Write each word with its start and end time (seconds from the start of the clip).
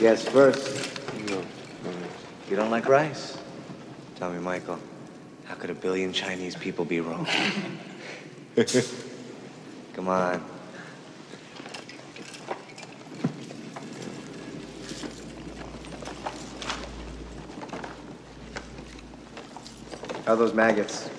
Yes, 0.00 0.26
first. 0.26 0.90
You, 1.28 1.44
you 2.48 2.56
don't 2.56 2.70
like 2.70 2.88
rice? 2.88 3.36
Tell 4.14 4.32
me, 4.32 4.38
Michael, 4.38 4.78
how 5.44 5.56
could 5.56 5.68
a 5.68 5.74
billion 5.74 6.14
Chinese 6.14 6.56
people 6.56 6.86
be 6.86 7.00
wrong? 7.00 7.26
Come 9.92 10.08
on. 10.08 10.42
How 20.24 20.32
are 20.32 20.36
those 20.36 20.54
maggots? 20.54 21.10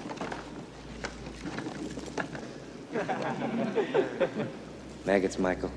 maggots, 5.05 5.37
Michael. 5.37 5.71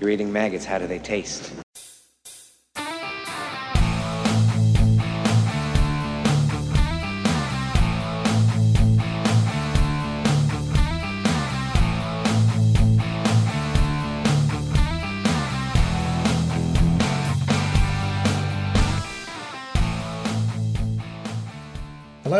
You're 0.00 0.10
eating 0.10 0.32
maggots. 0.32 0.64
How 0.64 0.78
do 0.78 0.86
they 0.86 1.00
taste? 1.00 1.52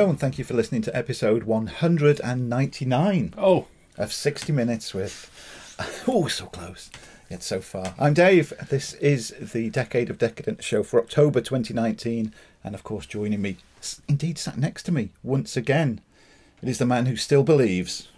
Hello, 0.01 0.09
and 0.09 0.19
thank 0.19 0.39
you 0.39 0.45
for 0.45 0.55
listening 0.55 0.81
to 0.81 0.97
episode 0.97 1.43
199 1.43 3.35
Oh, 3.37 3.67
of 3.99 4.15
60 4.15 4.51
Minutes 4.51 4.95
with. 4.95 5.31
Oh, 6.09 6.27
so 6.27 6.47
close. 6.47 6.91
Yet 7.29 7.43
so 7.43 7.61
far. 7.61 7.95
I'm 7.99 8.15
Dave. 8.15 8.55
This 8.71 8.95
is 8.95 9.35
the 9.39 9.69
Decade 9.69 10.09
of 10.09 10.17
Decadence 10.17 10.65
show 10.65 10.83
for 10.83 10.99
October 10.99 11.43
2019. 11.43 12.33
And 12.65 12.75
of 12.75 12.83
course, 12.83 13.05
joining 13.05 13.43
me, 13.43 13.59
indeed 14.09 14.39
sat 14.39 14.57
next 14.57 14.85
to 14.85 14.93
me 14.93 15.11
once 15.23 15.55
again, 15.55 16.01
it 16.63 16.71
is 16.71 16.79
the 16.79 16.87
man 16.87 17.05
who 17.05 17.17
still 17.17 17.43
believes. 17.43 18.09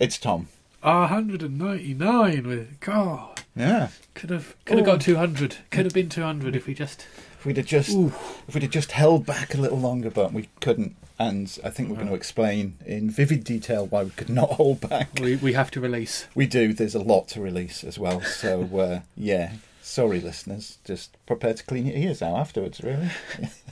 It's 0.00 0.16
Tom. 0.16 0.48
199 0.80 2.46
with 2.46 2.80
God. 2.80 3.42
Yeah. 3.54 3.88
Could 4.14 4.30
have 4.30 4.56
could 4.64 4.78
have 4.78 4.86
got 4.86 5.02
200. 5.02 5.58
Could 5.70 5.84
have 5.84 5.92
been 5.92 6.08
200 6.08 6.56
if 6.56 6.66
we 6.66 6.72
just. 6.72 7.04
If 7.46 7.50
we'd 7.50 7.56
have 7.58 7.66
just 7.66 7.90
Ooh. 7.90 8.12
if 8.48 8.54
we'd 8.54 8.64
have 8.64 8.72
just 8.72 8.90
held 8.90 9.24
back 9.24 9.54
a 9.54 9.58
little 9.58 9.78
longer, 9.78 10.10
but 10.10 10.32
we 10.32 10.48
couldn't. 10.60 10.96
And 11.16 11.56
I 11.62 11.70
think 11.70 11.88
we're 11.88 11.94
going 11.94 12.08
to 12.08 12.14
explain 12.14 12.76
in 12.84 13.08
vivid 13.08 13.44
detail 13.44 13.86
why 13.86 14.02
we 14.02 14.10
could 14.10 14.28
not 14.28 14.50
hold 14.54 14.80
back. 14.80 15.10
We, 15.20 15.36
we 15.36 15.52
have 15.52 15.70
to 15.70 15.80
release. 15.80 16.26
We 16.34 16.48
do. 16.48 16.72
There's 16.72 16.96
a 16.96 17.00
lot 17.00 17.28
to 17.28 17.40
release 17.40 17.84
as 17.84 18.00
well. 18.00 18.20
So 18.20 18.62
uh, 18.76 19.00
yeah, 19.16 19.52
sorry, 19.80 20.20
listeners. 20.20 20.78
Just 20.84 21.16
prepare 21.24 21.54
to 21.54 21.62
clean 21.62 21.86
your 21.86 21.96
ears 21.96 22.20
out 22.20 22.36
afterwards. 22.36 22.80
Really. 22.80 23.10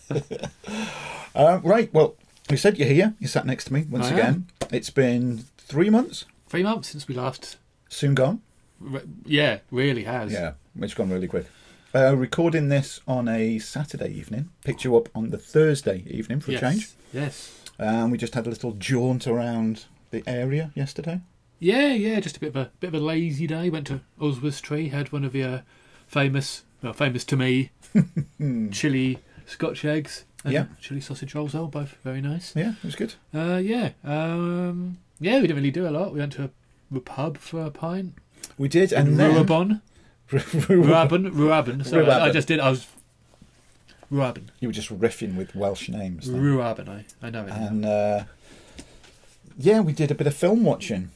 uh, 1.34 1.58
right. 1.64 1.92
Well, 1.92 2.14
you 2.48 2.56
said 2.56 2.78
you're 2.78 2.86
here. 2.86 3.14
You 3.18 3.26
sat 3.26 3.44
next 3.44 3.64
to 3.64 3.72
me 3.72 3.86
once 3.90 4.06
I 4.06 4.10
am. 4.10 4.14
again. 4.14 4.46
It's 4.70 4.90
been 4.90 5.46
three 5.58 5.90
months. 5.90 6.26
Three 6.46 6.62
months 6.62 6.90
since 6.90 7.08
we 7.08 7.16
last. 7.16 7.56
Soon 7.88 8.14
gone. 8.14 8.40
Re- 8.78 9.02
yeah, 9.26 9.58
really 9.72 10.04
has. 10.04 10.30
Yeah, 10.30 10.52
it's 10.80 10.94
gone 10.94 11.10
really 11.10 11.26
quick. 11.26 11.46
Uh, 11.94 12.16
recording 12.16 12.70
this 12.70 13.00
on 13.06 13.28
a 13.28 13.56
Saturday 13.60 14.08
evening. 14.08 14.50
Picked 14.64 14.82
you 14.82 14.96
up 14.96 15.08
on 15.14 15.30
the 15.30 15.38
Thursday 15.38 16.02
evening 16.08 16.40
for 16.40 16.50
yes. 16.50 16.60
a 16.60 16.64
change. 16.66 16.90
Yes. 17.12 17.60
Um, 17.78 18.10
we 18.10 18.18
just 18.18 18.34
had 18.34 18.48
a 18.48 18.50
little 18.50 18.72
jaunt 18.72 19.28
around 19.28 19.84
the 20.10 20.24
area 20.26 20.72
yesterday. 20.74 21.20
Yeah, 21.60 21.92
yeah. 21.92 22.18
Just 22.18 22.36
a 22.36 22.40
bit 22.40 22.48
of 22.48 22.56
a 22.56 22.72
bit 22.80 22.88
of 22.88 22.94
a 22.94 22.98
lazy 22.98 23.46
day. 23.46 23.70
Went 23.70 23.86
to 23.86 24.00
Oswestry. 24.20 24.88
Had 24.88 25.12
one 25.12 25.24
of 25.24 25.32
the 25.32 25.44
uh, 25.44 25.60
famous, 26.08 26.64
well, 26.82 26.92
famous 26.94 27.24
to 27.26 27.36
me, 27.36 27.70
chili 28.72 29.20
Scotch 29.46 29.84
eggs. 29.84 30.24
And 30.42 30.52
Yeah. 30.52 30.66
Chili 30.80 31.00
sausage 31.00 31.32
rolls. 31.36 31.54
Oh, 31.54 31.68
both 31.68 31.96
very 32.02 32.20
nice. 32.20 32.56
Yeah, 32.56 32.70
it 32.70 32.84
was 32.84 32.96
good. 32.96 33.14
Uh, 33.32 33.60
yeah. 33.62 33.90
Um, 34.02 34.98
yeah, 35.20 35.36
we 35.36 35.42
didn't 35.42 35.58
really 35.58 35.70
do 35.70 35.86
a 35.86 35.90
lot. 35.90 36.12
We 36.12 36.18
went 36.18 36.32
to 36.32 36.50
a, 36.92 36.96
a 36.96 37.00
pub 37.00 37.38
for 37.38 37.62
a 37.62 37.70
pint. 37.70 38.14
We 38.58 38.66
did, 38.66 38.92
And 38.92 39.10
and 39.10 39.20
then. 39.20 39.80
Ruabon. 40.30 41.30
Ruabon. 41.32 41.84
Sorry, 41.86 42.08
I, 42.08 42.26
I 42.26 42.30
just 42.32 42.48
did. 42.48 42.60
I 42.60 42.70
was. 42.70 42.86
Ruabon. 44.12 44.48
you 44.60 44.68
were 44.68 44.72
just 44.72 44.96
riffing 44.96 45.34
with 45.36 45.54
Welsh 45.56 45.88
names. 45.88 46.30
then. 46.30 46.40
Ruabon. 46.40 46.88
I, 46.88 47.04
I 47.22 47.30
know 47.30 47.46
it. 47.46 47.50
and 47.52 47.84
uh, 47.84 48.24
yeah, 49.58 49.80
we 49.80 49.92
did 49.92 50.10
a 50.10 50.14
bit 50.14 50.26
of 50.26 50.34
film 50.34 50.62
watching. 50.64 51.10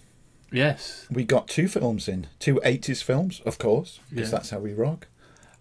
Yes. 0.50 1.06
We 1.10 1.24
got 1.24 1.46
two 1.48 1.68
films 1.68 2.08
in, 2.08 2.26
two 2.38 2.56
80s 2.64 3.02
films, 3.02 3.40
of 3.44 3.58
course, 3.58 4.00
because 4.08 4.28
Yeah. 4.32 4.38
that's 4.38 4.50
how 4.50 4.58
we 4.60 4.72
rock. 4.72 5.06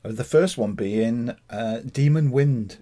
Uh, 0.05 0.13
The 0.13 0.23
first 0.23 0.57
one 0.57 0.73
being 0.73 1.35
uh, 1.49 1.79
Demon 1.81 2.31
Wind. 2.31 2.77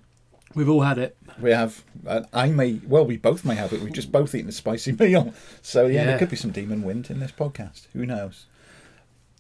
We've 0.54 0.70
all 0.70 0.82
had 0.84 1.00
it. 1.00 1.18
We 1.42 1.50
have, 1.50 1.84
uh, 2.08 2.22
I 2.32 2.48
may, 2.50 2.80
well, 2.88 3.06
we 3.06 3.18
both 3.18 3.44
may 3.44 3.56
have 3.56 3.74
it. 3.74 3.82
We've 3.82 3.92
just 3.92 4.12
both 4.12 4.34
eaten 4.36 4.48
a 4.50 4.54
spicy 4.54 4.92
meal. 5.00 5.34
So, 5.64 5.88
yeah, 5.88 6.06
there 6.06 6.20
could 6.20 6.30
be 6.30 6.36
some 6.38 6.52
Demon 6.52 6.84
Wind 6.84 7.10
in 7.10 7.20
this 7.20 7.32
podcast. 7.32 7.88
Who 7.94 8.06
knows? 8.06 8.46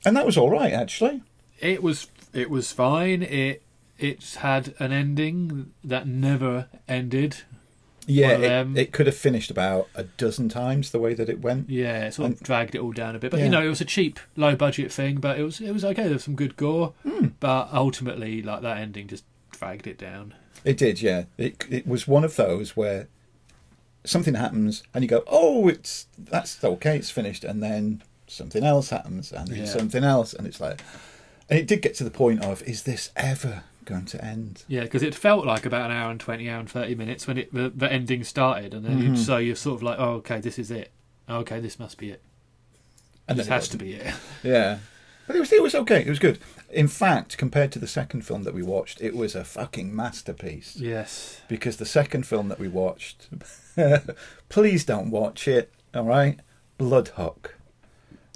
And 0.05 0.15
that 0.15 0.25
was 0.25 0.37
all 0.37 0.49
right, 0.49 0.73
actually. 0.73 1.21
It 1.59 1.81
was. 1.81 2.07
It 2.33 2.49
was 2.49 2.71
fine. 2.71 3.23
It. 3.23 3.61
It's 3.97 4.35
had 4.35 4.73
an 4.79 4.91
ending 4.91 5.71
that 5.83 6.05
never 6.07 6.67
ended. 6.87 7.37
Yeah, 8.07 8.37
it, 8.37 8.77
it 8.77 8.91
could 8.91 9.07
have 9.07 9.15
finished 9.15 9.49
about 9.49 9.87
a 9.95 10.03
dozen 10.03 10.47
times 10.47 10.91
the 10.91 10.99
way 10.99 11.13
that 11.15 11.27
it 11.29 11.41
went. 11.41 11.69
Yeah, 11.71 12.05
it 12.05 12.13
sort 12.13 12.33
of 12.33 12.39
dragged 12.41 12.75
it 12.75 12.79
all 12.79 12.91
down 12.91 13.15
a 13.15 13.19
bit. 13.19 13.31
But 13.31 13.39
Yeah. 13.39 13.45
you 13.45 13.51
know, 13.51 13.63
it 13.65 13.69
was 13.69 13.81
a 13.81 13.85
cheap, 13.85 14.19
low 14.35 14.55
budget 14.55 14.91
thing. 14.91 15.15
But 15.15 15.39
it 15.39 15.43
was. 15.43 15.59
It 15.61 15.71
was 15.71 15.83
okay. 15.85 16.03
There 16.03 16.13
was 16.13 16.23
some 16.25 16.35
good 16.35 16.55
gore. 16.57 16.93
Hmm. 17.03 17.27
But 17.39 17.69
ultimately, 17.73 18.41
like 18.43 18.61
that 18.61 18.77
ending 18.77 19.07
just 19.07 19.23
dragged 19.51 19.87
it 19.87 19.97
down. 19.97 20.33
It 20.63 20.77
did, 20.77 21.01
yeah. 21.01 21.23
It 21.37 21.65
it 21.69 21.87
was 21.87 22.07
one 22.07 22.23
of 22.23 22.35
those 22.35 22.75
where 22.75 23.07
something 24.03 24.35
happens 24.35 24.83
and 24.93 25.03
you 25.03 25.07
go, 25.07 25.23
"Oh, 25.27 25.67
it's 25.67 26.07
that's 26.17 26.63
okay, 26.63 26.97
it's 26.97 27.09
finished," 27.11 27.43
and 27.43 27.63
then 27.63 28.03
something 28.27 28.63
else 28.63 28.89
happens 28.89 29.31
and 29.31 29.47
then 29.47 29.59
Yeah. 29.59 29.65
something 29.65 30.03
else, 30.03 30.33
and 30.33 30.45
it's 30.47 30.59
like, 30.59 30.81
and 31.49 31.59
it 31.59 31.67
did 31.67 31.81
get 31.81 31.95
to 31.95 32.03
the 32.03 32.11
point 32.11 32.43
of, 32.43 32.61
"Is 32.63 32.83
this 32.83 33.11
ever 33.15 33.63
going 33.85 34.05
to 34.05 34.23
end?" 34.25 34.63
Yeah, 34.67 34.81
because 34.81 35.03
it 35.03 35.13
felt 35.13 35.45
like 35.45 35.65
about 35.65 35.91
an 35.91 35.97
hour 35.97 36.09
and 36.11 36.19
twenty, 36.19 36.49
hour 36.49 36.59
and 36.59 36.69
thirty 36.69 36.95
minutes 36.95 37.27
when 37.27 37.37
it 37.37 37.53
the, 37.53 37.69
the 37.69 37.91
ending 37.91 38.23
started, 38.23 38.73
and 38.73 38.83
then 38.85 38.99
Mm-hmm. 38.99 39.15
so 39.15 39.37
you're 39.37 39.55
sort 39.55 39.75
of 39.77 39.83
like, 39.83 39.99
oh, 39.99 40.13
okay, 40.15 40.39
this 40.39 40.57
is 40.57 40.71
it. 40.71 40.91
Okay, 41.29 41.59
this 41.59 41.79
must 41.79 41.97
be 41.97 42.09
it. 42.11 42.21
And 43.27 43.37
this 43.39 43.47
it 43.47 43.51
has 43.51 43.67
to 43.69 43.77
be 43.77 43.93
it. 43.93 44.13
Yeah, 44.43 44.77
but 45.27 45.35
it 45.35 45.39
was 45.39 45.51
it 45.51 45.61
was 45.63 45.75
okay. 45.75 46.01
It 46.01 46.09
was 46.09 46.19
good. 46.19 46.39
In 46.71 46.87
fact, 46.87 47.37
compared 47.37 47.71
to 47.73 47.79
the 47.79 47.87
second 47.87 48.23
film 48.25 48.43
that 48.43 48.53
we 48.53 48.61
watched, 48.61 48.99
it 49.01 49.15
was 49.15 49.33
a 49.35 49.43
fucking 49.43 49.95
masterpiece. 49.95 50.75
Yes. 50.75 51.39
Because 51.47 51.77
the 51.77 51.85
second 51.85 52.25
film 52.27 52.49
that 52.49 52.59
we 52.59 52.67
watched, 52.67 53.27
please 54.49 54.83
don't 54.83 55.09
watch 55.11 55.47
it. 55.47 55.71
All 55.93 56.03
right, 56.03 56.39
Blood 56.77 57.09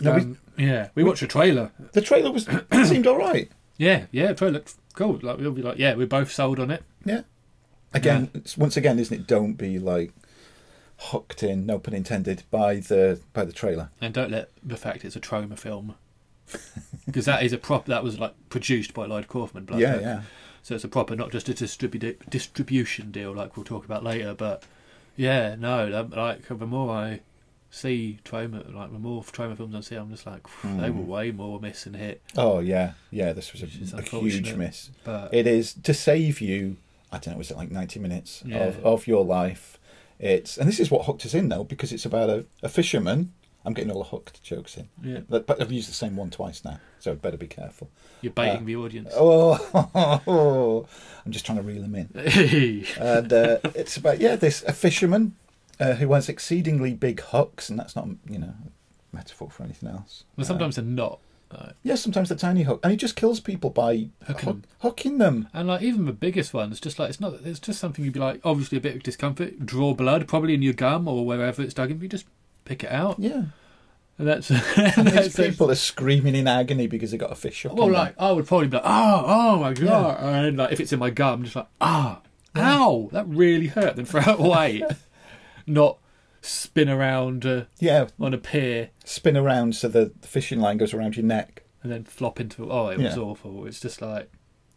No, 0.02 0.14
we, 0.14 0.22
Um, 0.22 0.38
yeah, 0.58 0.90
we 0.96 1.04
watched 1.04 1.22
a 1.22 1.28
trailer. 1.28 1.72
the 1.94 2.02
trailer 2.02 2.32
was 2.32 2.48
seemed 2.88 3.08
all 3.08 3.18
right. 3.18 3.52
Yeah, 3.78 4.06
yeah, 4.12 4.34
trailer 4.34 4.54
looked 4.54 4.76
cool. 4.94 5.20
Like 5.22 5.38
we'll 5.38 5.52
be 5.52 5.62
like, 5.62 5.78
yeah, 5.78 5.96
we're 5.96 6.08
both 6.08 6.32
sold 6.32 6.60
on 6.60 6.70
it. 6.72 6.84
Yeah. 7.06 7.22
Again, 7.94 8.30
it's, 8.34 8.58
once 8.58 8.78
again, 8.78 9.00
isn't 9.00 9.16
it? 9.22 9.28
Don't 9.28 9.54
be 9.54 9.80
like 9.80 10.12
hooked 10.98 11.42
in, 11.44 11.66
no 11.66 11.80
pun 11.80 11.94
intended, 11.94 12.44
by 12.52 12.76
the 12.76 13.20
by 13.34 13.46
the 13.46 13.54
trailer. 13.54 13.90
And 14.02 14.14
don't 14.14 14.32
let 14.32 14.50
the 14.62 14.78
fact 14.78 15.06
it's 15.06 15.16
a 15.16 15.20
Troma 15.20 15.58
film. 15.58 15.96
Because 17.06 17.26
that 17.26 17.42
is 17.42 17.54
a 17.54 17.58
prop 17.58 17.88
that 17.88 18.04
was 18.04 18.20
like 18.20 18.36
produced 18.50 18.94
by 18.94 19.08
Lloyd 19.08 19.28
Kaufman. 19.28 19.66
Blood 19.66 19.80
yeah, 19.80 19.94
Hook. 19.94 20.02
yeah. 20.04 20.22
So 20.62 20.76
it's 20.76 20.84
a 20.84 20.88
proper, 20.88 21.16
not 21.16 21.31
just 21.31 21.50
a 21.50 21.54
distribu- 21.54 22.18
distribution 22.30 23.10
deal 23.10 23.34
like 23.34 23.58
we'll 23.58 23.64
talk 23.64 23.84
about 23.84 24.04
later. 24.04 24.36
But 24.36 24.64
yeah, 25.16 25.56
no, 25.58 25.88
like 25.88 26.48
the 26.48 26.68
more 26.68 26.92
I 26.94 27.22
see 27.72 28.19
Troma, 28.25 28.74
like 28.74 28.91
the 28.91 29.00
more 29.00 29.22
Troma 29.24 29.56
films 29.57 29.75
I 29.75 29.81
see, 29.81 29.96
I'm 29.96 30.09
just 30.09 30.25
like 30.25 30.44
they 30.63 30.90
were 30.90 31.02
way 31.02 31.31
more 31.31 31.59
miss 31.59 31.85
and 31.85 31.96
hit. 31.96 32.22
Oh 32.38 32.59
yeah, 32.59 32.94
yeah. 33.12 33.34
This 33.34 33.52
was 33.53 33.62
a, 33.63 33.97
a 33.97 34.02
huge 34.02 34.53
miss. 34.56 34.90
But 35.03 35.33
It 35.33 35.48
is 35.48 35.74
to 35.83 35.94
save 35.94 36.42
you. 36.42 36.77
I 37.12 37.18
don't 37.18 37.33
know. 37.33 37.38
Was 37.39 37.51
it 37.51 37.57
like 37.57 37.71
ninety 37.71 38.00
minutes 38.00 38.44
Yeah. 38.45 38.57
of 38.66 38.86
of 38.86 39.07
your 39.07 39.24
life? 39.25 39.77
It's 40.19 40.57
and 40.57 40.68
this 40.68 40.80
is 40.80 40.92
what 40.92 41.06
hooked 41.06 41.25
us 41.25 41.33
in 41.33 41.50
though 41.50 41.63
because 41.63 41.92
it's 41.94 42.06
about 42.06 42.30
a, 42.30 42.45
a 42.63 42.69
fisherman. 42.69 43.33
I'm 43.66 43.74
getting 43.74 43.92
all 43.92 44.00
the 44.04 44.10
hooked 44.10 44.42
jokes 44.42 44.77
in, 44.77 44.88
yeah, 45.04 45.19
but, 45.27 45.45
but 45.45 45.62
I've 45.62 45.71
used 45.71 45.89
the 45.89 45.94
same 45.94 46.16
one 46.16 46.30
twice 46.30 46.63
now, 46.63 46.80
so 46.98 47.12
I'd 47.12 47.21
better 47.21 47.36
be 47.36 47.45
careful. 47.45 47.89
you're 48.21 48.31
baiting 48.31 48.62
Uh, 48.62 48.66
the 48.66 48.75
audience. 48.77 49.10
Oh, 49.13 50.86
I'm 51.25 51.31
just 51.31 51.45
trying 51.45 51.57
to 51.57 51.63
reel 51.63 51.81
them 51.81 51.94
in. 51.95 52.10
and 53.00 53.33
uh, 53.33 53.57
it's 53.75 53.98
about 53.98 54.19
yeah 54.21 54.36
this 54.38 54.63
a 54.63 54.71
fisherman 54.74 55.36
uh, 55.80 55.94
who 55.94 56.14
has 56.14 56.30
exceedingly 56.30 56.94
big 56.94 57.22
hooks 57.22 57.70
and 57.70 57.80
that's 57.80 57.96
not 57.96 58.08
you 58.30 58.38
know 58.40 58.54
a 58.66 59.16
metaphor 59.16 59.50
for 59.50 59.64
anything 59.64 59.90
else 59.90 60.24
well, 60.36 60.46
sometimes 60.46 60.76
they're 60.76 60.86
not. 60.86 61.20
Uh, 61.52 61.72
yeah 61.81 61.96
sometimes 61.96 62.30
the 62.30 62.36
tiny 62.36 62.62
hook 62.62 62.80
and 62.84 62.92
he 62.92 62.98
just 62.98 63.16
kills 63.16 63.40
people 63.40 63.72
by 63.72 64.08
Hooking 64.28 64.36
hook, 64.36 64.44
them. 64.44 64.64
hooking 64.81 65.18
them 65.18 65.48
And 65.52 65.68
like 65.68 65.81
even 65.81 66.06
the 66.06 66.14
biggest 66.14 66.54
ones, 66.54 66.80
just 66.80 67.00
like 67.00 67.10
it's 67.10 67.20
not. 67.20 67.34
It's 67.44 67.60
just 67.60 67.80
something 67.80 68.06
you'd 68.06 68.14
be 68.14 68.20
like, 68.20 68.40
obviously 68.44 68.78
a 68.78 68.81
bit 68.81 68.96
of 68.96 69.02
discomfort, 69.02 69.66
draw 69.66 69.96
blood, 69.96 70.28
probably 70.28 70.54
in 70.54 70.62
your 70.62 70.74
gum 70.74 71.08
or 71.08 71.26
wherever 71.26 71.64
it's 71.64 71.74
dug 71.74 71.90
in. 71.90 72.00
You 72.02 72.08
just 72.08 72.26
pick 72.66 72.84
it 72.84 72.92
out. 72.92 73.16
yeah 73.18 73.46
And 74.20 74.28
that's, 74.28 74.52
And 74.98 75.08
these 75.08 75.36
people 75.36 75.72
are 75.72 75.76
screaming 75.76 76.36
in 76.36 76.48
agony 76.48 76.86
because 76.86 77.10
they 77.10 77.18
got 77.18 77.31
a 77.31 77.36
fish 77.36 77.66
up 77.66 77.74
Well, 77.74 77.90
like 77.90 78.14
I 78.20 78.31
would 78.31 78.46
probably 78.46 78.68
be 78.68 78.78
like, 78.78 78.86
oh, 78.86 79.24
oh 79.26 79.60
my 79.60 79.74
god, 79.74 80.20
and 80.22 80.58
like 80.58 80.72
if 80.74 80.80
it's 80.80 80.94
in 80.94 81.00
my 81.00 81.10
gum, 81.10 81.44
just 81.46 81.56
like, 81.56 81.68
ah, 81.81 82.22
ow, 82.56 83.10
that 83.12 83.28
really 83.28 83.68
hurt. 83.68 83.96
Then 83.96 84.06
throw 84.06 84.22
it 84.22 84.40
away, 84.40 84.84
not 85.69 85.98
spin 86.42 86.89
around 86.89 87.45
uh. 87.45 87.66
Yeah, 87.80 88.07
on 88.19 88.33
a 88.33 88.38
pier 88.38 88.89
spin 89.06 89.38
around 89.38 89.75
so 89.75 89.88
the 89.88 90.12
fishing 90.21 90.60
line 90.60 90.77
goes 90.77 90.94
around 90.94 91.16
your 91.16 91.25
neck. 91.25 91.63
and 91.81 91.92
then 91.92 92.04
flop 92.04 92.39
into. 92.42 92.69
Oh, 92.71 92.88
it 92.89 92.98
was 93.00 93.16
Yeah. 93.16 93.21
awful. 93.24 93.66
It's 93.66 93.80
just 93.80 94.01
like 94.01 94.30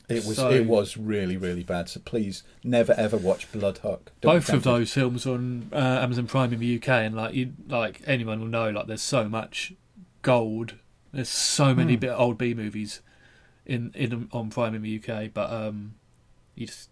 It 0.09 0.25
was 0.27 0.37
So- 0.37 0.51
it 0.51 0.67
was 0.67 0.97
really 0.97 1.37
really 1.37 1.63
bad. 1.65 1.89
So 1.89 2.01
please 2.01 2.43
never 2.63 2.93
ever 2.95 3.17
watch 3.17 3.51
Blood 3.53 3.79
Hook. 3.79 4.13
Don't 4.21 4.35
both 4.35 4.53
of 4.53 4.63
those 4.65 4.93
films 4.93 5.27
on 5.27 5.69
uh, 5.73 5.77
Amazon 6.03 6.27
Prime 6.27 6.53
in 6.53 6.61
the 6.61 6.77
UK, 6.77 6.89
and 7.07 7.15
like 7.17 7.35
you, 7.35 7.55
like 7.69 8.03
anyone 8.07 8.41
will 8.41 8.49
know, 8.49 8.71
like 8.71 8.87
there's 8.89 9.01
so 9.03 9.29
much 9.29 9.73
gold. 10.23 10.75
There's 11.13 11.29
so 11.29 11.75
many 11.75 11.95
Hmm. 11.95 12.01
bit 12.01 12.11
old 12.11 12.37
B 12.39 12.53
movies 12.55 13.01
in 13.65 13.91
in 13.95 14.29
on 14.33 14.51
Prime 14.51 14.75
in 14.75 14.83
the 14.83 14.97
UK, 15.01 15.29
but 15.33 15.51
um, 15.53 15.95
you 16.57 16.67
just 16.67 16.91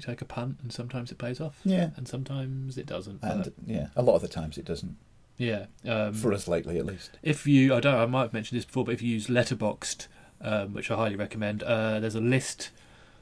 you 0.00 0.06
take 0.12 0.22
a 0.22 0.24
punt, 0.24 0.58
and 0.62 0.72
sometimes 0.72 1.10
it 1.12 1.18
pays 1.18 1.40
off. 1.40 1.60
Yeah, 1.64 1.90
and 1.96 2.08
sometimes 2.08 2.78
it 2.78 2.86
doesn't. 2.86 3.20
But 3.20 3.30
and 3.30 3.52
yeah, 3.66 3.86
a 3.96 4.02
lot 4.02 4.14
of 4.14 4.22
the 4.22 4.28
times 4.28 4.56
it 4.58 4.64
doesn't. 4.64 4.96
yeah, 5.36 5.66
um, 5.86 6.14
For 6.14 6.32
us 6.32 6.48
lately, 6.48 6.78
at 6.78 6.86
least. 6.86 7.10
if 7.22 7.46
you, 7.46 7.74
I 7.74 7.80
don't, 7.80 7.94
I 7.94 8.06
might 8.06 8.22
have 8.22 8.32
mentioned 8.32 8.58
this 8.58 8.64
before, 8.64 8.84
but 8.84 8.92
if 8.94 9.02
you 9.02 9.10
use 9.10 9.26
Letterboxd, 9.28 10.06
um, 10.40 10.72
which 10.74 10.90
I 10.90 10.96
highly 10.96 11.16
recommend, 11.16 11.62
uh, 11.62 12.00
there's 12.00 12.14
a 12.14 12.20
list 12.20 12.70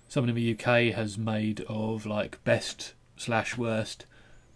someone 0.08 0.30
in 0.30 0.34
the 0.36 0.52
UK 0.52 0.94
has 0.94 1.18
made 1.18 1.60
of 1.68 2.06
like 2.06 2.42
best 2.44 2.94
slash 3.16 3.58
worst 3.58 4.06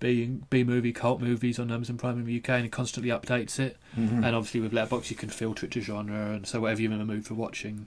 B 0.00 0.38
B 0.50 0.64
movie 0.64 0.92
cult 0.92 1.20
movies 1.20 1.58
on 1.58 1.70
Amazon 1.70 1.96
Prime 1.98 2.18
in 2.18 2.24
the 2.24 2.36
UK, 2.38 2.48
and 2.50 2.64
it 2.66 2.72
constantly 2.72 3.10
updates 3.10 3.58
it. 3.60 3.76
Mhm. 3.96 4.24
And 4.24 4.34
obviously 4.34 4.60
with 4.60 4.72
Letterboxd, 4.72 5.10
you 5.10 5.16
can 5.16 5.28
filter 5.28 5.66
it 5.66 5.72
to 5.72 5.80
genre, 5.80 6.32
and 6.32 6.46
so 6.46 6.60
whatever 6.60 6.80
you're 6.82 6.92
in 6.92 6.98
the 6.98 7.04
mood 7.04 7.24
for 7.26 7.34
watching, 7.34 7.86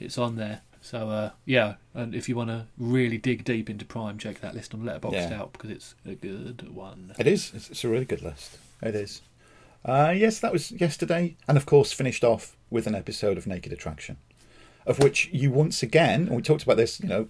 it's 0.00 0.16
on 0.18 0.36
there. 0.36 0.60
So 0.82 1.08
uh, 1.08 1.30
yeah, 1.46 1.76
and 1.94 2.14
if 2.14 2.28
you 2.28 2.34
want 2.36 2.50
to 2.50 2.66
really 2.76 3.16
dig 3.16 3.44
deep 3.44 3.70
into 3.70 3.84
Prime, 3.84 4.18
check 4.18 4.40
that 4.40 4.54
list 4.54 4.74
on 4.74 4.80
Letterboxd 4.82 5.12
Yeah. 5.30 5.40
out 5.40 5.52
because 5.52 5.70
it's 5.70 5.94
a 6.04 6.14
good 6.14 6.74
one. 6.74 7.14
It 7.18 7.26
is. 7.26 7.52
It's, 7.54 7.70
it's 7.70 7.84
a 7.84 7.88
really 7.88 8.04
good 8.04 8.20
list. 8.20 8.58
It 8.82 8.94
is. 8.96 9.22
Uh, 9.84 10.12
yes, 10.14 10.38
that 10.40 10.52
was 10.52 10.70
yesterday, 10.72 11.36
and 11.48 11.56
of 11.56 11.66
course 11.66 11.92
finished 11.92 12.22
off 12.24 12.56
with 12.70 12.86
an 12.86 12.94
episode 12.94 13.38
of 13.38 13.46
Naked 13.46 13.72
Attraction, 13.72 14.16
of 14.86 14.98
which 14.98 15.28
you 15.32 15.50
once 15.50 15.82
again, 15.82 16.26
and 16.26 16.36
we 16.36 16.42
talked 16.42 16.62
about 16.64 16.76
this, 16.76 17.00
you 17.00 17.08
know, 17.08 17.28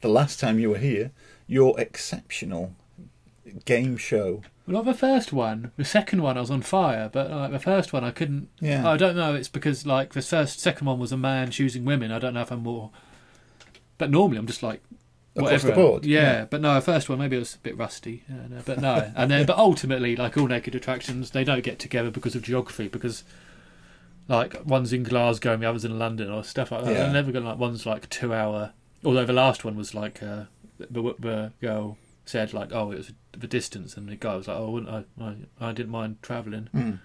the 0.00 0.08
last 0.08 0.40
time 0.40 0.58
you 0.58 0.70
were 0.70 0.78
here, 0.78 1.10
your 1.46 1.78
exceptional 1.78 2.72
game 3.64 3.96
show. 3.96 4.42
Well, 4.66 4.74
not 4.76 4.84
the 4.84 4.94
first 4.94 5.32
one. 5.32 5.72
The 5.76 5.84
second 5.84 6.22
one, 6.22 6.36
I 6.36 6.40
was 6.40 6.50
on 6.50 6.62
fire, 6.62 7.10
but 7.12 7.30
like 7.30 7.50
the 7.50 7.58
first 7.58 7.92
one, 7.92 8.04
I 8.04 8.10
couldn't. 8.12 8.48
Yeah. 8.60 8.88
I 8.88 8.96
don't 8.96 9.16
know. 9.16 9.34
It's 9.34 9.48
because 9.48 9.86
like 9.86 10.12
the 10.12 10.22
first, 10.22 10.60
second 10.60 10.86
one 10.86 10.98
was 11.00 11.10
a 11.12 11.16
man 11.16 11.50
choosing 11.50 11.84
women. 11.84 12.12
I 12.12 12.18
don't 12.18 12.34
know 12.34 12.42
if 12.42 12.50
I'm 12.52 12.62
more. 12.62 12.90
But 13.98 14.10
normally, 14.10 14.38
I'm 14.38 14.46
just 14.46 14.62
like 14.62 14.82
Across 15.34 15.44
whatever. 15.50 15.66
the 15.68 15.74
board, 15.74 16.04
Yeah, 16.04 16.20
yeah. 16.20 16.44
but 16.44 16.60
no, 16.60 16.74
the 16.74 16.80
first 16.82 17.08
one 17.08 17.18
maybe 17.18 17.36
it 17.36 17.40
was 17.40 17.54
a 17.54 17.58
bit 17.58 17.76
rusty. 17.76 18.22
Yeah, 18.28 18.48
no, 18.50 18.62
but 18.64 18.80
no, 18.80 19.10
and 19.16 19.30
then 19.30 19.46
but 19.46 19.56
ultimately, 19.56 20.14
like 20.14 20.36
all 20.36 20.46
naked 20.46 20.74
attractions, 20.74 21.30
they 21.30 21.42
don't 21.42 21.64
get 21.64 21.78
together 21.78 22.10
because 22.10 22.34
of 22.34 22.42
geography. 22.42 22.86
Because 22.88 23.24
like 24.28 24.64
one's 24.64 24.92
in 24.92 25.02
Glasgow 25.02 25.54
and 25.54 25.62
the 25.62 25.68
other's 25.68 25.84
in 25.84 25.98
London 25.98 26.30
or 26.30 26.44
stuff 26.44 26.70
like 26.70 26.84
that. 26.84 26.92
Yeah. 26.92 26.98
They're 27.04 27.12
never 27.12 27.32
to 27.32 27.40
like 27.40 27.58
one's 27.58 27.86
like 27.86 28.08
two 28.10 28.32
hour. 28.34 28.72
Although 29.04 29.24
the 29.24 29.32
last 29.32 29.64
one 29.64 29.74
was 29.74 29.94
like 29.94 30.22
uh, 30.22 30.44
the 30.78 31.14
the 31.18 31.52
girl 31.60 31.96
said 32.24 32.52
like 32.52 32.70
oh 32.72 32.92
it 32.92 32.98
was 32.98 33.12
the 33.36 33.46
distance 33.46 33.96
and 33.96 34.08
the 34.08 34.16
guy 34.16 34.36
was 34.36 34.48
like 34.48 34.56
oh 34.56 34.66
I 34.66 34.70
wouldn't 34.70 34.90
I 35.20 35.24
I, 35.24 35.36
I 35.68 35.72
didn't 35.72 35.92
mind 35.92 36.16
travelling. 36.22 36.68
Mm. 36.74 36.98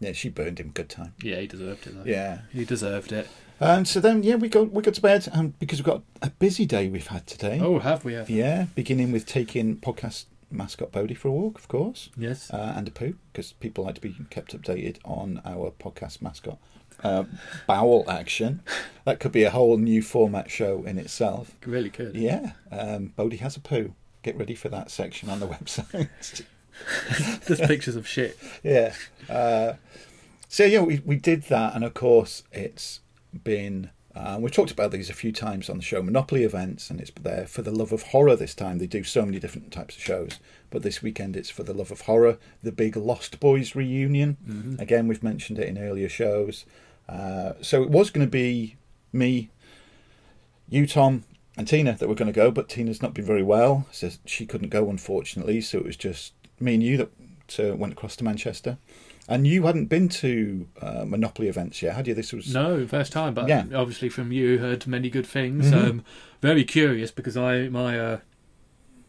Yeah, 0.00 0.12
she 0.12 0.30
burned 0.30 0.58
him 0.58 0.70
good 0.72 0.88
time. 0.88 1.12
Yeah, 1.22 1.40
he 1.40 1.46
deserved 1.46 1.86
it. 1.86 1.94
Though. 1.94 2.10
Yeah. 2.10 2.40
he 2.52 2.64
deserved 2.64 3.12
it. 3.12 3.28
And 3.62 3.86
so 3.86 4.00
then, 4.00 4.22
yeah, 4.22 4.36
we 4.36 4.48
go 4.48 4.62
we 4.62 4.82
go 4.82 4.90
to 4.90 5.02
bed 5.02 5.28
um, 5.32 5.52
because 5.58 5.78
we've 5.80 5.84
got 5.86 6.02
a 6.22 6.30
busy 6.30 6.64
day 6.64 6.88
we've 6.88 7.08
had 7.08 7.26
today. 7.26 7.60
Oh, 7.62 7.78
have 7.80 8.04
we? 8.06 8.14
Have? 8.14 8.30
Yeah, 8.30 8.66
beginning 8.74 9.12
with 9.12 9.26
taking 9.26 9.76
podcast 9.76 10.24
mascot 10.50 10.90
Bodie 10.90 11.14
for 11.14 11.28
a 11.28 11.32
walk, 11.32 11.58
of 11.58 11.68
course. 11.68 12.08
Yes. 12.16 12.50
uh, 12.50 12.72
and 12.74 12.88
a 12.88 12.90
poo 12.90 13.14
because 13.32 13.52
people 13.52 13.84
like 13.84 13.96
to 13.96 14.00
be 14.00 14.16
kept 14.30 14.56
updated 14.58 14.96
on 15.04 15.42
our 15.44 15.70
podcast 15.72 16.22
mascot. 16.22 16.58
Uh, 17.04 17.24
bowel 17.66 18.04
action. 18.08 18.62
That 19.04 19.20
could 19.20 19.32
be 19.32 19.44
a 19.44 19.50
whole 19.50 19.76
new 19.76 20.02
format 20.02 20.50
show 20.50 20.82
in 20.84 20.98
itself. 20.98 21.54
really 21.66 21.90
could. 21.90 22.14
Yeah, 22.14 22.52
um, 22.72 23.12
Bodie 23.16 23.38
has 23.38 23.56
a 23.56 23.60
poo. 23.60 23.94
Get 24.22 24.36
ready 24.36 24.54
for 24.54 24.68
that 24.68 24.90
section 24.90 25.28
on 25.28 25.40
the 25.40 25.46
website. 25.54 26.08
There's 27.46 27.60
pictures 27.60 27.96
of 27.96 28.06
shit. 28.06 28.38
yeah. 28.62 28.94
Uh, 29.28 29.74
so 30.48 30.64
yeah, 30.64 30.80
we 30.80 31.00
we 31.04 31.16
did 31.16 31.44
that, 31.44 31.74
and 31.74 31.84
of 31.84 31.94
course 31.94 32.42
it's 32.52 33.00
been. 33.44 33.90
Uh, 34.12 34.36
we've 34.40 34.52
talked 34.52 34.72
about 34.72 34.90
these 34.90 35.08
a 35.08 35.14
few 35.14 35.30
times 35.30 35.70
on 35.70 35.76
the 35.76 35.84
show, 35.84 36.02
Monopoly 36.02 36.42
events, 36.42 36.90
and 36.90 37.00
it's 37.00 37.12
there 37.22 37.46
for 37.46 37.62
the 37.62 37.70
love 37.70 37.92
of 37.92 38.02
horror 38.02 38.34
this 38.34 38.56
time. 38.56 38.78
They 38.78 38.88
do 38.88 39.04
so 39.04 39.24
many 39.24 39.38
different 39.38 39.70
types 39.70 39.94
of 39.94 40.02
shows, 40.02 40.40
but 40.68 40.82
this 40.82 41.00
weekend 41.00 41.36
it's 41.36 41.48
for 41.48 41.62
the 41.62 41.72
love 41.72 41.92
of 41.92 42.02
horror. 42.02 42.36
The 42.60 42.72
big 42.72 42.96
Lost 42.96 43.38
Boys 43.38 43.76
reunion. 43.76 44.36
Mm-hmm. 44.44 44.80
Again, 44.80 45.06
we've 45.06 45.22
mentioned 45.22 45.60
it 45.60 45.68
in 45.68 45.78
earlier 45.78 46.08
shows. 46.08 46.66
Uh, 47.08 47.52
so 47.60 47.84
it 47.84 47.90
was 47.90 48.10
going 48.10 48.26
to 48.26 48.30
be 48.30 48.76
me, 49.12 49.50
you, 50.68 50.88
Tom, 50.88 51.22
and 51.60 51.68
Tina 51.68 51.92
that 51.92 52.00
we 52.00 52.06
were 52.08 52.14
going 52.14 52.32
to 52.32 52.36
go, 52.36 52.50
but 52.50 52.68
Tina's 52.68 53.00
not 53.02 53.14
been 53.14 53.24
very 53.24 53.42
well, 53.42 53.86
so 53.92 54.10
she 54.24 54.46
couldn't 54.46 54.70
go, 54.70 54.88
unfortunately. 54.90 55.60
So 55.60 55.78
it 55.78 55.84
was 55.84 55.96
just 55.96 56.32
me 56.58 56.74
and 56.74 56.82
you 56.82 56.96
that 56.96 57.60
uh, 57.72 57.76
went 57.76 57.92
across 57.92 58.16
to 58.16 58.24
Manchester. 58.24 58.78
And 59.28 59.46
you 59.46 59.62
hadn't 59.64 59.86
been 59.86 60.08
to 60.08 60.66
uh, 60.82 61.04
Monopoly 61.06 61.46
events 61.48 61.82
yet, 61.82 61.94
had 61.94 62.08
you? 62.08 62.14
This 62.14 62.32
was 62.32 62.52
No, 62.52 62.84
first 62.86 63.12
time, 63.12 63.32
but 63.34 63.46
Yeah. 63.48 63.64
obviously 63.74 64.08
from 64.08 64.32
you 64.32 64.58
heard 64.58 64.86
many 64.88 65.08
good 65.10 65.26
things. 65.26 65.70
Mhm. 65.70 65.90
Um, 65.90 66.04
very 66.42 66.64
curious 66.64 67.10
because 67.12 67.36
I 67.36 67.68
my 67.68 67.98
uh, 68.00 68.18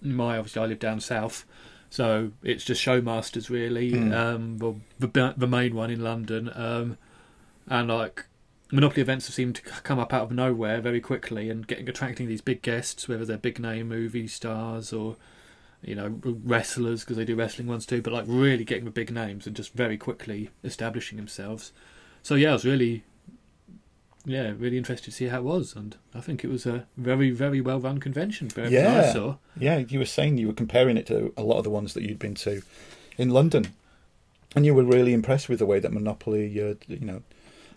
my 0.02 0.38
obviously 0.38 0.62
I 0.62 0.66
live 0.68 0.80
down 0.80 1.00
south, 1.00 1.46
so 1.90 2.32
it's 2.44 2.64
just 2.66 2.84
Showmasters 2.86 3.50
really. 3.50 3.94
Mm. 3.94 4.14
Um, 4.14 4.58
well, 4.60 4.82
the 5.00 5.34
the 5.38 5.48
main 5.48 5.74
one 5.74 5.90
in 5.90 6.04
London, 6.04 6.52
um, 6.54 6.98
and 7.68 7.88
like 7.88 8.26
Monopoly 8.72 9.02
events 9.02 9.28
have 9.28 9.36
seemed 9.36 9.56
to 9.56 9.62
come 9.62 10.00
up 10.00 10.14
out 10.14 10.24
of 10.24 10.32
nowhere 10.32 10.80
very 10.82 11.02
quickly 11.02 11.50
and 11.50 11.68
getting 11.68 11.90
attracting 11.90 12.28
these 12.28 12.42
big 12.42 12.62
guests, 12.62 13.08
whether 13.08 13.26
they're 13.26 13.38
big 13.38 13.60
name 13.60 13.90
movie 13.90 14.28
stars 14.28 14.94
or 14.94 15.18
you 15.84 15.96
know 15.96 16.20
wrestlers 16.24 17.02
because 17.02 17.18
they 17.18 17.26
do 17.26 17.36
wrestling 17.36 17.68
ones 17.68 17.86
too, 17.86 18.02
but 18.02 18.14
like 18.14 18.26
really 18.28 18.64
getting 18.64 18.86
the 18.86 18.92
big 18.92 19.12
names 19.12 19.46
and 19.48 19.56
just 19.56 19.74
very 19.74 19.98
quickly 19.98 20.50
establishing 20.64 21.18
themselves. 21.18 21.74
So 22.24 22.36
yeah, 22.36 22.52
I 22.52 22.54
was 22.54 22.66
really 22.66 23.04
yeah, 24.24 24.54
really 24.58 24.78
interested 24.78 25.06
to 25.06 25.12
see 25.18 25.26
how 25.28 25.40
it 25.40 25.44
was, 25.44 25.76
and 25.76 25.98
I 26.14 26.22
think 26.22 26.44
it 26.44 26.48
was 26.50 26.66
a 26.68 26.86
very, 26.96 27.32
very 27.32 27.60
well 27.60 27.80
run 27.80 28.00
convention 28.00 28.50
for 28.50 28.62
everything 28.62 28.86
I 28.86 29.02
Yeah. 29.02 29.12
saw. 29.14 29.36
Yeah, 29.58 29.78
you 29.80 29.98
were 30.00 30.06
saying 30.06 30.38
you 30.38 30.48
were 30.48 30.54
comparing 30.54 30.96
it 30.96 31.08
to 31.08 31.34
a 31.36 31.42
lot 31.42 31.58
of 31.58 31.64
the 31.64 31.72
ones 31.72 31.96
that 31.96 32.04
you'd 32.04 32.20
been 32.20 32.36
to 32.36 32.62
in 33.18 33.32
London, 33.32 33.74
and 34.56 34.64
you 34.66 34.76
were 34.76 34.84
really 34.84 35.14
impressed 35.14 35.50
with 35.50 35.58
the 35.60 35.66
way 35.66 35.80
that 35.80 35.92
Monopoly, 35.92 36.46
uh, 36.62 36.76
you 36.88 37.00
know, 37.00 37.24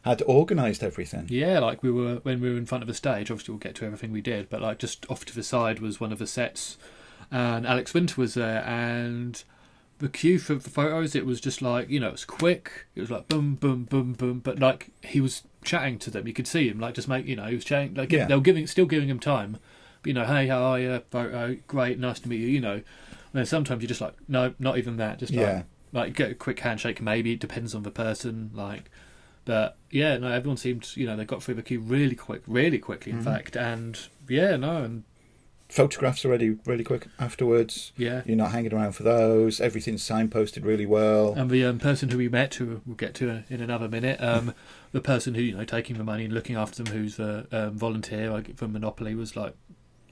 had 0.04 0.22
organised 0.22 0.82
everything. 0.82 1.26
Yeah, 1.28 1.58
like 1.58 1.82
we 1.82 1.90
were 1.90 2.16
when 2.22 2.40
we 2.40 2.50
were 2.50 2.56
in 2.56 2.66
front 2.66 2.82
of 2.82 2.88
the 2.88 2.94
stage. 2.94 3.30
Obviously, 3.30 3.52
we'll 3.52 3.58
get 3.58 3.74
to 3.76 3.84
everything 3.86 4.12
we 4.12 4.20
did, 4.20 4.48
but 4.48 4.60
like 4.62 4.78
just 4.78 5.04
off 5.10 5.24
to 5.26 5.34
the 5.34 5.42
side 5.42 5.80
was 5.80 6.00
one 6.00 6.12
of 6.12 6.18
the 6.18 6.26
sets, 6.26 6.76
and 7.30 7.66
Alex 7.66 7.92
Winter 7.94 8.20
was 8.20 8.34
there, 8.34 8.62
and 8.66 9.42
the 9.98 10.08
queue 10.08 10.38
for 10.38 10.54
the 10.56 10.70
photos. 10.70 11.14
It 11.14 11.24
was 11.26 11.40
just 11.40 11.62
like 11.62 11.88
you 11.88 12.00
know, 12.00 12.08
it 12.08 12.12
was 12.12 12.24
quick. 12.24 12.86
It 12.94 13.00
was 13.00 13.10
like 13.10 13.28
boom, 13.28 13.54
boom, 13.56 13.84
boom, 13.84 14.12
boom, 14.12 14.40
but 14.40 14.58
like 14.58 14.90
he 15.02 15.20
was 15.20 15.42
chatting 15.62 15.98
to 16.00 16.10
them. 16.10 16.26
You 16.26 16.34
could 16.34 16.46
see 16.46 16.68
him 16.68 16.78
like 16.78 16.94
just 16.94 17.08
make 17.08 17.26
you 17.26 17.36
know 17.36 17.46
he 17.46 17.54
was 17.54 17.64
chatting 17.64 17.94
like 17.94 18.12
Yeah. 18.12 18.26
they 18.26 18.34
were 18.34 18.40
giving 18.40 18.66
still 18.66 18.86
giving 18.86 19.08
him 19.08 19.18
time. 19.20 19.58
But, 20.02 20.08
you 20.08 20.12
know, 20.14 20.26
hey, 20.26 20.48
how 20.48 20.62
are 20.62 20.78
you? 20.78 21.02
Photo, 21.10 21.56
great, 21.66 21.98
nice 21.98 22.20
to 22.20 22.28
meet 22.28 22.40
you. 22.40 22.48
You 22.48 22.60
know, 22.60 22.74
and 22.74 22.82
then 23.32 23.46
sometimes 23.46 23.80
you're 23.82 23.88
just 23.88 24.02
like, 24.02 24.12
no, 24.28 24.52
not 24.58 24.76
even 24.76 24.98
that. 24.98 25.18
Just 25.18 25.32
like, 25.32 25.40
Yeah. 25.40 25.62
like 25.92 26.14
get 26.14 26.30
a 26.30 26.34
quick 26.34 26.60
handshake. 26.60 27.00
Maybe 27.00 27.32
it 27.32 27.40
depends 27.40 27.74
on 27.74 27.84
the 27.84 27.90
person. 27.90 28.50
Like, 28.52 28.90
but 29.44 29.76
yeah, 29.90 30.16
no, 30.18 30.28
everyone 30.28 30.56
seemed, 30.56 30.88
you 30.96 31.06
know, 31.06 31.16
they 31.16 31.24
got 31.24 31.42
through 31.42 31.54
the 31.54 31.62
queue 31.62 31.80
really 31.80 32.14
quick, 32.16 32.42
really 32.46 32.78
quickly, 32.78 33.12
in 33.12 33.20
Mhm. 33.20 33.24
fact. 33.24 33.56
And 33.56 33.98
yeah, 34.28 34.56
no, 34.56 34.82
and 34.82 35.04
Photographs 35.68 36.24
already 36.24 36.56
really 36.66 36.84
quick 36.84 37.08
afterwards. 37.18 37.92
yeah. 37.96 38.22
You're 38.26 38.36
not 38.36 38.52
hanging 38.52 38.72
around 38.72 38.92
for 38.92 39.02
those. 39.02 39.60
Everything's 39.60 40.02
signposted 40.06 40.64
really 40.64 40.86
well. 40.86 41.32
And 41.34 41.50
the 41.50 41.64
um, 41.64 41.78
person 41.78 42.10
who 42.10 42.18
we 42.18 42.28
met, 42.28 42.54
who 42.54 42.80
we'll 42.86 42.96
get 42.96 43.14
to 43.14 43.42
in 43.48 43.60
another 43.60 43.88
minute, 43.88 44.22
um, 44.22 44.54
the 44.92 45.00
person 45.00 45.34
who 45.34 45.40
you 45.40 45.56
know 45.56 45.64
taking 45.64 45.96
the 45.98 46.04
money 46.04 46.26
and 46.26 46.34
looking 46.34 46.54
after 46.54 46.82
them, 46.82 46.92
who's 46.92 47.16
the 47.16 47.46
um, 47.50 47.76
volunteer 47.78 48.30
like, 48.30 48.56
from 48.56 48.72
Monopoly, 48.72 49.14
was 49.14 49.36
like 49.36 49.54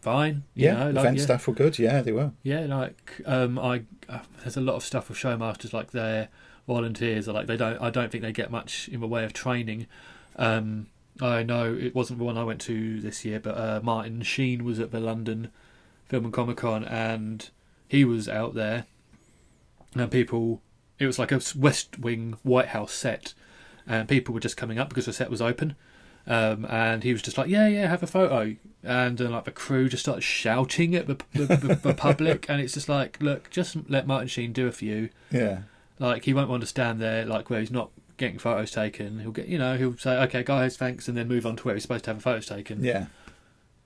fine. 0.01 0.43
You 0.55 0.65
yeah, 0.65 0.73
know, 0.73 0.87
the 0.89 0.93
like, 0.95 1.03
event 1.05 1.17
yeah. 1.19 1.25
staff 1.25 1.47
were 1.47 1.55
good. 1.55 1.79
Yeah, 1.79 2.01
they 2.03 2.13
were. 2.13 2.33
Yeah, 2.43 2.61
like 2.67 3.21
um, 3.27 3.59
I 3.59 3.83
uh, 4.09 4.21
there's 4.41 4.57
a 4.57 4.61
lot 4.61 4.75
of 4.77 4.83
stuff 4.85 5.11
with 5.11 5.19
showmasters 5.19 5.73
like 5.73 5.93
their 5.93 6.29
volunteers 6.67 7.29
are 7.29 7.33
like 7.33 7.47
they 7.47 7.57
don't 7.57 7.81
I 7.81 7.91
don't 7.91 8.11
think 8.11 8.23
they 8.23 8.33
get 8.33 8.51
much 8.51 8.89
in 8.89 9.01
the 9.01 9.07
way 9.07 9.25
of 9.25 9.33
training. 9.33 9.87
Um, 10.37 10.87
I 11.21 11.43
know 11.43 11.75
it 11.75 11.95
wasn't 11.95 12.19
the 12.19 12.25
one 12.25 12.39
I 12.39 12.45
went 12.45 12.61
to 12.63 13.01
this 13.01 13.25
year, 13.25 13.39
but 13.39 13.57
uh, 13.57 13.81
Martin 13.83 14.23
Sheen 14.23 14.65
was 14.65 14.81
at 14.81 14.91
the 14.91 15.01
London 15.01 15.51
Film 16.07 16.25
and 16.25 16.33
Comic 16.33 16.59
Con, 16.59 16.85
and 16.85 17.49
he 17.89 18.05
was 18.05 18.29
out 18.29 18.55
there, 18.55 18.87
and 19.95 20.11
people 20.11 20.63
it 20.99 21.07
was 21.07 21.19
like 21.19 21.33
a 21.33 21.41
West 21.57 21.99
Wing 21.99 22.37
White 22.43 22.69
House 22.69 22.93
set, 22.93 23.35
and 23.87 24.09
people 24.09 24.33
were 24.33 24.41
just 24.41 24.57
coming 24.57 24.79
up 24.79 24.89
because 24.89 25.07
the 25.07 25.13
set 25.13 25.31
was 25.31 25.43
open. 25.43 25.75
Um, 26.25 26.67
and 26.67 27.03
he 27.03 27.13
was 27.13 27.21
just 27.21 27.37
like, 27.37 27.49
"Yeah, 27.49 27.67
yeah, 27.67 27.89
have 27.89 28.03
a 28.03 28.07
photo." 28.07 28.55
And 28.85 29.19
then 29.19 29.33
like 29.33 29.45
the 29.45 29.51
crew 29.51 29.89
just 29.89 30.05
started 30.05 30.23
shouting 30.23 30.95
at 30.95 31.07
the, 31.09 31.19
the, 31.33 31.57
the, 31.57 31.75
the 31.75 31.95
public, 31.97 32.49
and 32.49 32.61
it's 32.61 32.75
just 32.75 32.89
like, 32.89 33.19
"Look, 33.21 33.51
just 33.51 33.77
let 33.89 34.07
Martin 34.07 34.29
Sheen 34.29 34.53
do 34.53 34.69
a 34.69 34.73
few. 34.73 35.11
Yeah. 35.31 35.63
Like 36.03 36.25
he 36.25 36.35
won't 36.35 36.51
want 36.51 36.63
to 36.63 36.67
stand 36.67 37.01
there 37.01 37.25
like 37.25 37.49
where 37.49 37.61
he's 37.61 37.71
not 37.71 37.91
getting 38.17 38.37
photos 38.37 38.73
taken. 38.73 39.21
He'll 39.21 39.31
get, 39.31 39.47
you 39.47 39.57
know, 39.57 39.77
he'll 39.77 39.97
say, 39.97 40.21
"Okay, 40.23 40.43
guys, 40.43 40.77
thanks," 40.77 41.07
and 41.07 41.17
then 41.17 41.29
move 41.29 41.47
on 41.47 41.55
to 41.57 41.63
where 41.63 41.75
he's 41.75 41.83
supposed 41.83 42.05
to 42.05 42.13
have 42.13 42.21
photos 42.21 42.47
taken. 42.47 42.83
Yeah. 42.83 43.07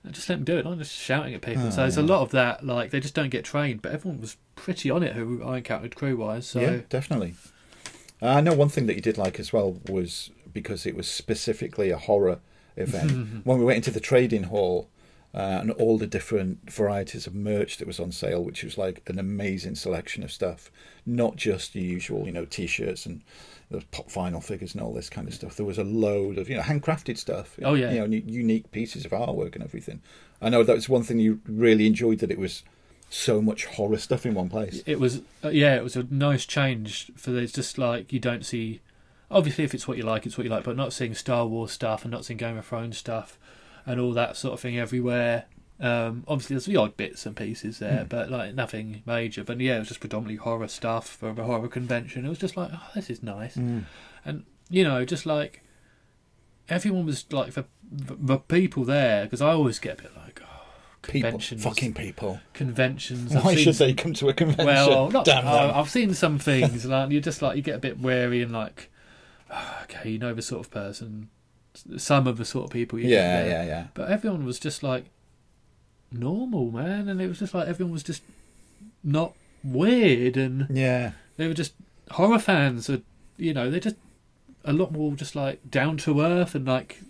And 0.03 0.15
just 0.15 0.27
let 0.27 0.37
them 0.37 0.43
do 0.43 0.57
it. 0.57 0.65
I'm 0.65 0.79
just 0.79 0.95
shouting 0.95 1.35
at 1.35 1.41
people. 1.41 1.67
Oh, 1.67 1.69
so 1.69 1.81
there's 1.81 1.97
a 1.97 2.01
lot 2.01 2.23
of 2.23 2.31
that. 2.31 2.65
Like 2.65 2.89
they 2.89 2.99
just 2.99 3.13
don't 3.13 3.29
get 3.29 3.45
trained. 3.45 3.83
But 3.83 3.91
everyone 3.91 4.19
was 4.19 4.35
pretty 4.55 4.89
on 4.89 5.03
it 5.03 5.13
who 5.13 5.43
I 5.43 5.57
encountered 5.57 5.95
crew 5.95 6.17
wise. 6.17 6.47
So 6.47 6.59
Yeah, 6.59 6.77
definitely. 6.89 7.35
Uh, 8.19 8.29
I 8.29 8.41
know 8.41 8.53
one 8.53 8.69
thing 8.69 8.87
that 8.87 8.95
you 8.95 9.01
did 9.01 9.19
like 9.19 9.39
as 9.39 9.53
well 9.53 9.79
was 9.87 10.31
because 10.51 10.87
it 10.87 10.95
was 10.95 11.07
specifically 11.07 11.91
a 11.91 11.99
horror 11.99 12.39
event. 12.75 13.11
when 13.45 13.59
we 13.59 13.65
went 13.65 13.77
into 13.77 13.91
the 13.91 13.99
trading 13.99 14.43
hall 14.43 14.89
uh, 15.37 15.59
and 15.61 15.71
all 15.73 15.99
the 15.99 16.07
different 16.07 16.71
varieties 16.71 17.27
of 17.27 17.35
merch 17.35 17.77
that 17.77 17.85
was 17.85 17.99
on 17.99 18.11
sale, 18.11 18.43
which 18.43 18.63
was 18.63 18.75
like 18.75 19.07
an 19.07 19.19
amazing 19.19 19.75
selection 19.75 20.23
of 20.23 20.31
stuff, 20.31 20.71
not 21.05 21.35
just 21.35 21.73
the 21.73 21.79
usual, 21.79 22.25
you 22.25 22.31
know, 22.31 22.43
t-shirts 22.43 23.05
and 23.05 23.21
the 23.69 23.83
pop 23.91 24.09
vinyl 24.09 24.43
figures 24.43 24.73
and 24.73 24.81
all 24.81 24.95
this 24.95 25.11
kind 25.11 25.27
of 25.27 25.35
stuff. 25.35 25.55
There 25.55 25.65
was 25.65 25.77
a 25.77 25.83
load 25.83 26.39
of, 26.39 26.49
you 26.49 26.55
know, 26.55 26.63
handcrafted 26.63 27.19
stuff. 27.19 27.59
Oh, 27.61 27.75
yeah. 27.75 27.91
You 27.91 28.07
know, 28.07 28.21
unique 28.25 28.71
pieces 28.71 29.05
of 29.05 29.11
artwork 29.11 29.53
and 29.53 29.63
everything. 29.63 30.01
I 30.41 30.49
know 30.49 30.63
that 30.63 30.73
was 30.75 30.89
one 30.89 31.03
thing 31.03 31.19
you 31.19 31.39
really 31.47 31.85
enjoyed 31.85 32.17
that 32.19 32.31
it 32.31 32.39
was 32.39 32.63
so 33.11 33.39
much 33.39 33.65
horror 33.65 33.99
stuff 33.99 34.25
in 34.25 34.33
one 34.33 34.49
place. 34.49 34.81
it 34.87 34.99
was 34.99 35.21
uh, 35.43 35.49
yeah, 35.49 35.75
it 35.75 35.83
was 35.83 35.95
a 35.95 36.07
nice 36.09 36.47
change 36.47 37.11
for 37.15 37.29
there's 37.29 37.53
just 37.53 37.77
like 37.77 38.11
you 38.11 38.19
don't 38.19 38.43
see. 38.43 38.81
Obviously, 39.29 39.63
if 39.63 39.75
it's 39.75 39.87
what 39.87 39.97
you 39.97 40.03
like, 40.03 40.25
it's 40.25 40.37
what 40.37 40.45
you 40.45 40.49
like. 40.49 40.63
But 40.63 40.75
not 40.75 40.93
seeing 40.93 41.13
Star 41.13 41.45
Wars 41.45 41.71
stuff 41.71 42.03
and 42.03 42.11
not 42.11 42.25
seeing 42.25 42.37
Game 42.37 42.57
of 42.57 42.65
Thrones 42.65 42.97
stuff 42.97 43.37
and 43.87 43.99
all 43.99 44.11
that 44.13 44.37
sort 44.37 44.53
of 44.53 44.59
thing 44.59 44.77
everywhere. 44.77 45.45
Um, 45.79 46.23
obviously, 46.27 46.55
there's 46.55 46.65
the 46.65 46.75
odd 46.77 46.95
bits 46.97 47.25
and 47.25 47.35
pieces 47.35 47.79
there, 47.79 48.01
Hmm. 48.01 48.07
but 48.07 48.29
like 48.29 48.53
nothing 48.53 49.01
major. 49.05 49.43
But 49.43 49.59
yeah, 49.59 49.77
it 49.77 49.79
was 49.79 49.87
just 49.87 49.99
predominantly 49.99 50.35
horror 50.37 50.67
stuff 50.67 51.07
for 51.07 51.29
a 51.29 51.43
horror 51.43 51.67
convention. 51.67 52.25
It 52.25 52.29
was 52.29 52.39
just 52.39 52.55
like, 52.57 52.69
oh, 52.73 52.89
this 52.93 53.09
is 53.09 53.23
nice. 53.23 53.55
Mm. 53.55 53.83
and 54.25 54.43
you 54.69 54.83
know, 54.83 55.05
just 55.05 55.25
like 55.25 55.63
everyone 56.69 57.05
was 57.05 57.25
like 57.31 57.53
the 57.53 57.65
the 57.89 58.37
people 58.37 58.83
there 58.83 59.23
because 59.23 59.41
I 59.41 59.51
always 59.51 59.79
get 59.79 59.99
a 59.99 60.03
bit 60.03 60.11
like 60.17 60.41
oh, 60.43 60.45
People, 61.03 61.39
fucking 61.39 61.93
people. 61.93 62.41
conventions. 62.53 63.33
I've 63.33 63.45
Why 63.45 63.55
seen- 63.55 63.63
should 63.63 63.75
they 63.75 63.93
come 63.93 64.13
to 64.15 64.27
a 64.29 64.33
convention? 64.33 64.65
Well, 64.65 65.09
not, 65.11 65.23
Damn 65.25 65.47
I- 65.47 65.67
them. 65.67 65.75
I've 65.75 65.89
seen 65.89 66.13
some 66.13 66.37
things, 66.39 66.85
like 66.85 67.11
you 67.11 67.21
just 67.21 67.41
like 67.41 67.55
you 67.55 67.61
get 67.61 67.75
a 67.75 67.79
bit 67.79 67.99
wary 67.99 68.41
and 68.41 68.51
like, 68.51 68.89
"Ah, 69.49 69.83
okay, 69.83 70.09
you 70.09 70.19
know 70.19 70.33
the 70.33 70.41
sort 70.41 70.65
of 70.65 70.71
person, 70.71 71.29
some 71.97 72.27
of 72.27 72.37
the 72.37 72.45
sort 72.45 72.65
of 72.65 72.71
people. 72.71 72.99
You 72.99 73.09
yeah, 73.09 73.45
yeah, 73.45 73.63
yeah. 73.65 73.87
But 73.93 74.09
everyone 74.09 74.45
was 74.45 74.59
just 74.59 74.83
like 74.83 75.05
normal, 76.11 76.71
man, 76.71 77.07
and 77.07 77.21
it 77.21 77.27
was 77.27 77.39
just 77.39 77.53
like 77.53 77.67
everyone 77.67 77.93
was 77.93 78.03
just 78.03 78.21
not 79.03 79.33
weird, 79.63 80.37
and 80.37 80.67
Yeah, 80.69 81.11
they 81.37 81.47
were 81.47 81.53
just 81.53 81.73
horror 82.11 82.39
fans. 82.39 82.89
Are, 82.89 83.01
you 83.37 83.53
know, 83.53 83.69
they're 83.69 83.79
just 83.79 83.95
a 84.65 84.73
lot 84.73 84.91
more 84.91 85.13
just 85.13 85.35
like 85.35 85.69
down 85.69 85.97
to 85.97 86.21
earth 86.21 86.55
and 86.55 86.65
like 86.65 87.01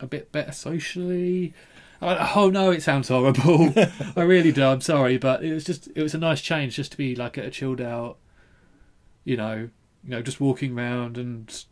a 0.00 0.06
bit 0.06 0.32
better 0.32 0.52
socially. 0.52 1.54
I, 2.02 2.32
oh 2.34 2.50
no, 2.50 2.70
it 2.70 2.82
sounds 2.82 3.08
horrible. 3.08 3.72
I 4.16 4.22
really 4.22 4.52
do. 4.52 4.64
I'm 4.64 4.80
sorry, 4.80 5.18
but 5.18 5.44
it 5.44 5.52
was 5.52 5.64
just 5.64 5.88
it 5.94 6.02
was 6.02 6.14
a 6.14 6.18
nice 6.18 6.40
change 6.40 6.76
just 6.76 6.92
to 6.92 6.98
be 6.98 7.14
like 7.14 7.36
at 7.36 7.44
a 7.44 7.50
chilled 7.50 7.80
out, 7.80 8.16
you 9.24 9.36
know, 9.36 9.68
you 10.04 10.10
know, 10.10 10.22
just 10.22 10.40
walking 10.40 10.76
around 10.76 11.18
and 11.18 11.64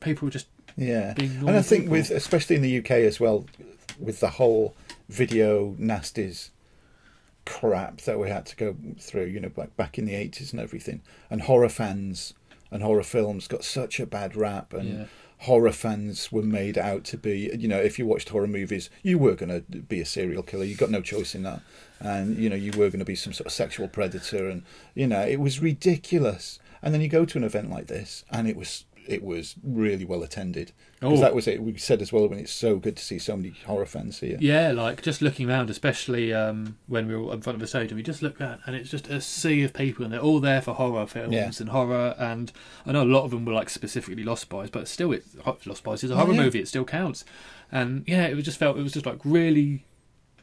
people 0.00 0.26
were 0.26 0.30
just 0.32 0.46
yeah. 0.76 1.14
And 1.16 1.50
I 1.50 1.62
think 1.62 1.84
people. 1.84 1.92
with, 1.92 2.10
especially 2.10 2.56
in 2.56 2.62
the 2.62 2.78
UK 2.78 2.90
as 2.90 3.18
well, 3.18 3.46
with 3.98 4.20
the 4.20 4.30
whole 4.30 4.74
video 5.08 5.74
nasties 5.78 6.50
crap 7.44 8.00
that 8.02 8.18
we 8.18 8.28
had 8.28 8.44
to 8.46 8.56
go 8.56 8.76
through, 8.98 9.26
you 9.26 9.40
know, 9.40 9.48
back 9.48 9.76
back 9.76 9.98
in 9.98 10.04
the 10.04 10.14
eighties 10.14 10.52
and 10.52 10.60
everything, 10.60 11.00
and 11.30 11.42
horror 11.42 11.68
fans 11.68 12.34
and 12.70 12.82
horror 12.82 13.04
films 13.04 13.46
got 13.46 13.64
such 13.64 14.00
a 14.00 14.06
bad 14.06 14.34
rap, 14.36 14.72
and 14.72 14.88
Yeah. 14.98 15.04
horror 15.40 15.70
fans 15.72 16.32
were 16.32 16.42
made 16.42 16.76
out 16.76 17.04
to 17.04 17.16
be, 17.16 17.50
you 17.56 17.68
know, 17.68 17.78
if 17.80 17.98
you 17.98 18.06
watched 18.06 18.30
horror 18.30 18.48
movies, 18.48 18.90
you 19.02 19.18
were 19.18 19.34
going 19.36 19.50
to 19.50 19.60
be 19.60 20.00
a 20.00 20.04
serial 20.06 20.42
killer. 20.42 20.64
You 20.64 20.74
got 20.74 20.90
no 20.90 21.00
choice 21.02 21.34
in 21.34 21.44
that, 21.44 21.60
and 22.00 22.36
you 22.36 22.50
know, 22.50 22.56
you 22.56 22.72
were 22.72 22.88
going 22.88 22.98
to 22.98 23.04
be 23.04 23.14
some 23.14 23.32
sort 23.32 23.46
of 23.46 23.52
sexual 23.52 23.86
predator, 23.86 24.48
and 24.48 24.64
you 24.94 25.06
know, 25.06 25.20
it 25.20 25.38
was 25.38 25.60
ridiculous. 25.60 26.58
And 26.82 26.92
then 26.92 27.00
you 27.00 27.08
go 27.08 27.24
to 27.24 27.38
an 27.38 27.44
event 27.44 27.70
like 27.70 27.86
this, 27.86 28.24
and 28.30 28.48
it 28.48 28.56
was 28.56 28.84
it 29.06 29.22
was 29.22 29.54
really 29.62 30.04
well 30.04 30.22
attended. 30.22 30.72
Because 31.00 31.18
Oh. 31.18 31.22
that 31.22 31.34
was 31.34 31.46
it. 31.46 31.62
We 31.62 31.76
said 31.76 32.00
as 32.02 32.12
well 32.12 32.26
when 32.28 32.38
it's 32.38 32.52
so 32.52 32.76
good 32.76 32.96
to 32.96 33.04
see 33.04 33.18
so 33.18 33.36
many 33.36 33.50
horror 33.66 33.86
fans 33.86 34.20
here. 34.20 34.36
Yeah, 34.40 34.72
like 34.72 35.02
just 35.02 35.20
looking 35.22 35.48
around, 35.48 35.68
especially 35.70 36.32
um, 36.32 36.76
when 36.86 37.06
we 37.06 37.14
were 37.16 37.32
in 37.34 37.40
front 37.42 37.54
of 37.56 37.60
the 37.60 37.66
stadium, 37.66 37.96
we 37.96 38.02
just 38.02 38.22
look 38.22 38.40
around 38.40 38.60
and 38.66 38.74
it's 38.74 38.90
just 38.90 39.08
a 39.08 39.20
sea 39.20 39.62
of 39.62 39.72
people, 39.74 40.04
and 40.04 40.12
they're 40.12 40.20
all 40.20 40.40
there 40.40 40.60
for 40.62 40.74
horror 40.74 41.06
films 41.06 41.34
Yeah. 41.34 41.50
and 41.60 41.68
horror. 41.68 42.14
And 42.18 42.50
I 42.86 42.92
know 42.92 43.02
a 43.02 43.04
lot 43.04 43.24
of 43.24 43.30
them 43.30 43.44
were 43.44 43.52
like 43.52 43.70
specifically 43.70 44.24
Lost 44.24 44.48
Boys, 44.48 44.70
but 44.70 44.88
still, 44.88 45.12
it 45.12 45.24
Lost 45.66 45.84
Boys 45.84 46.02
is 46.02 46.10
a 46.10 46.14
Oh, 46.14 46.18
horror 46.18 46.34
yeah. 46.34 46.42
movie; 46.42 46.60
it 46.60 46.68
still 46.68 46.84
counts. 46.84 47.24
And 47.70 48.04
yeah, 48.06 48.26
it 48.26 48.34
was 48.34 48.44
just 48.44 48.58
felt 48.58 48.78
it 48.78 48.82
was 48.82 48.92
just 48.92 49.06
like 49.06 49.18
really, 49.24 49.84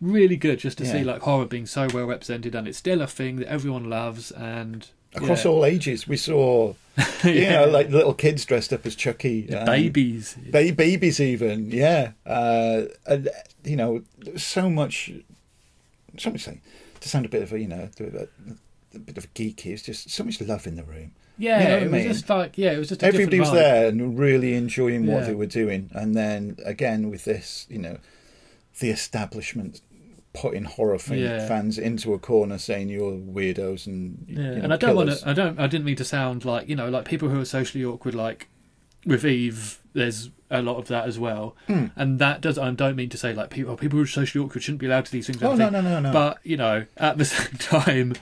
really 0.01 0.35
good 0.35 0.59
just 0.59 0.77
to 0.79 0.85
see 0.85 1.03
like 1.03 1.21
horror 1.21 1.45
being 1.45 1.65
so 1.65 1.87
well 1.93 2.05
represented, 2.05 2.53
and 2.55 2.67
it's 2.67 2.77
still 2.77 3.01
a 3.01 3.07
thing 3.07 3.37
that 3.37 3.47
everyone 3.47 3.89
loves. 3.89 4.31
And 4.31 4.87
Across 5.15 5.45
yeah. 5.45 5.51
all 5.51 5.65
ages, 5.65 6.07
we 6.07 6.17
saw, 6.17 6.73
you 7.23 7.31
Yeah. 7.31 7.61
know, 7.65 7.67
like 7.71 7.89
little 7.89 8.13
kids 8.13 8.45
dressed 8.45 8.73
up 8.73 8.85
as 8.85 8.95
Chucky, 8.95 9.53
um, 9.53 9.65
babies, 9.65 10.35
ba- 10.51 10.73
babies 10.73 11.19
even, 11.19 11.71
yeah. 11.71 12.11
Uh, 12.25 12.83
and, 13.05 13.29
you 13.63 13.75
know, 13.75 14.03
so 14.37 14.69
much, 14.69 15.11
so 16.17 16.29
much 16.31 16.47
like, 16.47 16.61
to 16.99 17.09
sound 17.09 17.25
a 17.25 17.29
bit 17.29 17.43
of 17.43 17.53
a, 17.53 17.59
you 17.59 17.67
know, 17.67 17.89
a, 17.99 18.27
a 18.95 18.99
bit 18.99 19.17
of 19.17 19.25
a 19.25 19.27
geeky, 19.29 19.67
it's 19.67 19.83
just 19.83 20.09
so 20.09 20.23
much 20.23 20.39
love 20.41 20.65
in 20.67 20.75
the 20.75 20.83
room. 20.83 21.11
yeah, 21.37 21.59
You 21.59 21.67
know 21.69 21.77
it 21.77 22.03
I 22.03 22.07
was 22.07 22.17
just 22.19 22.29
like 22.29 22.57
yeah, 22.57 22.71
it 22.73 22.77
was 22.77 22.89
just 22.89 23.01
a 23.03 23.07
Everybody 23.07 23.39
was 23.39 23.51
there 23.51 23.87
and 23.87 24.17
really 24.19 24.53
enjoying 24.53 25.07
what 25.07 25.21
Yeah. 25.21 25.27
they 25.27 25.33
were 25.35 25.47
doing. 25.47 25.89
And 25.93 26.15
then 26.15 26.57
again 26.63 27.09
with 27.09 27.25
this, 27.25 27.65
you 27.69 27.79
know, 27.79 27.97
the 28.79 28.89
establishment 28.91 29.81
putting 30.33 30.63
horror 30.65 30.97
fan, 30.99 31.19
Yeah. 31.19 31.47
fans 31.47 31.77
into 31.77 32.13
a 32.13 32.19
corner 32.19 32.57
saying 32.57 32.89
you're 32.89 33.11
weirdos 33.13 33.85
and 33.87 34.25
Yeah, 34.27 34.37
you 34.37 34.43
know, 34.55 34.61
and 34.63 34.73
I 34.73 34.77
don't 34.77 34.95
want 34.95 35.11
to. 35.11 35.29
I 35.29 35.33
don't. 35.33 35.59
I 35.59 35.67
didn't 35.67 35.85
mean 35.85 35.95
to 35.97 36.05
sound 36.05 36.43
like 36.45 36.67
you 36.67 36.75
know, 36.75 36.89
like 36.89 37.05
people 37.05 37.29
who 37.29 37.39
are 37.39 37.45
socially 37.45 37.83
awkward, 37.85 38.15
like 38.15 38.47
with 39.05 39.23
Eve. 39.25 39.79
There's 39.93 40.31
a 40.49 40.61
lot 40.63 40.77
of 40.77 40.87
that 40.87 41.05
as 41.07 41.19
well, 41.19 41.55
Hmm. 41.67 41.87
and 41.95 42.17
that 42.19 42.41
does. 42.41 42.57
I 42.57 42.71
don't 42.71 42.95
mean 42.95 43.09
to 43.09 43.17
say 43.17 43.33
like 43.33 43.49
people. 43.51 43.75
People 43.77 43.97
who 43.97 44.03
are 44.03 44.07
socially 44.07 44.43
awkward 44.43 44.63
shouldn't 44.63 44.79
be 44.81 44.87
allowed 44.87 45.05
to 45.05 45.11
do 45.11 45.17
these 45.19 45.27
things. 45.27 45.43
Oh 45.43 45.55
no 45.55 45.69
no 45.69 45.81
no 45.81 45.99
no! 45.99 46.11
But 46.11 46.39
you 46.43 46.57
know, 46.57 46.85
at 46.97 47.17
the 47.19 47.25
same 47.33 47.53
time, 47.59 48.13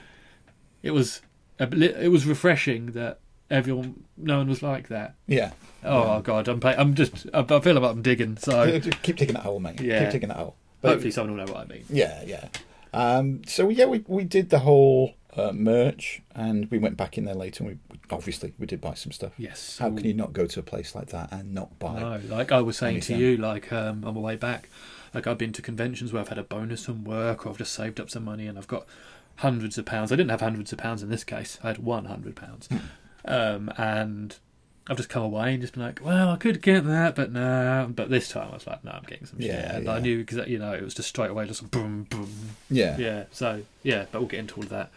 it 0.83 0.91
was 0.91 1.21
a, 1.59 1.69
it 2.03 2.09
was 2.09 2.25
refreshing 2.25 2.87
that 2.87 3.19
everyone, 3.49 4.03
no 4.17 4.37
one 4.39 4.47
was 4.49 4.61
like 4.63 4.87
that. 4.89 5.15
yeah, 5.27 5.51
Oh, 5.83 6.19
God, 6.21 6.47
I'm. 6.47 6.59
Pay- 6.59 6.75
I'm 6.75 6.93
just. 6.93 7.25
I, 7.33 7.39
I 7.39 7.59
feel 7.61 7.73
like 7.75 7.83
I'm 7.91 8.01
digging. 8.01 8.35
So 8.37 8.79
keep 9.01 9.15
taking 9.17 9.33
that 9.35 9.43
hole, 9.43 9.59
mate. 9.61 9.79
Yeah. 9.79 10.03
Keep 10.03 10.11
taking 10.11 10.29
that 10.29 10.37
hole. 10.37 10.55
But- 10.81 10.89
hopefully, 10.89 11.11
someone 11.11 11.37
will 11.37 11.45
know 11.45 11.53
what 11.53 11.61
I 11.63 11.65
mean. 11.73 11.85
Yeah, 11.89 12.23
yeah. 12.25 12.47
Um, 12.93 13.41
so 13.47 13.69
yeah, 13.69 13.85
we 13.85 14.03
we 14.07 14.23
did 14.25 14.49
the 14.49 14.59
whole 14.59 15.13
uh, 15.37 15.51
merch, 15.53 16.21
and 16.35 16.69
we 16.69 16.77
went 16.77 16.97
back 16.97 17.17
in 17.17 17.23
there 17.25 17.35
later. 17.35 17.63
and 17.63 17.79
we, 17.91 17.97
obviously 18.09 18.53
we 18.59 18.65
did 18.65 18.81
buy 18.81 18.93
some 18.95 19.11
stuff. 19.13 19.31
Yes. 19.37 19.77
How 19.77 19.89
can 19.89 20.03
you 20.05 20.13
not 20.13 20.33
go 20.33 20.45
to 20.45 20.59
a 20.59 20.63
place 20.63 20.93
like 20.93 21.07
that 21.07 21.31
and 21.31 21.53
not 21.53 21.79
buy? 21.79 21.99
No, 21.99 22.19
like 22.35 22.51
I 22.51 22.59
was 22.61 22.77
saying 22.77 22.99
to 23.01 23.15
you, 23.15 23.37
like 23.37 23.71
um, 23.71 24.03
on 24.03 24.13
the 24.13 24.19
way 24.19 24.35
back, 24.35 24.67
like 25.13 25.27
I've 25.27 25.37
been 25.37 25.53
to 25.53 25.61
conventions 25.61 26.11
where 26.11 26.21
I've 26.21 26.27
had 26.29 26.37
a 26.37 26.43
bonus 26.43 26.83
from 26.85 27.05
work, 27.05 27.45
or 27.45 27.49
I've 27.51 27.57
just 27.57 27.73
saved 27.73 27.99
up 28.01 28.09
some 28.09 28.25
money 28.25 28.45
and 28.47 28.57
I've 28.57 28.67
got 28.67 28.85
hundreds 29.37 29.77
of 29.77 29.85
pounds. 29.85 30.11
I 30.11 30.15
didn't 30.17 30.31
have 30.31 30.41
hundreds 30.41 30.73
of 30.73 30.77
pounds 30.79 31.01
in 31.01 31.09
this 31.09 31.23
case. 31.23 31.57
I 31.63 31.67
had 31.67 31.77
one 31.77 32.05
hundred 32.05 32.35
pounds, 32.35 32.67
Hmm. 32.67 32.77
um, 33.23 33.71
and 33.77 34.35
I've 34.87 34.97
just 34.97 35.09
come 35.09 35.23
away 35.23 35.53
and 35.53 35.61
just 35.61 35.73
been 35.73 35.83
like, 35.83 35.99
well, 36.03 36.29
I 36.29 36.37
could 36.37 36.61
get 36.61 36.85
that, 36.85 37.15
but 37.15 37.31
no. 37.31 37.89
But 37.95 38.09
this 38.09 38.29
time 38.29 38.49
I 38.51 38.55
was 38.55 38.65
like, 38.67 38.83
no, 38.83 38.91
I'm 38.91 39.03
getting 39.03 39.25
some 39.27 39.39
shit. 39.39 39.51
And 39.51 39.85
yeah. 39.85 39.91
I 39.93 39.99
knew 39.99 40.19
because 40.25 40.47
you 40.47 40.57
know 40.59 40.73
it 40.73 40.83
was 40.83 40.93
just 40.95 41.09
straight 41.09 41.29
away, 41.29 41.45
just 41.47 41.69
boom, 41.71 42.03
boom. 42.09 42.29
Yeah. 42.69 42.97
Yeah. 42.97 43.23
So 43.31 43.61
yeah, 43.83 44.05
but 44.11 44.19
we'll 44.19 44.27
get 44.29 44.39
into 44.39 44.55
all 44.55 44.63
of 44.63 44.69
that. 44.69 44.89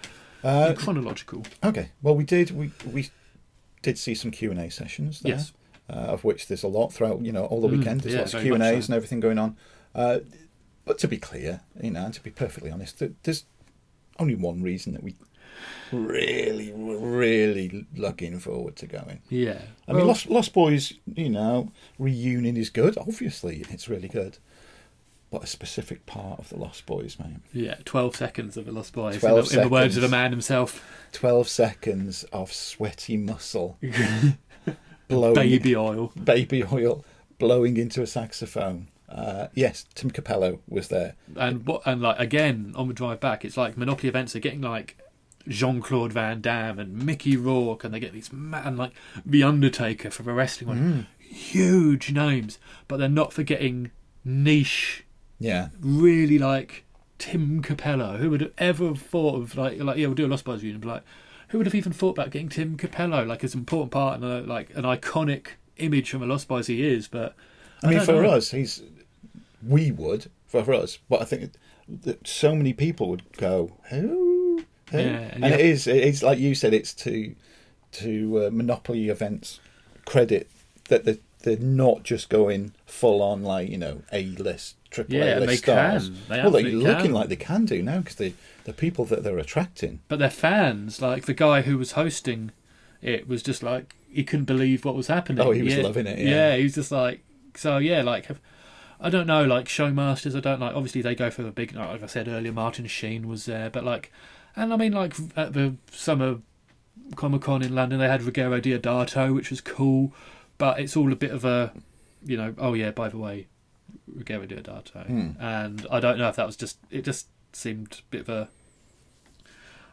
Uh, 0.42 0.74
Chronological. 0.76 1.44
okay. 1.62 1.90
Well, 2.02 2.14
we 2.16 2.24
did 2.24 2.50
we 2.50 2.70
we 2.90 3.10
did 3.82 3.98
see 3.98 4.14
some 4.14 4.30
Q 4.30 4.50
and 4.50 4.60
A 4.60 4.70
sessions. 4.70 5.20
There, 5.20 5.32
Yes. 5.32 5.52
Uh, 5.88 5.92
of 5.96 6.24
which 6.24 6.46
there's 6.48 6.62
a 6.62 6.68
lot 6.68 6.92
throughout. 6.92 7.20
You 7.20 7.32
know, 7.32 7.44
all 7.44 7.60
the 7.60 7.68
Mm, 7.68 7.78
weekend. 7.78 8.00
There's 8.00 8.14
yeah, 8.14 8.20
lots 8.20 8.34
of 8.34 8.40
Q 8.42 8.54
and 8.54 8.62
A's 8.62 8.86
so. 8.86 8.90
and 8.90 8.96
everything 8.96 9.20
going 9.20 9.38
on. 9.38 9.56
Uh, 9.94 10.20
but 10.86 10.98
to 10.98 11.08
be 11.08 11.18
clear, 11.18 11.60
you 11.82 11.90
know, 11.90 12.06
and 12.06 12.14
to 12.14 12.22
be 12.22 12.30
perfectly 12.30 12.70
honest, 12.70 13.02
there's 13.22 13.44
only 14.18 14.34
one 14.34 14.62
reason 14.62 14.92
that 14.94 15.02
we 15.02 15.14
really, 15.92 16.72
really 16.72 17.86
looking 17.96 18.38
forward 18.38 18.76
to 18.76 18.86
going. 18.86 19.20
Yeah. 19.28 19.60
I 19.88 19.92
mean, 19.92 20.06
Lost, 20.06 20.28
Lost 20.28 20.52
Boys, 20.52 20.92
you 21.14 21.28
know, 21.30 21.70
reunion 21.98 22.56
is 22.56 22.70
good. 22.70 22.96
Obviously, 22.98 23.64
it's 23.70 23.88
really 23.88 24.08
good. 24.08 24.38
but 25.30 25.42
a 25.44 25.46
specific 25.46 26.06
part 26.06 26.38
of 26.38 26.48
the 26.48 26.56
Lost 26.58 26.86
Boys, 26.86 27.18
man. 27.18 27.42
Yeah, 27.52 27.76
12 27.84 28.16
seconds 28.16 28.56
of 28.56 28.68
a 28.68 28.72
Lost 28.72 28.92
Boys. 28.92 29.14
In 29.14 29.20
12 29.20 29.48
the, 29.48 29.56
in 29.56 29.62
the 29.62 29.68
words 29.68 29.96
of 29.96 30.02
the 30.02 30.08
man 30.08 30.30
himself. 30.30 30.84
12 31.12 31.48
seconds 31.48 32.24
of 32.32 32.52
sweaty 32.52 33.16
muscle 33.16 33.78
blowing 35.08 35.34
Baby 35.34 35.76
oil. 35.76 36.12
baby 36.22 36.64
oil 36.64 37.04
blowing 37.38 37.76
into 37.76 38.02
a 38.02 38.06
saxophone. 38.06 38.88
Uh, 39.08 39.48
yes, 39.54 39.84
Tim 39.94 40.10
Cappello 40.10 40.60
was 40.68 40.88
there. 40.88 41.14
And 41.36 41.66
what? 41.66 41.82
And 41.84 42.00
like 42.00 42.18
again 42.18 42.72
on 42.74 42.88
the 42.88 42.94
drive 42.94 43.20
back, 43.20 43.44
it's 43.44 43.56
like 43.56 43.76
Monopoly 43.76 44.08
events 44.08 44.34
are 44.34 44.40
getting 44.40 44.60
like 44.62 44.96
Jean 45.48 45.80
Claude 45.80 46.12
Van 46.12 46.40
Damme 46.40 46.78
and 46.78 47.04
Mickey 47.04 47.36
Rourke, 47.36 47.84
and 47.84 47.92
they 47.92 48.00
get 48.00 48.12
these 48.12 48.32
ma- 48.32 48.62
and 48.64 48.78
like 48.78 48.92
the 49.24 49.42
Undertaker 49.42 50.10
for 50.10 50.22
the 50.22 50.32
wrestling 50.32 50.68
one, 50.68 51.08
mm. 51.20 51.24
huge 51.24 52.12
names, 52.12 52.58
but 52.88 52.98
they're 52.98 53.08
not 53.08 53.32
forgetting 53.32 53.90
niche, 54.24 55.04
Yeah, 55.38 55.68
really 55.80 56.38
like 56.38 56.84
Tim 57.18 57.62
Cappello. 57.62 58.18
Who 58.18 58.30
would 58.30 58.40
have 58.40 58.52
ever 58.58 58.94
thought 58.94 59.36
of 59.36 59.56
like 59.56 59.78
like 59.78 59.98
yeah, 59.98 60.06
we'll 60.06 60.14
do 60.14 60.26
a 60.26 60.28
Lost 60.28 60.44
Boys 60.44 60.62
reunion, 60.62 60.80
but 60.80 60.88
like 60.88 61.02
who 61.48 61.58
would 61.58 61.66
have 61.66 61.74
even 61.74 61.92
thought 61.92 62.10
about 62.10 62.30
getting 62.30 62.48
Tim 62.48 62.76
Cappello? 62.76 63.24
Like 63.24 63.44
as 63.44 63.54
an 63.54 63.60
important 63.60 63.92
part 63.92 64.20
and 64.20 64.24
a, 64.24 64.40
like 64.40 64.74
an 64.74 64.84
iconic 64.84 65.48
image 65.76 66.10
from 66.10 66.22
a 66.22 66.26
Lost 66.26 66.48
Boys 66.48 66.66
he 66.66 66.86
is, 66.86 67.08
but 67.08 67.34
I 67.82 67.88
mean, 67.88 68.00
for 68.00 68.22
know. 68.22 68.30
us, 68.30 68.50
he's 68.50 68.82
we 69.66 69.90
would 69.90 70.30
for 70.46 70.72
us, 70.72 70.98
but 71.08 71.20
I 71.20 71.24
think 71.24 71.52
that 71.88 72.26
so 72.26 72.54
many 72.54 72.72
people 72.72 73.08
would 73.08 73.24
go 73.36 73.76
who, 73.90 74.33
Yeah, 75.00 75.30
and 75.32 75.44
yeah. 75.44 75.50
it 75.50 75.60
is 75.60 75.86
it 75.86 76.02
is 76.04 76.22
like 76.22 76.38
you 76.38 76.54
said, 76.54 76.74
it's 76.74 76.94
to 76.94 77.34
to 77.92 78.46
uh, 78.46 78.50
Monopoly 78.52 79.08
events 79.08 79.60
credit 80.04 80.50
that 80.88 81.04
they're, 81.04 81.18
they're 81.42 81.56
not 81.56 82.02
just 82.02 82.28
going 82.28 82.72
full 82.86 83.22
on 83.22 83.42
like 83.42 83.68
you 83.68 83.78
know 83.78 84.02
a 84.12 84.24
list 84.26 84.76
triple 84.90 85.14
Yeah, 85.14 85.24
A 85.24 85.36
and 85.36 85.46
list 85.46 85.64
they 85.66 85.72
stars. 85.72 86.08
can. 86.08 86.18
They 86.28 86.42
well, 86.42 86.50
they're 86.50 86.62
looking 86.62 87.02
can. 87.02 87.12
like 87.12 87.28
they 87.28 87.36
can 87.36 87.64
do 87.64 87.82
now 87.82 87.98
because 87.98 88.16
the 88.16 88.32
the 88.64 88.72
people 88.72 89.04
that 89.06 89.22
they're 89.22 89.38
attracting. 89.38 90.00
but 90.08 90.18
their 90.18 90.30
fans, 90.30 91.02
like 91.02 91.26
the 91.26 91.34
guy 91.34 91.62
who 91.62 91.76
was 91.76 91.92
hosting 91.92 92.50
it, 93.02 93.28
was 93.28 93.42
just 93.42 93.62
like 93.62 93.94
he 94.10 94.24
couldn't 94.24 94.46
believe 94.46 94.84
what 94.84 94.94
was 94.94 95.08
happening. 95.08 95.44
Oh, 95.44 95.50
he 95.50 95.62
was 95.62 95.76
loving 95.76 96.06
it, 96.06 96.18
yeah. 96.18 96.28
yeah, 96.28 96.56
he 96.56 96.62
was 96.62 96.74
just 96.74 96.92
like 96.92 97.20
so. 97.56 97.78
Yeah, 97.78 98.02
like 98.02 98.28
I 99.00 99.10
don't 99.10 99.26
know, 99.26 99.44
like 99.44 99.66
showmasters. 99.66 100.36
I 100.36 100.40
don't 100.40 100.60
like. 100.60 100.74
Obviously, 100.74 101.02
they 101.02 101.14
go 101.14 101.30
for 101.30 101.42
the 101.42 101.50
big. 101.50 101.74
Like 101.74 102.02
I 102.02 102.06
said 102.06 102.28
earlier, 102.28 102.52
Martin 102.52 102.86
Sheen 102.86 103.28
was 103.28 103.44
there, 103.44 103.68
but 103.68 103.84
like, 103.84 104.10
and 104.56 104.72
I 104.72 104.76
mean, 104.76 104.92
like 104.92 105.14
at 105.36 105.52
the 105.52 105.76
summer 105.92 106.38
Comic 107.16 107.42
Con 107.42 107.62
in 107.62 107.74
London, 107.74 107.98
they 107.98 108.08
had 108.08 108.22
Ruggero 108.22 108.60
Deodato, 108.60 109.34
which 109.34 109.50
was 109.50 109.60
cool, 109.60 110.12
but 110.58 110.78
it's 110.80 110.96
all 110.96 111.12
a 111.12 111.16
bit 111.16 111.30
of 111.32 111.44
a, 111.44 111.72
you 112.24 112.36
know. 112.36 112.54
Oh 112.58 112.74
yeah, 112.74 112.90
by 112.90 113.08
the 113.08 113.18
way, 113.18 113.46
Ruggero 114.10 114.46
Deodato, 114.48 115.06
Hmm. 115.06 115.30
and 115.40 115.86
I 115.90 116.00
don't 116.00 116.18
know 116.18 116.28
if 116.28 116.36
that 116.36 116.46
was 116.46 116.56
just. 116.56 116.78
It 116.90 117.02
just 117.04 117.28
seemed 117.52 118.00
a 118.00 118.10
bit 118.10 118.22
of 118.22 118.28
a 118.28 118.48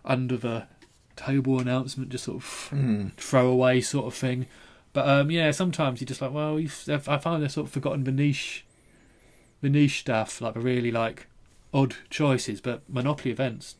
under 0.03 0.38
the 0.38 0.63
table 1.15 1.60
announcement, 1.60 2.10
just 2.10 2.24
sort 2.25 2.38
of 2.38 2.68
Hmm. 2.70 3.08
throwaway 3.18 3.82
sort 3.82 4.06
of 4.08 4.13
thing. 4.13 4.48
But 4.94 5.08
um, 5.08 5.32
yeah, 5.32 5.51
sometimes 5.51 6.01
you're 6.01 6.08
just 6.08 6.22
like, 6.22 6.34
well, 6.34 6.58
I 6.60 6.98
find 7.18 7.41
they've 7.44 7.51
sort 7.51 7.68
of 7.68 7.72
forgotten 7.74 8.03
the 8.03 8.12
niche, 8.12 8.65
the 9.62 9.70
niche 9.70 10.00
stuff, 10.01 10.41
like 10.41 10.56
the 10.56 10.60
really 10.60 10.91
like 10.91 11.27
odd 11.74 11.96
choices. 12.10 12.60
But 12.62 12.82
Monopoly 12.89 13.32
events, 13.32 13.75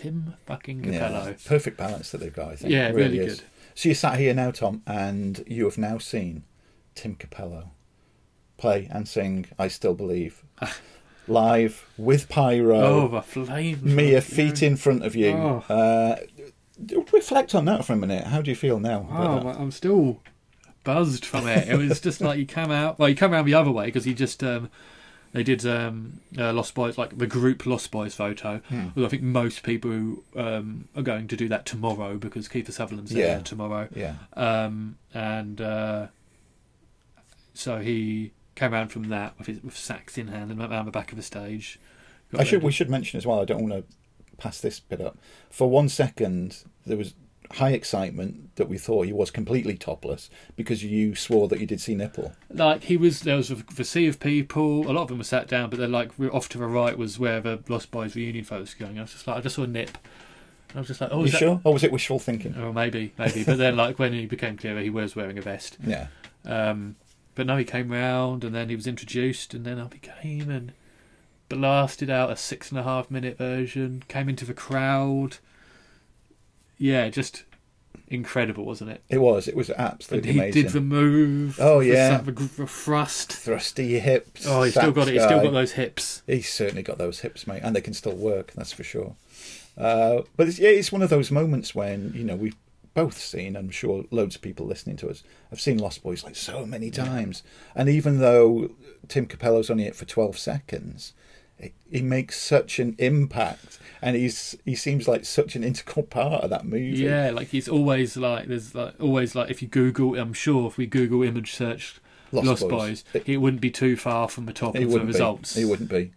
Tim, 0.00 0.34
fucking 0.46 0.82
Cappello. 0.82 1.26
Yeah, 1.26 1.32
perfect 1.44 1.76
balance 1.76 2.10
that 2.10 2.18
they've 2.18 2.32
got. 2.32 2.52
I 2.52 2.56
think. 2.56 2.72
Yeah, 2.72 2.88
really 2.88 3.18
is. 3.18 3.40
good. 3.40 3.44
So 3.74 3.90
you 3.90 3.94
sat 3.94 4.18
here 4.18 4.32
now, 4.32 4.50
Tom, 4.50 4.82
and 4.86 5.44
you 5.46 5.64
have 5.64 5.76
now 5.76 5.98
seen 5.98 6.44
Tim 6.94 7.16
Capello 7.16 7.70
play 8.56 8.88
and 8.90 9.06
sing 9.06 9.46
"I 9.58 9.68
Still 9.68 9.94
Believe" 9.94 10.42
live 11.28 11.86
with 11.98 12.30
pyro. 12.30 12.80
Oh, 12.80 13.08
the 13.08 13.20
flames! 13.20 13.82
Mere 13.82 14.22
feet 14.22 14.62
in 14.62 14.76
front 14.76 15.04
of 15.04 15.14
you. 15.14 15.32
Oh. 15.32 15.64
Uh, 15.68 16.16
reflect 17.12 17.54
on 17.54 17.66
that 17.66 17.84
for 17.84 17.92
a 17.92 17.96
minute. 17.96 18.24
How 18.24 18.40
do 18.40 18.50
you 18.50 18.56
feel 18.56 18.80
now? 18.80 19.06
Oh. 19.10 19.48
I'm 19.48 19.70
still 19.70 20.20
buzzed 20.82 21.26
from 21.26 21.46
it. 21.46 21.68
It 21.68 21.76
was 21.76 22.00
just 22.00 22.22
like 22.22 22.38
you 22.38 22.46
come 22.46 22.70
out. 22.70 22.98
Well, 22.98 23.10
you 23.10 23.16
come 23.16 23.34
around 23.34 23.44
the 23.44 23.54
other 23.54 23.70
way 23.70 23.86
because 23.86 24.04
he 24.06 24.14
just 24.14 24.42
um, 24.42 24.70
they 25.32 25.42
did 25.42 25.64
um, 25.66 26.20
uh, 26.38 26.52
Lost 26.52 26.74
Boys 26.74 26.98
like 26.98 27.16
the 27.18 27.26
group 27.26 27.64
Lost 27.66 27.90
Boys 27.90 28.14
photo. 28.14 28.60
Hmm. 28.68 28.88
I 29.04 29.08
think 29.08 29.22
most 29.22 29.62
people 29.62 30.22
um, 30.36 30.88
are 30.96 31.02
going 31.02 31.28
to 31.28 31.36
do 31.36 31.48
that 31.48 31.66
tomorrow 31.66 32.16
because 32.16 32.48
Kiefer 32.48 32.72
Sutherland's 32.72 33.12
Yeah. 33.12 33.26
there 33.26 33.40
tomorrow. 33.42 33.88
Yeah. 33.94 34.14
Um, 34.34 34.96
and 35.14 35.60
uh, 35.60 36.06
so 37.54 37.78
he 37.78 38.32
came 38.54 38.74
around 38.74 38.88
from 38.88 39.04
that 39.08 39.38
with 39.38 39.46
his 39.46 39.62
with 39.62 39.76
sax 39.76 40.18
in 40.18 40.28
hand 40.28 40.50
and 40.50 40.58
went 40.58 40.70
round 40.72 40.86
the 40.86 40.92
back 40.92 41.12
of 41.12 41.16
the 41.16 41.22
stage. 41.22 41.78
I 42.36 42.44
should. 42.44 42.62
We 42.62 42.72
should 42.72 42.88
mention 42.90 43.16
as 43.18 43.26
well. 43.26 43.40
I 43.40 43.44
don't 43.44 43.68
want 43.68 43.86
to 43.88 44.36
pass 44.36 44.60
this 44.60 44.78
bit 44.80 45.00
up. 45.00 45.18
For 45.50 45.68
one 45.68 45.88
second, 45.88 46.64
there 46.86 46.96
was 46.96 47.14
high 47.52 47.70
excitement 47.72 48.54
that 48.56 48.68
we 48.68 48.78
thought 48.78 49.06
he 49.06 49.12
was 49.12 49.30
completely 49.30 49.76
topless 49.76 50.30
because 50.54 50.84
you 50.84 51.14
swore 51.16 51.48
that 51.48 51.58
you 51.58 51.66
did 51.66 51.80
see 51.80 51.94
nipple. 51.96 52.32
like 52.48 52.84
he 52.84 52.96
was 52.96 53.20
there 53.22 53.36
was 53.36 53.50
a, 53.50 53.56
a 53.78 53.84
sea 53.84 54.06
of 54.06 54.20
people 54.20 54.88
a 54.88 54.92
lot 54.92 55.02
of 55.02 55.08
them 55.08 55.18
were 55.18 55.24
sat 55.24 55.48
down 55.48 55.68
but 55.68 55.78
they're 55.78 55.88
like 55.88 56.12
off 56.32 56.48
to 56.48 56.58
the 56.58 56.66
right 56.66 56.96
was 56.96 57.18
where 57.18 57.40
the 57.40 57.60
lost 57.68 57.90
boys 57.90 58.14
reunion 58.14 58.44
photos 58.44 58.74
were 58.78 58.86
going 58.86 58.98
i 58.98 59.02
was 59.02 59.12
just 59.12 59.26
like 59.26 59.36
i 59.36 59.40
just 59.40 59.56
saw 59.56 59.62
a 59.64 59.66
nip 59.66 59.98
and 60.68 60.76
i 60.76 60.78
was 60.78 60.86
just 60.86 61.00
like 61.00 61.10
oh 61.12 61.24
you 61.24 61.30
that- 61.32 61.38
sure? 61.38 61.60
Or 61.64 61.72
was 61.72 61.82
it 61.82 61.90
wishful 61.90 62.20
thinking? 62.20 62.54
oh 62.56 62.72
maybe 62.72 63.12
maybe 63.18 63.42
but 63.42 63.58
then 63.58 63.76
like 63.76 63.98
when 63.98 64.12
he 64.12 64.26
became 64.26 64.56
clearer 64.56 64.80
he 64.80 64.90
was 64.90 65.16
wearing 65.16 65.36
a 65.36 65.42
vest 65.42 65.76
Yeah. 65.84 66.06
um 66.44 66.94
but 67.34 67.46
no 67.46 67.56
he 67.56 67.64
came 67.64 67.90
round 67.90 68.44
and 68.44 68.54
then 68.54 68.68
he 68.68 68.76
was 68.76 68.86
introduced 68.86 69.54
and 69.54 69.64
then 69.64 69.78
up 69.80 69.92
he 69.94 69.98
came 70.00 70.48
and 70.50 70.72
blasted 71.48 72.10
out 72.10 72.30
a 72.30 72.36
six 72.36 72.70
and 72.70 72.78
a 72.78 72.84
half 72.84 73.10
minute 73.10 73.36
version 73.38 74.04
came 74.06 74.28
into 74.28 74.44
the 74.44 74.54
crowd 74.54 75.38
yeah 76.80 77.08
just 77.08 77.44
incredible 78.08 78.64
wasn't 78.64 78.90
it 78.90 79.00
It 79.08 79.18
was. 79.18 79.46
It 79.46 79.54
was 79.54 79.70
and 79.70 79.78
absolutely 79.78 80.32
he 80.32 80.38
amazing. 80.40 80.62
did 80.64 80.72
the 80.72 80.80
move 80.80 81.58
Oh, 81.60 81.78
yeah. 81.78 82.16
sa- 82.18 82.22
the, 82.24 82.32
the 82.32 82.66
thrust 82.66 83.32
Thrusty 83.32 84.00
hips. 84.00 84.44
Oh, 84.48 84.62
he's 84.64 84.74
still 84.74 84.90
got 84.90 85.06
it. 85.06 85.14
He's 85.14 85.22
still 85.22 85.40
got 85.42 85.52
those 85.52 85.72
hips. 85.72 86.22
He's 86.26 86.52
certainly 86.52 86.82
got 86.82 86.98
those 86.98 87.20
hips, 87.20 87.46
mate, 87.46 87.60
and 87.62 87.76
they 87.76 87.80
can 87.80 87.94
still 87.94 88.16
work. 88.16 88.50
That's 88.56 88.72
for 88.72 88.82
sure. 88.82 89.14
Uh, 89.78 90.22
but 90.36 90.48
it's, 90.48 90.58
yeah, 90.58 90.70
it's 90.70 90.90
one 90.90 91.02
of 91.02 91.10
those 91.10 91.30
moments 91.30 91.72
when 91.74 92.12
you 92.14 92.24
know 92.24 92.34
we've 92.34 92.56
both 92.94 93.16
seen. 93.16 93.54
I'm 93.56 93.70
sure 93.70 94.04
loads 94.10 94.34
of 94.34 94.42
people 94.42 94.66
listening 94.66 94.96
to 94.96 95.08
us 95.08 95.22
have 95.50 95.60
seen 95.60 95.78
Lost 95.78 96.02
Boys 96.02 96.24
like 96.24 96.34
so 96.34 96.66
many 96.66 96.90
times, 96.90 97.44
and 97.76 97.88
even 97.88 98.18
though 98.18 98.70
Tim 99.06 99.26
Cappello's 99.26 99.70
only 99.70 99.84
in 99.84 99.90
it 99.90 99.96
for 99.96 100.04
12 100.04 100.36
seconds. 100.36 101.12
He 101.90 102.02
makes 102.02 102.40
such 102.40 102.78
an 102.78 102.94
impact, 102.98 103.78
and 104.00 104.16
he's 104.16 104.56
he 104.64 104.74
seems 104.74 105.06
like 105.06 105.24
such 105.24 105.56
an 105.56 105.64
integral 105.64 106.04
part 106.04 106.44
of 106.44 106.50
that 106.50 106.64
movie. 106.64 107.02
Yeah, 107.02 107.30
like 107.30 107.48
he's 107.48 107.68
always 107.68 108.16
like 108.16 108.46
there's 108.46 108.74
like 108.74 108.94
always 109.00 109.34
like 109.34 109.50
if 109.50 109.60
you 109.62 109.68
Google, 109.68 110.16
I'm 110.18 110.32
sure 110.32 110.66
if 110.66 110.76
we 110.76 110.86
Google 110.86 111.22
image 111.22 111.52
search 111.52 112.00
Lost 112.32 112.46
Lost, 112.46 112.68
Boys. 112.68 113.02
Boys, 113.12 113.22
it, 113.26 113.38
wouldn't 113.38 113.60
be 113.60 113.70
too 113.70 113.96
far 113.96 114.28
from 114.28 114.46
the 114.46 114.52
top 114.52 114.74
of 114.74 114.90
the 114.90 115.00
results. 115.00 115.54
He 115.54 115.64
wouldn't 115.64 115.90
be. 115.90 116.12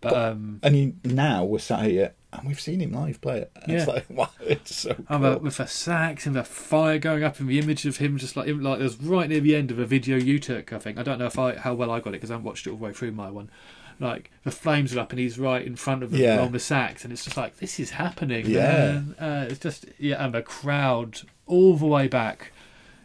But 0.00 0.14
um, 0.14 0.60
And 0.62 0.74
he, 0.74 0.94
now 1.04 1.44
we're 1.44 1.58
sat 1.58 1.84
here, 1.86 2.12
and 2.32 2.46
we've 2.46 2.60
seen 2.60 2.80
him 2.80 2.92
live 2.92 3.20
play 3.20 3.38
it. 3.38 3.52
And 3.56 3.72
It's 3.72 3.86
Yeah. 3.86 3.92
like 3.94 4.06
wow, 4.10 4.30
it's 4.40 4.74
so 4.76 4.94
cool. 4.94 5.38
with 5.38 5.56
the 5.56 5.66
sax 5.66 6.26
and 6.26 6.36
the 6.36 6.44
fire 6.44 6.98
going 6.98 7.24
up 7.24 7.40
and 7.40 7.48
the 7.48 7.58
image 7.58 7.86
of 7.86 7.96
him 7.96 8.16
just 8.18 8.36
like 8.36 8.46
him, 8.46 8.62
like 8.62 8.80
it 8.80 8.84
was 8.84 9.00
right 9.00 9.28
near 9.28 9.40
the 9.40 9.56
end 9.56 9.70
of 9.70 9.78
a 9.78 9.86
video 9.86 10.16
you 10.16 10.38
took. 10.38 10.72
I 10.72 10.78
think 10.78 10.98
I 10.98 11.02
don't 11.02 11.18
know 11.18 11.26
if 11.26 11.38
I 11.38 11.56
how 11.56 11.74
well 11.74 11.90
I 11.90 12.00
got 12.00 12.10
it 12.10 12.12
because 12.12 12.30
I 12.30 12.34
haven't 12.34 12.46
watched 12.46 12.66
it 12.66 12.70
all 12.70 12.76
the 12.76 12.84
way 12.84 12.92
through 12.92 13.12
my 13.12 13.30
one. 13.30 13.50
Like 13.98 14.30
the 14.44 14.50
flames 14.50 14.94
are 14.94 15.00
up 15.00 15.10
and 15.12 15.18
he's 15.18 15.38
right 15.38 15.64
in 15.66 15.74
front 15.76 16.02
of 16.02 16.12
him 16.12 16.20
Yeah. 16.20 16.40
on 16.40 16.52
the 16.52 16.58
sax, 16.60 17.02
and 17.04 17.12
it's 17.12 17.24
just 17.24 17.36
like 17.36 17.56
this 17.58 17.80
is 17.80 17.90
happening. 17.92 18.46
Yeah. 18.46 19.02
man. 19.02 19.14
Uh, 19.18 19.46
it's 19.50 19.60
just 19.60 19.86
yeah, 19.98 20.22
and 20.24 20.34
the 20.34 20.42
crowd 20.42 21.20
all 21.46 21.76
the 21.76 21.86
way 21.86 22.06
back. 22.08 22.52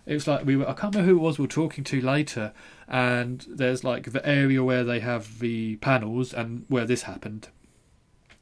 It 0.06 0.14
was 0.16 0.28
like 0.28 0.46
we 0.46 0.56
were. 0.58 0.68
I 0.68 0.74
can't 0.74 0.94
remember 0.96 1.12
who 1.14 1.18
it 1.20 1.22
was 1.22 1.38
we 1.40 1.44
were 1.44 1.48
talking 1.48 1.84
to 1.86 2.02
later, 2.02 2.52
and 2.88 3.46
there's 3.48 3.84
like 3.84 4.12
the 4.12 4.28
area 4.28 4.64
where 4.64 4.84
they 4.84 5.00
have 5.00 5.40
the 5.40 5.76
panels 5.78 6.34
and 6.34 6.66
where 6.68 6.86
this 6.86 7.04
happened, 7.04 7.48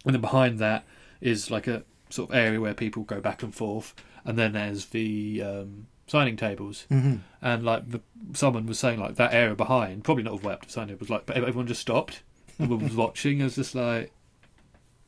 and 0.05 0.15
then 0.15 0.21
behind 0.21 0.57
that 0.59 0.85
is 1.21 1.51
like 1.51 1.67
a 1.67 1.83
sort 2.09 2.29
of 2.29 2.35
area 2.35 2.59
where 2.59 2.73
people 2.73 3.03
go 3.03 3.19
back 3.21 3.43
and 3.43 3.53
forth, 3.53 3.93
and 4.25 4.37
then 4.39 4.53
there's 4.53 4.87
the 4.87 5.43
um, 5.43 5.87
signing 6.07 6.37
tables, 6.37 6.87
Mhm. 6.89 7.19
and 7.41 7.63
like 7.63 7.91
the, 7.91 8.01
someone 8.33 8.65
was 8.65 8.79
saying 8.79 8.99
like 8.99 9.15
that 9.15 9.33
area 9.33 9.53
behind, 9.53 10.03
probably 10.05 10.23
not 10.23 10.31
all 10.31 10.39
the 10.39 10.47
way 10.47 10.53
up 10.53 10.61
to 10.61 10.67
the 10.67 10.71
signing 10.73 10.95
tables, 10.95 11.09
like 11.09 11.25
but 11.25 11.35
everyone 11.37 11.67
just 11.67 11.81
stopped, 11.81 12.23
was 12.59 12.95
watching. 12.95 13.39
It 13.39 13.45
was 13.45 13.55
just 13.55 13.75
like 13.75 14.11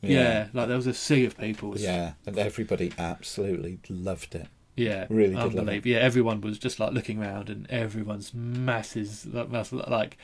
yeah. 0.02 0.48
like 0.52 0.68
there 0.68 0.76
was 0.76 0.86
a 0.86 0.94
sea 0.94 1.24
of 1.24 1.36
people. 1.38 1.78
Yeah, 1.78 2.12
and 2.26 2.38
everybody 2.38 2.92
absolutely 2.98 3.78
loved 3.88 4.34
it. 4.34 4.48
Yeah, 4.76 5.06
Really 5.10 5.34
did 5.34 5.38
love 5.38 5.56
unbelievable. 5.56 5.90
Yeah, 5.90 5.98
everyone 5.98 6.40
was 6.40 6.58
just 6.58 6.80
like 6.80 6.92
looking 6.92 7.22
around, 7.22 7.50
and 7.50 7.70
everyone's 7.70 8.32
masses, 8.32 9.26
like, 9.26 9.50
mass- 9.50 9.72
like 9.72 10.16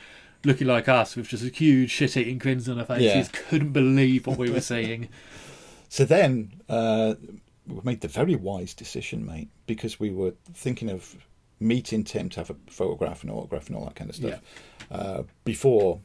looking 0.43 0.67
like 0.67 0.89
us 0.89 1.15
with 1.15 1.27
just 1.27 1.43
a 1.43 1.49
huge 1.49 1.91
shit-eating 1.91 2.39
grins 2.39 2.67
on 2.67 2.77
their 2.77 2.85
faces. 2.85 3.29
Yeah. 3.31 3.41
Couldn't 3.49 3.73
believe 3.73 4.25
what 4.25 4.37
we 4.37 4.49
were 4.49 4.61
seeing. 4.61 5.09
So 5.91 6.05
then 6.05 6.51
uh, 6.69 7.15
we 7.65 7.81
made 7.83 8.01
the 8.01 8.07
very 8.07 8.35
wise 8.35 8.75
decision, 8.75 9.25
mate, 9.25 9.49
because 9.65 9.99
we 9.99 10.11
were 10.11 10.35
thinking 10.53 10.91
of 10.91 11.15
meeting 11.59 12.03
Tim 12.03 12.29
to 12.29 12.41
have 12.41 12.51
a 12.51 12.55
photograph 12.67 13.23
and 13.23 13.31
autograph 13.31 13.67
and 13.67 13.75
all 13.75 13.85
that 13.85 13.95
kind 13.95 14.07
of 14.07 14.15
stuff 14.15 14.39
uh, 14.91 15.23
before 15.45 15.99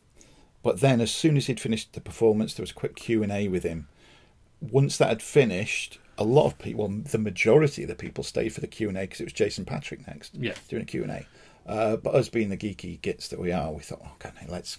But 0.64 0.80
then, 0.80 1.00
as 1.00 1.12
soon 1.14 1.36
as 1.36 1.46
he'd 1.46 1.60
finished 1.60 1.92
the 1.92 2.00
performance, 2.00 2.54
there 2.54 2.62
was 2.64 2.72
a 2.72 2.74
quick 2.74 2.96
Q 2.96 3.22
and 3.22 3.30
A 3.30 3.46
with 3.46 3.62
him. 3.62 3.86
Once 4.60 4.96
that 4.96 5.10
had 5.10 5.22
finished, 5.22 5.98
a 6.18 6.24
lot 6.24 6.46
of 6.46 6.58
people, 6.58 6.88
well, 6.88 7.02
the 7.04 7.18
majority 7.18 7.82
of 7.82 7.88
the 7.88 7.94
people, 7.94 8.24
stayed 8.24 8.52
for 8.52 8.60
the 8.62 8.66
Q 8.66 8.88
and 8.88 8.98
A 8.98 9.02
because 9.02 9.20
it 9.20 9.24
was 9.24 9.32
Jason 9.32 9.64
Patric 9.64 10.04
next, 10.08 10.34
Yeah. 10.34 10.54
doing 10.68 10.82
a 10.82 10.86
Q 10.86 11.02
and 11.04 11.12
A. 11.12 11.26
Uh, 11.66 11.96
but 11.96 12.14
us 12.14 12.28
being 12.28 12.48
the 12.48 12.56
geeky 12.56 13.00
gits 13.00 13.28
that 13.28 13.38
we 13.38 13.52
are, 13.52 13.70
we 13.72 13.82
thought, 13.82 14.02
okay, 14.14 14.30
let's 14.48 14.78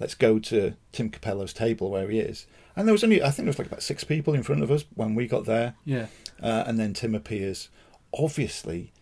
let's 0.00 0.14
go 0.14 0.38
to 0.40 0.74
Tim 0.92 1.10
Cappello's 1.10 1.52
table 1.52 1.90
where 1.90 2.08
he 2.08 2.18
is. 2.20 2.46
And 2.76 2.88
there 2.88 2.92
was 2.92 3.04
only, 3.04 3.22
I 3.22 3.26
think 3.26 3.38
there 3.38 3.46
was 3.46 3.58
like 3.58 3.68
about 3.68 3.82
six 3.84 4.02
people 4.02 4.34
in 4.34 4.42
front 4.42 4.62
of 4.62 4.70
us 4.70 4.84
when 4.94 5.14
we 5.14 5.26
got 5.28 5.44
there. 5.44 5.74
Yeah. 5.84 6.06
Uh, 6.42 6.64
and 6.66 6.78
then 6.78 6.92
Tim 6.94 7.14
appears, 7.14 7.68
obviously, 8.12 8.92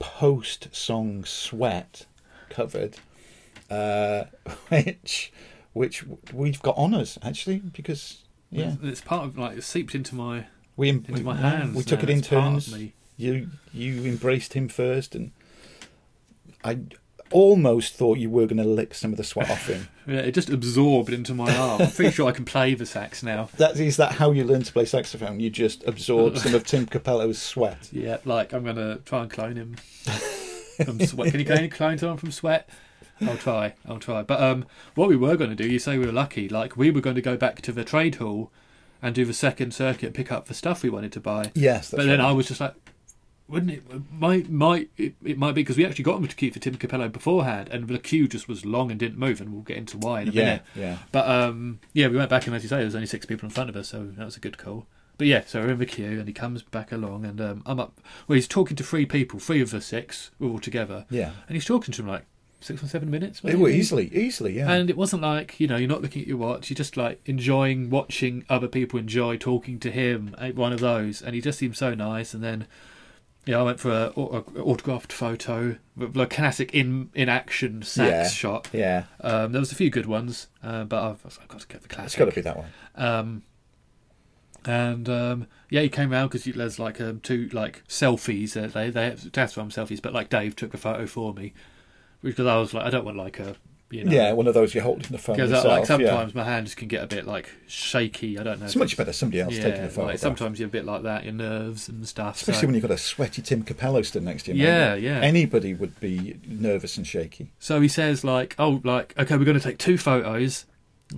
post 0.00 0.68
song 0.72 1.24
Sweat 1.24 2.06
covered, 2.50 2.96
uh, 3.70 4.24
which 4.68 5.32
which 5.76 6.04
we've 6.32 6.62
got 6.62 6.74
honours 6.78 7.18
actually 7.22 7.58
because 7.58 8.24
yeah 8.50 8.76
It's, 8.82 9.02
part 9.02 9.24
of 9.26 9.36
like 9.36 9.58
it 9.58 9.62
seeped 9.62 9.94
into 9.94 10.14
my 10.14 10.46
we 10.74 10.88
into 10.88 11.12
we, 11.12 11.20
my 11.20 11.36
hands. 11.36 11.76
we 11.76 11.82
took 11.82 12.00
now. 12.00 12.04
it 12.04 12.10
in 12.10 12.18
It's 12.18 12.28
turns. 12.28 12.74
You 13.18 13.48
you 13.72 14.04
embraced 14.04 14.52
him 14.52 14.68
first, 14.68 15.14
and 15.14 15.32
I 16.62 16.80
almost 17.30 17.94
thought 17.94 18.18
you 18.18 18.28
were 18.28 18.44
going 18.46 18.58
to 18.58 18.64
lick 18.64 18.92
some 18.94 19.10
of 19.10 19.16
the 19.16 19.24
sweat 19.24 19.50
off 19.50 19.66
him. 19.66 19.88
Yeah, 20.06 20.20
it 20.20 20.32
just 20.34 20.50
absorbed 20.50 21.12
into 21.12 21.34
my 21.34 21.52
arm. 21.56 21.82
I'm 21.82 21.90
pretty 21.90 22.12
sure 22.12 22.28
I 22.28 22.32
can 22.32 22.44
play 22.44 22.74
the 22.74 22.86
sax 22.86 23.24
now. 23.24 23.48
That 23.56 23.76
is 23.80 23.96
that 23.96 24.12
how 24.12 24.30
you 24.30 24.44
learn 24.44 24.62
to 24.62 24.72
play 24.72 24.84
saxophone? 24.84 25.40
You 25.40 25.50
just 25.50 25.82
absorb 25.84 26.38
some 26.38 26.54
of 26.54 26.64
Tim 26.64 26.86
Cappello's 26.86 27.42
sweat. 27.42 27.88
Yeah, 27.92 28.18
like 28.24 28.52
I'm 28.52 28.64
gonna 28.64 28.98
try 29.04 29.22
and 29.22 29.30
clone 29.30 29.56
him 29.56 29.74
from 30.84 31.00
Sweat. 31.00 31.30
Can 31.32 31.40
you 31.40 31.46
clone, 31.46 31.70
clone 31.70 31.98
someone 31.98 32.18
from 32.18 32.30
Sweat? 32.30 32.68
I'll 33.22 33.36
try. 33.36 33.74
I'll 33.86 33.98
try. 33.98 34.22
But 34.22 34.42
um, 34.42 34.66
what 34.94 35.08
we 35.08 35.16
were 35.16 35.36
going 35.36 35.50
to 35.50 35.56
do, 35.56 35.68
you 35.68 35.78
say 35.78 35.98
we 35.98 36.06
were 36.06 36.12
lucky. 36.12 36.48
Like 36.48 36.76
we 36.76 36.90
were 36.90 37.00
going 37.00 37.16
to 37.16 37.22
go 37.22 37.36
back 37.36 37.62
to 37.62 37.72
the 37.72 37.84
trade 37.84 38.16
hall 38.16 38.50
and 39.02 39.14
do 39.14 39.24
the 39.24 39.34
second 39.34 39.72
circuit, 39.72 40.14
pick 40.14 40.32
up 40.32 40.46
the 40.46 40.54
stuff 40.54 40.82
we 40.82 40.90
wanted 40.90 41.12
to 41.12 41.20
buy. 41.20 41.50
Yes, 41.54 41.90
that's 41.90 42.02
but 42.02 42.06
then 42.06 42.18
right. 42.18 42.28
I 42.28 42.32
was 42.32 42.48
just 42.48 42.60
like, 42.60 42.74
wouldn't 43.48 43.72
it? 43.72 43.82
Might 44.12 44.48
might 44.50 44.90
it, 44.96 45.14
it 45.24 45.38
might 45.38 45.54
be 45.54 45.62
because 45.62 45.76
we 45.76 45.86
actually 45.86 46.04
got 46.04 46.18
him 46.18 46.26
to 46.26 46.36
keep 46.36 46.54
for 46.54 46.58
Tim 46.58 46.76
Cappello 46.76 47.08
beforehand, 47.08 47.68
and 47.70 47.88
the 47.88 47.98
queue 47.98 48.26
just 48.28 48.48
was 48.48 48.64
long 48.64 48.90
and 48.90 48.98
didn't 48.98 49.18
move, 49.18 49.40
and 49.40 49.52
we'll 49.52 49.62
get 49.62 49.76
into 49.76 49.98
why 49.98 50.22
in 50.22 50.28
a 50.28 50.32
yeah 50.32 50.44
minute. 50.44 50.62
yeah 50.74 50.98
But 51.12 51.28
um, 51.28 51.80
yeah, 51.92 52.08
we 52.08 52.16
went 52.16 52.30
back 52.30 52.46
and 52.46 52.56
as 52.56 52.62
you 52.62 52.68
say, 52.68 52.76
there 52.76 52.84
was 52.84 52.94
only 52.94 53.06
six 53.06 53.26
people 53.26 53.46
in 53.46 53.50
front 53.50 53.70
of 53.70 53.76
us, 53.76 53.88
so 53.88 54.06
that 54.16 54.24
was 54.24 54.36
a 54.36 54.40
good 54.40 54.58
call. 54.58 54.86
But 55.18 55.28
yeah, 55.28 55.44
so 55.46 55.62
we're 55.62 55.70
in 55.70 55.78
the 55.78 55.86
queue, 55.86 56.18
and 56.18 56.26
he 56.26 56.34
comes 56.34 56.62
back 56.62 56.92
along, 56.92 57.24
and 57.24 57.40
um, 57.40 57.62
I'm 57.64 57.80
up. 57.80 58.00
Well, 58.26 58.34
he's 58.34 58.48
talking 58.48 58.76
to 58.76 58.84
three 58.84 59.06
people, 59.06 59.38
three 59.38 59.62
of 59.62 59.70
the 59.70 59.80
six, 59.80 60.30
we're 60.38 60.50
all 60.50 60.58
together, 60.58 61.06
yeah. 61.08 61.30
and 61.48 61.56
he's 61.56 61.64
talking 61.64 61.92
to 61.92 62.02
them 62.02 62.10
like 62.10 62.26
six 62.66 62.82
or 62.82 62.88
seven 62.88 63.10
minutes. 63.10 63.40
It 63.44 63.58
were 63.58 63.68
easily 63.70 64.14
easily 64.14 64.56
yeah. 64.58 64.70
And 64.70 64.90
it 64.90 64.96
wasn't 64.96 65.22
like 65.22 65.58
you 65.60 65.66
know 65.66 65.76
you're 65.76 65.88
not 65.88 66.02
looking 66.02 66.22
at 66.22 66.28
your 66.28 66.36
watch, 66.36 66.68
you're 66.70 66.76
just 66.76 66.96
like 66.96 67.20
enjoying 67.24 67.88
watching 67.90 68.44
other 68.48 68.68
people 68.68 68.98
enjoy 68.98 69.36
talking 69.36 69.78
to 69.80 69.90
him. 69.90 70.34
One 70.54 70.72
of 70.72 70.80
those, 70.80 71.22
and 71.22 71.34
he 71.34 71.40
just 71.40 71.58
seemed 71.58 71.76
so 71.76 71.94
nice. 71.94 72.34
And 72.34 72.42
then, 72.44 72.66
yeah, 73.46 73.58
I 73.58 73.62
went 73.62 73.80
for 73.80 73.90
a, 73.90 74.12
a 74.16 74.62
autographed 74.62 75.12
photo, 75.12 75.76
the 75.96 76.26
classic 76.26 76.74
in 76.74 77.10
in 77.14 77.28
action 77.28 77.82
sax 77.82 78.10
Yeah. 78.10 78.28
shot. 78.28 78.68
yeah, 78.72 79.04
Um, 79.20 79.52
there 79.52 79.60
was 79.60 79.72
a 79.72 79.76
few 79.76 79.88
good 79.90 80.06
ones, 80.06 80.48
uh, 80.62 80.84
but 80.84 81.02
I've, 81.02 81.24
I've 81.24 81.48
got 81.48 81.60
to 81.60 81.66
get 81.68 81.82
the 81.82 81.88
classic. 81.88 82.06
it's 82.06 82.16
got 82.16 82.24
to 82.26 82.34
be 82.34 82.40
that 82.42 82.56
one. 82.56 82.66
Um, 82.96 83.42
and 84.64 85.08
um, 85.08 85.46
yeah, 85.70 85.82
he 85.82 85.88
came 85.88 86.10
round 86.10 86.30
because 86.30 86.44
there's 86.44 86.78
like 86.78 87.00
um, 87.00 87.20
two 87.20 87.48
like 87.52 87.84
selfies. 87.88 88.56
Uh, 88.56 88.66
they 88.66 88.90
they 88.90 89.04
have 89.04 89.30
Tasman 89.30 89.68
selfies, 89.68 90.02
but 90.02 90.12
like 90.12 90.28
Dave 90.28 90.56
took 90.56 90.74
a 90.74 90.78
photo 90.78 91.06
for 91.06 91.32
me 91.32 91.52
because 92.26 92.46
I 92.46 92.56
was 92.58 92.74
like, 92.74 92.84
I 92.84 92.90
don't 92.90 93.04
want 93.04 93.16
like 93.16 93.38
a 93.38 93.56
you 93.90 94.04
know 94.04 94.10
Yeah, 94.10 94.32
one 94.32 94.46
of 94.46 94.54
those 94.54 94.74
you're 94.74 94.82
holding 94.82 95.10
the 95.10 95.18
phone 95.18 95.36
because 95.36 95.52
uh, 95.52 95.56
yourself. 95.56 95.72
like 95.72 95.80
yeah. 96.00 96.08
sometimes 96.08 96.34
my 96.34 96.44
hands 96.44 96.74
can 96.74 96.88
get 96.88 97.04
a 97.04 97.06
bit 97.06 97.26
like 97.26 97.50
shaky. 97.66 98.38
I 98.38 98.42
don't 98.42 98.58
know. 98.58 98.66
It's 98.66 98.76
much 98.76 98.96
better 98.96 99.12
somebody 99.12 99.40
else 99.40 99.54
yeah, 99.54 99.62
taking 99.62 99.82
the 99.82 99.88
phone. 99.88 100.06
like 100.06 100.18
sometimes 100.18 100.58
you're 100.58 100.68
a 100.68 100.70
bit 100.70 100.84
like 100.84 101.04
that, 101.04 101.24
your 101.24 101.34
nerves 101.34 101.88
and 101.88 102.06
stuff. 102.06 102.36
Especially 102.36 102.60
so. 102.60 102.66
when 102.66 102.74
you've 102.74 102.82
got 102.82 102.90
a 102.90 102.98
sweaty 102.98 103.42
Tim 103.42 103.62
Cappello 103.62 104.04
stood 104.04 104.24
next 104.24 104.44
to 104.44 104.54
you. 104.54 104.64
Yeah, 104.64 104.94
yeah. 104.94 105.20
Anybody 105.20 105.74
would 105.74 105.98
be 106.00 106.38
nervous 106.46 106.96
and 106.96 107.06
shaky. 107.06 107.52
So 107.58 107.80
he 107.80 107.88
says 107.88 108.24
like, 108.24 108.54
oh, 108.58 108.80
like 108.84 109.14
okay, 109.18 109.36
we're 109.36 109.44
going 109.44 109.58
to 109.58 109.64
take 109.64 109.78
two 109.78 109.98
photos. 109.98 110.66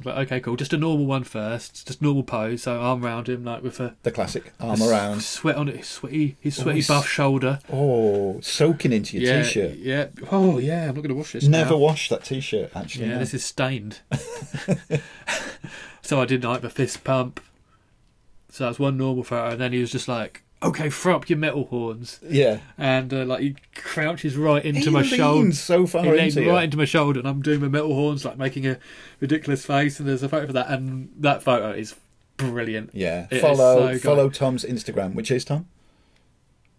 Like, 0.04 0.26
okay, 0.26 0.40
cool. 0.40 0.56
Just 0.56 0.74
a 0.74 0.76
normal 0.76 1.06
one 1.06 1.24
first, 1.24 1.86
just 1.86 2.02
normal 2.02 2.22
pose. 2.22 2.64
So 2.64 2.78
arm 2.78 3.02
around 3.04 3.26
him, 3.28 3.42
like 3.44 3.62
with 3.62 3.80
a 3.80 3.96
The 4.02 4.10
classic 4.10 4.52
arm 4.60 4.72
s- 4.82 4.86
around. 4.88 5.22
sweat 5.22 5.56
on 5.56 5.68
it, 5.68 5.76
his 5.76 5.86
sweaty, 5.88 6.36
his 6.40 6.58
Oh, 6.58 6.62
sweaty 6.64 6.78
he's- 6.78 6.88
buff 6.88 7.08
shoulder. 7.08 7.58
Oh, 7.72 8.38
soaking 8.42 8.92
into 8.92 9.16
your 9.18 9.32
yeah, 9.32 9.42
t-shirt. 9.42 9.76
yeah. 9.78 10.08
Oh 10.30 10.58
yeah, 10.58 10.82
I'm 10.82 10.86
not 10.88 10.96
going 10.96 11.08
to 11.08 11.14
wash 11.14 11.32
this. 11.32 11.44
Never 11.44 11.70
now. 11.70 11.76
wash 11.78 12.10
that 12.10 12.22
t-shirt. 12.24 12.70
Actually, 12.74 13.06
Yeah, 13.06 13.12
no. 13.14 13.18
this 13.20 13.32
is 13.32 13.44
stained. 13.44 14.00
so 16.02 16.20
I 16.20 16.24
did 16.26 16.44
like 16.44 16.60
the 16.60 16.70
fist 16.70 17.02
pump. 17.04 17.40
So 18.50 18.64
that's 18.64 18.78
one 18.78 18.96
normal 18.96 19.24
photo, 19.24 19.50
and 19.52 19.60
then 19.60 19.72
he 19.72 19.80
was 19.80 19.90
just 19.92 20.08
like, 20.08 20.42
"Okay, 20.62 20.90
throw 20.90 21.16
up 21.16 21.28
your 21.28 21.38
metal 21.38 21.66
horns," 21.66 22.20
yeah. 22.22 22.58
and 22.76 23.12
uh, 23.12 23.24
like 23.24 23.40
he 23.40 23.56
crouches 23.74 24.36
right 24.36 24.64
into 24.64 24.80
he 24.80 24.90
my 24.90 25.02
shoulder. 25.02 25.52
so 25.52 25.86
far 25.86 26.04
He 26.04 26.18
into 26.18 26.48
right 26.50 26.64
into 26.64 26.76
my 26.76 26.84
shoulder, 26.84 27.20
and 27.20 27.28
I'm 27.28 27.42
doing 27.42 27.60
my 27.60 27.68
metal 27.68 27.94
horns, 27.94 28.24
like 28.24 28.38
making 28.38 28.66
a 28.66 28.78
ridiculous 29.20 29.64
face. 29.64 29.98
And 29.98 30.08
there's 30.08 30.22
a 30.22 30.28
photo 30.28 30.46
for 30.46 30.52
that, 30.54 30.68
and 30.70 31.10
that 31.18 31.42
photo 31.42 31.70
is 31.70 31.94
brilliant. 32.36 32.90
Yeah. 32.94 33.26
It 33.30 33.40
follow 33.40 33.92
so 33.92 33.98
follow 33.98 34.30
Tom's 34.30 34.64
Instagram, 34.64 35.14
which 35.14 35.30
is 35.30 35.44
Tom. 35.44 35.66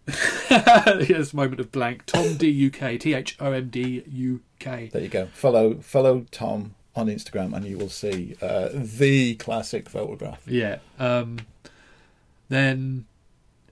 Here's 0.47 1.33
a 1.33 1.35
moment 1.35 1.59
of 1.59 1.71
blank. 1.71 2.05
Tom 2.07 2.35
D 2.35 2.49
U 2.49 2.71
K 2.71 2.97
T 2.97 3.13
H 3.13 3.37
O 3.39 3.51
M 3.51 3.69
D 3.69 4.03
U 4.07 4.41
K. 4.57 4.89
There 4.91 5.01
you 5.01 5.09
go. 5.09 5.27
Follow 5.27 5.75
follow 5.75 6.25
Tom 6.31 6.73
on 6.95 7.07
Instagram, 7.07 7.55
and 7.55 7.65
you 7.65 7.77
will 7.77 7.89
see 7.89 8.35
uh, 8.41 8.69
the 8.73 9.35
classic 9.35 9.89
photograph. 9.89 10.41
Yeah. 10.47 10.79
Um, 10.97 11.39
then, 12.49 13.05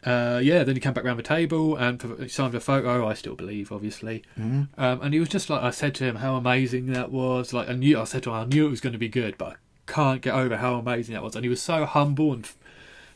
uh, 0.07 0.39
yeah, 0.43 0.63
then 0.63 0.75
he 0.75 0.79
came 0.81 0.93
back 0.93 1.03
round 1.03 1.19
the 1.19 1.23
table 1.23 1.75
and 1.75 2.01
he 2.19 2.27
signed 2.29 2.55
a 2.55 2.59
photo. 2.59 3.05
I 3.07 3.13
still 3.13 3.35
believe, 3.35 3.71
obviously. 3.71 4.23
Um, 4.37 4.69
and 4.77 5.13
he 5.13 5.19
was 5.19 5.29
just 5.29 5.49
like, 5.49 5.61
I 5.61 5.71
said 5.71 5.93
to 5.95 6.03
him 6.05 6.15
how 6.17 6.35
amazing 6.35 6.85
that 6.93 7.11
was. 7.11 7.51
Like, 7.53 7.67
I 7.69 7.73
knew, 7.73 7.99
I 7.99 8.05
said 8.05 8.23
to 8.23 8.29
him, 8.29 8.35
I 8.35 8.45
knew 8.45 8.67
it 8.67 8.69
was 8.69 8.81
going 8.81 8.93
to 8.93 8.99
be 8.99 9.09
good, 9.09 9.37
but 9.37 9.47
I 9.53 9.55
can't 9.91 10.21
get 10.21 10.33
over 10.33 10.57
how 10.57 10.75
amazing 10.75 11.13
that 11.13 11.23
was. 11.23 11.35
And 11.35 11.43
he 11.43 11.49
was 11.49 11.61
so 11.61 11.85
humble 11.85 12.31
and 12.33 12.45
f- 12.45 12.57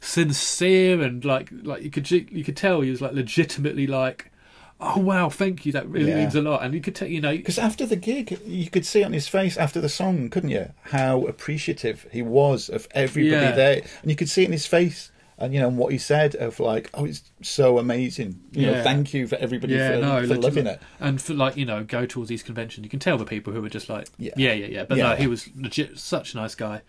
sincere, 0.01 1.01
and 1.01 1.23
like, 1.23 1.49
like 1.63 1.83
you 1.83 1.89
could 1.89 2.09
you 2.11 2.43
could 2.43 2.57
tell 2.57 2.81
he 2.81 2.89
was 2.89 3.01
like 3.01 3.13
legitimately 3.13 3.87
like, 3.87 4.31
oh 4.79 4.99
wow, 4.99 5.29
thank 5.29 5.65
you, 5.65 5.71
that 5.71 5.87
really 5.87 6.09
Yeah. 6.09 6.17
means 6.17 6.35
a 6.35 6.41
lot. 6.41 6.63
And 6.63 6.73
you 6.73 6.81
could 6.81 6.95
tell, 6.95 7.07
you 7.07 7.21
know, 7.21 7.31
Because 7.35 7.59
after 7.59 7.85
the 7.85 7.95
gig, 7.95 8.39
you 8.45 8.69
could 8.69 8.85
see 8.85 9.03
on 9.03 9.13
his 9.13 9.27
face 9.27 9.57
after 9.57 9.79
the 9.79 9.89
song, 9.89 10.29
couldn't 10.29 10.49
you, 10.49 10.71
how 10.85 11.25
appreciative 11.27 12.07
he 12.11 12.21
was 12.23 12.67
of 12.67 12.87
everybody 12.91 13.45
Yeah. 13.45 13.51
there, 13.51 13.81
and 14.01 14.09
you 14.09 14.15
could 14.17 14.27
see 14.29 14.41
it 14.41 14.45
in 14.47 14.51
his 14.51 14.65
face, 14.65 15.10
and 15.41 15.53
you 15.53 15.59
know 15.59 15.69
what 15.69 15.91
he 15.91 15.97
said 15.97 16.35
of 16.35 16.59
like, 16.59 16.89
"Oh, 16.93 17.05
it's 17.05 17.23
so 17.41 17.77
amazing," 17.79 18.39
you 18.51 18.67
know, 18.67 18.71
Yeah. 18.73 18.83
thank 18.83 19.13
you 19.13 19.27
for 19.27 19.35
everybody 19.37 19.73
Yeah, 19.73 19.95
for, 19.95 20.01
no, 20.01 20.27
for 20.27 20.35
loving 20.41 20.67
it. 20.67 20.79
and 20.99 21.21
for 21.21 21.33
like 21.33 21.57
you 21.57 21.65
know 21.65 21.83
go 21.83 22.05
towards 22.05 22.29
these 22.29 22.43
conventions 22.43 22.83
you 22.85 22.89
can 22.89 22.99
tell 22.99 23.17
the 23.17 23.25
people 23.25 23.51
who 23.53 23.61
were 23.61 23.69
just 23.69 23.89
like 23.89 24.07
Yeah. 24.17 24.33
yeah 24.37 24.53
yeah 24.53 24.67
yeah, 24.67 24.83
but 24.85 24.97
no 24.97 25.15
he 25.15 25.27
was 25.27 25.49
legit 25.55 25.97
such 25.99 26.33
a 26.33 26.37
nice 26.37 26.55
guy 26.55 26.81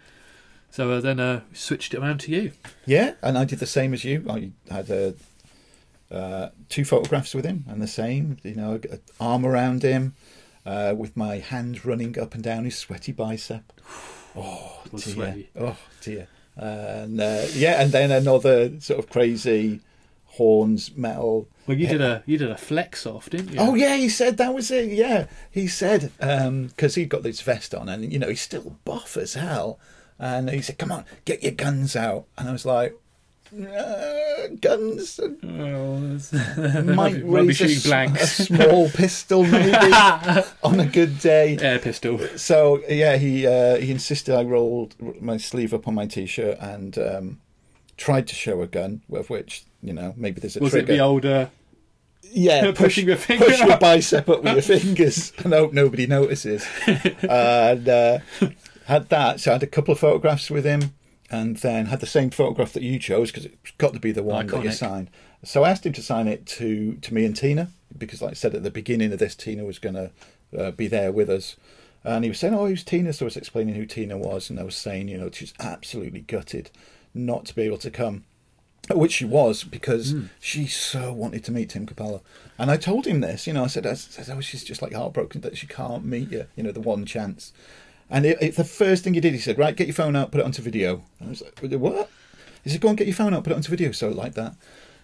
so 0.71 0.91
uh, 0.93 1.01
then 1.01 1.19
uh 1.21 1.41
switched 1.53 1.93
it 1.95 1.99
around 1.99 2.19
to 2.21 2.31
you 2.31 2.53
Yeah, 2.87 3.15
and 3.23 3.37
I 3.37 3.45
did 3.45 3.59
the 3.59 3.67
same 3.67 3.93
as 3.95 4.05
you. 4.05 4.25
I 4.29 4.53
had 4.73 4.91
uh, 4.91 5.13
uh, 6.15 6.51
two 6.69 6.85
photographs 6.85 7.35
with 7.35 7.45
him, 7.45 7.65
and 7.69 7.81
the 7.81 7.87
same, 7.87 8.37
you 8.43 8.55
know, 8.55 8.81
a- 8.91 8.99
arm 9.19 9.47
around 9.47 9.83
him, 9.83 10.15
uh, 10.67 10.95
with 10.97 11.17
my 11.17 11.39
hand 11.39 11.85
running 11.87 12.19
up 12.19 12.35
and 12.35 12.43
down 12.43 12.65
his 12.65 12.77
sweaty 12.77 13.13
bicep. 13.13 13.73
Oh 14.35 14.81
dear! 14.91 14.99
sweaty. 15.01 15.51
Oh 15.61 15.77
dear! 16.01 16.27
And 16.57 17.21
uh, 17.21 17.47
yeah, 17.53 17.81
and 17.81 17.93
then 17.93 18.11
another 18.11 18.81
sort 18.81 18.99
of 18.99 19.09
crazy 19.11 19.81
horns 20.27 20.97
metal. 20.97 21.47
well 21.67 21.77
you 21.77 21.87
did 21.87 22.01
a 22.01 22.23
you 22.25 22.39
did 22.39 22.51
a 22.51 22.57
flex 22.57 23.05
off 23.05 23.29
didn't 23.29 23.53
you 23.53 23.59
Oh 23.61 23.75
yeah, 23.75 23.97
he 23.97 24.09
said 24.09 24.39
that 24.39 24.55
was 24.55 24.71
it. 24.71 24.91
Yeah, 24.91 25.27
he 25.51 25.67
said 25.67 26.11
because 26.19 26.95
he'd 26.95 27.09
got 27.11 27.23
this 27.23 27.41
vest 27.43 27.75
on, 27.75 27.89
and 27.89 28.13
you 28.13 28.19
know 28.19 28.29
he's 28.29 28.41
still 28.41 28.77
buff 28.85 29.17
as 29.17 29.35
hell. 29.35 29.79
And 30.19 30.49
he 30.51 30.63
said, 30.63 30.79
"Come 30.79 30.93
on, 30.93 31.05
get 31.25 31.43
your 31.43 31.53
guns 31.53 31.97
out." 31.97 32.27
And 32.39 32.49
I 32.49 32.53
was 32.53 32.65
like, 32.65 32.97
uh, 33.53 34.49
"Guns? 34.61 35.21
oh, 35.21 35.33
Might 36.85 37.23
raise 37.25 37.85
a, 37.85 37.89
blanks. 37.89 38.41
a 38.41 38.45
small 38.45 38.89
pistol, 38.91 39.45
maybe 39.45 39.93
on 40.63 40.81
a 40.81 40.87
good 40.87 41.19
day." 41.19 41.59
air 41.61 41.79
pistol 41.79 42.19
So 42.37 42.83
yeah, 42.89 43.17
he 43.17 43.47
uh, 43.47 43.77
he 43.77 43.91
insisted 43.91 44.35
I 44.35 44.43
rolled 44.43 44.95
my 45.21 45.37
sleeve 45.37 45.75
up 45.75 45.87
on 45.89 45.95
my 45.95 46.07
t-shirt 46.07 46.59
and 46.61 46.97
um, 46.99 47.41
tried 47.97 48.27
to 48.29 48.35
show 48.35 48.63
a 48.63 48.67
gun, 48.67 49.03
with 49.09 49.31
which 49.31 49.65
you 49.83 49.93
know 49.93 50.15
maybe 50.17 50.41
there's 50.41 50.57
a 50.57 50.61
was 50.61 50.75
it 50.75 50.87
the 50.87 51.01
older 51.01 51.51
yeah, 52.33 52.63
push, 52.71 52.77
pushing 52.77 53.09
your 53.09 53.17
finger 53.17 53.45
push 53.45 53.61
your 53.61 53.77
bicep 53.79 54.29
up 54.29 54.43
with 54.43 54.53
your 54.53 54.79
fingers 54.79 55.33
and 55.39 55.53
hope 55.53 55.73
nobody 55.73 56.07
notices. 56.07 56.67
and 56.87 57.89
uh, 57.89 58.19
had 58.87 59.09
that. 59.11 59.41
So 59.41 59.51
I 59.51 59.55
had 59.55 59.63
a 59.63 59.67
couple 59.67 59.93
of 59.93 59.99
photographs 59.99 60.51
with 60.51 60.65
him, 60.65 60.95
and 61.33 61.57
then 61.57 61.87
had 61.87 62.01
the 62.01 62.07
same 62.07 62.31
photograph 62.31 62.75
that 62.75 62.83
you 62.83 62.99
chose 62.99 63.31
because 63.33 63.47
it's 63.47 63.71
got 63.79 63.95
to 63.95 63.99
be 63.99 64.13
the 64.13 64.23
one 64.23 64.47
that 64.47 64.63
you 64.63 64.71
signed. 64.71 65.11
So 65.43 65.65
I 65.65 65.71
asked 65.71 65.87
him 65.87 65.95
to 65.95 66.03
sign 66.03 66.29
it 66.29 66.47
to 66.47 66.95
to 66.97 67.15
me 67.15 67.25
and 67.25 67.35
Tina 67.35 67.71
because, 67.97 68.23
like 68.23 68.33
I 68.33 68.35
said 68.35 68.55
at 68.55 68.63
the 68.63 68.71
beginning 68.71 69.13
of 69.13 69.19
this, 69.19 69.35
Tina 69.35 69.65
was 69.65 69.79
going 69.79 69.95
to 69.95 70.11
uh, 70.57 70.71
be 70.73 70.87
there 70.87 71.11
with 71.11 71.31
us. 71.31 71.57
And 72.05 72.25
he 72.25 72.31
was 72.31 72.39
saying, 72.39 72.55
"Oh, 72.55 72.67
who's 72.67 72.85
Tina?" 72.85 73.13
So 73.13 73.25
I 73.25 73.27
was 73.27 73.37
explaining 73.37 73.75
who 73.75 73.87
Tina 73.87 74.19
was, 74.19 74.51
and 74.51 74.61
I 74.61 74.65
was 74.65 74.77
saying, 74.77 75.09
you 75.09 75.17
know, 75.17 75.31
she's 75.33 75.55
absolutely 75.59 76.21
gutted 76.21 76.71
not 77.15 77.47
to 77.47 77.55
be 77.55 77.63
able 77.63 77.79
to 77.79 77.91
come, 77.91 78.25
which 78.91 79.13
she 79.13 79.25
was 79.25 79.65
because 79.65 80.15
she 80.41 80.67
so 80.67 81.13
wanted 81.13 81.45
to 81.45 81.53
meet 81.53 81.71
Tim 81.71 81.87
Cappello. 81.87 82.23
And 82.59 82.71
I 82.71 82.77
told 82.77 83.07
him 83.07 83.21
this, 83.21 83.47
you 83.47 83.53
know, 83.53 83.65
I 83.65 83.69
said, 83.69 83.87
I 83.87 83.95
said, 83.95 84.29
"Oh, 84.37 84.41
she's 84.41 84.65
just 84.65 84.83
like 84.83 84.93
heartbroken 84.93 85.41
that 85.43 85.57
she 85.57 85.67
can't 85.67 86.05
meet 86.05 86.31
you, 86.31 86.47
you 86.57 86.63
know, 86.63 86.73
the 86.73 86.81
one 86.81 87.07
chance." 87.07 87.53
And 88.13 88.27
it, 88.27 88.39
it, 88.41 88.57
the 88.57 88.65
first 88.65 89.03
thing 89.03 89.15
he 89.15 89.21
did, 89.21 89.33
he 89.33 89.41
said, 89.41 89.59
"Right, 89.59 89.75
get 89.75 89.89
your 89.89 89.95
phone 89.95 90.15
out, 90.15 90.31
put 90.31 90.41
it 90.41 90.45
onto 90.45 90.63
video." 90.63 91.03
And 91.19 91.29
I 91.29 91.31
was 91.31 91.43
like, 91.43 91.59
"What?" 91.61 92.11
He 92.63 92.71
said, 92.71 92.81
"Go 92.81 92.89
and 92.89 92.99
get 92.99 93.09
your 93.09 93.17
phone 93.17 93.35
out, 93.35 93.43
put 93.43 93.53
it 93.53 93.57
onto 93.57 93.71
video." 93.71 93.91
So 93.91 94.11
like 94.11 94.35
that. 94.35 94.55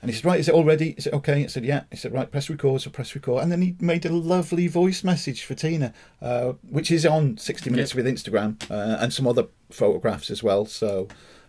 And 0.00 0.10
he 0.10 0.16
said, 0.16 0.24
right, 0.24 0.38
is 0.38 0.48
it 0.48 0.54
all 0.54 0.64
ready? 0.64 0.90
Is 0.90 1.08
it 1.08 1.12
okay? 1.12 1.42
I 1.42 1.46
said, 1.46 1.64
yeah. 1.64 1.82
He 1.90 1.96
said, 1.96 2.12
right, 2.12 2.30
press 2.30 2.48
record. 2.48 2.82
So 2.82 2.90
press 2.90 3.14
record. 3.16 3.42
And 3.42 3.50
then 3.50 3.62
he 3.62 3.74
made 3.80 4.06
a 4.06 4.12
lovely 4.12 4.68
voice 4.68 5.02
message 5.02 5.44
for 5.44 5.54
Tina, 5.54 5.92
uh, 6.22 6.52
which 6.70 6.92
is 6.92 7.04
on 7.04 7.36
60 7.36 7.70
Minutes 7.70 7.94
with 7.94 8.06
Instagram 8.06 8.56
uh, 8.70 8.98
and 9.00 9.12
some 9.12 9.26
other 9.26 9.46
photographs 9.70 10.30
as 10.30 10.40
well. 10.40 10.66
So, 10.66 11.08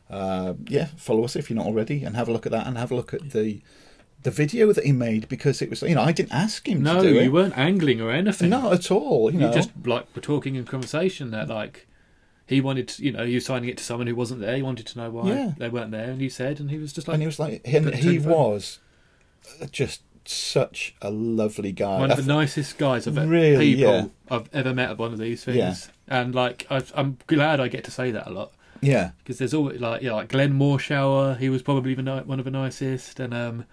uh, 0.09 0.55
yeah, 0.65 0.87
follow 0.97 1.23
us 1.25 1.35
if 1.35 1.49
you're 1.49 1.57
not 1.57 1.67
already 1.67 2.03
and 2.03 2.15
have 2.15 2.27
a 2.27 2.31
look 2.31 2.47
at 2.47 2.51
that 2.51 2.65
and 2.65 2.75
have 2.75 2.89
a 2.89 2.95
look 2.95 3.13
at 3.13 3.29
the 3.29 3.61
the 4.23 4.31
video 4.31 4.73
that 4.73 4.85
he 4.85 4.91
made 4.91 5.29
because 5.29 5.61
it 5.61 5.69
was, 5.69 5.81
you 5.81 5.95
know, 5.95 6.01
I 6.01 6.11
didn't 6.11 6.33
ask 6.33 6.67
him 6.67 6.83
No, 6.83 7.01
to 7.01 7.07
do 7.09 7.13
you 7.15 7.21
it. 7.21 7.29
weren't 7.29 7.57
angling 7.57 8.01
or 8.01 8.11
anything. 8.11 8.49
Not 8.49 8.73
at 8.73 8.91
all. 8.91 9.31
You 9.31 9.39
you 9.39 9.45
know, 9.47 9.53
just 9.53 9.71
like 9.85 10.13
were 10.15 10.21
talking 10.21 10.55
in 10.55 10.65
conversation 10.65 11.31
that 11.31 11.47
like 11.47 11.87
he 12.45 12.59
wanted, 12.61 12.87
to, 12.89 13.03
you 13.05 13.11
know, 13.11 13.23
you 13.23 13.39
signing 13.39 13.69
it 13.69 13.77
to 13.77 13.83
someone 13.83 14.07
who 14.07 14.15
wasn't 14.15 14.41
there. 14.41 14.55
He 14.55 14.61
wanted 14.63 14.87
to 14.87 14.97
know 14.97 15.09
why 15.09 15.29
Yeah. 15.29 15.51
they 15.57 15.69
weren't 15.69 15.91
there, 15.91 16.09
and 16.09 16.19
you 16.21 16.29
said, 16.29 16.59
and 16.59 16.69
he 16.71 16.77
was 16.77 16.91
just 16.93 17.07
like 17.07 17.13
and 17.15 17.21
he 17.23 17.27
was 17.27 17.39
like, 17.39 17.61
and 17.65 17.93
he 17.95 18.01
to 18.01 18.09
the 18.09 18.19
phone. 18.19 18.31
was 18.33 18.79
just 19.71 20.01
such 20.25 20.95
a 21.01 21.09
lovely 21.09 21.71
guy. 21.71 21.99
one 21.99 22.11
of 22.11 22.17
the 22.17 22.23
nicest 22.33 22.77
guys 22.77 23.07
I've 23.07 23.17
ever 23.17 23.27
Really, 23.27 23.75
people 23.75 23.93
yeah. 23.93 24.05
I've 24.29 24.49
ever 24.53 24.73
met 24.73 24.91
at 24.91 24.97
one 24.97 25.13
of 25.13 25.19
these 25.19 25.43
things. 25.43 25.57
Yeah. 25.57 25.75
And 26.07 26.35
like 26.35 26.67
I, 26.69 26.83
I'm 26.95 27.17
glad 27.27 27.59
I 27.59 27.67
get 27.67 27.83
to 27.85 27.91
say 27.91 28.11
that 28.11 28.27
a 28.27 28.31
lot 28.31 28.51
yeah, 28.81 29.11
because 29.19 29.37
there's 29.39 29.53
always 29.53 29.79
like 29.81 30.01
yeah, 30.01 30.13
like 30.13 30.29
Glenn 30.29 30.53
Morshower, 30.53 31.37
he 31.37 31.49
was 31.49 31.61
probably 31.61 31.93
the 31.95 32.03
one 32.25 32.39
of 32.39 32.45
the 32.45 32.51
nicest, 32.51 33.19
and 33.19 33.33
um, 33.33 33.65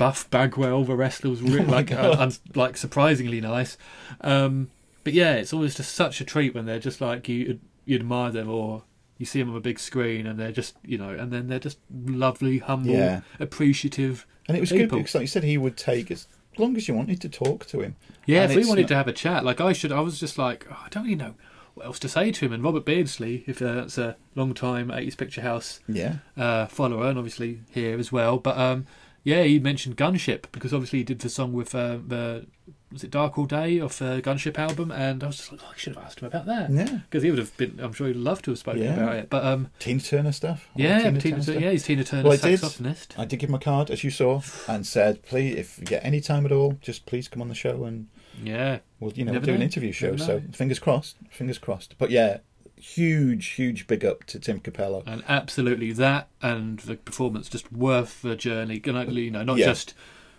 Buff 0.00 0.28
Bagwell, 0.30 0.82
the 0.84 0.96
wrestler, 0.96 1.30
was 1.30 1.42
really, 1.54 1.66
Oh 1.66 1.70
like 1.70 1.92
uh, 1.92 2.16
un- 2.18 2.32
like 2.54 2.76
surprisingly 2.76 3.40
nice. 3.40 3.76
Um, 4.22 4.70
but 5.04 5.12
yeah, 5.12 5.34
it's 5.34 5.52
always 5.52 5.74
just 5.76 5.94
such 5.94 6.20
a 6.20 6.24
treat 6.24 6.54
when 6.54 6.66
they're 6.66 6.78
just 6.80 7.00
like 7.00 7.28
you 7.28 7.60
you 7.84 7.96
admire 7.96 8.30
them 8.30 8.48
or 8.50 8.82
you 9.18 9.26
see 9.26 9.38
them 9.40 9.50
on 9.50 9.56
a 9.56 9.60
big 9.60 9.78
screen 9.78 10.26
and 10.26 10.38
they're 10.38 10.52
just 10.52 10.74
you 10.84 10.98
know 10.98 11.10
and 11.10 11.30
then 11.32 11.46
they're 11.48 11.58
just 11.58 11.78
lovely, 11.90 12.58
humble, 12.58 12.90
Yeah. 12.90 13.20
appreciative. 13.38 14.26
and 14.48 14.56
it 14.56 14.60
was 14.60 14.72
good 14.72 14.88
because, 14.90 15.14
like 15.14 15.22
you 15.22 15.26
said, 15.28 15.44
he 15.44 15.58
would 15.58 15.76
take 15.76 16.10
as 16.10 16.26
long 16.58 16.76
as 16.76 16.88
you 16.88 16.94
wanted 16.94 17.20
to 17.20 17.28
talk 17.28 17.66
to 17.66 17.80
him. 17.80 17.96
Yeah, 18.26 18.42
And 18.42 18.52
if 18.52 18.56
we 18.56 18.64
wanted 18.66 18.82
not- 18.82 18.88
to 18.88 18.94
have 18.96 19.08
a 19.08 19.12
chat, 19.12 19.44
like 19.44 19.60
I 19.60 19.72
should, 19.72 19.92
I 19.92 20.00
was 20.00 20.18
just 20.18 20.38
like, 20.38 20.66
oh, 20.70 20.82
I 20.84 20.88
don't 20.88 21.04
really 21.04 21.14
know 21.16 21.34
what 21.74 21.86
else 21.86 21.98
to 22.00 22.08
say 22.08 22.32
to 22.32 22.44
him. 22.46 22.52
And 22.52 22.64
Robert 22.64 22.84
Beardsley, 22.84 23.44
if 23.46 23.62
uh, 23.62 23.74
that's 23.74 23.96
a 23.98 24.16
long 24.34 24.54
time 24.54 24.88
80s 24.88 25.16
Picture 25.16 25.42
House 25.42 25.80
Yeah, 25.88 26.16
uh, 26.36 26.66
follower, 26.66 27.06
and 27.08 27.18
obviously 27.18 27.60
here 27.70 27.98
as 27.98 28.10
well. 28.10 28.38
But 28.38 28.58
um, 28.58 28.86
yeah, 29.24 29.42
he 29.42 29.58
mentioned 29.58 29.96
Gunship 29.96 30.44
because 30.52 30.72
obviously 30.74 31.00
he 31.00 31.04
did 31.04 31.18
the 31.20 31.28
song 31.28 31.52
with 31.52 31.74
uh, 31.74 31.98
the 32.06 32.46
was 32.92 33.04
it 33.04 33.10
Dark 33.12 33.38
All 33.38 33.44
Day 33.46 33.78
off 33.80 34.00
the 34.00 34.20
Gunship 34.20 34.58
album, 34.58 34.90
and 34.90 35.22
I 35.22 35.28
was 35.28 35.36
just 35.36 35.52
like, 35.52 35.60
oh, 35.62 35.70
I 35.72 35.76
should 35.76 35.94
have 35.94 36.04
asked 36.04 36.20
him 36.20 36.26
about 36.26 36.46
that 36.46 36.70
yeah. 36.72 36.98
because 37.08 37.22
he 37.22 37.30
would 37.30 37.38
have 37.38 37.56
been. 37.56 37.78
I'm 37.80 37.92
sure 37.92 38.08
he'd 38.08 38.16
love 38.16 38.42
to 38.42 38.50
have 38.50 38.58
spoken 38.58 38.82
Yeah. 38.82 38.94
about 38.94 39.14
it. 39.16 39.30
But 39.30 39.44
um, 39.44 39.68
Tina 39.78 40.00
Turner 40.00 40.32
stuff. 40.32 40.68
Yeah, 40.74 40.98
Tina 40.98 41.20
Tina, 41.20 41.20
Turner 41.36 41.42
stuff. 41.42 41.60
yeah, 41.60 41.70
he's 41.70 41.84
Tina 41.84 42.02
Turner's 42.04 42.24
Well, 42.24 42.32
I 42.32 42.36
did. 42.36 42.60
saxophonist. 42.60 43.06
I 43.18 43.24
did 43.26 43.38
give 43.38 43.48
him 43.50 43.54
a 43.54 43.60
card, 43.60 43.90
as 43.90 44.02
you 44.02 44.10
saw, 44.10 44.42
and 44.66 44.84
said, 44.84 45.22
"Please, 45.22 45.56
if 45.56 45.78
you 45.78 45.84
get 45.84 46.04
any 46.04 46.20
time 46.20 46.44
at 46.46 46.50
all, 46.52 46.78
just 46.80 47.06
please 47.06 47.28
come 47.28 47.40
on 47.40 47.48
the 47.48 47.54
show, 47.54 47.84
and 47.84 48.08
Yeah, 48.42 48.78
we'll, 48.98 49.12
you 49.12 49.24
know, 49.24 49.32
Never 49.34 49.46
do 49.46 49.54
an 49.54 49.62
interview 49.62 49.92
show." 49.92 50.16
So 50.16 50.38
know. 50.38 50.42
fingers 50.52 50.80
crossed, 50.80 51.16
fingers 51.30 51.58
crossed. 51.58 51.94
But 51.96 52.10
yeah, 52.10 52.38
huge, 52.80 53.46
huge 53.48 53.86
big 53.86 54.04
up 54.04 54.24
to 54.24 54.38
Tim 54.38 54.60
Cappello. 54.60 55.02
and 55.06 55.22
absolutely 55.28 55.92
that 55.92 56.28
and 56.42 56.78
the 56.80 56.96
performance 56.96 57.48
just 57.48 57.72
worth 57.72 58.22
the 58.22 58.36
journey. 58.36 58.80
You 58.84 58.92
know, 58.92 59.02
you 59.02 59.30
know, 59.30 59.42
not 59.44 59.58
Yeah. 59.58 59.66
just 59.66 59.94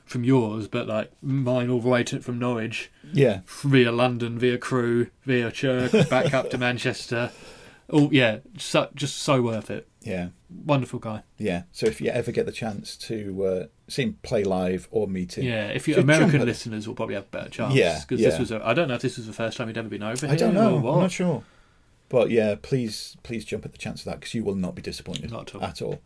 from 0.06 0.24
yours, 0.24 0.68
but 0.68 0.88
like 0.88 1.12
mine 1.22 1.70
all 1.70 1.80
the 1.80 1.88
way 1.88 2.04
to, 2.04 2.20
from 2.20 2.38
Norwich 2.40 2.92
Yeah, 3.14 3.42
via 3.64 3.92
London, 3.92 4.38
via 4.38 4.58
Crewe, 4.58 5.08
via 5.24 5.52
Chirk, 5.52 5.92
back 6.10 6.34
up 6.34 6.50
to 6.50 6.58
Manchester. 6.68 7.32
Oh 7.94 8.10
yeah, 8.12 8.40
so, 8.58 8.90
just 8.96 9.18
so 9.18 9.42
worth 9.42 9.70
it. 9.70 9.88
yeah, 10.02 10.30
Wonderful 10.66 11.00
guy. 11.00 11.24
yeah. 11.38 11.64
So 11.74 11.86
if 11.88 12.00
you 12.02 12.10
ever 12.10 12.32
get 12.32 12.46
the 12.46 12.52
chance 12.54 12.96
to 12.98 13.46
uh, 13.46 13.66
see 13.90 14.04
him 14.04 14.18
play 14.24 14.44
live 14.46 14.88
or 14.92 15.08
meet 15.08 15.38
him, 15.38 15.44
Yeah, 15.46 15.68
if 15.68 15.88
you 15.90 15.96
American 15.98 16.46
listeners 16.46 16.88
will 16.88 16.96
probably 16.96 17.16
have 17.16 17.26
a 17.26 17.28
better 17.28 17.50
chance. 17.50 17.74
Yeah, 17.76 18.00
because 18.00 18.22
yeah. 18.22 18.30
this 18.30 18.40
was. 18.40 18.52
A, 18.52 18.66
I 18.66 18.74
don't 18.74 18.88
know 18.88 18.94
if 18.96 19.02
this 19.02 19.18
was 19.18 19.28
the 19.28 19.34
first 19.34 19.58
time 19.58 19.68
he'd 19.68 19.78
ever 19.78 19.90
been 19.90 20.04
over 20.04 20.26
here. 20.26 20.34
I 20.34 20.38
don't 20.38 20.54
know. 20.54 20.78
I'm 20.78 21.00
not 21.02 21.12
sure. 21.12 21.44
But 22.12 22.30
yeah, 22.30 22.56
please, 22.62 23.16
please 23.24 23.46
jump 23.46 23.64
at 23.66 23.72
the 23.72 23.78
chance 23.78 24.02
of 24.02 24.06
that 24.06 24.20
because 24.20 24.34
you 24.34 24.44
will 24.44 24.56
not 24.56 24.76
be 24.76 24.82
disappointed 24.82 25.32
Not 25.32 25.50
at 25.50 25.56
all. 25.56 25.64
At 25.64 25.82
all. 25.82 26.02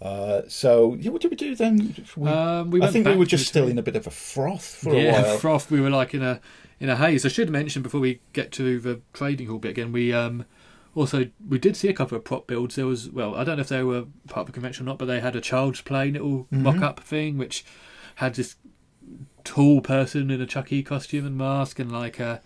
Uh, 0.00 0.42
so 0.48 0.94
yeah, 1.00 1.10
what 1.10 1.20
did 1.20 1.30
we 1.30 1.36
do 1.36 1.54
then? 1.56 1.94
We- 2.16 2.28
Um, 2.28 2.70
we 2.70 2.80
I 2.82 2.86
think 2.86 3.06
we 3.06 3.16
were 3.16 3.26
just 3.26 3.46
still 3.48 3.66
in 3.68 3.76
a 3.78 3.82
bit 3.82 3.96
of 3.96 4.06
a 4.06 4.10
froth 4.10 4.76
for 4.82 4.94
yeah, 4.94 5.20
a 5.20 5.22
while. 5.24 5.38
froth. 5.44 5.70
We 5.70 5.80
were 5.80 5.90
like 5.90 6.14
in 6.14 6.22
a 6.22 6.40
in 6.78 6.88
a 6.88 6.96
haze. 6.96 7.26
I 7.26 7.28
should 7.28 7.50
mention 7.50 7.82
before 7.82 8.00
we 8.00 8.20
get 8.32 8.52
to 8.52 8.78
the 8.80 9.00
trading 9.12 9.48
hall 9.48 9.58
bit 9.58 9.72
again. 9.72 9.92
We 9.92 10.12
um 10.12 10.46
also 10.94 11.26
we 11.46 11.58
did 11.58 11.76
see 11.76 11.88
a 11.88 11.92
couple 11.92 12.16
of 12.16 12.24
prop 12.24 12.46
builds. 12.46 12.76
There 12.76 12.86
was 12.86 13.10
well, 13.10 13.34
I 13.34 13.44
don't 13.44 13.56
know 13.56 13.62
if 13.62 13.68
they 13.68 13.82
were 13.82 14.04
part 14.28 14.42
of 14.42 14.46
the 14.46 14.52
convention 14.52 14.86
or 14.86 14.90
not, 14.90 14.98
but 14.98 15.04
they 15.06 15.20
had 15.20 15.36
a 15.36 15.40
child's 15.40 15.80
play 15.82 16.10
little 16.10 16.46
Mhm. 16.52 16.62
mock 16.62 16.80
up 16.80 17.00
thing 17.00 17.36
which 17.36 17.64
had 18.14 18.34
this 18.36 18.54
tall 19.44 19.80
person 19.82 20.30
in 20.30 20.40
a 20.40 20.46
Chucky 20.46 20.82
costume 20.82 21.26
and 21.26 21.36
mask 21.36 21.78
and 21.78 21.90
like 21.92 22.18
a 22.20 22.40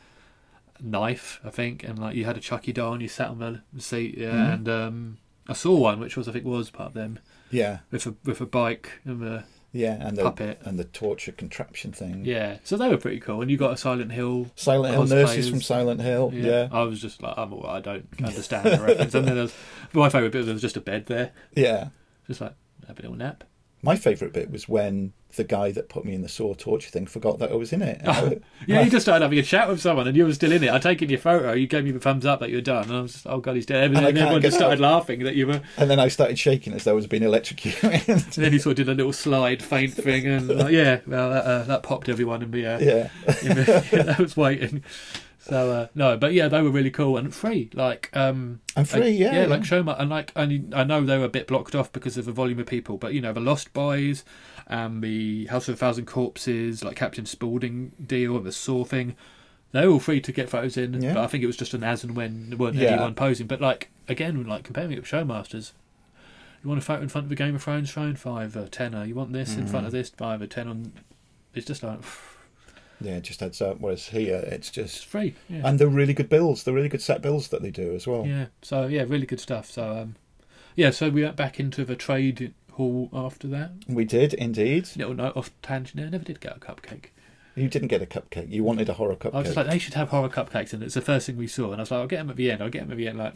knife, 0.84 1.40
I 1.44 1.50
think, 1.50 1.82
and 1.82 1.98
like 1.98 2.14
you 2.14 2.24
had 2.24 2.36
a 2.36 2.40
Chucky 2.40 2.72
doll 2.72 2.92
and 2.92 3.02
you 3.02 3.08
sat 3.08 3.28
on 3.28 3.38
the 3.72 3.80
seat. 3.80 4.16
Yeah, 4.18 4.30
Mhm. 4.32 4.54
and 4.54 4.68
um 4.68 5.18
I 5.48 5.52
saw 5.54 5.74
one 5.78 6.00
which 6.00 6.16
was 6.16 6.28
I 6.28 6.32
think 6.32 6.44
was 6.44 6.70
part 6.70 6.88
of 6.88 6.94
them 6.94 7.18
Yeah, 7.50 7.78
with 7.90 8.06
a 8.06 8.14
with 8.24 8.40
a 8.40 8.46
bike 8.46 9.00
and 9.04 9.20
the 9.20 9.44
yeah, 9.72 9.96
and 10.06 10.16
the 10.16 10.22
Puppet. 10.22 10.60
and 10.64 10.78
the 10.78 10.84
torture 10.84 11.32
contraption 11.32 11.90
thing. 11.92 12.24
yeah. 12.24 12.58
So 12.62 12.76
they 12.76 12.88
were 12.88 12.96
pretty 12.96 13.18
cool. 13.18 13.42
And 13.42 13.50
you 13.50 13.56
got 13.56 13.72
a 13.72 13.76
Silent 13.76 14.12
Hill 14.12 14.50
Silent 14.54 14.94
Hill 14.94 15.06
nurses 15.06 15.48
from 15.50 15.60
Silent 15.62 16.00
Hill. 16.00 16.30
Yeah, 16.32 16.68
I 16.70 16.82
was 16.82 17.00
just 17.00 17.20
like, 17.22 17.34
I'm 17.36 17.52
all 17.52 17.66
I 17.66 17.80
don't 17.80 18.06
understand 18.22 18.66
the 18.66 18.82
reference. 18.84 19.14
And 19.14 19.26
then 19.26 19.34
there 19.34 19.42
was, 19.44 19.54
my 19.92 20.08
favourite 20.08 20.30
bit 20.32 20.38
was 20.38 20.46
there 20.46 20.52
was 20.54 20.62
just 20.62 20.76
a 20.76 20.80
bed 20.80 21.06
there, 21.06 21.32
yeah. 21.56 21.88
just 22.28 22.40
like 22.40 22.54
have 22.86 22.98
a 22.98 23.02
little 23.02 23.16
nap. 23.16 23.42
My 23.84 23.96
favourite 23.96 24.32
bit 24.32 24.50
was 24.50 24.68
when 24.68 25.12
the 25.36 25.44
guy 25.44 25.72
that 25.72 25.88
put 25.88 26.04
me 26.04 26.14
in 26.14 26.22
the 26.22 26.28
saw 26.28 26.54
torture 26.54 26.88
thing 26.90 27.06
forgot 27.06 27.40
that 27.40 27.50
I 27.50 27.54
was 27.54 27.72
in 27.72 27.82
it. 27.82 28.00
Yeah, 28.66 28.80
you 28.80 28.90
just 28.90 29.04
started 29.04 29.22
having 29.22 29.38
a 29.38 29.42
chat 29.42 29.68
with 29.68 29.80
someone, 29.80 30.06
and 30.08 30.16
you 30.16 30.24
were 30.24 30.32
still 30.32 30.50
in 30.52 30.62
it. 30.64 30.70
I 30.72 30.78
taken 30.78 31.10
your 31.10 31.18
photo. 31.18 31.52
You 31.52 31.66
gave 31.66 31.84
me 31.84 31.90
the 31.90 31.98
thumbs 32.00 32.24
up 32.24 32.40
that 32.40 32.48
you 32.48 32.56
were 32.56 32.62
done, 32.62 32.84
and 32.84 32.96
I 32.96 33.00
was 33.02 33.12
just, 33.12 33.26
oh 33.26 33.38
god, 33.40 33.56
he's 33.56 33.66
dead. 33.66 33.90
And, 33.90 33.96
And 33.98 34.06
then 34.06 34.16
everyone 34.16 34.40
just 34.40 34.56
started 34.56 34.82
out. 34.82 34.92
laughing 34.92 35.24
that 35.24 35.34
you 35.34 35.46
were. 35.48 35.60
and 35.76 35.90
then 35.90 35.98
I 36.00 36.08
started 36.08 36.38
shaking 36.38 36.72
as 36.72 36.84
though 36.84 36.92
I 36.92 36.94
was 36.94 37.06
being 37.06 37.22
electrocuted. 37.24 38.08
And 38.08 38.20
then 38.22 38.52
he 38.52 38.58
sort 38.58 38.78
of 38.78 38.86
did 38.86 38.88
a 38.88 38.94
little 38.94 39.12
slide 39.12 39.62
faint 39.62 39.92
thing, 39.92 40.26
and 40.26 40.48
like, 40.48 40.72
yeah, 40.72 41.00
well, 41.06 41.28
that, 41.30 41.44
uh, 41.44 41.62
that 41.64 41.82
popped 41.82 42.08
everyone 42.08 42.42
in 42.42 42.50
the. 42.52 42.66
Uh, 42.66 42.78
yeah, 42.78 43.08
in 43.42 43.48
the 43.56 43.86
yeah, 43.92 44.02
that 44.04 44.18
was 44.18 44.34
waiting. 44.36 44.82
So 45.46 45.70
uh, 45.72 45.86
no, 45.94 46.16
but 46.16 46.32
yeah, 46.32 46.48
they 46.48 46.62
were 46.62 46.70
really 46.70 46.90
cool 46.90 47.18
and 47.18 47.34
free. 47.34 47.68
Like 47.74 48.08
um, 48.16 48.60
I'm 48.76 48.84
free. 48.86 49.00
Like, 49.00 49.18
yeah, 49.18 49.40
yeah, 49.42 49.46
like 49.46 49.64
show 49.64 49.78
'em 49.78 49.88
and 49.88 50.08
like 50.08 50.32
I, 50.34 50.42
I 50.72 50.84
know 50.84 51.04
they 51.04 51.18
were 51.18 51.24
a 51.26 51.28
bit 51.28 51.46
blocked 51.46 51.74
off 51.74 51.92
because 51.92 52.16
of 52.16 52.24
the 52.24 52.32
volume 52.32 52.58
of 52.60 52.66
people, 52.66 52.96
but 52.96 53.12
you 53.12 53.20
know 53.20 53.32
the 53.34 53.40
Lost 53.40 53.72
Boys 53.74 54.24
and 54.66 55.02
the 55.02 55.44
House 55.46 55.68
of 55.68 55.74
a 55.74 55.76
Thousand 55.76 56.06
Corpses, 56.06 56.82
like 56.82 56.96
Captain 56.96 57.26
Spaulding 57.26 57.92
deal 58.04 58.36
and 58.38 58.46
the 58.46 58.52
Saw 58.52 58.84
thing, 58.84 59.16
they're 59.72 59.88
all 59.90 60.00
free 60.00 60.22
to 60.22 60.32
get 60.32 60.48
photos 60.48 60.78
in. 60.78 61.02
Yeah. 61.02 61.12
But 61.12 61.24
I 61.24 61.26
think 61.26 61.44
it 61.44 61.46
was 61.46 61.58
just 61.58 61.74
an 61.74 61.84
as 61.84 62.02
and 62.04 62.16
when 62.16 62.48
there 62.48 62.56
weren't 62.56 62.76
Yeah. 62.76 62.92
anyone 62.92 63.14
posing. 63.14 63.46
But 63.46 63.60
like 63.60 63.90
again, 64.08 64.44
like 64.46 64.64
comparing 64.64 64.92
it 64.92 64.96
with 65.00 65.04
Showmasters. 65.10 65.72
You 66.62 66.68
want 66.70 66.78
a 66.80 66.84
photo 66.84 67.02
in 67.02 67.10
front 67.10 67.26
of 67.26 67.32
a 67.32 67.34
Game 67.34 67.54
of 67.54 67.62
Thrones 67.62 67.90
phone, 67.90 68.16
five 68.16 68.56
a 68.56 68.66
tenner. 68.70 69.04
You 69.04 69.14
want 69.14 69.34
this 69.34 69.54
in 69.56 69.66
Mm. 69.66 69.68
front 69.68 69.84
of 69.84 69.92
this, 69.92 70.08
five 70.08 70.40
a 70.40 70.46
ten 70.46 70.68
on. 70.68 70.92
It's 71.52 71.66
just 71.66 71.82
like 71.82 72.00
yeah. 73.00 73.20
Just 73.20 73.40
heads 73.40 73.60
up. 73.60 73.80
Whereas 73.80 74.08
here, 74.08 74.36
it's 74.46 74.64
it's 74.68 74.70
just 74.70 75.06
free. 75.06 75.34
Yeah. 75.48 75.62
and 75.64 75.78
the 75.78 75.88
really 75.88 76.14
good 76.14 76.28
bills, 76.28 76.64
the 76.64 76.72
really 76.72 76.88
good 76.88 77.02
set 77.02 77.22
bills 77.22 77.48
that 77.48 77.62
they 77.62 77.70
do 77.70 77.94
as 77.94 78.06
well. 78.06 78.26
Yeah. 78.26 78.46
So 78.62 78.86
yeah, 78.86 79.04
really 79.06 79.26
good 79.26 79.40
stuff. 79.40 79.70
So 79.70 79.90
um, 79.90 80.16
yeah. 80.74 80.90
So 80.90 81.10
we 81.10 81.22
went 81.22 81.36
back 81.36 81.60
into 81.60 81.84
the 81.84 81.96
trade 81.96 82.54
hall 82.72 83.10
after 83.12 83.46
that. 83.48 83.72
We 83.88 84.04
did 84.04 84.34
indeed. 84.34 84.88
Little 84.96 85.14
note 85.14 85.36
off 85.36 85.50
tangent. 85.62 86.02
I 86.02 86.08
never 86.08 86.24
did 86.24 86.40
get 86.40 86.56
a 86.56 86.60
cupcake. 86.60 87.06
You 87.56 87.68
didn't 87.68 87.88
get 87.88 88.02
a 88.02 88.06
cupcake. 88.06 88.50
You 88.50 88.64
wanted 88.64 88.88
a 88.88 88.94
horror 88.94 89.14
cupcake. 89.14 89.34
I 89.34 89.38
was 89.38 89.46
just 89.46 89.56
like, 89.56 89.68
they 89.68 89.78
should 89.78 89.94
have 89.94 90.08
horror 90.08 90.28
cupcakes, 90.28 90.72
and 90.72 90.82
it's 90.82 90.94
the 90.94 91.00
first 91.00 91.26
thing 91.26 91.36
we 91.36 91.46
saw. 91.46 91.70
And 91.70 91.76
I 91.76 91.82
was 91.82 91.90
like, 91.92 92.00
I'll 92.00 92.06
get 92.08 92.18
them 92.18 92.30
at 92.30 92.36
the 92.36 92.50
end. 92.50 92.60
I'll 92.62 92.68
get 92.68 92.80
them 92.80 92.90
at 92.90 92.96
the 92.96 93.06
end. 93.06 93.18
Like, 93.18 93.34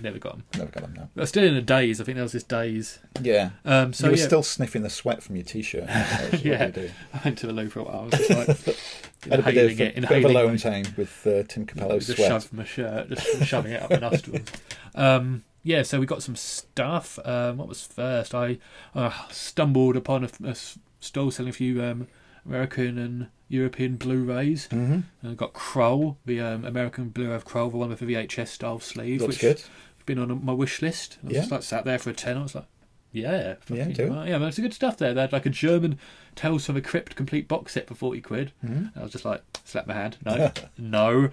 never 0.00 0.18
got 0.18 0.32
them. 0.32 0.44
Never 0.56 0.70
got 0.70 0.82
them 0.82 0.94
now. 0.94 1.08
But 1.14 1.28
still 1.28 1.44
in 1.44 1.54
a 1.54 1.62
daze. 1.62 2.00
I 2.00 2.04
think 2.04 2.16
there 2.16 2.22
was 2.22 2.32
this 2.32 2.42
daze. 2.42 2.98
Yeah. 3.22 3.50
Um, 3.64 3.92
so 3.92 4.06
you 4.06 4.12
were 4.12 4.18
yeah, 4.18 4.26
still 4.26 4.42
sniffing 4.42 4.82
the 4.82 4.90
sweat 4.90 5.22
from 5.22 5.36
your 5.36 5.44
t-shirt. 5.44 5.88
Yeah. 6.42 6.66
you 6.66 6.72
do. 6.72 6.90
I 7.14 7.20
went 7.24 7.38
to 7.38 7.46
the 7.46 7.52
loo 7.52 7.68
for 7.68 7.80
a 7.80 7.84
while. 7.84 8.00
I 8.00 8.04
was 8.04 8.12
just 8.12 8.30
like 8.30 8.76
Had 9.30 9.40
a 9.40 9.42
bit 9.42 9.56
inhaling 9.56 9.72
of, 9.72 9.72
it, 9.72 9.72
a 9.72 9.76
bit 9.76 9.96
of 9.96 9.96
inhaling 9.96 10.24
alone 10.24 10.56
time 10.58 10.84
with 10.96 11.26
uh, 11.26 11.42
Tim 11.48 11.66
Cappello's 11.66 12.06
just 12.06 12.18
sweat. 12.18 12.28
shoved 12.28 12.52
my 12.52 12.64
shirt, 12.64 13.08
just 13.08 13.44
shoving 13.44 13.72
it 13.72 13.82
up 13.82 13.90
my 13.90 13.96
nostrils. 13.96 14.40
Um, 14.94 15.44
yeah, 15.62 15.82
so 15.82 16.00
we 16.00 16.06
got 16.06 16.22
some 16.22 16.36
stuff. 16.36 17.18
Um, 17.22 17.58
what 17.58 17.68
was 17.68 17.82
first? 17.82 18.34
I 18.34 18.56
uh, 18.94 19.10
stumbled 19.30 19.94
upon 19.94 20.24
a 20.24 20.54
stall 21.00 21.30
selling 21.30 21.50
a 21.50 21.52
few 21.52 21.82
um, 21.82 22.06
American 22.46 22.96
and 22.96 23.28
European 23.48 23.96
Blu-rays. 23.96 24.68
Mm-hmm. 24.68 24.92
And 24.92 25.04
I've 25.22 25.36
got 25.36 25.52
Krull, 25.52 26.16
the 26.24 26.40
um, 26.40 26.64
American 26.64 27.10
Blu-ray 27.10 27.34
of 27.34 27.44
Krull, 27.44 27.70
the 27.70 27.76
one 27.76 27.90
with 27.90 28.00
the 28.00 28.06
VHS 28.06 28.48
style 28.48 28.80
sleeve, 28.80 29.20
Looks 29.20 29.34
which 29.34 29.40
good. 29.40 29.56
has 29.58 29.68
been 30.04 30.18
on 30.18 30.44
my 30.44 30.52
wish 30.52 30.82
list. 30.82 31.18
I 31.22 31.26
was 31.26 31.34
Yeah. 31.34 31.40
just 31.40 31.52
like 31.52 31.62
sat 31.62 31.84
there 31.84 31.98
for 31.98 32.10
a 32.10 32.14
ten. 32.14 32.36
I 32.38 32.42
was 32.42 32.54
like, 32.54 32.66
yeah, 33.12 33.54
Yeah, 33.68 33.84
do 33.86 34.12
right. 34.12 34.28
yeah, 34.28 34.38
there's 34.38 34.58
good 34.58 34.74
stuff 34.74 34.96
there. 34.98 35.14
They 35.14 35.20
had 35.22 35.32
like 35.32 35.46
a 35.46 35.50
German 35.50 35.98
Tales 36.34 36.66
from 36.66 36.74
the 36.74 36.82
Crypt 36.82 37.16
complete 37.16 37.48
box 37.48 37.72
set 37.72 37.86
for 37.88 37.94
forty 37.94 38.20
quid. 38.20 38.52
Mhm. 38.64 38.92
I 38.96 39.02
was 39.02 39.12
just 39.12 39.24
like, 39.24 39.42
slap 39.64 39.86
my 39.86 39.94
hand. 39.94 40.18
No, 40.24 40.52
no. 40.78 41.30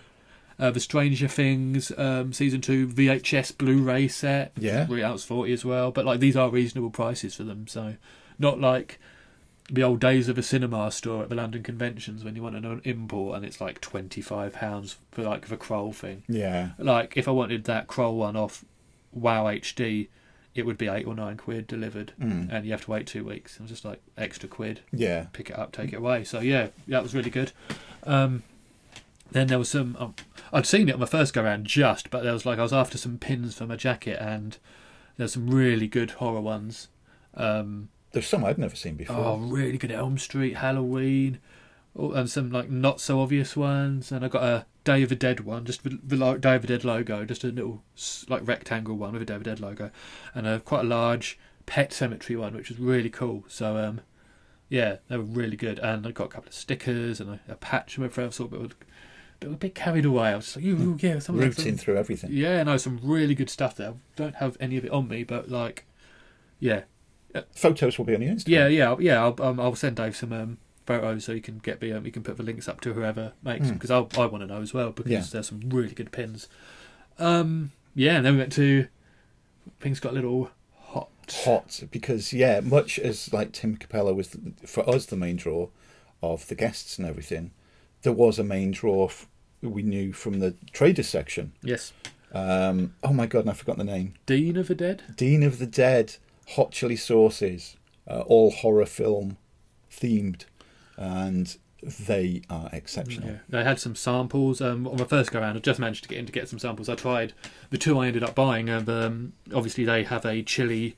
Uh, 0.59 0.69
the 0.69 0.79
Stranger 0.79 1.27
Things 1.27 1.91
um, 1.97 2.31
season 2.31 2.61
two 2.61 2.87
VHS 2.87 3.57
Blu-ray 3.57 4.07
set. 4.07 4.51
Yeah. 4.57 4.85
really 4.87 5.03
out 5.03 5.13
was 5.13 5.25
forty 5.25 5.51
as 5.51 5.65
well. 5.65 5.91
But 5.91 6.05
like 6.05 6.19
these 6.19 6.37
are 6.37 6.49
reasonable 6.49 6.91
prices 6.91 7.33
for 7.35 7.43
them, 7.43 7.67
so 7.67 7.95
not 8.39 8.61
like 8.61 8.99
the 9.71 9.81
old 9.83 9.99
days 9.99 10.27
of 10.29 10.37
a 10.37 10.43
cinema 10.43 10.91
store 10.91 11.23
at 11.23 11.29
the 11.29 11.35
London 11.35 11.63
conventions 11.63 12.23
when 12.23 12.35
you 12.35 12.43
want 12.43 12.55
an 12.55 12.81
import 12.83 13.37
and 13.37 13.45
it's 13.45 13.61
like 13.61 13.79
twenty 13.81 14.21
five 14.21 14.53
pounds 14.53 14.97
for 15.11 15.23
like 15.23 15.47
the 15.47 15.57
Krull 15.57 15.93
thing. 15.95 16.23
Yeah. 16.27 16.71
Like 16.77 17.13
if 17.15 17.27
I 17.27 17.31
wanted 17.31 17.63
that 17.65 17.87
Krull 17.87 18.15
one 18.15 18.35
off 18.35 18.65
Wow 19.13 19.45
HD, 19.45 20.07
it 20.55 20.65
would 20.65 20.77
be 20.77 20.87
eight 20.87 21.07
or 21.07 21.15
nine 21.15 21.37
quid 21.37 21.65
delivered, 21.67 22.11
Mm. 22.19 22.51
and 22.51 22.65
you 22.65 22.71
have 22.71 22.83
to 22.85 22.91
wait 22.91 23.07
two 23.07 23.23
weeks. 23.23 23.55
It 23.55 23.61
was 23.61 23.71
just 23.71 23.85
like 23.85 24.01
extra 24.17 24.49
quid 24.49 24.81
Yeah. 24.91 25.27
pick 25.33 25.49
it 25.49 25.57
up, 25.57 25.71
take 25.71 25.93
it 25.93 25.97
away. 25.97 26.23
So 26.25 26.39
yeah, 26.41 26.67
that 26.87 27.01
was 27.01 27.15
really 27.15 27.29
good. 27.29 27.51
Um, 28.03 28.43
then 29.31 29.47
there 29.47 29.57
was 29.57 29.69
some. 29.69 29.95
Um, 29.99 30.13
I'd 30.51 30.65
seen 30.67 30.89
it 30.89 30.93
on 30.93 30.99
my 30.99 31.05
first 31.07 31.33
go 31.33 31.41
round 31.41 31.65
just, 31.65 32.09
but 32.11 32.21
there 32.23 32.33
was 32.33 32.45
like 32.45 32.59
I 32.59 32.63
was 32.63 32.73
after 32.73 32.97
some 32.97 33.17
pins 33.17 33.55
for 33.55 33.65
my 33.65 33.75
jacket, 33.77 34.19
and 34.21 34.57
there's 35.17 35.33
some 35.33 35.49
really 35.49 35.87
good 35.87 36.11
horror 36.11 36.41
ones. 36.41 36.89
Um, 37.35 37.89
There's 38.13 38.27
some 38.27 38.45
I'd 38.45 38.57
never 38.57 38.75
seen 38.75 38.95
before. 38.95 39.15
oh, 39.17 39.37
really 39.37 39.77
good 39.77 39.91
Elm 39.91 40.17
Street, 40.17 40.57
Halloween, 40.57 41.39
oh, 41.95 42.11
and 42.11 42.29
some 42.29 42.51
like 42.51 42.69
not 42.69 43.01
so 43.01 43.19
obvious 43.19 43.57
ones. 43.57 44.11
And 44.11 44.23
I 44.23 44.27
got 44.29 44.43
a 44.43 44.65
Day 44.83 45.01
of 45.03 45.09
the 45.09 45.15
Dead 45.15 45.41
one, 45.41 45.65
just 45.65 45.83
the, 45.83 45.99
the 46.03 46.37
Day 46.37 46.55
of 46.55 46.61
the 46.61 46.67
Dead 46.67 46.83
logo, 46.85 47.25
just 47.25 47.43
a 47.43 47.47
little 47.47 47.83
like 48.29 48.47
rectangle 48.47 48.95
one 48.95 49.13
with 49.13 49.21
a 49.21 49.25
Day 49.25 49.33
of 49.35 49.43
the 49.43 49.49
Dead 49.49 49.59
logo, 49.59 49.91
and 50.33 50.47
a 50.47 50.59
quite 50.59 50.81
a 50.81 50.87
large 50.87 51.37
Pet 51.65 51.91
Sematary 51.91 52.37
one, 52.37 52.53
which 52.55 52.69
was 52.69 52.79
really 52.79 53.09
cool. 53.09 53.45
So 53.47 53.77
um, 53.77 54.01
yeah, 54.69 54.97
they 55.07 55.17
were 55.17 55.23
really 55.23 55.57
good. 55.57 55.79
And 55.79 56.05
I 56.05 56.11
got 56.11 56.25
a 56.25 56.29
couple 56.29 56.49
of 56.49 56.53
stickers 56.53 57.19
and 57.19 57.31
a, 57.31 57.39
a 57.53 57.55
patch 57.55 57.97
of 57.97 58.03
my 58.03 58.09
friend. 58.09 58.33
Sort 58.33 58.53
of, 58.53 58.61
but, 58.61 58.77
but 59.39 59.47
a 59.49 59.53
bit 59.55 59.73
carried 59.73 60.05
away. 60.05 60.29
I 60.29 60.35
was 60.35 60.45
just 60.45 60.57
like, 60.57 60.65
ooh, 60.65 60.97
yeah, 61.01 61.17
some 61.19 61.35
of 61.35 61.41
that- 61.41 61.57
Rooting 61.57 61.77
through 61.77 61.97
everything. 61.97 62.29
Yeah, 62.31 62.61
no, 62.63 62.77
some 62.77 62.99
really 63.01 63.33
good 63.33 63.49
stuff 63.49 63.75
there. 63.75 63.89
I 63.91 63.93
don't 64.15 64.35
have 64.35 64.55
any 64.59 64.77
of 64.77 64.85
it 64.85 64.91
on 64.91 65.07
me, 65.07 65.23
but 65.23 65.49
like, 65.49 65.85
yeah, 66.59 66.81
Photos 67.55 67.97
will 67.97 68.05
be 68.05 68.15
on 68.15 68.21
your 68.21 68.33
Instagram. 68.33 68.47
yeah, 68.49 68.67
yeah, 68.67 68.95
yeah. 68.99 69.23
I'll, 69.23 69.35
um, 69.45 69.59
I'll 69.59 69.75
send 69.75 69.95
Dave 69.95 70.15
some 70.15 70.31
um, 70.33 70.57
photos 70.85 71.25
so 71.25 71.31
you 71.31 71.41
can 71.41 71.59
get 71.59 71.79
the 71.79 71.93
um, 71.93 72.05
you 72.05 72.11
can 72.11 72.23
put 72.23 72.37
the 72.37 72.43
links 72.43 72.67
up 72.67 72.81
to 72.81 72.93
whoever 72.93 73.33
makes 73.43 73.67
them 73.67 73.75
because 73.77 73.91
I 73.91 73.97
I 74.21 74.25
want 74.25 74.41
to 74.41 74.47
know 74.47 74.61
as 74.61 74.73
well 74.73 74.91
because 74.91 75.11
Yeah. 75.11 75.23
there's 75.31 75.47
some 75.47 75.61
really 75.69 75.93
good 75.93 76.11
pins. 76.11 76.47
Um, 77.19 77.71
yeah, 77.95 78.17
and 78.17 78.25
then 78.25 78.33
we 78.33 78.39
went 78.39 78.53
to 78.53 78.87
things 79.79 79.99
got 79.99 80.11
a 80.11 80.15
little 80.15 80.49
hot. 80.81 81.09
hot 81.45 81.83
because 81.91 82.33
yeah, 82.33 82.59
much 82.59 82.99
as 82.99 83.31
like 83.33 83.51
Tim 83.51 83.77
Cappello 83.77 84.13
was 84.13 84.29
the, 84.29 84.53
for 84.67 84.87
us 84.89 85.05
the 85.05 85.15
main 85.15 85.35
draw 85.37 85.69
of 86.21 86.47
the 86.47 86.55
guests 86.55 86.97
and 86.97 87.07
everything, 87.07 87.51
there 88.01 88.13
was 88.13 88.39
a 88.39 88.43
main 88.43 88.71
draw 88.71 89.05
f- 89.05 89.27
we 89.61 89.81
knew 89.83 90.11
from 90.13 90.39
the 90.39 90.55
traders 90.71 91.07
section. 91.07 91.53
Yes, 91.61 91.93
Um, 92.33 92.93
oh 93.03 93.13
my 93.13 93.25
god, 93.27 93.41
and 93.41 93.49
I 93.51 93.53
forgot 93.53 93.77
the 93.77 93.83
name. 93.83 94.15
Dean 94.25 94.57
of 94.57 94.67
the 94.67 94.75
Dead. 94.75 95.03
Dean 95.15 95.43
of 95.43 95.59
the 95.59 95.67
Dead, 95.67 96.15
hot 96.49 96.71
chili 96.71 96.95
sauces, 96.95 97.77
uh, 98.07 98.21
all 98.21 98.51
horror 98.51 98.85
film 98.85 99.37
themed, 99.91 100.45
and 100.97 101.57
they 101.83 102.41
are 102.49 102.69
exceptional. 102.71 103.27
Yeah, 103.29 103.37
they 103.49 103.63
had 103.63 103.79
some 103.79 103.95
samples. 103.95 104.61
Um, 104.61 104.87
on 104.87 104.97
my 104.97 105.03
first 105.05 105.31
go 105.31 105.39
round, 105.41 105.57
I 105.57 105.61
just 105.61 105.79
managed 105.79 106.03
to 106.03 106.09
get 106.09 106.17
in 106.19 106.25
to 106.25 106.31
get 106.31 106.47
some 106.49 106.59
samples. 106.59 106.87
I 106.89 106.95
tried 106.95 107.33
the 107.69 107.77
two 107.77 107.97
I 107.99 108.07
ended 108.07 108.23
up 108.23 108.35
buying, 108.35 108.69
and 108.69 108.87
um, 108.89 109.33
obviously 109.53 109.83
they 109.85 110.03
have 110.03 110.25
a 110.25 110.41
chili 110.43 110.95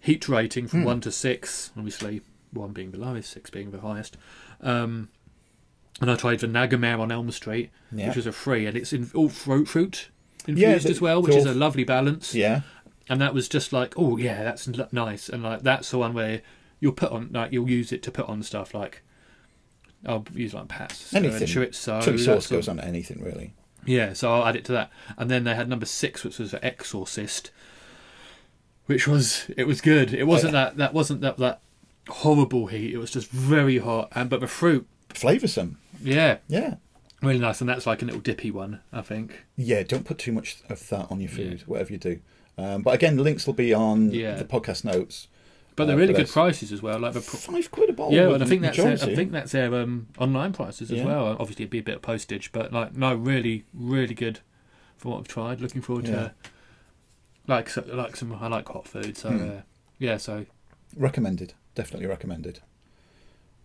heat 0.00 0.28
rating 0.28 0.66
from 0.68 0.80
Hmm. 0.80 0.86
one 0.86 1.00
to 1.02 1.12
six. 1.12 1.70
Obviously, 1.76 2.22
one 2.52 2.72
being 2.72 2.90
the 2.90 2.98
lowest, 2.98 3.30
six 3.30 3.50
being 3.50 3.70
the 3.70 3.80
highest. 3.80 4.16
Um, 4.60 5.08
and 6.00 6.10
I 6.10 6.16
tried 6.16 6.40
the 6.40 6.46
Nagamare 6.48 6.98
on 6.98 7.12
Elm 7.12 7.30
Street, 7.30 7.70
Yeah. 7.92 8.08
which 8.08 8.16
was 8.16 8.26
a 8.26 8.32
free, 8.32 8.66
and 8.66 8.76
it's 8.76 8.92
in 8.92 9.10
all 9.14 9.28
throat 9.28 9.68
fruit 9.68 10.08
infused 10.46 10.84
Yeah, 10.84 10.90
as 10.90 11.00
well, 11.00 11.22
which 11.22 11.34
is 11.36 11.46
a 11.46 11.54
lovely 11.54 11.84
balance. 11.84 12.34
Yeah, 12.34 12.62
And 13.08 13.20
that 13.20 13.34
was 13.34 13.48
just 13.48 13.72
like, 13.72 13.94
oh 13.98 14.16
yeah, 14.16 14.42
that's 14.42 14.66
nice, 14.92 15.28
and 15.28 15.42
like 15.42 15.62
that's 15.62 15.90
the 15.90 15.98
one 15.98 16.14
where 16.14 16.40
you'll 16.80 16.92
put 16.92 17.12
on 17.12 17.28
like 17.32 17.52
you'll 17.52 17.68
use 17.70 17.92
it 17.92 18.02
to 18.04 18.10
put 18.10 18.28
on 18.28 18.42
stuff 18.42 18.72
like. 18.74 19.02
I'll 20.06 20.26
use 20.34 20.52
like 20.52 20.68
pats, 20.68 21.14
Anything. 21.14 21.48
chorizo, 21.48 22.02
chili 22.02 22.18
sauce 22.18 22.46
goes 22.46 22.68
on 22.68 22.78
anything 22.78 23.22
really. 23.24 23.54
yeah, 23.86 24.12
so 24.12 24.34
I'll 24.34 24.44
add 24.46 24.54
it 24.54 24.64
to 24.66 24.72
that. 24.72 24.90
And 25.16 25.30
then 25.30 25.44
they 25.44 25.54
had 25.54 25.66
number 25.66 25.86
six, 25.86 26.22
which 26.24 26.38
was 26.38 26.54
Exorcist, 26.62 27.50
which 28.86 29.08
was 29.08 29.50
it 29.56 29.66
was 29.66 29.80
good. 29.80 30.12
It 30.12 30.24
wasn't 30.24 30.52
that 30.52 30.76
that 30.76 30.92
wasn't 30.92 31.22
that 31.22 31.38
that 31.38 31.60
horrible 32.08 32.66
heat. 32.66 32.92
It 32.92 32.98
was 32.98 33.10
just 33.10 33.30
very 33.30 33.78
hot. 33.78 34.08
And 34.12 34.28
but 34.28 34.40
the 34.40 34.46
fruit, 34.46 34.86
Flavoursome. 35.08 35.76
yeah, 36.02 36.38
Yeah. 36.48 36.74
really 37.22 37.38
nice. 37.38 37.60
And 37.62 37.70
that's 37.70 37.86
like 37.86 38.02
a 38.02 38.04
little 38.04 38.20
dippy 38.20 38.50
one, 38.50 38.80
I 38.92 39.00
think. 39.00 39.44
Yeah, 39.56 39.82
don't 39.84 40.04
put 40.04 40.18
too 40.18 40.32
much 40.32 40.58
of 40.68 40.86
that 40.90 41.10
on 41.10 41.20
your 41.22 41.30
food, 41.30 41.62
whatever 41.66 41.92
you 41.92 41.98
do. 41.98 42.20
Um, 42.56 42.82
but 42.82 42.94
again, 42.94 43.16
the 43.16 43.22
links 43.22 43.46
will 43.46 43.54
be 43.54 43.74
on 43.74 44.10
Yeah. 44.12 44.34
the 44.34 44.44
podcast 44.44 44.84
notes. 44.84 45.28
But 45.76 45.86
they're 45.86 45.96
Uh, 45.96 45.98
really 45.98 46.14
good 46.14 46.28
prices 46.28 46.70
as 46.70 46.82
well. 46.82 47.00
Like 47.00 47.14
the 47.14 47.20
pr- 47.20 47.36
Five 47.36 47.70
quid 47.72 47.90
a 47.90 47.92
bottle. 47.92 48.12
yeah, 48.14 48.32
and 48.32 48.42
I 48.42 48.46
think 48.46 48.62
that's 48.62 48.76
their, 48.76 48.92
I 48.92 49.14
think 49.16 49.32
that's 49.32 49.50
their 49.50 49.74
um, 49.74 50.06
online 50.18 50.52
prices 50.52 50.92
as 50.92 50.98
Yeah. 50.98 51.04
well. 51.04 51.26
Obviously, 51.40 51.64
it'd 51.64 51.70
be 51.70 51.80
a 51.80 51.82
bit 51.82 51.96
of 51.96 52.02
postage, 52.02 52.52
but 52.52 52.72
like 52.72 52.94
no, 52.96 53.12
really, 53.14 53.64
really 53.74 54.14
good 54.14 54.38
from 54.96 55.10
what 55.10 55.18
I've 55.18 55.28
tried. 55.28 55.60
Looking 55.60 55.82
forward 55.82 56.06
Yeah. 56.06 56.14
to 56.14 56.32
like 57.48 57.68
so, 57.68 57.84
like 57.92 58.14
some. 58.14 58.32
I 58.40 58.46
like 58.46 58.68
hot 58.68 58.86
food, 58.86 59.16
so 59.16 59.30
Hmm. 59.30 59.50
uh, 59.50 59.60
yeah. 59.98 60.16
So 60.16 60.46
recommended. 60.96 61.54
Definitely 61.74 62.06
recommended. 62.06 62.60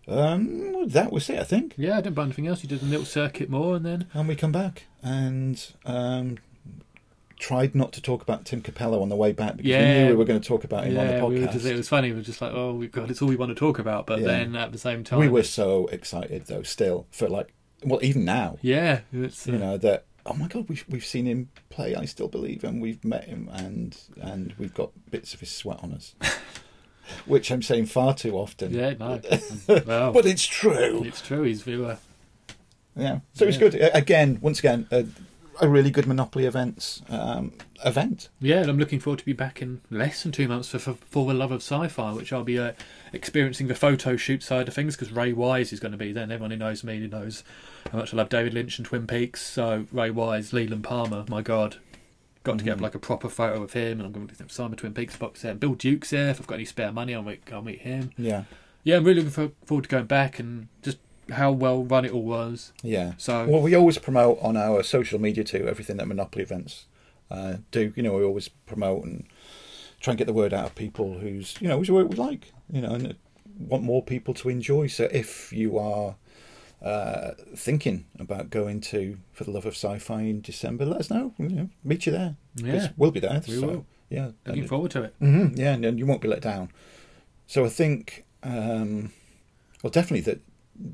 Um, 0.08 0.88
that 0.88 1.12
was 1.12 1.30
it, 1.30 1.38
I 1.38 1.44
think. 1.44 1.74
Yeah, 1.76 1.98
I 1.98 2.00
didn't 2.00 2.16
buy 2.16 2.24
anything 2.24 2.46
else. 2.48 2.62
You 2.64 2.68
did 2.68 2.82
a 2.82 2.86
little 2.86 3.04
circuit 3.06 3.48
more, 3.48 3.76
and 3.76 3.86
then 3.86 4.06
And 4.12 4.26
we 4.26 4.34
come 4.34 4.50
back 4.52 4.86
and 5.02 5.64
um, 5.84 6.38
tried 7.40 7.74
not 7.74 7.90
to 7.92 8.02
talk 8.02 8.22
about 8.22 8.44
Tim 8.44 8.60
Cappello 8.60 9.00
on 9.00 9.08
the 9.08 9.16
way 9.16 9.32
back 9.32 9.56
because 9.56 9.72
we 9.72 9.78
knew 9.78 10.08
we 10.08 10.14
were 10.14 10.26
going 10.26 10.40
to 10.40 10.46
talk 10.46 10.62
about 10.62 10.84
him 10.84 10.94
yeah, 10.94 11.00
on 11.00 11.34
the 11.34 11.40
podcast. 11.40 11.52
just, 11.54 11.66
it 11.66 11.74
was 11.76 11.88
funny. 11.88 12.10
We 12.10 12.16
were 12.18 12.22
just 12.22 12.40
like, 12.40 12.52
oh, 12.52 12.74
we 12.74 12.86
God, 12.86 13.10
it's 13.10 13.20
all 13.22 13.28
we 13.28 13.36
want 13.36 13.48
to 13.48 13.54
talk 13.54 13.78
about. 13.78 14.06
But 14.06 14.20
Yeah. 14.20 14.26
then 14.26 14.54
at 14.56 14.72
the 14.72 14.78
same 14.78 15.02
time, 15.02 15.18
we 15.18 15.28
were 15.28 15.42
so 15.42 15.86
excited 15.86 16.46
though, 16.46 16.62
still 16.62 17.06
for 17.10 17.28
like, 17.28 17.52
well, 17.82 17.98
even 18.02 18.24
now, 18.26 18.58
yeah, 18.60 19.00
it's 19.12 19.48
uh, 19.48 19.52
you 19.52 19.58
know 19.58 19.76
that. 19.78 20.04
Oh 20.26 20.34
my 20.34 20.48
God, 20.48 20.68
we've 20.68 20.84
we've 20.86 21.04
seen 21.04 21.24
him 21.24 21.48
play. 21.70 21.94
I 21.96 22.04
still 22.04 22.28
believe, 22.28 22.62
and 22.62 22.82
we've 22.82 23.02
met 23.02 23.24
him, 23.24 23.48
and 23.54 23.96
and 24.20 24.54
we've 24.58 24.74
got 24.74 24.90
bits 25.10 25.32
of 25.32 25.40
his 25.40 25.50
sweat 25.50 25.82
on 25.82 25.92
us, 25.94 26.14
which 27.24 27.50
I'm 27.50 27.62
saying 27.62 27.86
far 27.86 28.12
too 28.12 28.36
often. 28.36 28.74
yeah, 28.74 28.92
no, 29.00 29.18
well, 29.86 30.12
but 30.12 30.26
it's 30.26 30.44
true. 30.44 31.04
it's 31.04 31.22
true. 31.22 31.44
He's 31.44 31.62
viewer. 31.62 31.96
Yeah. 32.94 33.20
So 33.32 33.44
it 33.44 33.46
was 33.46 33.56
good. 33.56 33.74
Again, 33.94 34.38
once 34.42 34.58
again, 34.58 34.86
a, 34.90 35.06
a 35.60 35.68
really 35.68 35.90
good 35.90 36.06
Monopoly 36.06 36.46
events 36.46 37.02
um, 37.08 37.52
event. 37.84 38.28
Yeah, 38.40 38.60
and 38.60 38.70
I'm 38.70 38.78
looking 38.78 39.00
forward 39.00 39.18
to 39.20 39.24
be 39.24 39.32
back 39.32 39.60
in 39.62 39.80
less 39.90 40.22
than 40.22 40.32
two 40.32 40.48
months 40.48 40.68
for 40.68 40.78
for, 40.78 40.94
for 40.94 41.26
the 41.26 41.34
love 41.34 41.52
of 41.52 41.60
sci-fi, 41.62 42.12
which 42.12 42.32
I'll 42.32 42.44
be 42.44 42.58
uh, 42.58 42.72
experiencing 43.12 43.68
the 43.68 43.74
photo 43.74 44.16
shoot 44.16 44.42
side 44.42 44.68
of 44.68 44.74
things 44.74 44.96
because 44.96 45.12
Ray 45.12 45.32
Wise 45.32 45.72
is 45.72 45.80
going 45.80 45.92
to 45.92 45.98
be 45.98 46.12
there. 46.12 46.22
And 46.24 46.32
everyone 46.32 46.50
who 46.50 46.56
knows 46.56 46.82
me 46.84 46.98
knows 47.06 47.44
how 47.92 47.98
much 47.98 48.12
I 48.14 48.16
love 48.16 48.28
David 48.28 48.54
Lynch 48.54 48.78
and 48.78 48.86
Twin 48.86 49.06
Peaks. 49.06 49.42
So 49.42 49.86
Ray 49.92 50.10
Wise, 50.10 50.52
Leland 50.52 50.84
Palmer, 50.84 51.24
my 51.28 51.42
God, 51.42 51.76
got 52.44 52.58
to 52.58 52.64
get 52.64 52.78
Mhm. 52.78 52.80
like 52.82 52.94
a 52.94 52.98
proper 52.98 53.28
photo 53.28 53.62
of 53.62 53.72
him, 53.74 54.00
and 54.00 54.02
I'm 54.06 54.12
going 54.12 54.28
to 54.28 54.48
sign 54.48 54.70
the 54.70 54.76
Twin 54.76 54.94
Peaks 54.94 55.16
box 55.16 55.40
set. 55.40 55.52
And 55.52 55.60
Bill 55.60 55.74
Duke's 55.74 56.10
there. 56.10 56.30
If 56.30 56.40
I've 56.40 56.46
got 56.46 56.54
any 56.54 56.64
spare 56.64 56.92
money, 56.92 57.14
I'll 57.14 57.22
meet 57.22 57.42
I'll 57.52 57.62
meet 57.62 57.80
him. 57.82 58.10
Yeah. 58.16 58.44
Yeah, 58.82 58.96
I'm 58.96 59.04
really 59.04 59.16
looking 59.22 59.30
for, 59.30 59.52
forward 59.66 59.82
to 59.84 59.90
going 59.90 60.06
back 60.06 60.38
and 60.38 60.68
just 60.82 60.96
how 61.32 61.52
well 61.52 61.84
run 61.84 62.04
it 62.04 62.12
all 62.12 62.22
was. 62.22 62.72
Yeah. 62.82 63.12
So 63.18 63.46
Well, 63.46 63.62
we 63.62 63.74
always 63.74 63.98
promote 63.98 64.38
on 64.40 64.56
our 64.56 64.82
social 64.82 65.20
media 65.20 65.44
too 65.44 65.66
everything 65.68 65.96
that 65.98 66.06
Monopoly 66.08 66.42
events 66.42 66.86
uh, 67.30 67.56
do. 67.70 67.92
You 67.96 68.02
know, 68.02 68.14
we 68.14 68.24
always 68.24 68.48
promote 68.48 69.04
and 69.04 69.26
try 70.00 70.12
and 70.12 70.18
get 70.18 70.26
the 70.26 70.32
word 70.32 70.52
out 70.54 70.66
of 70.66 70.74
people 70.74 71.18
who's 71.18 71.56
you 71.60 71.68
know 71.68 71.78
whose 71.78 71.90
work 71.90 72.08
we 72.08 72.16
like. 72.16 72.52
You 72.72 72.82
know, 72.82 72.92
and 72.94 73.16
want 73.58 73.82
more 73.82 74.02
people 74.02 74.34
to 74.34 74.48
enjoy. 74.48 74.86
So 74.86 75.08
if 75.12 75.52
you 75.52 75.78
are 75.78 76.16
uh, 76.82 77.32
thinking 77.54 78.06
about 78.18 78.50
going 78.50 78.80
to 78.80 79.18
For 79.32 79.44
the 79.44 79.50
Love 79.50 79.66
of 79.66 79.74
Sci-Fi 79.74 80.22
in 80.22 80.40
December, 80.40 80.84
let 80.86 81.00
us 81.00 81.10
know. 81.10 81.34
You 81.38 81.48
know, 81.48 81.68
meet 81.84 82.06
you 82.06 82.12
there. 82.12 82.36
yeah, 82.56 82.88
we'll 82.96 83.10
be 83.10 83.20
there. 83.20 83.42
We 83.46 83.54
so, 83.60 83.66
will. 83.66 83.86
Yeah. 84.08 84.30
looking 84.46 84.62
and- 84.62 84.68
forward 84.68 84.90
to 84.92 85.04
it. 85.04 85.14
hmm 85.20 85.48
yeah, 85.54 85.74
and, 85.74 85.84
and 85.84 85.98
you 85.98 86.06
won't 86.06 86.20
be 86.20 86.28
let 86.28 86.40
down. 86.42 86.70
So 87.46 87.64
I 87.64 87.68
think, 87.68 88.24
um, 88.42 89.12
well, 89.82 89.90
definitely 89.90 90.20
that 90.22 90.40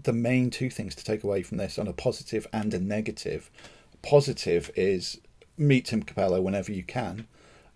the 0.03 0.13
main 0.13 0.51
two 0.51 0.71
things 0.71 0.95
to 0.97 1.05
take 1.05 1.23
away 1.23 1.43
from 1.43 1.59
this 1.59 1.79
on 1.79 1.87
a 1.87 1.93
positive 1.93 2.47
and 2.53 2.75
a 2.75 2.81
negative. 2.81 3.51
Positive 4.03 4.71
is 4.75 5.21
meet 5.57 5.87
Tim 5.87 6.03
Cappello 6.03 6.41
whenever 6.43 6.73
you 6.73 6.83
can, 6.83 7.27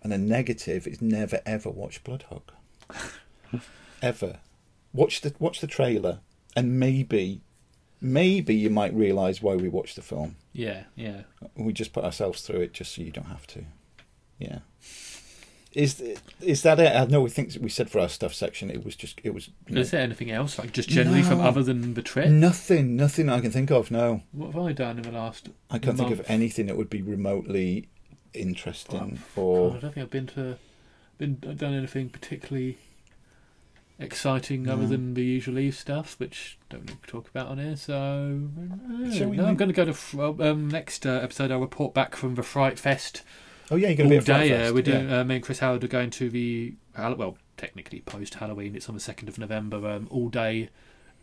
and 0.03 0.11
a 0.11 0.17
negative 0.17 0.87
is 0.87 1.01
never 1.01 1.41
ever 1.45 1.69
watch 1.69 2.03
Bloodhook. 2.03 2.53
ever 4.01 4.39
watch 4.93 5.21
the 5.21 5.33
watch 5.39 5.61
the 5.61 5.67
trailer 5.67 6.19
and 6.55 6.79
maybe 6.79 7.41
maybe 7.99 8.55
you 8.55 8.69
might 8.69 8.93
realise 8.93 9.41
why 9.41 9.55
we 9.55 9.69
watched 9.69 9.95
the 9.95 10.01
film. 10.01 10.35
Yeah, 10.53 10.83
yeah. 10.95 11.21
We 11.55 11.71
just 11.73 11.93
put 11.93 12.03
ourselves 12.03 12.41
through 12.41 12.61
it 12.61 12.73
just 12.73 12.95
so 12.95 13.01
you 13.01 13.11
don't 13.11 13.25
have 13.25 13.47
to. 13.47 13.63
Yeah. 14.39 14.59
Is 15.73 16.01
is 16.41 16.63
that 16.63 16.79
it? 16.81 16.93
I 16.93 17.05
know 17.05 17.21
we 17.21 17.29
think 17.29 17.55
we 17.61 17.69
said 17.69 17.89
for 17.89 17.99
our 17.99 18.09
stuff 18.09 18.33
section 18.33 18.69
it 18.69 18.83
was 18.83 18.95
just 18.95 19.21
it 19.23 19.33
was 19.33 19.47
you 19.67 19.75
know, 19.75 19.81
Is 19.81 19.91
there 19.91 20.01
anything 20.01 20.29
else, 20.29 20.59
like 20.59 20.73
just 20.73 20.89
generally 20.89 21.23
from 21.23 21.39
other 21.39 21.63
than 21.63 21.93
the 21.93 22.01
trip? 22.01 22.29
nothing 22.29 22.97
nothing 22.97 23.29
I 23.29 23.39
can 23.39 23.51
think 23.51 23.71
of. 23.71 23.89
No, 23.89 24.23
What 24.33 24.53
have 24.53 24.63
I 24.63 24.73
done 24.73 24.97
in 24.97 25.03
the 25.03 25.11
last? 25.11 25.47
I 25.69 25.79
can't 25.79 25.97
think 25.97 26.11
of 26.11 26.21
anything 26.27 26.65
that 26.65 26.75
would 26.75 26.89
be 26.89 27.01
remotely 27.01 27.87
interesting 28.33 29.19
God, 29.35 29.41
or 29.41 29.67
I 29.75 29.79
don't 29.79 29.93
think 29.93 29.97
I've 30.03 30.09
been 30.09 30.27
to, 30.27 30.57
been 31.17 31.35
done 31.35 31.73
anything 31.73 32.09
particularly 32.09 32.77
exciting 33.99 34.67
other 34.67 34.81
No. 34.83 34.87
than 34.89 35.13
the 35.13 35.23
usual 35.23 35.59
Eve 35.59 35.75
stuff, 35.75 36.19
which 36.19 36.57
don't 36.69 36.85
need 36.85 37.01
to 37.03 37.07
talk 37.07 37.29
about 37.29 37.47
on 37.47 37.59
here. 37.59 37.75
So 37.75 37.93
no, 38.59 39.45
I'm 39.45 39.55
going 39.55 39.71
to 39.71 39.73
go 39.73 39.85
to 39.85 40.51
um, 40.51 40.67
next 40.69 41.05
uh, 41.05 41.11
episode. 41.23 41.51
I'll 41.51 41.59
report 41.59 41.93
back 41.93 42.15
from 42.15 42.35
the 42.35 42.43
Fright 42.43 42.79
Fest 42.79 43.21
oh 43.71 43.75
yeah, 43.77 43.89
you're 43.89 44.05
all 44.05 44.09
going 44.09 44.09
to 44.09 44.19
be 44.19 44.25
day. 44.25 44.49
Fest, 44.49 44.69
Uh, 44.71 44.73
we're 44.75 44.81
doing. 44.83 45.09
yeah. 45.09 45.19
Uh, 45.21 45.23
me 45.23 45.35
and 45.35 45.43
Chris 45.43 45.59
Howard 45.59 45.83
are 45.83 45.87
going 45.87 46.09
to 46.11 46.29
the 46.29 46.73
well, 46.97 47.37
technically 47.57 48.01
post 48.01 48.35
Halloween. 48.35 48.75
It's 48.75 48.87
on 48.89 48.95
the 48.95 49.01
second 49.01 49.27
of 49.29 49.37
November. 49.39 49.77
Um, 49.89 50.07
all 50.11 50.29
day. 50.29 50.69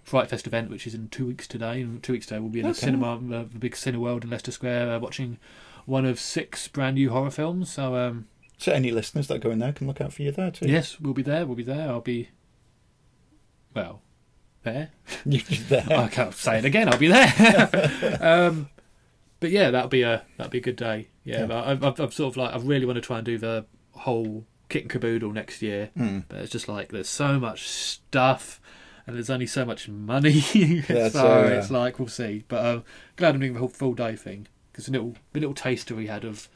Fright 0.05 0.31
Fest 0.31 0.47
event, 0.47 0.71
which 0.71 0.87
is 0.87 0.95
in 0.95 1.11
two 1.11 1.27
weeks 1.27 1.47
today. 1.47 1.83
In 1.83 2.01
two 2.01 2.15
weeks 2.15 2.25
today, 2.25 2.39
we'll 2.41 2.49
be 2.49 2.61
in 2.61 2.65
a 2.67 2.71
Okay. 2.71 2.79
cinema, 2.79 3.17
uh, 3.17 3.43
the 3.43 3.59
big 3.59 3.75
Cineworld 3.75 4.25
in 4.25 4.31
Leicester 4.31 4.51
Square, 4.51 4.91
uh, 4.91 4.99
watching 4.99 5.37
one 5.85 6.07
of 6.07 6.19
six 6.19 6.67
brand 6.67 6.95
new 6.95 7.11
horror 7.11 7.31
films. 7.31 7.71
So, 7.71 7.95
um, 7.95 8.27
So 8.57 8.73
any 8.73 8.91
listeners 8.91 9.27
that 9.29 9.41
go 9.41 9.51
in 9.51 9.59
there 9.59 9.73
can 9.73 9.87
look 9.87 10.01
out 10.01 10.15
for 10.15 10.23
you 10.23 10.33
there 10.33 10.51
too. 10.51 10.67
Yes, 10.67 10.99
we'll 10.99 11.13
be 11.13 11.21
there. 11.23 11.45
We'll 11.45 11.57
be 11.57 11.63
there. 11.63 11.91
I'll 11.91 12.01
be. 12.01 12.31
Well, 13.75 14.01
there. 14.63 14.91
you're 15.27 15.43
there. 15.69 15.87
I 15.91 16.09
can't 16.09 16.33
say 16.35 16.59
it 16.59 16.65
again. 16.65 16.89
I'll 16.89 16.97
be 16.99 17.09
there. 17.09 18.19
um, 18.23 18.71
but 19.41 19.51
yeah, 19.51 19.71
that'll 19.71 19.91
be 19.91 20.03
a 20.03 20.25
that'll 20.39 20.51
be 20.51 20.59
a 20.59 20.63
good 20.63 20.77
day. 20.77 21.09
Yeah, 21.29 21.41
Yeah. 21.41 21.47
but 21.47 21.67
I've, 21.67 21.85
I've, 21.85 22.01
I've 22.01 22.15
sort 22.15 22.33
of 22.33 22.37
like 22.37 22.55
I 22.55 22.59
really 22.59 22.87
want 22.87 22.97
to 22.97 23.03
try 23.03 23.19
and 23.19 23.27
do 23.27 23.39
the 23.39 23.67
whole 23.93 24.45
kit 24.69 24.83
and 24.83 24.91
caboodle 24.91 25.33
next 25.33 25.63
year. 25.63 25.91
Mm. 25.97 26.25
But 26.29 26.39
it's 26.41 26.53
just 26.53 26.69
like 26.69 26.91
there's 26.91 27.09
so 27.09 27.39
much 27.39 27.69
stuff. 27.69 28.61
And 29.07 29.17
there's 29.17 29.31
only 29.31 29.47
so 29.47 29.65
much 29.65 29.89
money, 29.89 30.33
That's, 30.87 31.15
so 31.15 31.43
it's 31.45 31.71
like 31.71 31.99
we'll 31.99 32.09
see. 32.09 32.45
But 32.47 32.67
um, 32.67 32.85
glad 33.17 33.35
I'm 33.35 33.41
doing 33.41 33.55
the 33.55 33.59
whole 33.59 33.69
full 33.71 33.95
day 33.95 34.15
thing 34.17 34.49
because 34.71 34.85
the 34.85 34.93
little 34.93 35.15
the 35.33 35.41
little 35.41 35.55
taster 35.55 35.95
we 35.95 36.09
had 36.09 36.25
of 36.25 36.47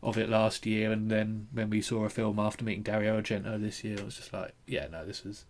of 0.00 0.16
it 0.16 0.28
last 0.28 0.66
year, 0.66 0.92
and 0.92 1.10
then 1.10 1.48
when 1.52 1.68
we 1.68 1.80
saw 1.80 2.04
a 2.04 2.08
film 2.08 2.38
after 2.38 2.64
meeting 2.64 2.84
Dario 2.84 3.20
Argento 3.20 3.60
this 3.60 3.82
year, 3.82 3.94
it 3.94 4.04
was 4.04 4.14
just 4.16 4.32
like, 4.32 4.54
yeah, 4.68 4.86
no, 4.86 5.04
this 5.04 5.26
is 5.26 5.46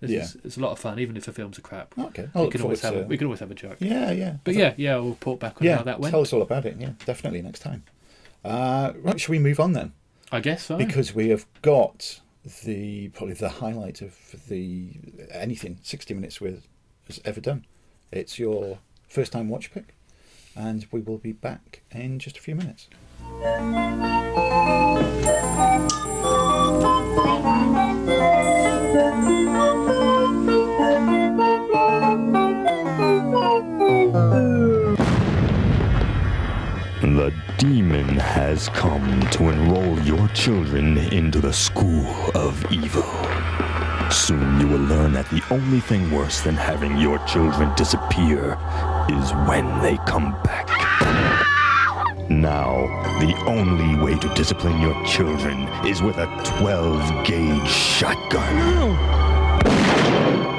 this 0.00 0.10
Yeah. 0.10 0.20
is 0.20 0.36
it's 0.44 0.56
a 0.58 0.60
lot 0.60 0.72
of 0.72 0.78
fun, 0.78 0.98
even 0.98 1.16
if 1.16 1.24
the 1.24 1.32
films 1.32 1.58
are 1.58 1.62
crap. 1.62 1.96
Okay, 1.98 2.28
I'll 2.34 2.44
we 2.44 2.50
can 2.50 2.60
always 2.60 2.82
have 2.82 2.94
a, 2.94 3.02
we 3.04 3.16
can 3.16 3.26
always 3.26 3.40
have 3.40 3.50
a 3.50 3.54
joke. 3.54 3.78
Yeah, 3.80 4.10
yeah. 4.10 4.36
But 4.44 4.56
yeah, 4.56 4.74
yeah, 4.76 4.96
we'll 4.96 5.10
report 5.10 5.40
back 5.40 5.60
on 5.60 5.66
yeah. 5.66 5.78
how 5.78 5.84
that 5.84 6.00
went. 6.00 6.12
Tell 6.12 6.20
us 6.20 6.34
all 6.34 6.42
about 6.42 6.66
it. 6.66 6.76
Yeah, 6.78 6.90
definitely 7.06 7.40
next 7.40 7.60
time. 7.60 7.82
Uh, 8.44 8.92
right, 8.96 9.20
shall 9.20 9.32
we 9.32 9.38
move 9.38 9.60
on 9.60 9.72
then? 9.72 9.92
I 10.30 10.40
guess 10.40 10.64
so. 10.64 10.76
Because 10.76 11.14
we 11.14 11.28
have 11.30 11.46
got 11.62 12.20
the 12.64 13.08
probably 13.08 13.34
the 13.34 13.48
highlight 13.48 14.00
of 14.00 14.14
the 14.48 14.92
anything 15.30 15.78
sixty 15.82 16.14
minutes 16.14 16.40
with 16.40 16.66
has 17.06 17.20
ever 17.24 17.40
done. 17.40 17.66
It's 18.12 18.38
your 18.38 18.78
first 19.08 19.32
time 19.32 19.48
watch 19.48 19.72
pick, 19.72 19.94
and 20.54 20.86
we 20.90 21.00
will 21.00 21.18
be 21.18 21.32
back 21.32 21.82
in 21.90 22.18
just 22.18 22.36
a 22.38 22.40
few 22.40 22.54
minutes. 22.54 22.88
Demon 37.58 38.06
has 38.16 38.68
come 38.68 39.20
to 39.30 39.48
enroll 39.48 39.98
your 40.02 40.28
children 40.28 40.96
into 40.96 41.40
the 41.40 41.52
school 41.52 42.06
of 42.36 42.64
evil. 42.70 43.02
Soon 44.12 44.60
you 44.60 44.68
will 44.68 44.86
learn 44.86 45.12
that 45.12 45.28
the 45.30 45.42
only 45.50 45.80
thing 45.80 46.08
worse 46.12 46.40
than 46.40 46.54
having 46.54 46.96
your 46.98 47.18
children 47.26 47.74
disappear 47.74 48.52
is 49.10 49.32
when 49.48 49.66
they 49.82 49.96
come 50.06 50.40
back. 50.44 50.68
Now, 52.30 52.86
the 53.18 53.34
only 53.48 54.04
way 54.04 54.16
to 54.20 54.34
discipline 54.34 54.80
your 54.80 54.94
children 55.04 55.62
is 55.84 56.00
with 56.00 56.18
a 56.18 56.26
12 56.60 57.26
gauge 57.26 57.68
shotgun. 57.68 59.18
These 59.64 60.57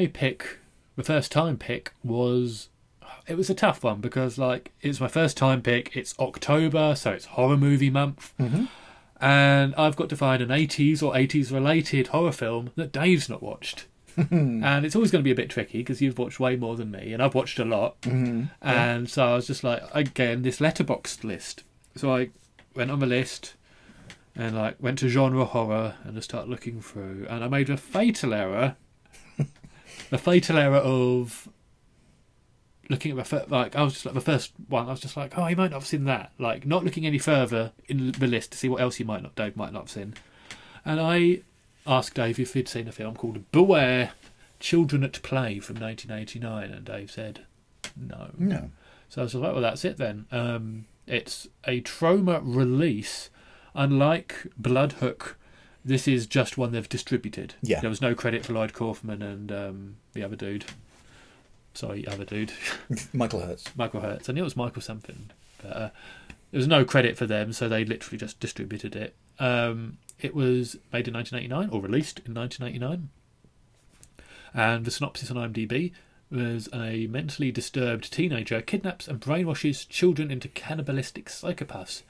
my 0.00 0.06
pick, 0.06 0.58
the 0.96 1.02
first 1.02 1.30
time 1.32 1.56
pick 1.56 1.92
was. 2.02 2.68
It 3.26 3.36
was 3.36 3.50
a 3.50 3.54
tough 3.54 3.84
one 3.84 4.00
because, 4.00 4.38
like, 4.38 4.72
it's 4.80 5.00
my 5.00 5.08
first 5.08 5.36
time 5.36 5.62
pick. 5.62 5.94
It's 5.94 6.18
October, 6.18 6.94
so 6.96 7.12
it's 7.12 7.26
horror 7.26 7.56
movie 7.56 7.90
month. 7.90 8.32
Mm-hmm. 8.38 8.64
And 9.20 9.74
I've 9.76 9.96
got 9.96 10.08
to 10.08 10.16
find 10.16 10.42
an 10.42 10.48
80s 10.48 11.02
or 11.02 11.12
80s 11.12 11.52
related 11.52 12.08
horror 12.08 12.32
film 12.32 12.70
that 12.76 12.92
Dave's 12.92 13.28
not 13.28 13.42
watched. 13.42 13.86
and 14.16 14.84
it's 14.84 14.96
always 14.96 15.10
going 15.10 15.22
to 15.22 15.24
be 15.24 15.30
a 15.30 15.36
bit 15.36 15.50
tricky 15.50 15.78
because 15.78 16.00
you've 16.00 16.18
watched 16.18 16.40
way 16.40 16.56
more 16.56 16.76
than 16.76 16.90
me, 16.90 17.12
and 17.12 17.22
I've 17.22 17.34
watched 17.34 17.58
a 17.58 17.64
lot. 17.64 18.00
Mm-hmm. 18.02 18.44
And 18.62 19.08
so 19.08 19.26
I 19.26 19.34
was 19.34 19.46
just 19.46 19.62
like, 19.62 19.82
again, 19.92 20.42
this 20.42 20.58
Letterboxd 20.60 21.22
list. 21.22 21.62
So 21.96 22.14
I 22.14 22.30
went 22.74 22.90
on 22.90 23.00
the 23.00 23.06
list 23.06 23.54
and 24.36 24.56
like 24.56 24.76
went 24.80 24.98
to 25.00 25.08
genre 25.08 25.44
horror 25.44 25.96
and 26.04 26.16
I 26.16 26.20
started 26.20 26.48
looking 26.48 26.80
through, 26.80 27.26
and 27.28 27.44
I 27.44 27.48
made 27.48 27.70
a 27.70 27.76
fatal 27.76 28.32
error. 28.32 28.76
The 30.10 30.18
fatal 30.18 30.58
error 30.58 30.78
of 30.78 31.48
looking 32.88 33.12
at 33.12 33.16
the 33.16 33.24
fir- 33.24 33.46
like 33.48 33.76
I 33.76 33.82
was 33.82 33.94
just 33.94 34.04
like 34.06 34.14
the 34.14 34.20
first 34.20 34.52
one. 34.68 34.88
I 34.88 34.90
was 34.90 35.00
just 35.00 35.16
like, 35.16 35.38
oh, 35.38 35.46
he 35.46 35.54
might 35.54 35.70
not 35.70 35.78
have 35.78 35.86
seen 35.86 36.04
that. 36.04 36.32
Like 36.38 36.66
not 36.66 36.84
looking 36.84 37.06
any 37.06 37.18
further 37.18 37.72
in 37.86 38.12
the 38.12 38.26
list 38.26 38.52
to 38.52 38.58
see 38.58 38.68
what 38.68 38.80
else 38.80 38.98
you 38.98 39.06
might 39.06 39.22
not 39.22 39.34
Dave 39.36 39.56
might 39.56 39.72
not 39.72 39.82
have 39.82 39.90
seen. 39.90 40.14
And 40.84 41.00
I 41.00 41.42
asked 41.86 42.14
Dave 42.14 42.38
if 42.38 42.54
he'd 42.54 42.68
seen 42.68 42.88
a 42.88 42.92
film 42.92 43.14
called 43.14 43.50
Beware, 43.52 44.12
Children 44.58 45.04
at 45.04 45.22
Play 45.22 45.60
from 45.60 45.78
1989, 45.78 46.70
and 46.70 46.84
Dave 46.84 47.10
said 47.10 47.46
no. 47.96 48.30
No. 48.36 48.70
So 49.08 49.22
I 49.22 49.24
was 49.24 49.34
like, 49.34 49.52
well, 49.52 49.62
that's 49.62 49.84
it 49.84 49.96
then. 49.96 50.26
Um, 50.30 50.86
it's 51.06 51.48
a 51.66 51.80
Troma 51.80 52.40
release. 52.44 53.30
Unlike 53.74 54.48
Bloodhook, 54.60 55.34
this 55.84 56.06
is 56.06 56.26
just 56.26 56.58
one 56.58 56.72
they've 56.72 56.88
distributed. 56.88 57.54
Yeah. 57.62 57.80
There 57.80 57.90
was 57.90 58.00
no 58.00 58.14
credit 58.14 58.44
for 58.44 58.52
Lloyd 58.52 58.72
Kaufman 58.72 59.22
and 59.22 59.50
um, 59.52 59.96
the 60.12 60.22
other 60.22 60.36
dude. 60.36 60.64
Sorry, 61.74 62.06
other 62.06 62.24
dude, 62.24 62.52
Michael 63.12 63.40
Herz. 63.40 63.64
Michael 63.76 64.00
Herz. 64.00 64.28
I 64.28 64.32
knew 64.32 64.40
it 64.40 64.44
was 64.44 64.56
Michael 64.56 64.82
something. 64.82 65.30
But, 65.62 65.76
uh, 65.76 65.90
there 66.50 66.58
was 66.58 66.66
no 66.66 66.84
credit 66.84 67.16
for 67.16 67.26
them, 67.26 67.52
so 67.52 67.68
they 67.68 67.84
literally 67.84 68.18
just 68.18 68.40
distributed 68.40 68.96
it. 68.96 69.14
Um, 69.38 69.98
it 70.18 70.34
was 70.34 70.76
made 70.92 71.06
in 71.06 71.14
1989, 71.14 71.70
or 71.70 71.80
released 71.80 72.20
in 72.26 72.34
1989. 72.34 73.08
And 74.52 74.84
the 74.84 74.90
synopsis 74.90 75.30
on 75.30 75.36
IMDb 75.36 75.92
was 76.30 76.68
a 76.74 77.06
mentally 77.06 77.50
disturbed 77.50 78.12
teenager 78.12 78.60
kidnaps 78.60 79.08
and 79.08 79.20
brainwashes 79.20 79.88
children 79.88 80.30
into 80.30 80.48
cannibalistic 80.48 81.26
psychopaths, 81.26 82.02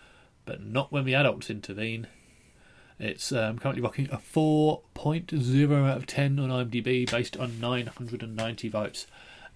but 0.44 0.62
not 0.62 0.90
when 0.90 1.04
the 1.04 1.14
adults 1.14 1.50
intervene. 1.50 2.06
It's 3.00 3.32
um, 3.32 3.58
currently 3.58 3.82
rocking 3.82 4.08
a 4.12 4.18
4.0 4.18 5.88
out 5.90 5.96
of 5.96 6.06
10 6.06 6.38
on 6.38 6.50
IMDb 6.50 7.10
based 7.10 7.34
on 7.38 7.58
990 7.58 8.68
votes. 8.68 9.06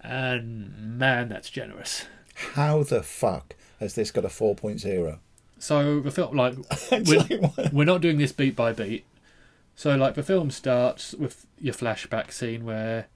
And 0.01 0.97
man, 0.97 1.29
that's 1.29 1.51
generous. 1.51 2.05
How 2.53 2.81
the 2.81 3.03
fuck 3.03 3.55
has 3.79 3.93
this 3.93 4.09
got 4.09 4.25
a 4.25 4.29
4.0? 4.29 5.19
So 5.59 5.99
the 5.99 6.11
film, 6.11 6.35
like, 6.35 6.55
we're, 6.91 7.19
like, 7.19 7.71
we're 7.71 7.85
not 7.85 8.01
doing 8.01 8.17
this 8.17 8.31
beat 8.31 8.55
by 8.55 8.73
beat. 8.73 9.05
So, 9.75 9.95
like, 9.95 10.15
the 10.15 10.23
film 10.23 10.49
starts 10.49 11.13
with 11.13 11.45
your 11.59 11.73
flashback 11.73 12.31
scene 12.31 12.65
where 12.65 13.07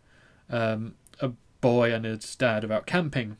um, 0.49 0.93
a 1.19 1.31
boy 1.61 1.91
and 1.91 2.05
his 2.05 2.35
dad 2.35 2.65
are 2.65 2.73
out 2.73 2.85
camping. 2.85 3.37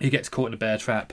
He 0.00 0.08
gets 0.08 0.28
caught 0.28 0.48
in 0.48 0.54
a 0.54 0.56
bear 0.56 0.78
trap. 0.78 1.12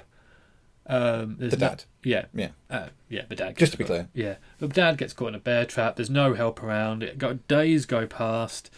Um, 0.89 1.35
The 1.37 1.49
no- 1.49 1.55
dad. 1.57 1.83
yeah, 2.03 2.25
Yeah. 2.33 2.49
uh, 2.69 2.87
yeah, 3.09 3.21
the 3.29 3.35
dad. 3.35 3.55
Just 3.57 3.73
to 3.73 3.77
be 3.77 3.83
caught- 3.83 3.87
clear. 3.87 4.07
yeah, 4.13 4.35
the 4.57 4.67
dad 4.67 4.97
gets 4.97 5.13
caught 5.13 5.29
in 5.29 5.35
a 5.35 5.39
bear 5.39 5.63
trap. 5.65 5.95
There's 5.95 6.09
no 6.09 6.33
help 6.33 6.63
around. 6.63 7.03
It 7.03 7.17
got 7.19 7.47
days 7.47 7.85
go 7.85 8.07
past. 8.07 8.71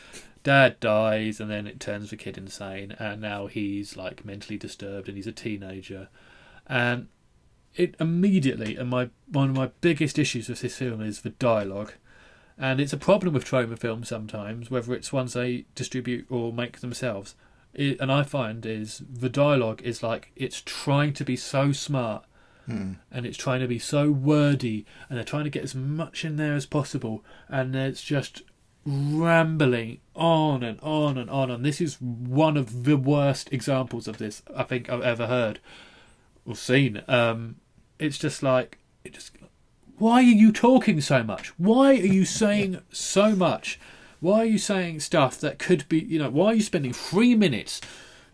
Dad 0.44 0.80
dies, 0.80 1.40
and 1.40 1.50
then 1.50 1.68
it 1.68 1.80
turns 1.80 2.10
the 2.10 2.18
kid 2.18 2.38
insane, 2.38 2.96
and 3.00 3.22
now 3.22 3.48
he's 3.48 3.96
like 3.96 4.26
mentally 4.26 4.58
disturbed, 4.58 5.08
and 5.08 5.16
he's 5.16 5.28
a 5.28 5.32
teenager, 5.32 6.10
and 6.68 7.08
it 7.76 7.96
immediately. 8.00 8.76
And 8.76 8.90
my 8.90 9.10
one 9.32 9.50
of 9.52 9.56
my 9.56 9.70
biggest 9.82 10.20
issues 10.20 10.50
with 10.50 10.62
this 10.62 10.76
film 10.78 11.00
is 11.02 11.22
the 11.22 11.30
dialogue, 11.30 11.94
and 12.58 12.82
it's 12.82 12.92
a 12.92 12.98
problem 12.98 13.34
with 13.34 13.46
Troma 13.46 13.78
films 13.80 14.10
sometimes, 14.10 14.70
whether 14.70 14.94
it's 14.94 15.14
ones 15.14 15.34
they 15.34 15.66
distribute 15.76 16.26
or 16.30 16.52
make 16.52 16.80
themselves. 16.82 17.36
It, 17.74 18.00
and 18.02 18.12
I 18.12 18.24
find 18.24 18.66
is 18.66 19.02
the 19.10 19.30
dialogue 19.30 19.82
is 19.84 20.04
like 20.04 20.32
it's 20.36 20.62
trying 20.66 21.14
to 21.14 21.24
be 21.24 21.36
so 21.36 21.72
smart 21.72 22.26
and 23.12 23.26
it's 23.26 23.38
trying 23.38 23.60
to 23.62 23.68
be 23.68 23.80
so 23.80 24.12
wordy 24.12 24.86
and 25.10 25.18
they're 25.18 25.26
trying 25.26 25.44
to 25.46 25.50
get 25.50 25.64
as 25.64 25.76
much 25.76 26.24
in 26.24 26.38
there 26.38 26.56
as 26.56 26.66
possible 26.66 27.24
and 27.50 27.76
it's 27.76 28.02
just 28.04 28.44
rambling 28.86 30.00
on 30.16 30.64
and 30.64 30.80
on 30.82 31.18
and 31.18 31.30
on. 31.30 31.52
And 31.52 31.66
this 31.66 31.82
is 31.82 32.00
one 32.02 32.58
of 32.58 32.84
the 32.84 32.98
worst 32.98 33.52
examples 33.52 34.08
of 34.08 34.18
this 34.18 34.42
I 34.56 34.64
think 34.64 34.90
I've 34.90 35.02
ever 35.02 35.28
heard 35.28 35.60
or 36.46 36.56
seen. 36.56 37.02
Um 37.08 37.56
it's 38.00 38.18
just 38.18 38.42
like 38.44 38.78
it 39.04 39.14
just 39.14 39.32
why 39.98 40.16
are 40.16 40.22
you 40.22 40.52
talking 40.52 41.00
so 41.00 41.24
much? 41.24 41.50
Why 41.60 41.92
are 41.92 41.94
you 41.94 42.26
saying 42.26 42.82
so 42.92 43.36
much 43.36 43.80
why 44.22 44.40
are 44.42 44.46
you 44.46 44.58
saying 44.58 45.02
stuff 45.02 45.38
that 45.42 45.60
could 45.60 45.88
be 45.90 46.00
you 46.00 46.18
know 46.18 46.30
why 46.30 46.46
are 46.48 46.54
you 46.56 46.62
spending 46.62 46.94
3 46.94 47.36
minutes 47.36 47.82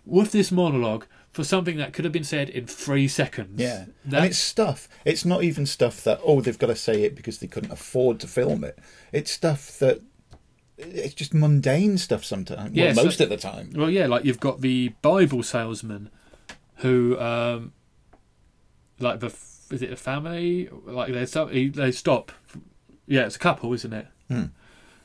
with 0.05 0.31
this 0.31 0.51
monologue 0.51 1.05
for 1.31 1.43
something 1.43 1.77
that 1.77 1.93
could 1.93 2.05
have 2.05 2.11
been 2.11 2.23
said 2.23 2.49
in 2.49 2.65
3 2.67 3.07
seconds 3.07 3.59
Yeah, 3.59 3.85
That- 4.05 4.17
and 4.17 4.25
it's 4.27 4.37
stuff. 4.37 4.87
It's 5.05 5.25
not 5.25 5.43
even 5.43 5.65
stuff 5.65 6.03
that 6.03 6.19
oh 6.23 6.41
they've 6.41 6.57
got 6.57 6.67
to 6.67 6.75
say 6.75 7.03
it 7.03 7.15
because 7.15 7.39
they 7.39 7.47
couldn't 7.47 7.71
afford 7.71 8.19
to 8.21 8.27
film 8.27 8.63
it. 8.63 8.77
It's 9.11 9.31
stuff 9.31 9.79
that 9.79 10.01
it's 10.77 11.13
just 11.15 11.33
mundane 11.33 11.97
stuff 11.97 12.23
sometimes. 12.23 12.75
Yeah, 12.75 12.85
well, 12.87 12.95
so- 12.95 13.03
most 13.05 13.21
of 13.21 13.29
the 13.29 13.37
time. 13.37 13.71
Well, 13.75 13.89
yeah, 13.89 14.05
like 14.07 14.25
you've 14.25 14.39
got 14.39 14.61
the 14.61 14.89
Bible 15.01 15.41
salesman 15.43 16.09
who, 16.81 17.19
um, 17.19 17.73
like 18.99 19.19
the 19.19 19.27
is 19.71 19.81
it 19.81 19.91
a 19.91 19.95
family? 19.95 20.69
Like 20.85 21.11
they 21.13 21.25
stop, 21.25 21.51
they 21.51 21.91
stop. 21.91 22.31
Yeah, 23.05 23.25
it's 23.25 23.35
a 23.35 23.39
couple, 23.39 23.73
isn't 23.73 23.93
it? 23.93 24.07
Hmm. 24.29 24.45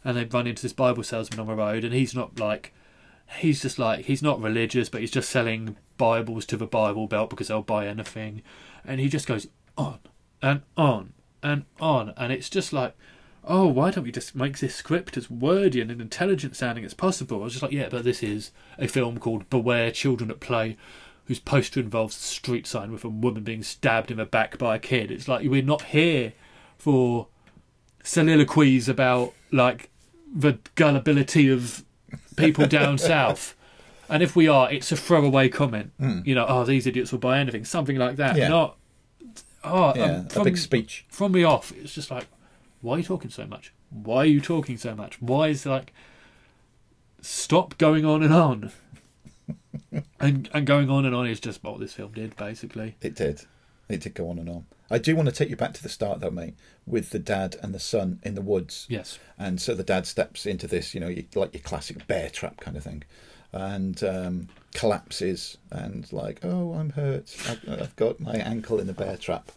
And 0.04 0.16
they 0.16 0.24
run 0.24 0.46
into 0.46 0.62
this 0.62 0.72
Bible 0.72 1.02
salesman 1.02 1.40
on 1.40 1.46
the 1.46 1.54
road, 1.54 1.84
and 1.84 1.94
he's 1.94 2.14
not 2.14 2.38
like 2.38 2.72
he's 3.38 3.62
just 3.62 3.78
like 3.78 4.06
he's 4.06 4.22
not 4.22 4.40
religious, 4.40 4.88
but 4.88 5.00
he's 5.00 5.10
just 5.10 5.30
selling 5.30 5.76
Bibles 5.96 6.46
to 6.46 6.56
the 6.56 6.66
Bible 6.66 7.06
Belt 7.06 7.30
because 7.30 7.48
they'll 7.48 7.62
buy 7.62 7.86
anything, 7.86 8.42
and 8.84 9.00
he 9.00 9.08
just 9.08 9.26
goes 9.26 9.46
on 9.76 10.00
and 10.42 10.62
on 10.76 11.12
and 11.42 11.64
on, 11.80 12.14
and 12.16 12.32
it's 12.32 12.50
just 12.50 12.72
like 12.72 12.94
oh, 13.44 13.66
why 13.66 13.90
don't 13.90 14.04
we 14.04 14.12
just 14.12 14.34
make 14.34 14.58
this 14.58 14.74
script 14.74 15.16
as 15.16 15.30
wordy 15.30 15.80
and 15.80 15.90
intelligent 15.90 16.56
sounding 16.56 16.84
as 16.84 16.94
possible? 16.94 17.40
I 17.40 17.44
was 17.44 17.54
just 17.54 17.62
like, 17.62 17.72
yeah, 17.72 17.88
but 17.88 18.04
this 18.04 18.22
is 18.22 18.52
a 18.78 18.86
film 18.86 19.18
called 19.18 19.50
Beware 19.50 19.90
Children 19.90 20.30
at 20.30 20.40
Play, 20.40 20.76
whose 21.26 21.40
poster 21.40 21.80
involves 21.80 22.16
a 22.16 22.20
street 22.20 22.66
sign 22.66 22.92
with 22.92 23.04
a 23.04 23.08
woman 23.08 23.42
being 23.42 23.62
stabbed 23.62 24.10
in 24.10 24.18
the 24.18 24.24
back 24.24 24.58
by 24.58 24.76
a 24.76 24.78
kid. 24.78 25.10
It's 25.10 25.28
like 25.28 25.46
we're 25.48 25.62
not 25.62 25.82
here 25.82 26.32
for 26.78 27.28
soliloquies 28.02 28.88
about 28.88 29.32
like 29.50 29.90
the 30.34 30.58
gullibility 30.74 31.48
of 31.48 31.84
people 32.36 32.66
down 32.66 32.98
south. 33.12 33.54
And 34.08 34.22
if 34.22 34.36
we 34.36 34.48
are, 34.48 34.70
it's 34.70 34.92
a 34.92 34.96
throwaway 34.96 35.48
comment. 35.48 35.92
You 36.24 36.34
know, 36.34 36.46
oh, 36.48 36.64
these 36.64 36.86
idiots 36.86 37.12
will 37.12 37.18
buy 37.18 37.38
anything, 37.38 37.64
something 37.64 37.96
like 37.96 38.16
that. 38.16 38.36
Yeah. 38.36 38.48
Not, 38.48 38.76
oh, 39.64 39.94
Yeah, 39.94 40.04
um, 40.04 40.28
a 40.36 40.44
big 40.44 40.58
speech. 40.58 41.06
from 41.08 41.32
me 41.32 41.44
off, 41.44 41.72
it's 41.72 41.94
just 41.94 42.10
like, 42.10 42.26
why 42.80 42.94
are 42.94 42.98
you 42.98 43.04
talking 43.04 43.30
so 43.30 43.46
much? 43.46 43.72
Why 43.90 44.18
are 44.18 44.26
you 44.26 44.40
talking 44.40 44.76
so 44.76 44.94
much? 44.94 45.20
Why 45.22 45.48
is 45.48 45.64
like, 45.64 45.92
stop 47.20 47.78
going 47.78 48.04
on 48.04 48.22
and 48.22 48.34
on, 48.34 48.72
and 50.20 50.50
and 50.52 50.66
going 50.66 50.90
on 50.90 51.04
and 51.04 51.14
on 51.14 51.26
is 51.26 51.40
just 51.40 51.62
what 51.62 51.78
this 51.78 51.92
film 51.94 52.12
did 52.12 52.36
basically. 52.36 52.96
It 53.00 53.14
did. 53.14 53.42
It 53.88 54.00
did 54.00 54.14
go 54.14 54.28
on 54.30 54.38
and 54.38 54.48
on. 54.48 54.66
I 54.92 54.98
do 54.98 55.16
want 55.16 55.28
to 55.28 55.34
take 55.34 55.48
you 55.48 55.56
back 55.56 55.72
to 55.74 55.82
the 55.82 55.88
start 55.88 56.20
though, 56.20 56.30
mate, 56.30 56.54
with 56.86 57.10
the 57.10 57.18
dad 57.18 57.56
and 57.62 57.74
the 57.74 57.80
son 57.80 58.20
in 58.22 58.34
the 58.34 58.42
woods. 58.42 58.86
Yes, 58.90 59.18
And 59.38 59.60
so 59.60 59.74
the 59.74 59.82
dad 59.82 60.06
steps 60.06 60.44
into 60.44 60.66
this, 60.66 60.94
you 60.94 61.00
know, 61.00 61.14
like 61.34 61.54
your 61.54 61.62
classic 61.62 62.06
bear 62.06 62.28
trap 62.28 62.60
kind 62.60 62.76
of 62.76 62.84
thing, 62.84 63.02
and 63.52 64.04
um, 64.04 64.48
collapses 64.74 65.56
and 65.70 66.12
like, 66.12 66.40
oh, 66.44 66.74
I'm 66.74 66.90
hurt. 66.90 67.34
I've, 67.48 67.80
I've 67.80 67.96
got 67.96 68.20
my 68.20 68.34
ankle 68.34 68.78
in 68.78 68.86
the 68.86 68.92
bear 68.92 69.16
trap. 69.16 69.50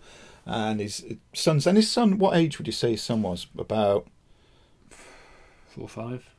And 0.45 0.79
his 0.79 1.03
son's 1.33 1.67
and 1.67 1.75
his 1.75 1.91
son. 1.91 2.17
What 2.17 2.37
age 2.37 2.57
would 2.57 2.67
you 2.67 2.73
say 2.73 2.91
his 2.91 3.03
son 3.03 3.21
was? 3.21 3.47
About 3.57 4.07
four 4.89 5.85
or 5.85 5.89
five. 5.89 6.29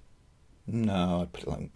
no, 0.67 1.23
I'd 1.23 1.33
put 1.33 1.43
it 1.43 1.49
like 1.49 1.71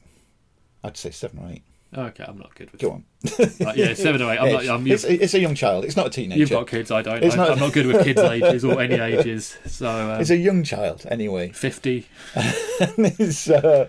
I'd 0.83 0.97
say 0.97 1.11
seven 1.11 1.41
or 1.41 1.51
eight. 1.51 1.65
Okay, 1.97 2.25
I'm 2.27 2.39
not 2.39 2.55
good 2.55 2.71
with. 2.71 2.81
Go 2.81 2.93
on. 2.93 3.05
Like, 3.61 3.77
yeah, 3.77 3.95
seven 3.95 4.23
or 4.23 4.33
eight. 4.33 4.39
I'm 4.39 4.53
not. 4.53 4.63
it's, 4.63 4.71
I'm, 4.71 4.87
it's, 4.87 5.05
it's 5.05 5.35
a 5.35 5.41
young 5.41 5.55
child. 5.57 5.85
It's 5.85 5.97
not 5.97 6.07
a 6.07 6.11
teenager. 6.11 6.39
you've 6.39 6.51
got 6.51 6.67
kids. 6.69 6.91
I 6.91 7.03
don't. 7.03 7.23
I, 7.25 7.37
not- 7.37 7.51
I'm 7.51 7.59
not 7.59 7.73
good 7.73 7.87
with 7.87 8.05
kids' 8.05 8.21
ages 8.21 8.65
or 8.65 8.81
any 8.81 8.95
ages. 8.95 9.57
So 9.67 9.89
um, 10.15 10.21
It's 10.21 10.31
a 10.31 10.37
young 10.37 10.63
child, 10.63 11.05
anyway. 11.11 11.51
fifty. 11.51 12.07
and, 12.35 13.49
uh, 13.51 13.87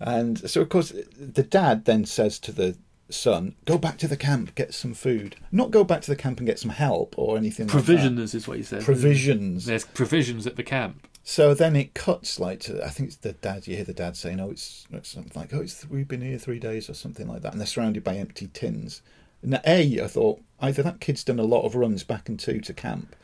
and 0.00 0.50
so 0.50 0.60
of 0.60 0.68
course 0.68 0.92
the 1.18 1.42
dad 1.42 1.84
then 1.84 2.04
says 2.04 2.38
to 2.40 2.52
the 2.52 2.76
son 3.08 3.54
go 3.64 3.78
back 3.78 3.96
to 3.98 4.08
the 4.08 4.16
camp 4.16 4.54
get 4.54 4.74
some 4.74 4.92
food 4.92 5.36
not 5.52 5.70
go 5.70 5.84
back 5.84 6.02
to 6.02 6.10
the 6.10 6.16
camp 6.16 6.38
and 6.38 6.46
get 6.46 6.58
some 6.58 6.70
help 6.72 7.14
or 7.16 7.36
anything 7.38 7.66
like 7.66 7.72
Provisions 7.72 8.34
is 8.34 8.46
what 8.48 8.56
he 8.58 8.62
said. 8.62 8.82
provisions 8.84 9.64
There's 9.66 9.84
provisions 9.84 10.46
at 10.46 10.56
the 10.56 10.62
camp. 10.64 11.06
So 11.28 11.54
then 11.54 11.74
it 11.74 11.92
cuts 11.92 12.38
like 12.38 12.60
to 12.60 12.80
i 12.86 12.88
think 12.88 13.08
it's 13.08 13.16
the 13.16 13.32
dad 13.32 13.66
you 13.66 13.74
hear 13.74 13.84
the 13.84 13.92
dad 13.92 14.16
saying 14.16 14.38
oh 14.38 14.48
it's, 14.50 14.86
it's 14.92 15.08
something 15.08 15.32
like 15.34 15.52
oh 15.52 15.60
it's 15.60 15.84
we've 15.90 16.06
been 16.06 16.20
here 16.20 16.38
three 16.38 16.60
days 16.60 16.88
or 16.88 16.94
something 16.94 17.26
like 17.26 17.42
that 17.42 17.50
and 17.50 17.60
they're 17.60 17.66
surrounded 17.66 18.04
by 18.04 18.14
empty 18.14 18.46
tins. 18.46 19.02
Now 19.42 19.60
a 19.66 20.00
i 20.00 20.06
thought 20.06 20.40
either 20.60 20.84
that 20.84 21.00
kid's 21.00 21.24
done 21.24 21.40
a 21.40 21.44
lot 21.44 21.64
of 21.64 21.74
runs 21.74 22.04
back 22.04 22.28
and 22.28 22.38
two 22.38 22.60
to 22.60 22.72
camp 22.72 23.16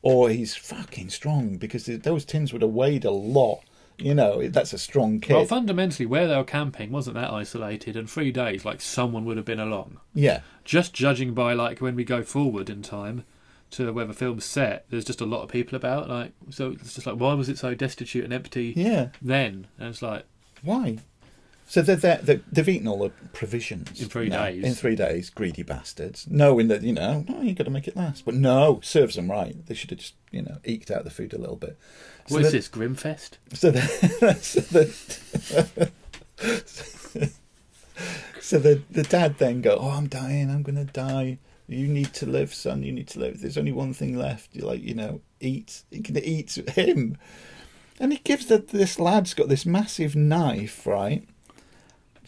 or 0.00 0.30
he's 0.30 0.56
fucking 0.56 1.10
strong 1.10 1.58
because 1.58 1.84
those 1.84 2.24
tins 2.24 2.54
would 2.54 2.62
have 2.62 2.70
weighed 2.70 3.04
a 3.04 3.10
lot 3.10 3.60
you 3.98 4.14
know 4.14 4.48
that's 4.48 4.72
a 4.72 4.78
strong 4.78 5.20
kid. 5.20 5.34
Well, 5.34 5.44
fundamentally, 5.44 6.06
where 6.06 6.26
they 6.26 6.34
were 6.34 6.44
camping 6.44 6.90
wasn't 6.90 7.16
that 7.16 7.30
isolated, 7.30 7.96
and 7.96 8.08
three 8.08 8.32
days, 8.32 8.64
like 8.64 8.80
someone 8.80 9.26
would 9.26 9.36
have 9.36 9.44
been 9.44 9.60
along. 9.60 10.00
yeah. 10.14 10.40
Just 10.64 10.94
judging 10.94 11.34
by 11.34 11.52
like 11.52 11.80
when 11.80 11.94
we 11.96 12.04
go 12.04 12.22
forward 12.22 12.70
in 12.70 12.80
time 12.80 13.24
to 13.72 13.92
where 13.92 14.04
the 14.04 14.14
film's 14.14 14.44
set, 14.44 14.86
there's 14.90 15.04
just 15.04 15.20
a 15.20 15.26
lot 15.26 15.42
of 15.42 15.48
people 15.48 15.76
about. 15.76 16.08
Like, 16.08 16.32
so 16.50 16.72
it's 16.72 16.94
just 16.94 17.06
like, 17.06 17.16
why 17.16 17.34
was 17.34 17.48
it 17.48 17.58
so 17.58 17.74
destitute 17.74 18.24
and 18.24 18.32
empty 18.32 18.72
yeah 18.76 19.08
then? 19.22 19.66
And 19.78 19.88
it's 19.88 20.02
like, 20.02 20.24
Why? 20.62 20.98
So 21.70 21.80
they're, 21.82 21.94
they're, 21.94 22.18
they're, 22.20 22.40
they've 22.50 22.68
eaten 22.68 22.88
all 22.88 22.98
the 22.98 23.10
provisions 23.32 24.00
In 24.00 24.08
three 24.08 24.28
days. 24.28 24.64
In 24.64 24.74
three 24.74 24.96
days, 24.96 25.30
greedy 25.30 25.62
bastards, 25.62 26.26
knowing 26.28 26.66
that 26.66 26.82
you 26.82 26.92
know, 26.92 27.24
oh, 27.28 27.42
you 27.42 27.54
got 27.54 27.62
to 27.62 27.70
make 27.70 27.86
it 27.86 27.96
last. 27.96 28.24
But 28.24 28.34
no, 28.34 28.80
serves 28.82 29.14
them 29.14 29.30
right. 29.30 29.54
They 29.66 29.74
should 29.74 29.90
have 29.90 30.00
just 30.00 30.14
you 30.32 30.42
know 30.42 30.58
eked 30.64 30.90
out 30.90 31.04
the 31.04 31.10
food 31.10 31.32
a 31.32 31.38
little 31.38 31.54
bit. 31.54 31.78
So 32.26 32.34
what 32.34 32.44
is 32.44 32.50
this 32.50 32.68
Grimfest? 32.68 33.34
So 33.52 33.70
the, 33.70 33.82
so 34.40 34.60
the, 34.60 35.90
so 38.40 38.58
the 38.58 38.82
the 38.90 39.04
dad 39.04 39.38
then 39.38 39.60
go, 39.60 39.78
oh, 39.80 39.90
I'm 39.90 40.08
dying. 40.08 40.50
I'm 40.50 40.64
gonna 40.64 40.84
die. 40.84 41.38
You 41.70 41.86
need 41.86 42.12
to 42.14 42.26
live, 42.26 42.52
son. 42.52 42.82
You 42.82 42.90
need 42.90 43.06
to 43.08 43.20
live. 43.20 43.40
There's 43.40 43.56
only 43.56 43.70
one 43.70 43.94
thing 43.94 44.18
left. 44.18 44.56
You 44.56 44.62
like 44.62 44.82
you 44.82 44.94
know, 44.94 45.20
eat. 45.38 45.84
You 45.90 46.02
can 46.02 46.18
eat 46.18 46.56
him. 46.70 47.16
And 48.00 48.12
he 48.12 48.18
gives 48.18 48.46
the, 48.46 48.58
this 48.58 48.98
lad's 48.98 49.34
got 49.34 49.48
this 49.48 49.64
massive 49.64 50.16
knife, 50.16 50.84
right? 50.84 51.28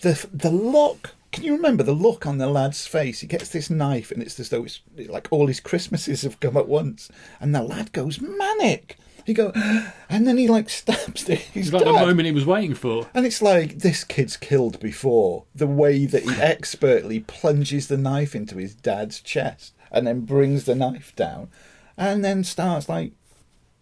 The 0.01 0.26
the 0.32 0.51
look. 0.51 1.16
Can 1.32 1.43
you 1.43 1.57
remember 1.57 1.82
the 1.82 1.93
look 1.93 2.24
on 2.24 2.38
the 2.38 2.47
lad's 2.47 2.86
face? 2.86 3.20
He 3.20 3.26
gets 3.26 3.49
this 3.49 3.68
knife, 3.68 4.12
and 4.12 4.22
it's 4.22 4.38
as 4.38 4.51
though 4.51 4.64
it's 4.64 4.80
like 5.09 5.26
all 5.30 5.49
his 5.49 5.61
Christmases 5.61 6.22
have 6.22 6.38
come 6.38 6.57
at 6.57 6.68
once. 6.68 7.11
And 7.40 7.53
the 7.53 7.62
lad 7.62 7.93
goes 7.93 8.20
manic. 8.20 8.97
He 9.25 9.35
go, 9.35 9.53
and 10.09 10.27
then 10.27 10.37
he 10.37 10.49
like 10.49 10.68
stabs 10.68 11.25
the, 11.25 11.35
his 11.35 11.68
It's 11.68 11.73
like 11.73 11.85
the 11.85 11.93
moment 11.93 12.27
he 12.27 12.33
was 12.33 12.47
waiting 12.47 12.75
for. 12.75 13.09
And 13.14 13.27
it's 13.27 13.43
like 13.43 13.79
this 13.79 14.05
kid's 14.05 14.37
killed 14.37 14.81
before. 14.81 15.45
The 15.55 15.66
way 15.66 16.07
that 16.07 16.23
he 16.23 16.31
expertly 16.41 17.20
plunges 17.20 17.89
the 17.89 17.97
knife 17.97 18.35
into 18.35 18.57
his 18.57 18.75
dad's 18.75 19.20
chest 19.20 19.75
and 19.93 20.07
then 20.07 20.20
brings 20.20 20.64
the 20.64 20.75
knife 20.75 21.14
down, 21.14 21.49
and 21.97 22.25
then 22.25 22.43
starts 22.43 22.89
like 22.89 23.12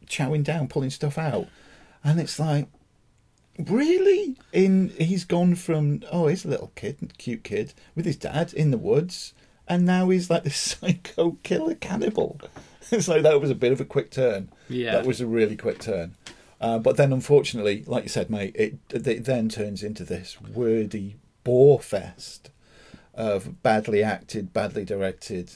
chowing 0.07 0.43
down, 0.43 0.69
pulling 0.69 0.91
stuff 0.91 1.17
out, 1.17 1.47
and 2.03 2.21
it's 2.21 2.39
like, 2.39 2.67
really? 3.59 4.37
In 4.53 4.89
he's 4.99 5.25
gone 5.25 5.55
from 5.55 6.03
oh, 6.11 6.27
he's 6.27 6.45
a 6.45 6.49
little 6.49 6.73
kid, 6.75 7.15
cute 7.17 7.45
kid 7.45 7.73
with 7.95 8.05
his 8.05 8.17
dad 8.17 8.53
in 8.53 8.73
the 8.73 8.79
woods, 8.79 9.33
and 9.69 9.87
now 9.87 10.09
he's 10.09 10.29
like 10.29 10.43
this 10.45 10.57
psycho 10.57 11.39
killer 11.45 11.77
cannibal. 11.77 12.41
Like 13.09 13.23
that 13.23 13.41
was 13.41 13.51
a 13.51 13.55
bit 13.55 13.73
of 13.73 13.81
a 13.81 13.85
quick 13.85 14.11
turn. 14.11 14.51
Yeah. 14.69 14.93
that 14.93 15.07
was 15.07 15.21
a 15.21 15.27
really 15.27 15.57
quick 15.57 15.79
turn. 15.79 16.17
Uh, 16.61 16.79
but 16.79 16.97
then, 16.97 17.13
unfortunately, 17.13 17.85
like 17.87 18.03
you 18.03 18.09
said, 18.11 18.29
mate, 18.29 18.55
it, 18.55 18.77
it 18.91 19.25
then 19.25 19.49
turns 19.49 19.83
into 19.83 20.05
this 20.05 20.39
wordy 20.41 21.17
bore 21.43 21.81
fest 21.81 22.51
of 23.15 23.63
badly 23.63 24.03
acted, 24.03 24.53
badly 24.53 24.85
directed, 24.85 25.53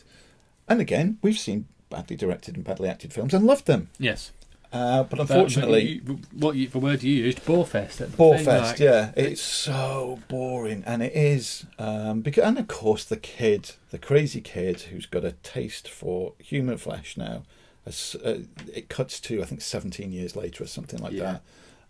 and 0.66 0.80
again, 0.80 1.18
we've 1.20 1.38
seen 1.38 1.66
badly 1.90 2.16
directed 2.16 2.56
and 2.56 2.64
badly 2.64 2.88
acted 2.88 3.12
films 3.12 3.34
and 3.34 3.46
loved 3.46 3.66
them. 3.66 3.90
Yes. 3.98 4.32
Uh, 4.74 5.04
but 5.04 5.10
But- 5.18 5.20
unfortunately, 5.30 6.00
but 6.04 6.12
you- 6.16 6.20
what 6.32 6.56
you, 6.56 6.68
the 6.68 6.78
word 6.80 7.02
you 7.04 7.14
used, 7.14 7.44
Borefest. 7.44 7.96
that's 7.98 8.10
the 8.10 8.16
Bore 8.16 8.36
like- 8.42 8.78
yeah, 8.80 9.12
it's 9.16 9.40
so 9.40 10.18
boring, 10.28 10.82
and 10.84 11.00
it 11.00 11.12
is 11.14 11.64
um, 11.78 12.22
because, 12.22 12.42
and 12.44 12.58
of 12.58 12.66
course, 12.66 13.04
the 13.04 13.16
kid, 13.16 13.70
the 13.90 13.98
crazy 13.98 14.40
kid 14.40 14.80
who's 14.82 15.06
got 15.06 15.24
a 15.24 15.32
taste 15.44 15.88
for 15.88 16.32
human 16.38 16.76
flesh 16.76 17.16
now, 17.16 17.44
as, 17.86 18.16
uh, 18.24 18.40
it 18.72 18.88
cuts 18.88 19.20
to 19.20 19.40
I 19.42 19.44
think 19.44 19.60
seventeen 19.60 20.10
years 20.10 20.34
later 20.34 20.64
or 20.64 20.66
something 20.66 20.98
like 21.00 21.12
Yeah. 21.12 21.38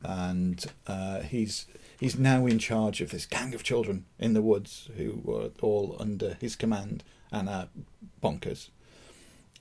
that, 0.03 0.11
and 0.11 0.66
uh, 0.87 1.20
he's 1.22 1.66
he's 1.99 2.18
now 2.18 2.45
in 2.45 2.59
charge 2.59 3.01
of 3.01 3.11
this 3.12 3.24
gang 3.24 3.55
of 3.55 3.62
children 3.62 4.05
in 4.18 4.35
the 4.35 4.43
woods 4.43 4.91
who 4.99 5.20
were 5.24 5.51
all 5.62 5.97
under 5.99 6.37
his 6.41 6.55
command 6.55 7.03
and 7.32 7.49
are 7.49 7.68
bonkers. 8.22 8.68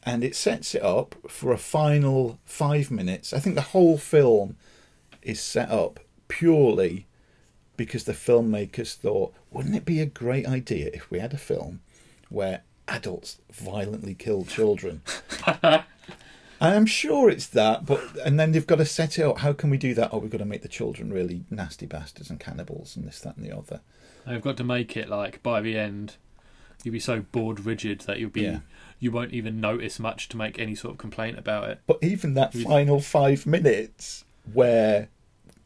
And 0.05 0.23
it 0.23 0.35
sets 0.35 0.75
it 0.75 0.83
up 0.83 1.15
for 1.29 1.51
a 1.51 1.57
final 1.57 2.39
five 2.45 2.91
minutes. 2.91 3.33
I 3.33 3.39
think 3.39 3.55
the 3.55 3.61
whole 3.61 3.97
film 3.97 4.57
is 5.21 5.39
set 5.39 5.69
up 5.69 5.99
purely 6.27 7.07
because 7.77 8.03
the 8.03 8.13
filmmakers 8.13 8.95
thought, 8.95 9.33
wouldn't 9.51 9.75
it 9.75 9.85
be 9.85 10.01
a 10.01 10.05
great 10.05 10.47
idea 10.47 10.89
if 10.93 11.09
we 11.09 11.19
had 11.19 11.33
a 11.33 11.37
film 11.37 11.81
where 12.29 12.63
adults 12.87 13.39
violently 13.51 14.13
kill 14.13 14.43
children? 14.43 15.01
I'm 16.61 16.85
sure 16.85 17.29
it's 17.29 17.47
that, 17.47 17.85
but 17.85 18.01
and 18.23 18.39
then 18.39 18.51
they've 18.53 18.65
got 18.65 18.77
to 18.77 18.85
set 18.85 19.19
it 19.19 19.23
up. 19.23 19.39
How 19.39 19.51
can 19.51 19.69
we 19.69 19.77
do 19.77 19.93
that? 19.95 20.09
Oh, 20.13 20.19
we've 20.19 20.31
got 20.31 20.37
to 20.37 20.45
make 20.45 20.61
the 20.61 20.69
children 20.69 21.11
really 21.11 21.43
nasty 21.49 21.85
bastards 21.85 22.29
and 22.29 22.39
cannibals 22.39 22.95
and 22.95 23.05
this, 23.05 23.19
that, 23.21 23.35
and 23.35 23.45
the 23.45 23.55
other. 23.55 23.81
They've 24.25 24.41
got 24.41 24.55
to 24.57 24.63
make 24.63 24.95
it 24.95 25.09
like 25.09 25.43
by 25.43 25.59
the 25.59 25.77
end, 25.77 26.15
you'll 26.83 26.93
be 26.93 26.99
so 26.99 27.21
bored 27.31 27.59
rigid 27.65 28.01
that 28.01 28.19
you'll 28.19 28.29
be 28.29 28.41
Yeah. 28.41 28.59
you 28.99 29.11
won't 29.11 29.33
even 29.33 29.59
notice 29.61 29.99
much 29.99 30.29
to 30.29 30.37
make 30.37 30.57
any 30.59 30.75
sort 30.75 30.93
of 30.93 30.97
complaint 30.97 31.37
about 31.37 31.69
it. 31.69 31.79
But 31.87 31.99
even 32.01 32.33
that 32.35 32.53
Yes. 32.55 32.63
final 32.65 32.99
five 33.01 33.45
minutes 33.45 34.23
where 34.51 35.09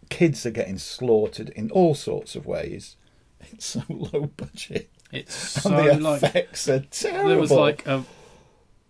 kids 0.09 0.45
are 0.45 0.51
getting 0.51 0.77
slaughtered 0.77 1.49
in 1.49 1.69
all 1.71 1.93
sorts 1.95 2.35
of 2.35 2.45
ways, 2.45 2.95
it's 3.51 3.65
so 3.65 3.83
low 3.89 4.31
budget. 4.37 4.89
It's 5.11 5.33
so 5.61 5.73
and 5.75 5.99
the 5.99 6.09
like 6.09 6.23
effects 6.23 6.67
are 6.67 6.79
terrible. 6.81 7.29
there 7.29 7.39
was 7.39 7.51
like 7.51 7.85
a 7.87 8.03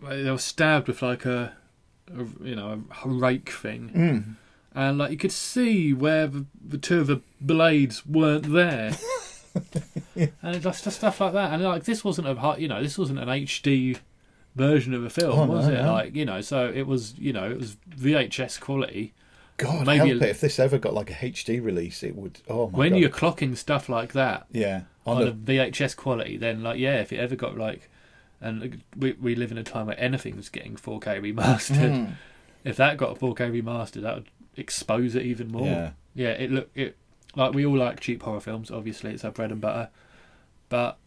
they 0.01 0.29
were 0.31 0.37
stabbed 0.37 0.87
with 0.87 1.01
like 1.01 1.25
a, 1.25 1.53
a 2.15 2.25
you 2.45 2.55
know 2.55 2.83
a 3.03 3.09
rake 3.09 3.49
thing, 3.51 3.91
Mm. 3.95 4.35
and 4.75 4.97
like 4.97 5.11
you 5.11 5.17
could 5.17 5.31
see 5.31 5.93
where 5.93 6.27
the, 6.27 6.45
the 6.63 6.77
two 6.77 6.99
of 7.01 7.07
the 7.07 7.21
blades 7.41 8.05
weren't 8.05 8.51
there. 8.53 8.91
And 10.41 10.61
just, 10.61 10.83
just 10.83 10.97
stuff 10.97 11.21
like 11.21 11.33
that, 11.33 11.53
and 11.53 11.63
like 11.63 11.83
this 11.83 12.03
wasn't 12.03 12.27
a 12.27 12.55
you 12.57 12.67
know, 12.67 12.81
this 12.81 12.97
wasn't 12.97 13.19
an 13.19 13.27
HD 13.27 13.97
version 14.55 14.93
of 14.93 15.03
a 15.03 15.09
film, 15.09 15.39
Oh, 15.39 15.45
no, 15.45 15.53
was 15.53 15.67
it? 15.67 15.73
no. 15.73 15.93
Like 15.93 16.15
you 16.15 16.25
know, 16.25 16.41
so 16.41 16.71
it 16.73 16.87
was, 16.87 17.17
you 17.17 17.31
know, 17.31 17.49
it 17.49 17.57
was 17.57 17.77
VHS 17.89 18.59
quality. 18.59 19.13
God, 19.57 19.85
maybe 19.87 20.09
help 20.09 20.21
it. 20.21 20.29
If 20.29 20.41
this 20.41 20.59
ever 20.59 20.77
got 20.77 20.93
like 20.93 21.09
a 21.09 21.13
HD 21.13 21.63
release, 21.63 22.03
it 22.03 22.15
would. 22.15 22.41
Oh 22.47 22.69
my 22.69 22.77
when 22.77 22.91
god! 22.91 22.99
you're 22.99 23.09
clocking 23.09 23.57
stuff 23.57 23.89
like 23.89 24.13
that 24.13 24.45
yeah 24.51 24.81
on, 25.05 25.17
on 25.17 25.23
a 25.23 25.31
a, 25.31 25.33
VHS 25.33 25.95
quality, 25.95 26.37
then 26.37 26.63
like 26.63 26.79
yeah, 26.79 26.99
if 26.99 27.11
it 27.13 27.17
ever 27.17 27.35
got 27.35 27.57
like, 27.57 27.89
and 28.41 28.81
we 28.95 29.13
we 29.13 29.35
live 29.35 29.51
in 29.51 29.57
a 29.57 29.63
time 29.63 29.87
where 29.87 29.99
anything's 29.99 30.49
getting 30.49 30.75
4K 30.75 31.21
remastered. 31.21 31.91
Mm. 31.91 32.11
If 32.63 32.75
that 32.77 32.97
got 32.97 33.17
a 33.17 33.19
4K 33.19 33.61
remastered, 33.61 34.01
that 34.01 34.15
would 34.15 34.29
expose 34.55 35.15
it 35.15 35.23
even 35.23 35.51
more. 35.51 35.65
Yeah. 35.65 35.91
yeah. 36.13 36.29
It 36.29 36.51
look 36.51 36.69
it 36.75 36.97
like 37.37 37.53
we 37.53 37.65
all 37.65 37.77
like 37.77 37.99
cheap 37.99 38.23
horror 38.23 38.41
films. 38.41 38.71
Obviously, 38.71 39.11
it's 39.13 39.23
our 39.23 39.31
bread 39.31 39.51
and 39.51 39.61
butter. 39.61 39.89
But 40.69 40.97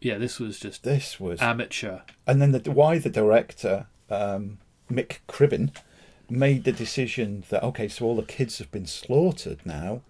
yeah, 0.00 0.18
this 0.18 0.38
was 0.38 0.60
just 0.60 0.84
this 0.84 1.18
was, 1.18 1.40
amateur. 1.40 2.00
and 2.26 2.40
then 2.40 2.52
the 2.52 2.70
why 2.70 2.98
the 2.98 3.10
director 3.10 3.86
um, 4.10 4.58
Mik 4.88 5.22
Cribben 5.26 5.72
made 6.30 6.64
the 6.64 6.72
decision 6.72 7.44
that 7.48 7.64
okay, 7.64 7.88
so 7.88 8.04
all 8.04 8.16
the 8.16 8.22
kids 8.22 8.58
have 8.58 8.70
been 8.70 8.86
slaughtered 8.86 9.64
now. 9.64 10.02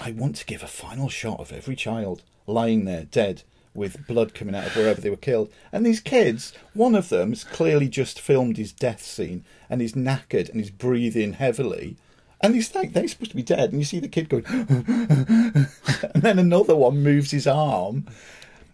I 0.00 0.12
want 0.12 0.36
to 0.36 0.46
give 0.46 0.62
a 0.62 0.66
final 0.66 1.10
shot 1.10 1.40
of 1.40 1.52
every 1.52 1.76
child 1.76 2.22
lying 2.46 2.86
there 2.86 3.04
dead 3.04 3.42
with 3.74 4.06
blood 4.06 4.34
coming 4.34 4.54
out 4.54 4.66
of 4.66 4.74
wherever 4.74 5.00
they 5.00 5.10
were 5.10 5.16
killed. 5.16 5.52
And 5.70 5.84
these 5.84 6.00
kids, 6.00 6.52
one 6.72 6.94
of 6.94 7.10
them 7.10 7.30
them's 7.30 7.44
clearly 7.44 7.88
just 7.88 8.18
filmed 8.18 8.56
his 8.56 8.72
death 8.72 9.02
scene 9.02 9.44
and 9.68 9.82
he's 9.82 9.92
knackered 9.92 10.48
and 10.48 10.58
he's 10.58 10.70
breathing 10.70 11.34
heavily. 11.34 11.96
And 12.40 12.54
he's 12.54 12.74
like, 12.74 12.92
they're 12.92 13.06
supposed 13.06 13.32
to 13.32 13.36
be 13.36 13.42
dead. 13.42 13.70
And 13.70 13.80
you 13.80 13.84
see 13.84 14.00
the 14.00 14.08
kid 14.08 14.28
going, 14.28 14.44
and 14.48 16.22
then 16.22 16.38
another 16.38 16.74
one 16.74 17.02
moves 17.02 17.30
his 17.32 17.46
arm. 17.46 18.06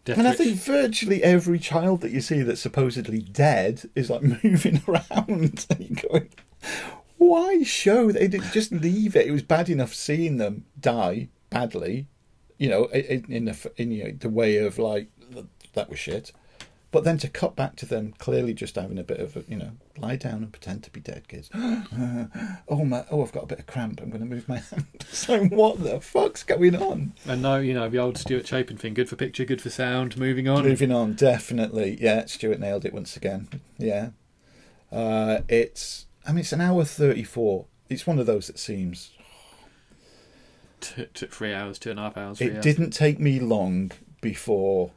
Death 0.04 0.18
And 0.18 0.28
I 0.28 0.34
think 0.34 0.56
virtually 0.56 1.22
every 1.24 1.58
child 1.58 2.00
that 2.02 2.12
you 2.12 2.20
see 2.20 2.42
that's 2.42 2.60
supposedly 2.60 3.20
dead 3.20 3.90
is 3.96 4.08
like 4.08 4.22
moving 4.44 4.82
around. 4.86 5.66
And 5.70 5.80
you're 5.80 6.08
going, 6.08 6.28
why 7.18 7.62
show? 7.64 8.12
They 8.12 8.28
did 8.28 8.42
just 8.52 8.70
leave 8.70 9.16
it. 9.16 9.26
It 9.26 9.32
was 9.32 9.42
bad 9.42 9.68
enough 9.68 9.94
seeing 9.94 10.36
them 10.36 10.64
die 10.78 11.28
badly, 11.50 12.06
you 12.58 12.68
know, 12.68 12.84
in, 12.86 13.24
in 13.28 13.44
the 13.46 13.72
in 13.76 13.90
you 13.90 14.04
know, 14.04 14.10
the 14.12 14.28
way 14.28 14.58
of 14.58 14.78
like 14.78 15.08
that 15.74 15.90
was 15.90 15.98
shit. 15.98 16.30
But 16.92 17.04
then 17.04 17.18
to 17.18 17.28
cut 17.28 17.56
back 17.56 17.76
to 17.76 17.86
them 17.86 18.14
clearly 18.18 18.54
just 18.54 18.76
having 18.76 18.98
a 18.98 19.02
bit 19.02 19.18
of 19.18 19.36
a, 19.36 19.44
you 19.48 19.56
know, 19.56 19.72
lie 19.98 20.16
down 20.16 20.42
and 20.44 20.52
pretend 20.52 20.84
to 20.84 20.90
be 20.90 21.00
dead 21.00 21.28
kids. 21.28 21.50
oh 21.54 22.84
my! 22.84 23.04
Oh, 23.10 23.22
I've 23.22 23.32
got 23.32 23.42
a 23.42 23.46
bit 23.46 23.58
of 23.58 23.66
cramp. 23.66 24.00
I'm 24.00 24.08
going 24.08 24.22
to 24.22 24.26
move 24.26 24.48
my 24.48 24.58
hand. 24.70 24.86
so 25.10 25.44
what 25.46 25.82
the 25.82 26.00
fuck's 26.00 26.42
going 26.44 26.76
on? 26.76 27.12
And 27.26 27.42
no, 27.42 27.58
you 27.58 27.74
know 27.74 27.88
the 27.88 27.98
old 27.98 28.16
Stuart 28.16 28.46
Chapin 28.46 28.76
thing: 28.78 28.94
good 28.94 29.08
for 29.08 29.16
picture, 29.16 29.44
good 29.44 29.60
for 29.60 29.68
sound. 29.70 30.16
Moving 30.16 30.48
on. 30.48 30.64
Moving 30.64 30.92
on, 30.92 31.14
definitely. 31.14 31.98
Yeah, 32.00 32.24
Stuart 32.26 32.60
nailed 32.60 32.84
it 32.84 32.94
once 32.94 33.16
again. 33.16 33.48
Yeah. 33.78 34.10
Uh, 34.92 35.40
it's, 35.48 36.06
I 36.26 36.30
mean, 36.30 36.38
it's 36.38 36.52
an 36.52 36.60
hour 36.60 36.84
34. 36.84 37.66
It's 37.88 38.06
one 38.06 38.18
of 38.18 38.26
those 38.26 38.46
that 38.46 38.58
seems. 38.58 39.10
T- 40.80 41.06
three 41.14 41.52
hours, 41.52 41.78
two 41.78 41.90
and 41.90 41.98
a 41.98 42.02
half 42.02 42.16
hours. 42.16 42.40
It 42.40 42.54
hours. 42.54 42.64
didn't 42.64 42.90
take 42.90 43.18
me 43.18 43.40
long 43.40 43.90
before 44.20 44.92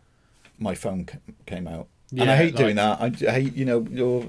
my 0.60 0.76
phone 0.76 1.08
came 1.46 1.68
out. 1.68 1.88
and 2.12 2.24
I 2.24 2.26
Yeah, 2.26 2.36
hate 2.38 2.56
doing 2.56 2.76
that. 2.76 3.00
I, 3.02 3.06
I 3.28 3.32
hate, 3.32 3.56
you 3.56 3.66
know, 3.66 3.86
you're, 3.90 4.26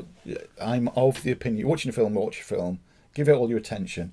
I'm 0.60 0.88
of 0.88 1.22
the 1.22 1.32
opinion, 1.32 1.66
watching 1.68 1.88
a 1.90 1.92
film, 1.92 2.14
watch 2.14 2.40
a 2.40 2.44
film, 2.44 2.80
give 3.14 3.28
it 3.28 3.32
all 3.32 3.48
your 3.48 3.58
attention. 3.58 4.12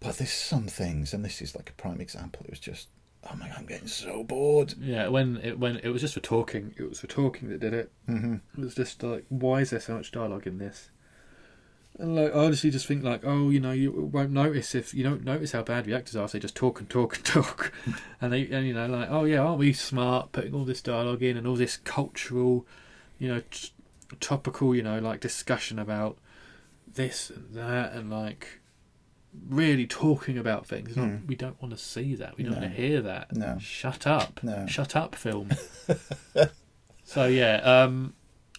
But 0.00 0.18
there's 0.18 0.30
some 0.32 0.66
things, 0.66 1.14
and 1.14 1.24
this 1.24 1.40
is 1.40 1.54
like 1.56 1.70
a 1.70 1.72
prime 1.74 2.00
example. 2.00 2.42
It 2.44 2.50
was 2.50 2.60
just, 2.60 2.88
oh 3.30 3.34
my 3.36 3.48
god, 3.48 3.56
I'm 3.58 3.66
getting 3.66 3.88
so 3.88 4.22
bored. 4.22 4.74
Yeah, 4.78 5.08
when 5.08 5.38
it 5.38 5.58
when 5.58 5.76
it 5.76 5.88
was 5.88 6.02
just 6.02 6.14
for 6.14 6.20
talking, 6.20 6.74
it 6.76 6.86
was 6.88 7.00
for 7.00 7.06
talking 7.06 7.48
that 7.48 7.60
did 7.60 7.72
it. 7.72 7.90
Mm-hmm. 8.08 8.34
It 8.58 8.64
was 8.64 8.74
just 8.74 9.02
like, 9.02 9.24
why 9.30 9.60
is 9.60 9.70
there 9.70 9.80
so 9.80 9.94
much 9.94 10.12
dialogue 10.12 10.46
in 10.46 10.58
this? 10.58 10.90
And 11.98 12.16
like, 12.16 12.34
I 12.34 12.38
honestly 12.38 12.70
just 12.70 12.86
think 12.86 13.04
like, 13.04 13.20
oh, 13.24 13.50
you 13.50 13.60
know, 13.60 13.70
you 13.70 13.92
won't 13.92 14.30
notice 14.32 14.74
if 14.74 14.92
you 14.94 15.04
don't 15.04 15.22
notice 15.24 15.52
how 15.52 15.62
bad 15.62 15.84
the 15.84 15.94
actors 15.94 16.16
are 16.16 16.24
if 16.24 16.32
they 16.32 16.40
just 16.40 16.56
talk 16.56 16.80
and 16.80 16.90
talk 16.90 17.16
and 17.16 17.24
talk, 17.24 17.72
and 18.20 18.32
they 18.32 18.48
and 18.48 18.66
you 18.66 18.74
know 18.74 18.86
like, 18.86 19.08
oh 19.10 19.24
yeah, 19.24 19.38
aren't 19.38 19.58
we 19.60 19.72
smart 19.72 20.32
putting 20.32 20.54
all 20.54 20.64
this 20.64 20.82
dialogue 20.82 21.22
in 21.22 21.36
and 21.36 21.46
all 21.46 21.54
this 21.54 21.76
cultural, 21.76 22.66
you 23.18 23.28
know, 23.28 23.42
t- 23.50 23.70
topical, 24.18 24.74
you 24.74 24.82
know, 24.82 24.98
like 24.98 25.20
discussion 25.20 25.78
about 25.78 26.18
this 26.92 27.30
and 27.30 27.54
that 27.54 27.92
and 27.92 28.10
like 28.10 28.60
really 29.48 29.86
talking 29.86 30.36
about 30.36 30.66
things. 30.66 30.96
Not- 30.96 31.08
Hmm. 31.08 31.26
we 31.28 31.36
don't 31.36 31.60
want 31.62 31.76
to 31.76 31.80
see 31.80 32.16
that. 32.16 32.36
We 32.36 32.42
don't 32.42 32.54
No. 32.54 32.60
want 32.60 32.74
to 32.74 32.80
hear 32.82 33.02
that. 33.02 33.36
No. 33.36 33.58
Shut 33.60 34.04
up. 34.06 34.40
No. 34.42 34.66
Shut 34.66 34.96
up, 34.96 35.14
film. 35.14 35.50
so 37.04 37.26
yeah, 37.26 37.56
um, 37.58 38.14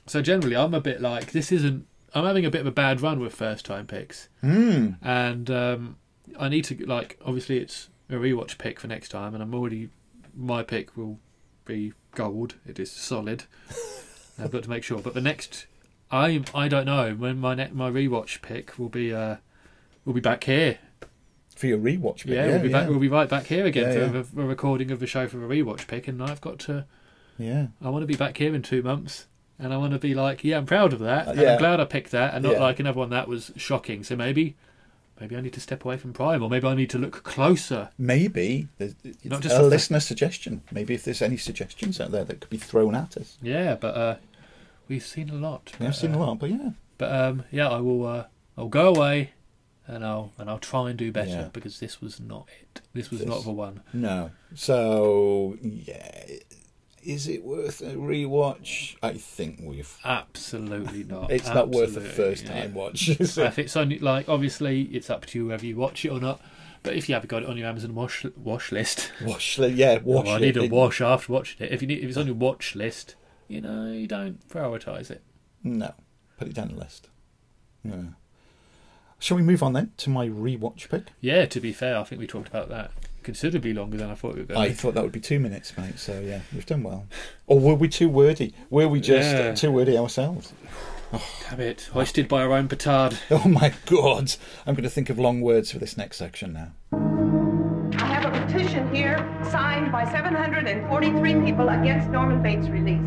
so 0.06 0.22
generally 0.22 0.56
I'm 0.56 0.74
a 0.74 0.82
bit 0.82 1.02
like 1.02 1.32
this 1.34 1.52
isn't. 1.52 1.86
I'm 2.16 2.24
having 2.26 2.46
a 2.46 2.50
bit 2.50 2.62
of 2.62 2.68
a 2.68 2.72
bad 2.72 3.02
run 3.02 3.20
with 3.20 3.36
first 3.36 3.66
time 3.66 3.86
picks, 3.88 4.30
Mm. 4.44 4.98
and 5.02 5.52
um, 5.52 5.98
I 6.40 6.50
need 6.50 6.64
to 6.66 6.86
like. 6.86 7.20
Obviously, 7.26 7.58
it's 7.60 7.90
a 8.10 8.14
rewatch 8.14 8.58
pick 8.58 8.80
for 8.80 8.88
next 8.88 9.10
time, 9.10 9.34
and 9.34 9.44
I'm 9.44 9.54
already. 9.54 9.90
My 10.36 10.64
pick 10.64 10.96
will 10.98 11.20
be 11.66 11.94
gold. 12.14 12.56
It 12.66 12.80
is 12.80 12.92
solid. 12.92 13.44
I've 14.40 14.52
got 14.52 14.64
to 14.64 14.70
make 14.70 14.84
sure. 14.84 15.00
But 15.00 15.14
the 15.14 15.22
next, 15.22 15.66
I 16.12 16.44
I 16.54 16.68
don't 16.68 16.86
know 16.86 17.14
when 17.14 17.40
my 17.40 17.54
ne- 17.56 17.72
my 17.72 17.90
rewatch 17.92 18.42
pick 18.42 18.78
will 18.80 18.90
be. 18.90 19.14
Uh, 19.14 19.38
will 20.06 20.14
be 20.14 20.22
back 20.22 20.44
here. 20.46 20.78
For 21.56 21.68
your 21.68 21.78
rewatch, 21.80 22.26
bit, 22.26 22.36
Yeah, 22.36 22.46
yeah, 22.46 22.52
we'll 22.52 22.60
be 22.64 22.68
yeah. 22.70 22.80
back. 22.82 22.90
We'll 22.90 23.00
be 23.00 23.08
right 23.08 23.30
back 23.30 23.46
here 23.46 23.66
again 23.66 23.94
Yeah, 23.98 24.08
for. 24.12 24.24
The, 24.36 24.42
a 24.42 24.46
recording 24.46 24.92
of 24.92 25.00
the 25.00 25.08
show 25.08 25.26
for 25.28 25.38
a 25.44 25.48
rewatch 25.48 25.88
pick, 25.88 26.08
and 26.08 26.22
I've 26.22 26.42
got 26.42 26.60
to. 26.60 26.86
yeah. 27.38 27.68
I 27.82 27.90
want 27.90 28.04
to 28.04 28.08
be 28.08 28.16
back 28.18 28.38
here 28.38 28.54
in 28.54 28.62
two 28.62 28.82
months, 28.84 29.26
and 29.60 29.74
I 29.74 29.78
want 29.78 29.94
to 29.94 30.00
be 30.00 30.14
like, 30.14 30.44
yeah, 30.44 30.58
I'm 30.58 30.66
proud 30.66 30.94
of 30.94 31.00
that, 31.00 31.28
Uh, 31.28 31.32
and 31.32 31.40
yeah. 31.42 31.54
I'm 31.54 31.60
glad 31.60 31.80
I 31.80 31.86
picked 31.86 32.12
that, 32.12 32.34
and 32.34 32.44
not 32.44 32.54
Yeah. 32.54 32.60
like 32.64 32.80
another 32.80 33.00
one 33.00 33.10
that 33.10 33.28
was 33.28 33.52
shocking. 33.56 34.04
So 34.04 34.16
maybe, 34.16 34.56
maybe 35.20 35.36
I 35.38 35.42
need 35.42 35.54
to 35.54 35.60
step 35.62 35.86
away 35.86 35.98
from 35.98 36.14
Prime, 36.14 36.44
or 36.44 36.50
maybe 36.50 36.68
I 36.68 36.76
need 36.76 36.90
to 36.92 36.98
look 36.98 37.24
closer. 37.24 37.90
Maybe 37.98 38.68
Not 39.24 39.42
just 39.42 39.56
a 39.56 39.64
listener 39.64 40.00
suggestion. 40.00 40.62
Maybe 40.72 40.94
if 40.94 41.04
there's 41.04 41.22
any 41.22 41.38
suggestions 41.38 42.00
out 42.02 42.12
there 42.12 42.24
that 42.26 42.42
could 42.42 42.50
be 42.50 42.58
thrown 42.58 42.96
at 42.96 43.16
us. 43.18 43.38
Yeah, 43.42 43.76
but 43.76 43.96
uh, 43.96 44.16
we've 44.90 45.06
seen 45.06 45.30
a 45.30 45.36
lot. 45.36 45.72
We 45.80 45.86
have 45.86 45.96
but, 45.96 46.00
seen 46.00 46.14
uh, 46.16 46.18
a 46.18 46.20
lot, 46.20 46.40
but 46.40 46.50
yeah. 46.50 46.72
But 46.98 47.12
um, 47.14 47.44
yeah, 47.52 47.70
I 47.70 47.80
will. 47.80 48.06
Uh, 48.06 48.24
I'll 48.58 48.70
go 48.70 48.88
away, 48.94 49.32
and 49.88 50.06
I'll 50.06 50.32
and 50.38 50.50
I'll 50.50 50.60
try 50.60 50.90
and 50.90 50.98
do 50.98 51.12
better 51.12 51.30
Yeah. 51.30 51.50
because 51.52 51.80
this 51.80 52.02
was 52.02 52.20
not 52.20 52.48
it. 52.62 52.82
This 52.94 53.10
was 53.12 53.20
This- 53.20 53.30
not 53.30 53.44
the 53.44 53.52
one. 53.52 53.82
No. 53.94 54.32
So, 54.54 55.58
yeah. 55.62 56.26
Is 57.06 57.28
it 57.28 57.44
worth 57.44 57.82
a 57.82 57.94
rewatch? 57.96 58.96
I 59.04 59.14
think 59.14 59.60
we've. 59.64 59.96
Absolutely 60.04 61.04
not. 61.08 61.32
It's 61.32 61.48
not 61.50 61.70
worth 61.70 61.96
a 61.98 62.02
first 62.02 62.46
not. 62.46 62.54
time 62.54 62.74
watch. 62.74 63.10
is? 63.10 63.38
If 63.38 63.60
it's 63.60 63.78
only 63.78 64.00
like 64.00 64.28
obviously 64.28 64.84
it's 64.84 65.10
up 65.10 65.26
to 65.28 65.40
you 65.40 65.48
whether 65.48 65.66
you 65.66 65.76
watch 65.76 66.04
it 66.06 66.10
or 66.10 66.20
not. 66.20 66.42
But 66.84 66.96
if 66.96 67.10
you 67.10 67.16
haven't 67.16 67.30
got 67.30 67.42
it 67.44 67.50
on 67.50 67.58
your 67.58 67.68
Amazon 67.68 67.96
watch 67.96 68.26
watch 68.38 68.72
list, 68.72 69.12
Wash, 69.24 69.58
li- 69.58 69.70
yeah, 69.70 69.98
wash 70.04 70.26
well, 70.26 70.36
I 70.36 70.38
it. 70.38 70.42
need 70.42 70.58
a 70.58 70.64
It- 70.64 70.72
wash 70.72 71.02
after 71.02 71.34
watching 71.34 71.66
it. 71.66 71.72
If 71.72 71.82
you 71.82 71.88
need, 71.88 72.00
if 72.04 72.10
it's 72.10 72.18
on 72.18 72.28
your 72.28 72.36
watch 72.36 72.76
list, 72.76 73.16
you 73.48 73.62
know 73.62 73.92
you 73.92 74.08
don't 74.08 74.48
prioritise 74.50 75.10
it. 75.10 75.24
No, 75.64 75.94
put 76.38 76.48
it 76.48 76.54
down 76.54 76.68
the 76.70 76.76
list. 76.76 77.10
Yeah. 77.84 78.02
Shall 79.18 79.38
we 79.38 79.44
move 79.44 79.64
on 79.64 79.74
then 79.74 79.92
to 79.98 80.10
my 80.12 80.28
rewatch 80.28 80.90
pick? 80.90 81.06
Yeah, 81.22 81.46
to 81.46 81.60
be 81.60 81.74
fair, 81.74 81.98
I 81.98 82.04
think 82.04 82.20
we 82.20 82.28
talked 82.28 82.48
about 82.50 82.70
that 82.70 82.92
considerably 83.26 83.74
longer 83.74 83.98
than 83.98 84.10
I 84.10 84.16
thought 84.16 84.36
we 84.36 84.42
were 84.42 84.46
going. 84.48 84.62
I 84.62 84.72
thought 84.72 84.94
that 84.94 85.04
would 85.04 85.12
be 85.12 85.20
two 85.20 85.40
minutes, 85.40 85.78
mate. 85.78 86.00
So 86.00 86.22
yeah, 86.22 86.40
we've 86.54 86.66
done 86.66 86.84
well. 86.84 87.08
Or 87.48 87.60
were 87.60 87.74
we 87.76 87.90
too 87.90 88.08
wordy? 88.08 88.54
Were 88.70 88.88
we 88.88 89.02
just 89.02 89.36
uh, 89.36 89.40
Yeah. 89.40 89.56
too 89.56 89.72
wordy 89.72 89.98
ourselves? 89.98 90.54
Oh. 91.12 91.22
Damn 91.50 91.60
it, 91.60 91.90
hoisted 91.94 92.28
by 92.28 92.42
our 92.44 92.54
own 92.54 92.68
petard. 92.68 93.18
Oh 93.32 93.48
my 93.48 93.74
god! 93.86 94.34
I'm 94.66 94.76
going 94.76 94.84
to 94.84 94.90
think 94.90 95.10
of 95.10 95.20
long 95.20 95.42
words 95.42 95.72
for 95.72 95.80
this 95.80 95.98
next 95.98 96.18
section 96.18 96.54
now. 96.54 96.72
I 97.98 98.06
have 98.14 98.26
a 98.26 98.46
petition 98.46 98.94
here 98.94 99.18
signed 99.52 99.92
by 99.92 100.04
743 100.06 101.34
people 101.46 101.70
against 101.70 102.10
Norman 102.10 102.42
Bates' 102.42 102.68
release. 102.70 103.00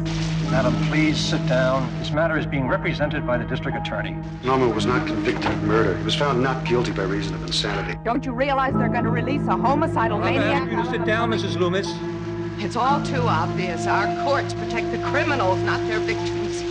Madam, 0.50 0.74
please 0.86 1.18
sit 1.18 1.46
down. 1.46 1.86
This 1.98 2.10
matter 2.10 2.38
is 2.38 2.46
being 2.46 2.68
represented 2.68 3.26
by 3.26 3.36
the 3.36 3.44
district 3.44 3.76
attorney. 3.76 4.16
Norman 4.42 4.74
was 4.74 4.86
not 4.86 5.06
convicted 5.06 5.44
of 5.44 5.62
murder. 5.64 5.94
He 5.98 6.02
was 6.02 6.14
found 6.14 6.42
not 6.42 6.64
guilty 6.64 6.90
by 6.90 7.02
reason 7.02 7.34
of 7.34 7.42
insanity. 7.42 7.98
Don't 8.02 8.24
you 8.24 8.32
realize 8.32 8.72
they're 8.72 8.88
going 8.88 9.04
to 9.04 9.10
release 9.10 9.46
a 9.46 9.58
homicidal 9.58 10.18
maniac? 10.18 10.62
I'm 10.62 10.70
You 10.70 10.82
to 10.82 10.90
sit 10.90 11.04
down, 11.04 11.30
Mrs. 11.30 11.56
Loomis. 11.56 11.92
It's 12.64 12.76
all 12.76 13.02
too 13.02 13.20
obvious. 13.20 13.86
Our 13.86 14.06
courts 14.24 14.54
protect 14.54 14.90
the 14.90 14.98
criminals, 15.10 15.60
not 15.60 15.86
their 15.86 16.00
victims. 16.00 16.62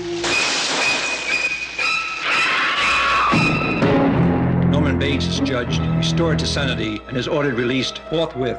Norman 4.71 4.97
Bates 4.97 5.28
is 5.28 5.39
judged, 5.41 5.82
restored 5.97 6.39
to 6.39 6.47
sanity, 6.47 6.99
and 7.07 7.15
is 7.15 7.28
ordered 7.28 7.53
released 7.53 7.99
forthwith. 8.09 8.57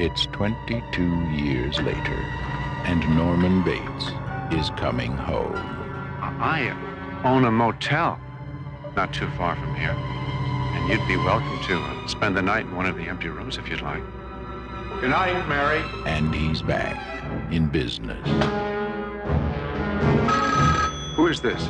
It's 0.00 0.26
22 0.26 1.04
years 1.30 1.80
later, 1.80 2.16
and 2.84 3.00
Norman 3.16 3.62
Bates 3.62 4.10
is 4.52 4.70
coming 4.70 5.12
home. 5.12 5.56
I 6.38 6.70
own 7.24 7.44
a 7.44 7.50
motel 7.50 8.20
not 8.96 9.12
too 9.12 9.28
far 9.36 9.54
from 9.56 9.74
here. 9.74 9.90
And 9.90 10.88
you'd 10.88 11.06
be 11.06 11.16
welcome 11.16 11.62
to 11.64 11.78
uh, 11.78 12.06
spend 12.06 12.36
the 12.36 12.42
night 12.42 12.64
in 12.64 12.74
one 12.74 12.86
of 12.86 12.96
the 12.96 13.02
empty 13.02 13.28
rooms 13.28 13.58
if 13.58 13.68
you'd 13.68 13.82
like. 13.82 14.02
Good 15.00 15.10
night, 15.10 15.46
Mary. 15.48 15.82
And 16.06 16.34
he's 16.34 16.62
back 16.62 16.96
in 17.52 17.68
business. 17.68 18.26
Who 21.16 21.26
is 21.26 21.40
this? 21.40 21.68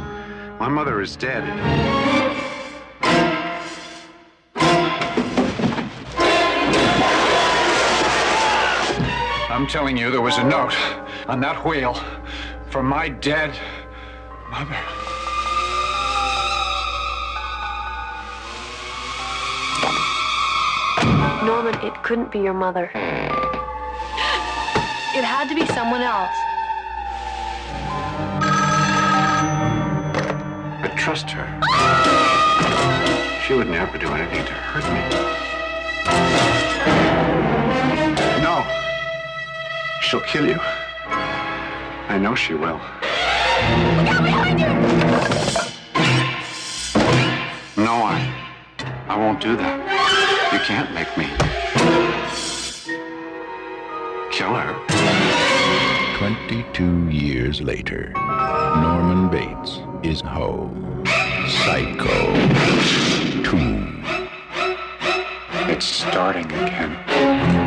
My 0.61 0.69
mother 0.69 1.01
is 1.01 1.17
dead. 1.17 1.43
I'm 9.51 9.67
telling 9.67 9.97
you, 9.97 10.11
there 10.11 10.21
was 10.21 10.39
a 10.39 10.45
note 10.45 10.77
on 11.27 11.41
that 11.41 11.65
wheel 11.67 11.95
from 12.77 12.89
my 12.89 13.09
dead 13.09 13.59
mother. 14.51 14.77
Norman, 21.47 21.75
it 21.83 21.95
couldn't 22.03 22.31
be 22.31 22.39
your 22.39 22.53
mother. 22.53 22.91
It 25.15 25.25
had 25.25 25.49
to 25.49 25.55
be 25.55 25.65
someone 25.69 26.03
else. 26.03 26.37
But 30.83 30.95
trust 30.99 31.31
her. 31.31 31.47
She 33.47 33.55
would 33.55 33.71
never 33.71 33.97
do 33.97 34.09
anything 34.09 34.45
to 34.45 34.53
hurt 34.53 34.85
me. 34.93 35.01
No. 38.43 38.67
She'll 40.03 40.21
kill 40.21 40.47
you. 40.47 40.61
I 42.09 42.19
know 42.19 42.35
she 42.35 42.55
will. 42.55 42.79
No, 47.77 47.95
I. 48.05 48.33
I 49.09 49.17
won't 49.17 49.41
do 49.41 49.57
that. 49.57 50.53
You 50.53 50.61
can't 50.61 50.93
make 50.95 51.17
me. 51.17 51.27
Kill 54.31 54.55
her. 54.55 56.17
22 56.19 57.11
years 57.11 57.61
later, 57.61 58.13
Norman 58.15 59.29
Bates 59.29 59.81
is 60.03 60.21
home. 60.21 61.05
Psycho 61.65 62.35
2. 63.43 63.97
It's 65.69 65.87
starting 65.87 66.47
again. 66.47 67.66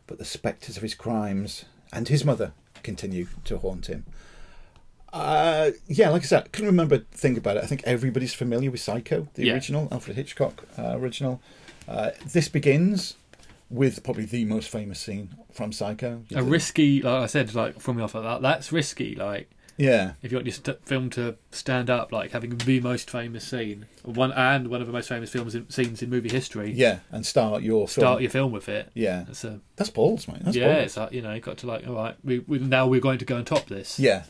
but 0.08 0.18
the 0.18 0.26
spectres 0.26 0.78
of 0.78 0.84
his 0.84 0.96
crimes 0.96 1.66
and 1.94 2.08
his 2.08 2.26
mother 2.26 2.54
continue 2.84 3.28
to 3.46 3.58
haunt 3.60 3.86
him. 3.86 4.06
Uh, 5.14 5.72
yeah, 5.88 6.10
like 6.10 6.24
I 6.24 6.26
said, 6.26 6.44
I 6.44 6.48
couldn't 6.50 6.68
remember 6.72 6.96
a 6.96 7.00
thing 7.00 7.38
about 7.38 7.58
it. 7.58 7.64
I 7.64 7.68
think 7.68 7.84
everybody's 7.86 8.34
familiar 8.34 8.70
with 8.72 8.82
Psycho, 8.82 9.28
the 9.36 9.46
Yeah. 9.46 9.54
original, 9.54 9.88
Alfred 9.92 10.18
Hitchcock 10.18 10.66
uh, 10.78 10.98
original. 10.98 11.40
Uh, 11.88 12.12
this 12.26 12.50
begins 12.50 13.16
with 13.70 14.04
probably 14.04 14.26
the 14.26 14.44
most 14.46 14.70
famous 14.70 15.00
scene 15.00 15.30
from 15.54 15.72
Psycho. 15.72 16.24
A 16.34 16.44
risky, 16.44 17.02
like 17.02 17.24
I 17.24 17.26
said, 17.28 17.54
like 17.56 17.80
from 17.80 17.98
me 17.98 18.04
off 18.04 18.14
like 18.16 18.24
that. 18.24 18.42
That's 18.42 18.72
risky. 18.72 19.16
Like 19.16 19.50
Yeah, 19.78 20.14
if 20.22 20.32
you 20.32 20.38
want 20.38 20.46
your 20.48 20.54
st- 20.54 20.86
film 20.86 21.10
to 21.12 21.36
stand 21.52 21.90
up, 21.90 22.12
like 22.12 22.32
having 22.32 22.58
the 22.58 22.80
most 22.80 23.10
famous 23.10 23.46
scene, 23.46 23.88
one 24.04 24.32
and 24.32 24.70
one 24.70 24.80
of 24.80 24.88
the 24.88 24.94
most 24.94 25.10
famous 25.10 25.30
films 25.30 25.54
in, 25.54 25.70
scenes 25.70 26.02
in 26.02 26.10
movie 26.10 26.30
history. 26.30 26.72
yeah, 26.72 27.00
and 27.12 27.26
start 27.26 27.62
your 27.62 27.88
Start 27.90 28.16
film. 28.16 28.22
your 28.22 28.32
film 28.32 28.52
with 28.54 28.70
it. 28.70 28.90
Yeah, 28.94 29.24
That's 29.28 29.44
a 29.44 29.60
that's 29.76 29.90
balls, 29.90 30.28
mate. 30.28 30.38
That's 30.44 30.56
yeah. 30.56 30.74
balls. 30.74 30.86
It's 30.86 30.98
like 30.98 31.12
you 31.12 31.22
know, 31.22 31.34
you 31.34 31.42
got 31.42 31.58
to 31.58 31.68
like, 31.68 31.86
all 31.88 31.96
right, 31.96 32.16
we, 32.24 32.40
we 32.40 32.60
now 32.60 32.88
we're 32.88 33.02
going 33.02 33.20
to 33.20 33.26
go 33.26 33.36
and 33.36 33.46
top 33.46 33.66
this. 33.68 34.00
Yeah. 34.00 34.24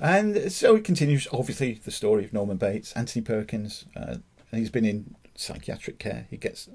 And 0.00 0.52
so 0.52 0.76
it 0.76 0.84
continues, 0.84 1.26
obviously, 1.32 1.74
the 1.82 1.90
story 1.90 2.24
of 2.24 2.32
Norman 2.32 2.56
Bates, 2.58 2.92
Anthony 2.92 3.22
Perkins. 3.24 3.86
Uh, 3.96 4.16
he's 4.50 4.68
been 4.70 4.84
in 4.84 5.14
psychiatric 5.34 5.98
care. 5.98 6.26
He 6.30 6.36
gets 6.36 6.68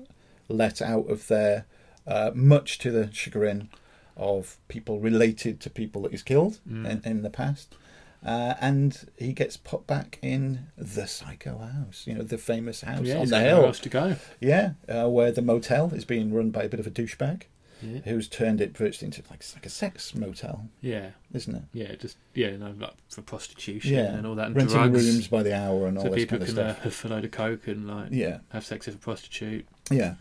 let 0.48 0.82
out 0.82 1.08
of 1.10 1.28
there, 1.28 1.66
uh, 2.08 2.32
much 2.34 2.78
to 2.80 2.90
the 2.92 3.12
chagrin 3.14 3.70
of 4.18 4.58
people 4.68 5.00
related 5.00 5.60
to 5.62 5.70
people 5.70 6.02
that 6.04 6.12
he's 6.12 6.24
killed 6.24 6.60
in, 6.68 7.02
in 7.06 7.22
the 7.22 7.30
past. 7.30 7.76
Uh, 8.24 8.54
and 8.62 9.10
he 9.18 9.34
gets 9.34 9.58
put 9.58 9.88
back 9.88 10.20
in 10.22 10.68
the 10.78 11.08
Psycho 11.08 11.58
House, 11.58 12.04
you 12.06 12.14
know, 12.14 12.22
the 12.22 12.38
famous 12.38 12.82
house 12.82 13.06
Yeah, 13.08 13.18
on 13.18 13.28
the 13.30 13.40
hill. 13.40 13.66
else 13.66 13.80
to 13.80 13.90
go. 13.90 14.16
Yeah, 14.40 14.74
uh, 14.88 15.10
where 15.10 15.32
the 15.32 15.42
motel 15.42 15.92
is 15.94 16.06
being 16.06 16.32
run 16.32 16.52
by 16.52 16.64
a 16.64 16.70
bit 16.70 16.80
of 16.80 16.86
a 16.86 16.92
douchebag 16.92 17.44
Yeah. 17.82 18.02
who's 18.06 18.28
turned 18.28 18.62
it 18.62 18.78
virtually 18.78 19.08
into 19.08 19.24
like, 19.32 19.44
like 19.56 19.66
a 19.66 19.70
sex 19.70 20.14
motel, 20.14 20.70
Yeah, 20.82 21.10
isn't 21.34 21.56
it? 21.56 21.64
yeah, 21.74 21.96
just 21.96 22.16
yeah, 22.36 22.56
no, 22.58 22.76
like 22.78 22.94
for 23.10 23.24
prostitution 23.24 23.94
Yeah, 23.96 24.14
and 24.14 24.28
all 24.28 24.36
that, 24.36 24.48
and 24.48 24.56
renting 24.56 24.78
drugs. 24.78 25.04
rooms 25.04 25.28
by 25.28 25.42
the 25.42 25.56
hour 25.58 25.88
and 25.88 25.98
all 25.98 26.04
so 26.04 26.10
this 26.12 26.20
people 26.20 26.38
kind 26.38 26.50
of 26.50 26.56
can 26.56 26.64
uh, 26.64 26.74
stuff. 26.74 26.84
huff 26.84 27.06
a 27.06 27.08
load 27.08 27.26
of 27.26 27.32
coke 27.32 27.68
and 27.68 27.88
like 27.88 28.10
Yeah, 28.12 28.42
have 28.50 28.64
sex 28.64 28.86
with 28.86 28.96
a 28.96 29.00
prostitute. 29.00 29.66
yeah, 29.90 30.14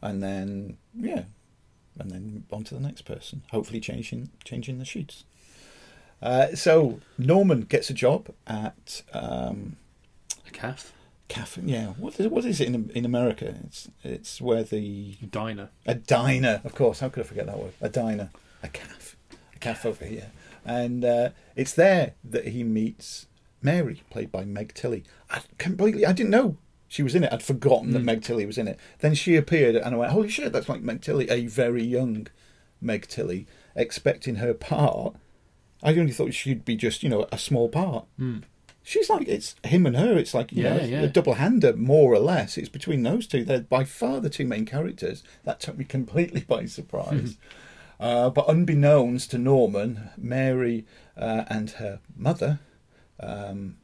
and 0.00 0.22
then 0.22 0.76
yeah, 0.96 1.24
and 1.98 2.08
then 2.08 2.44
on 2.52 2.62
to 2.62 2.74
the 2.74 2.80
next 2.80 3.02
person. 3.02 3.42
Hopefully, 3.50 3.80
changing 3.80 4.30
changing 4.44 4.78
the 4.78 4.84
sheets. 4.84 5.24
Uh, 6.22 6.54
so 6.54 7.00
Norman 7.18 7.62
gets 7.62 7.90
a 7.90 7.94
job 7.94 8.28
at 8.46 9.02
um, 9.12 9.76
A 10.46 10.50
calf. 10.50 10.92
cafe. 11.28 11.62
Yeah, 11.64 11.88
what 11.98 12.18
is, 12.20 12.28
what 12.28 12.44
is 12.44 12.60
it 12.60 12.68
in 12.68 12.90
in 12.94 13.04
America? 13.04 13.56
It's 13.66 13.88
it's 14.04 14.40
where 14.40 14.62
the 14.62 15.16
Diner. 15.30 15.70
a 15.86 15.94
diner, 15.96 16.60
of 16.64 16.74
course. 16.74 17.00
How 17.00 17.08
could 17.08 17.24
I 17.24 17.26
forget 17.26 17.46
that 17.46 17.58
word? 17.58 17.72
A 17.80 17.88
diner, 17.88 18.30
a 18.62 18.68
calf, 18.68 19.16
a 19.54 19.58
calf 19.58 19.84
over 19.84 20.04
here, 20.04 20.30
and 20.64 21.04
uh, 21.04 21.30
it's 21.56 21.72
there 21.74 22.14
that 22.22 22.48
he 22.48 22.62
meets 22.62 23.26
Mary, 23.60 24.02
played 24.10 24.30
by 24.30 24.44
Meg 24.44 24.74
Tilly. 24.74 25.02
I 25.30 25.40
completely, 25.58 26.06
I 26.06 26.12
didn't 26.12 26.30
know 26.30 26.56
she 26.88 27.02
was 27.02 27.14
in 27.14 27.24
it. 27.24 27.32
I'd 27.32 27.42
forgotten 27.42 27.92
that 27.92 28.02
Meg 28.04 28.22
Tilly 28.22 28.44
was 28.46 28.58
in 28.58 28.68
it. 28.68 28.78
Then 29.00 29.14
she 29.14 29.34
appeared, 29.36 29.74
and 29.74 29.94
I 29.94 29.98
went, 29.98 30.12
"Holy 30.12 30.28
shit, 30.28 30.52
that's 30.52 30.68
like 30.68 30.82
Meg 30.82 31.00
Tilly, 31.02 31.28
a 31.30 31.46
very 31.46 31.82
young 31.82 32.28
Meg 32.80 33.08
Tilly." 33.08 33.46
Expecting 33.74 34.36
her 34.36 34.52
part, 34.52 35.16
I 35.82 35.90
only 35.98 36.12
thought 36.12 36.32
she'd 36.34 36.64
be 36.64 36.76
just 36.76 37.02
you 37.02 37.08
know 37.08 37.26
a 37.32 37.38
small 37.38 37.68
part. 37.68 38.06
She's 38.84 39.08
like 39.08 39.28
it's 39.28 39.54
him 39.64 39.86
and 39.86 39.96
her. 39.96 40.16
It's 40.18 40.34
like 40.34 40.52
you 40.52 40.64
know 40.64 40.76
Yeah, 40.76 40.84
yeah. 40.84 41.00
a 41.02 41.06
double 41.08 41.34
hander 41.34 41.74
more 41.76 42.12
or 42.12 42.18
less. 42.18 42.58
It's 42.58 42.68
between 42.68 43.02
those 43.04 43.26
two. 43.26 43.44
They're 43.44 43.60
by 43.60 43.84
far 43.84 44.20
the 44.20 44.30
two 44.30 44.44
main 44.46 44.64
characters. 44.66 45.22
That 45.44 45.60
took 45.60 45.78
me 45.78 45.84
completely 45.98 46.40
by 46.42 46.66
surprise. 46.66 47.36
uh, 48.00 48.30
but 48.30 48.48
unbeknownst 48.48 49.30
to 49.30 49.38
Norman, 49.38 50.10
Mary 50.16 50.84
uh, 51.16 51.44
and 51.48 51.70
her 51.72 52.00
mother, 52.16 52.58
um, 53.20 53.76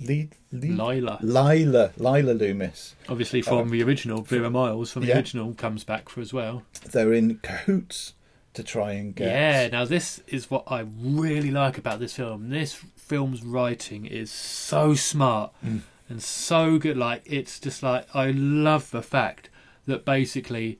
Lila. 0.00 1.18
Lila, 1.22 1.92
Lila 1.96 2.32
Loomis. 2.32 2.94
Obviously 3.08 3.42
from 3.42 3.70
the 3.70 3.82
original, 3.82 4.22
Vera 4.22 4.50
Miles 4.50 4.90
from 4.92 5.02
the 5.02 5.08
Uh, 5.08 5.14
yeah. 5.14 5.16
original 5.18 5.54
comes 5.54 5.84
back 5.84 6.08
for 6.08 6.20
as 6.20 6.32
well. 6.32 6.62
They're 6.90 7.12
in 7.12 7.36
cahoots 7.38 8.14
to 8.56 8.62
try 8.64 8.92
and 8.92 9.14
get. 9.14 9.28
Yeah, 9.28 9.68
now 9.68 9.84
this 9.84 10.20
is 10.26 10.50
what 10.50 10.64
I 10.66 10.86
really 11.00 11.50
like 11.50 11.78
about 11.78 12.00
this 12.00 12.14
film. 12.16 12.50
This 12.50 12.74
film's 12.74 13.42
writing 13.44 14.04
is 14.06 14.30
so 14.30 14.94
smart 14.94 15.52
Mm. 15.64 15.82
and 16.08 16.22
so 16.22 16.78
good. 16.78 16.96
Like 16.96 17.22
it's 17.24 17.58
just 17.60 17.82
like 17.82 18.06
I 18.14 18.30
love 18.32 18.90
the 18.90 19.02
fact 19.02 19.48
that 19.86 20.04
basically 20.04 20.78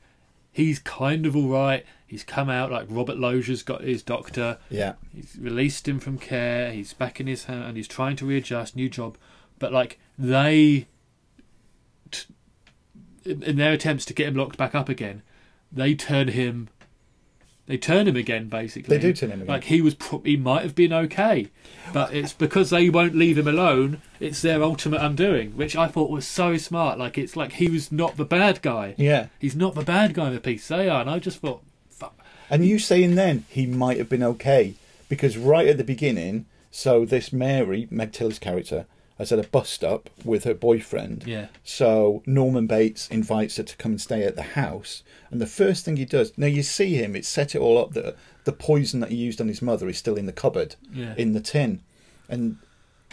he's 0.53 0.79
kind 0.81 1.27
of 1.27 1.37
all 1.37 1.49
right. 1.49 1.85
He's 2.07 2.25
come 2.25 2.49
out 2.51 2.71
like 2.71 2.87
Robert 2.89 3.19
Loggia's 3.19 3.63
got 3.63 3.83
his 3.83 4.03
doctor. 4.03 4.59
Yeah. 4.71 4.95
He's 5.15 5.37
released 5.41 5.89
him 5.89 5.99
from 6.01 6.19
care. 6.19 6.71
He's 6.73 6.93
back 6.93 7.21
in 7.21 7.27
his 7.27 7.45
hand 7.45 7.65
and 7.65 7.77
he's 7.77 7.89
trying 7.89 8.17
to 8.17 8.27
readjust, 8.27 8.77
new 8.77 8.89
job. 8.89 9.17
But 9.59 9.73
like 9.73 9.99
they, 10.19 10.87
t- 12.11 12.27
in 13.25 13.57
their 13.57 13.73
attempts 13.73 14.05
to 14.07 14.15
get 14.15 14.29
him 14.29 14.35
locked 14.37 14.57
back 14.57 14.75
up 14.75 14.89
again, 14.89 15.23
they 15.73 15.95
turn 15.95 16.29
him. 16.29 16.69
They 17.67 17.77
turn 17.77 18.07
him 18.07 18.17
again, 18.17 18.49
basically. 18.49 18.97
They 18.97 19.03
do 19.03 19.13
turn 19.13 19.31
him 19.31 19.43
again. 19.43 19.53
Like 19.53 19.65
he 19.65 19.81
was, 19.81 19.95
pro- 19.95 20.21
he 20.21 20.37
might 20.37 20.63
have 20.63 20.77
been 20.77 20.93
okay, 20.93 21.49
but 21.93 22.15
it's 22.15 22.33
because 22.33 22.71
they 22.71 22.89
won't 22.89 23.17
leave 23.17 23.37
him 23.37 23.49
alone. 23.49 24.03
It's 24.21 24.41
their 24.41 24.63
ultimate 24.63 25.03
undoing, 25.03 25.57
which 25.57 25.75
I 25.75 25.89
thought 25.89 26.11
was 26.11 26.27
so 26.27 26.57
smart. 26.57 26.99
Like 26.99 27.19
it's 27.19 27.35
like 27.35 27.55
he 27.55 27.69
was 27.69 27.91
not 27.91 28.17
the 28.17 28.25
bad 28.25 28.63
guy. 28.63 28.95
Yeah. 28.97 29.27
He's 29.41 29.57
not 29.57 29.75
the 29.75 29.83
bad 29.83 30.15
guy 30.15 30.29
in 30.29 30.35
the 30.35 30.41
piece. 30.41 30.69
They 30.69 30.89
are, 30.89 31.01
and 31.01 31.11
I 31.11 31.19
just 31.19 31.39
thought, 31.39 31.63
fuck. 31.91 32.17
And 32.49 32.65
you 32.65 32.79
saying 32.79 33.17
then 33.17 33.45
he 33.49 33.67
might 33.67 33.99
have 33.99 34.09
been 34.09 34.23
okay 34.23 34.75
because 35.09 35.37
right 35.37 35.67
at 35.67 35.77
the 35.77 35.85
beginning, 35.85 36.47
so 36.71 37.05
this 37.05 37.33
Mary, 37.33 37.89
Meg 37.91 38.13
Tilly's 38.13 38.39
character, 38.39 38.87
is 39.19 39.33
at 39.33 39.39
a 39.45 39.49
bus 39.49 39.69
stop 39.71 40.11
with 40.25 40.45
her 40.45 40.55
boyfriend. 40.55 41.25
Yeah. 41.27 41.47
So 41.65 42.23
Norman 42.27 42.67
Bates 42.67 43.09
invites 43.09 43.57
her 43.57 43.63
to 43.63 43.77
come 43.77 43.93
and 43.93 44.01
stay 44.01 44.25
at 44.25 44.37
the 44.37 44.43
house, 44.43 45.03
and 45.31 45.41
the 45.41 45.47
first 45.47 45.85
thing 45.85 45.97
he 45.97 46.05
does, 46.05 46.33
now 46.37 46.47
you 46.47 46.63
see 46.63 46.95
him, 46.95 47.17
it's 47.17 47.29
set 47.29 47.55
it 47.55 47.59
all 47.61 47.79
up 47.79 47.93
that 47.95 48.17
the 48.45 48.53
poison 48.53 49.01
that 49.01 49.11
he 49.11 49.17
used 49.17 49.41
on 49.41 49.49
his 49.49 49.63
mother 49.63 49.89
is 49.89 49.99
still 49.99 50.17
in 50.17 50.27
the 50.27 50.33
cupboard, 50.33 50.77
Yeah. 50.93 51.15
in 51.17 51.33
the 51.33 51.41
tin, 51.41 51.81
and 52.29 52.59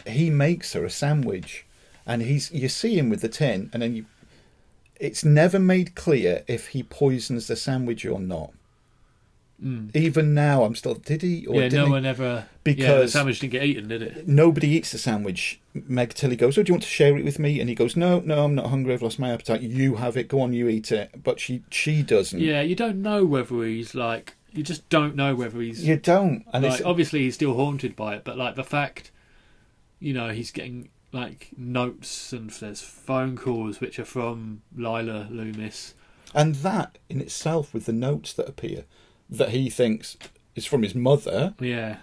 he 0.06 0.30
makes 0.30 0.74
her 0.74 0.84
a 0.86 0.90
sandwich, 0.90 1.66
and 2.06 2.22
he's 2.22 2.52
you 2.52 2.68
see 2.70 2.98
him 2.98 3.10
with 3.10 3.22
the 3.22 3.30
tin, 3.30 3.70
and 3.74 3.82
then 3.82 3.96
you. 3.96 4.06
It's 5.00 5.26
never 5.26 5.60
made 5.60 5.96
clear 5.96 6.44
if 6.48 6.68
he 6.70 6.84
poisons 6.84 7.48
the 7.48 7.56
sandwich 7.56 8.06
or 8.06 8.20
not. 8.20 8.52
Even 9.94 10.34
now, 10.34 10.64
I'm 10.64 10.76
still. 10.76 10.96
Did 10.96 11.22
he? 11.22 11.46
Or 11.46 11.54
Mm. 11.54 11.56
yeah, 11.56 11.62
didn't 11.64 11.80
no 11.80 11.86
he? 11.86 11.92
one 11.92 12.06
ever. 12.06 12.46
yeah, 12.66 12.96
the 13.00 13.08
sandwich 13.08 13.40
didn't 13.40 13.54
get 13.54 13.64
eaten, 13.64 13.88
did 13.88 14.02
it? 14.02 14.28
nobody 14.28 14.68
eats 14.70 14.92
the 14.92 14.98
sandwich. 14.98 15.60
Meg 15.74 16.14
Tilly 16.14 16.36
goes, 16.36 16.58
"Oh, 16.58 16.64
do 16.64 16.70
you 16.72 16.74
want 16.74 16.84
to 16.84 16.90
share 16.90 17.18
it 17.18 17.24
with 17.24 17.40
me?" 17.40 17.60
And 17.62 17.70
he 17.70 17.76
goes, 17.76 17.96
"No, 17.96 18.20
no, 18.20 18.44
I'm 18.44 18.56
not 18.56 18.68
hungry. 18.68 18.94
I've 18.94 19.02
lost 19.02 19.20
my 19.20 19.32
appetite. 19.32 19.62
You 19.62 19.96
have 19.96 20.18
it. 20.18 20.28
Go 20.28 20.42
on, 20.42 20.54
you 20.54 20.68
eat 20.68 20.92
it." 20.92 21.24
But 21.24 21.40
she, 21.40 21.64
she 21.70 22.04
doesn't. 22.04 22.40
Yeah, 22.42 22.62
you 22.62 22.76
don't 22.76 23.02
know 23.02 23.24
whether 23.26 23.64
he's 23.64 23.96
like. 23.96 24.36
You 24.52 24.64
just 24.64 24.88
don't 24.90 25.16
know 25.16 25.34
whether 25.34 25.60
he's. 25.62 25.84
You 25.88 25.96
don't, 25.98 26.44
and 26.54 26.64
like, 26.64 26.74
it's 26.74 26.82
obviously 26.84 27.22
he's 27.22 27.36
still 27.36 27.54
haunted 27.56 27.96
by 27.96 28.16
it, 28.16 28.24
but 28.24 28.38
like 28.38 28.56
the 28.56 28.64
fact, 28.64 29.12
you 30.00 30.14
know, 30.14 30.30
he's 30.30 30.52
getting 30.52 30.90
like 31.12 31.50
notes 31.56 32.34
and 32.34 32.50
there's 32.50 32.82
phone 32.82 33.36
calls 33.38 33.80
which 33.80 33.98
are 33.98 34.06
from 34.06 34.62
Lila 34.76 35.28
Loomis. 35.32 35.94
and 36.36 36.56
that 36.56 36.98
in 37.10 37.22
itself, 37.22 37.74
with 37.74 37.86
the 37.86 37.94
notes 37.94 38.34
that 38.34 38.48
appear, 38.50 38.84
that 39.30 39.50
he 39.50 39.70
thinks 39.70 40.18
is 40.56 40.66
from 40.66 40.84
his 40.84 40.94
mother. 40.96 41.54
Yeah, 41.60 41.98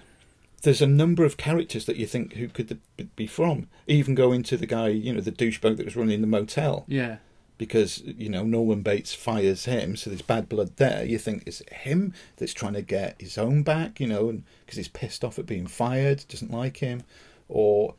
There's 0.63 0.83
a 0.83 0.87
number 0.87 1.25
of 1.25 1.37
characters 1.37 1.85
that 1.87 1.97
you 1.97 2.07
think 2.07 2.35
who 2.35 2.49
could 2.49 2.81
be 3.17 3.27
from. 3.27 3.69
Even 3.87 4.15
going 4.15 4.43
to 4.45 4.57
the 4.57 4.67
guy, 4.67 4.89
you 4.89 5.13
know, 5.13 5.21
the 5.21 5.33
douchebag 5.33 5.77
that 5.77 5.85
was 5.87 5.97
running 5.97 6.21
the 6.21 6.27
motel. 6.27 6.85
yeah, 6.89 7.17
because 7.59 8.03
you 8.07 8.29
know 8.31 8.43
Norman 8.43 8.81
Bates 8.83 9.15
fires 9.15 9.67
him, 9.67 9.95
so 9.97 10.09
there's 10.11 10.23
bad 10.23 10.49
blood 10.49 10.77
there. 10.77 11.05
You 11.05 11.19
think 11.19 11.43
it's 11.47 11.63
him 11.71 12.15
that's 12.37 12.55
trying 12.55 12.73
to 12.75 12.83
get 12.83 13.21
his 13.21 13.37
own 13.39 13.63
back, 13.63 14.01
you 14.01 14.07
know, 14.07 14.29
and 14.31 14.45
because 14.65 14.79
he's 14.79 14.89
pissed 14.89 15.23
off 15.25 15.39
at 15.39 15.47
being 15.47 15.67
fired, 15.67 16.25
doesn't 16.29 16.51
like 16.51 16.79
him, 16.79 17.03
or 17.49 17.95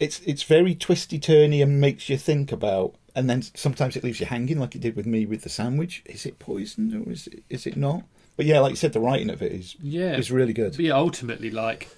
it's 0.00 0.20
it's 0.26 0.42
very 0.42 0.74
twisty 0.74 1.18
turny 1.18 1.62
and 1.62 1.80
makes 1.80 2.08
you 2.08 2.18
think 2.18 2.52
about. 2.52 2.94
And 3.14 3.30
then 3.30 3.40
sometimes 3.54 3.96
it 3.96 4.04
leaves 4.04 4.20
you 4.20 4.26
hanging, 4.26 4.58
like 4.58 4.74
it 4.74 4.82
did 4.82 4.94
with 4.94 5.06
me 5.06 5.24
with 5.24 5.40
the 5.42 5.48
sandwich. 5.48 6.02
Is 6.04 6.26
it 6.26 6.38
poisoned 6.38 6.92
or 6.92 7.10
is 7.10 7.28
it 7.28 7.44
is 7.48 7.66
it 7.66 7.76
not? 7.76 8.02
But 8.36 8.46
yeah, 8.46 8.60
like 8.60 8.70
you 8.70 8.76
said, 8.76 8.92
the 8.92 9.00
writing 9.00 9.30
of 9.30 9.42
it 9.42 9.52
is 9.52 9.76
yeah. 9.82 10.16
is 10.16 10.30
really 10.30 10.52
good. 10.52 10.72
But 10.72 10.84
yeah, 10.84 10.94
ultimately, 10.94 11.50
like 11.50 11.88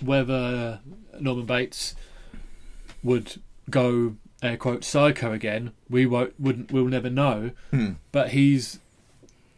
whether 0.00 0.80
Norman 1.20 1.46
Bates 1.46 1.94
would 3.02 3.40
go 3.70 4.16
air 4.42 4.56
quote 4.56 4.84
psycho 4.84 5.32
again, 5.32 5.72
we 5.88 6.06
won't 6.06 6.38
wouldn't 6.38 6.72
we'll 6.72 6.86
never 6.86 7.10
know. 7.10 7.52
Hmm. 7.70 7.92
But 8.12 8.30
he's, 8.30 8.80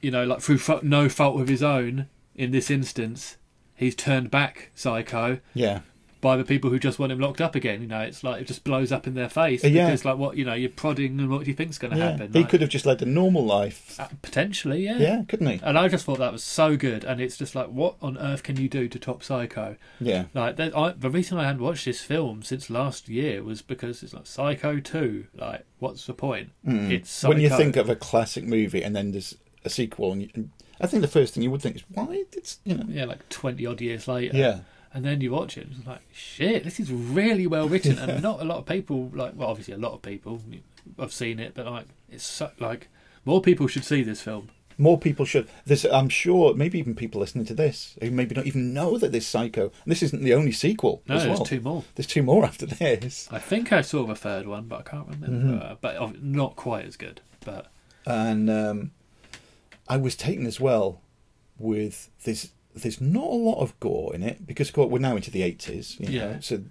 you 0.01 0.11
know, 0.11 0.25
like 0.25 0.41
through 0.41 0.61
no 0.83 1.09
fault 1.09 1.41
of 1.41 1.49
his 1.49 1.63
own. 1.63 2.09
In 2.35 2.51
this 2.51 2.71
instance, 2.71 3.39
he's 3.75 3.95
turned 3.95 4.31
back 4.31 4.71
psycho 4.75 5.41
Yeah, 5.55 5.81
by 6.21 6.37
the 6.37 6.45
people 6.45 6.71
who 6.71 6.79
just 6.79 6.99
want 6.99 7.13
him 7.13 7.21
locked 7.21 7.41
up 7.41 7.55
again. 7.55 7.83
You 7.83 7.89
know, 7.89 8.01
it's 8.01 8.25
like 8.25 8.41
it 8.41 8.47
just 8.47 8.65
blows 8.65 8.91
up 8.93 9.07
in 9.07 9.15
their 9.15 9.29
face 9.29 9.63
yeah. 9.63 9.87
because, 9.87 10.05
like, 10.05 10.17
what 10.17 10.37
you 10.37 10.45
know, 10.45 10.55
you're 10.55 10.71
prodding, 10.71 11.19
and 11.21 11.31
what 11.31 11.45
do 11.45 11.51
you 11.51 11.57
think's 11.57 11.79
going 11.79 11.93
to 11.93 11.99
yeah. 11.99 12.11
happen? 12.13 12.33
He 12.33 12.41
Like, 12.41 12.49
could 12.49 12.61
have 12.61 12.71
just 12.71 12.87
led 12.87 13.03
a 13.03 13.07
normal 13.07 13.45
life. 13.45 13.99
uh, 14.01 14.09
potentially, 14.23 14.85
yeah. 14.85 14.99
Yeah, 14.99 15.25
couldn't 15.29 15.47
he? 15.47 15.61
And 15.63 15.79
I 15.79 15.89
just 15.89 16.05
thought 16.05 16.19
that 16.19 16.33
was 16.33 16.43
so 16.45 16.77
good, 16.77 17.05
and 17.05 17.21
it's 17.21 17.37
just 17.37 17.55
like, 17.55 17.69
what 17.69 17.97
on 18.01 18.19
earth 18.19 18.43
can 18.43 18.57
you 18.57 18.69
do 18.69 18.89
to 18.89 18.99
top 18.99 19.23
Psycho? 19.23 19.77
Yeah. 20.01 20.25
Like 20.35 20.57
that, 20.57 20.77
I, 20.77 20.93
the 20.93 21.11
reason 21.11 21.39
I 21.39 21.45
hadn't 21.45 21.63
watched 21.63 21.85
this 21.85 22.01
film 22.01 22.43
since 22.43 22.71
last 22.71 23.09
year 23.09 23.43
was 23.43 23.63
because 23.63 24.03
it's 24.03 24.15
like 24.15 24.27
Psycho 24.27 24.81
Two. 24.81 25.27
Like, 25.35 25.65
what's 25.79 26.07
the 26.07 26.15
point? 26.15 26.51
It's 26.65 27.11
Psycho. 27.11 27.33
Mm. 27.33 27.35
when 27.35 27.43
you 27.43 27.51
think 27.51 27.77
of 27.77 27.89
a 27.89 27.97
classic 27.97 28.45
movie 28.45 28.83
and 28.83 28.97
then 28.97 29.13
there's 29.13 29.37
a 29.65 29.71
sequel, 29.71 30.13
and, 30.13 30.23
you, 30.23 30.29
and 30.35 30.51
I 30.81 30.87
think 30.87 31.03
the 31.03 31.09
first 31.09 31.35
thing 31.35 31.43
you 31.43 31.51
would 31.51 31.63
think 31.63 31.77
is 31.77 31.85
why 31.93 32.25
it's 32.33 32.59
you 32.65 32.75
know 32.75 32.85
yeah, 32.89 33.05
like 33.05 33.29
twenty 33.29 33.67
odd 33.67 33.81
years 33.81 34.07
later. 34.09 34.37
Yeah. 34.37 34.61
And 34.97 35.05
then 35.05 35.21
you 35.21 35.31
watch 35.31 35.59
it, 35.59 35.69
it's 35.71 35.87
like 35.87 36.01
shit. 36.11 36.65
This 36.65 36.81
is 36.81 36.91
really 36.91 37.47
well 37.47 37.69
written, 37.69 37.99
and 37.99 38.23
not 38.23 38.41
a 38.41 38.45
lot 38.45 38.57
of 38.57 38.65
people 38.65 39.11
like. 39.13 39.35
Well, 39.37 39.51
obviously 39.51 39.75
a 39.75 39.77
lot 39.77 39.93
of 39.93 40.01
people 40.01 40.41
have 40.99 41.13
seen 41.13 41.39
it, 41.39 41.53
but 41.55 41.67
like 41.67 41.85
it's 42.11 42.25
so, 42.25 42.51
like 42.59 42.89
more 43.27 43.43
people 43.43 43.67
should 43.67 43.85
see 43.85 44.03
this 44.03 44.23
film. 44.23 44.49
more 44.79 44.99
people 44.99 45.25
should. 45.25 45.49
This, 45.65 45.85
I'm 45.85 46.09
sure 46.09 46.55
maybe 46.55 46.79
even 46.79 46.95
people 46.95 47.21
listening 47.21 47.47
to 47.47 47.55
this 47.55 47.97
who 48.01 48.11
maybe 48.11 48.35
don't 48.35 48.47
even 48.47 48.73
know 48.75 48.99
that 48.99 49.13
there's 49.13 49.27
Psycho. 49.27 49.65
And 49.65 49.91
this 49.91 50.03
isn't 50.03 50.23
the 50.23 50.35
only 50.35 50.53
sequel. 50.53 51.03
No, 51.09 51.19
there's 51.19 51.39
well. 51.39 51.45
two 51.45 51.61
more. 51.61 51.85
There's 51.95 52.07
two 52.07 52.23
more 52.23 52.45
after 52.45 52.67
this, 52.67 53.29
I 53.31 53.39
think 53.39 53.73
I 53.73 53.81
saw 53.81 54.05
the 54.05 54.15
third 54.15 54.47
one, 54.47 54.65
but 54.65 54.81
I 54.81 54.83
can't 54.83 55.09
remember. 55.09 55.65
Mm-hmm. 55.65 55.75
But 55.81 56.23
not 56.23 56.57
quite 56.57 56.85
as 56.85 56.97
good. 56.97 57.21
But 57.45 57.67
and 58.07 58.51
um, 58.51 58.91
I 59.89 59.97
was 59.97 60.17
taken 60.17 60.47
as 60.47 60.61
well 60.61 61.01
with 61.59 62.11
there's 62.25 62.51
there's 62.83 63.01
not 63.01 63.25
a 63.25 63.35
lot 63.37 63.61
of 63.61 63.79
gore 63.81 64.15
in 64.15 64.23
it 64.23 64.47
because 64.47 64.69
of 64.69 64.75
course, 64.75 64.91
we're 64.91 64.99
now 64.99 65.17
into 65.17 65.31
the 65.31 65.43
80s. 65.43 65.99
You 66.01 66.07
know, 66.07 66.13
Yeah. 66.13 66.41
so 66.41 66.63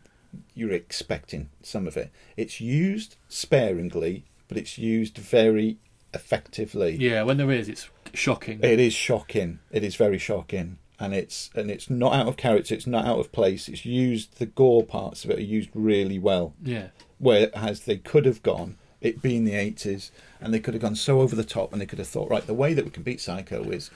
you're 0.53 0.71
expecting 0.71 1.49
some 1.61 1.87
of 1.87 1.95
it. 1.97 2.11
It's 2.37 2.59
used 2.61 3.15
sparingly, 3.29 4.25
but 4.47 4.57
it's 4.57 4.77
used 4.77 5.17
very 5.17 5.77
effectively. 6.13 6.95
yeah, 6.99 7.23
when 7.23 7.37
there 7.37 7.51
is, 7.51 7.69
it's 7.69 7.89
shocking. 8.13 8.59
It 8.63 8.79
is 8.79 8.93
shocking. 8.93 9.59
It 9.71 9.83
is 9.83 9.95
very 9.95 10.17
shocking, 10.17 10.77
and 10.99 11.13
it's 11.13 11.49
and 11.55 11.69
it's 11.69 11.89
not 11.89 12.13
out 12.13 12.27
of 12.27 12.37
character. 12.37 12.73
It's 12.73 12.87
not 12.87 13.05
out 13.05 13.19
of 13.19 13.31
place. 13.31 13.67
It's 13.69 13.85
used. 13.85 14.37
The 14.39 14.45
gore 14.45 14.83
parts 14.83 15.23
of 15.25 15.31
it 15.31 15.39
are 15.39 15.43
used 15.57 15.69
really 15.73 16.19
well. 16.19 16.53
yeah, 16.63 16.87
Whereas 17.17 17.81
they 17.81 17.97
could 17.97 18.25
have 18.25 18.43
gone, 18.43 18.77
it 19.01 19.21
being 19.21 19.45
the 19.45 19.55
eighties, 19.55 20.11
and 20.41 20.53
they 20.53 20.59
could 20.59 20.73
have 20.73 20.81
gone 20.81 20.95
so 20.95 21.21
over 21.21 21.35
the 21.35 21.43
top, 21.43 21.71
and 21.71 21.81
they 21.81 21.85
could 21.85 21.99
have 21.99 22.07
thought, 22.07 22.29
right, 22.29 22.45
the 22.45 22.53
way 22.53 22.73
that 22.73 22.85
we 22.85 22.91
can 22.91 23.03
beat 23.03 23.21
Psycho 23.21 23.63
is 23.71 23.89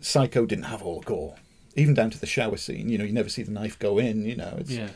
Psycho 0.00 0.46
didn't 0.46 0.64
have 0.64 0.82
all 0.82 1.00
the 1.00 1.06
gore, 1.06 1.36
even 1.76 1.94
down 1.94 2.10
to 2.10 2.18
the 2.20 2.26
shower 2.26 2.56
scene. 2.56 2.88
You 2.88 2.98
know, 2.98 3.04
you 3.04 3.12
never 3.12 3.28
see 3.28 3.42
the 3.42 3.50
knife 3.50 3.78
go 3.78 3.98
in. 3.98 4.24
You 4.24 4.36
know, 4.36 4.56
it's, 4.58 4.70
yeah, 4.70 4.90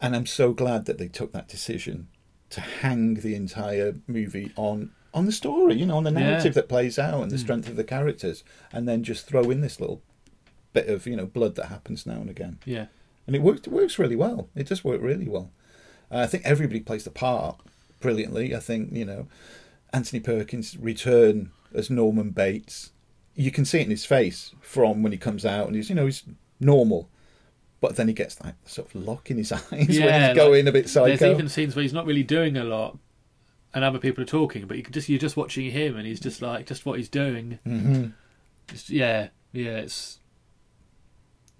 and 0.00 0.16
I'm 0.16 0.26
so 0.26 0.52
glad 0.52 0.86
that 0.86 0.98
they 0.98 1.08
took 1.08 1.32
that 1.32 1.48
decision 1.48 2.08
to 2.50 2.60
hang 2.60 3.14
the 3.14 3.34
entire 3.34 3.94
movie 4.06 4.52
on 4.56 4.90
on 5.14 5.26
the 5.26 5.32
story, 5.32 5.74
you 5.74 5.84
know, 5.84 5.98
on 5.98 6.04
the 6.04 6.10
narrative 6.10 6.46
Yeah. 6.54 6.62
that 6.62 6.68
plays 6.70 6.98
out 6.98 7.20
and 7.22 7.30
the 7.30 7.36
Mm. 7.36 7.40
strength 7.40 7.68
of 7.68 7.76
the 7.76 7.84
characters, 7.84 8.42
and 8.72 8.88
then 8.88 9.02
just 9.04 9.26
throw 9.26 9.50
in 9.50 9.60
this 9.60 9.78
little 9.78 10.00
bit 10.72 10.88
of 10.88 11.06
you 11.06 11.16
know 11.16 11.26
blood 11.26 11.54
that 11.56 11.66
happens 11.66 12.06
now 12.06 12.20
and 12.20 12.30
again. 12.30 12.58
Yeah. 12.64 12.86
and 13.26 13.36
it 13.36 13.42
works. 13.42 13.60
It 13.66 13.72
works 13.72 13.98
really 14.00 14.16
well. 14.16 14.48
It 14.56 14.66
does 14.68 14.82
work 14.82 15.00
really 15.00 15.28
well. 15.28 15.50
Uh, 16.10 16.18
I 16.18 16.26
think 16.26 16.44
everybody 16.44 16.80
plays 16.80 17.04
the 17.04 17.10
part 17.10 17.60
brilliantly. 18.00 18.54
I 18.54 18.58
think 18.58 18.92
you 18.92 19.04
know 19.04 19.28
Anthony 19.92 20.18
Perkins' 20.20 20.76
return 20.78 21.50
as 21.74 21.88
Norman 21.90 22.30
Bates. 22.30 22.90
You 23.34 23.50
can 23.50 23.64
see 23.64 23.78
it 23.80 23.84
in 23.84 23.90
his 23.90 24.04
face 24.04 24.52
from 24.60 25.02
when 25.02 25.12
he 25.12 25.18
comes 25.18 25.44
out, 25.46 25.66
and 25.66 25.76
he's 25.76 25.88
you 25.88 25.94
know 25.94 26.06
he's 26.06 26.22
normal, 26.60 27.08
but 27.80 27.96
then 27.96 28.06
he 28.08 28.14
gets 28.14 28.34
that 28.36 28.56
sort 28.66 28.94
of 28.94 29.06
lock 29.06 29.30
in 29.30 29.38
his 29.38 29.50
eyes 29.52 29.62
when 29.70 29.86
he's 29.86 30.00
like, 30.00 30.36
going 30.36 30.68
a 30.68 30.72
bit 30.72 30.88
psycho. 30.88 31.06
There's 31.16 31.22
even 31.22 31.48
scenes 31.48 31.74
where 31.74 31.82
he's 31.82 31.92
not 31.92 32.06
really 32.06 32.22
doing 32.22 32.56
a 32.56 32.64
lot, 32.64 32.98
and 33.74 33.84
other 33.84 33.98
people 33.98 34.22
are 34.22 34.26
talking, 34.26 34.66
but 34.66 34.76
you 34.76 34.82
just 34.84 35.08
you're 35.08 35.18
just 35.18 35.36
watching 35.36 35.70
him, 35.70 35.96
and 35.96 36.06
he's 36.06 36.20
just 36.20 36.42
like 36.42 36.66
just 36.66 36.84
what 36.86 36.98
he's 36.98 37.08
doing. 37.08 37.58
Mhm. 37.66 38.12
It's- 38.68 38.90
yeah, 38.90 39.28
yeah. 39.52 39.78
It's 39.78 40.18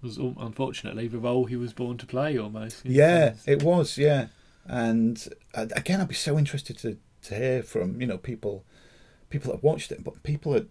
it 0.01 0.05
was 0.05 0.17
unfortunately 0.17 1.07
the 1.07 1.17
role 1.17 1.45
he 1.45 1.55
was 1.55 1.73
born 1.73 1.97
to 1.97 2.05
play 2.05 2.37
almost. 2.37 2.85
Yeah, 2.85 3.33
it 3.45 3.63
was. 3.63 3.97
Yeah, 3.97 4.27
and 4.65 5.27
again, 5.55 6.01
I'd 6.01 6.07
be 6.07 6.13
so 6.15 6.37
interested 6.37 6.77
to 6.79 6.97
to 7.23 7.35
hear 7.35 7.63
from 7.63 7.99
you 8.01 8.07
know 8.07 8.17
people, 8.17 8.63
people 9.29 9.51
that 9.53 9.63
watched 9.63 9.91
it, 9.91 10.03
but 10.03 10.21
people 10.23 10.51
that 10.53 10.67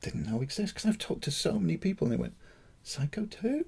didn't 0.00 0.26
know 0.30 0.40
exist 0.42 0.74
because 0.74 0.88
I've 0.88 0.98
talked 0.98 1.24
to 1.24 1.30
so 1.30 1.58
many 1.58 1.76
people 1.76 2.06
and 2.06 2.12
they 2.12 2.20
went, 2.20 2.34
"Psycho 2.82 3.26
2? 3.26 3.64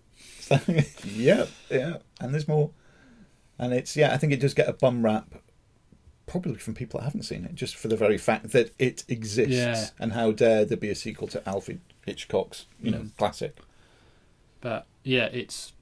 yeah, 1.04 1.46
yeah, 1.70 1.96
and 2.20 2.32
there's 2.34 2.48
more, 2.48 2.70
and 3.58 3.72
it's 3.72 3.96
yeah, 3.96 4.12
I 4.12 4.16
think 4.16 4.32
it 4.32 4.40
does 4.40 4.54
get 4.54 4.68
a 4.68 4.72
bum 4.72 5.04
rap. 5.04 5.34
Probably 6.26 6.54
from 6.58 6.74
people 6.74 7.00
that 7.00 7.04
haven't 7.04 7.24
seen 7.24 7.44
it, 7.44 7.56
just 7.56 7.74
for 7.76 7.88
the 7.88 7.96
very 7.96 8.16
fact 8.18 8.50
that 8.52 8.70
it 8.78 9.04
exists, 9.08 9.52
Yeah. 9.52 9.88
and 9.98 10.12
how 10.12 10.30
dare 10.30 10.64
there 10.64 10.76
be 10.76 10.88
a 10.90 10.94
sequel 10.94 11.26
to 11.28 11.48
Alfred 11.48 11.80
Hitchcock's, 12.06 12.66
you 12.80 12.92
know, 12.92 13.00
Mm. 13.00 13.16
classic. 13.16 13.56
But 14.60 14.86
yeah, 15.02 15.24
it's 15.26 15.72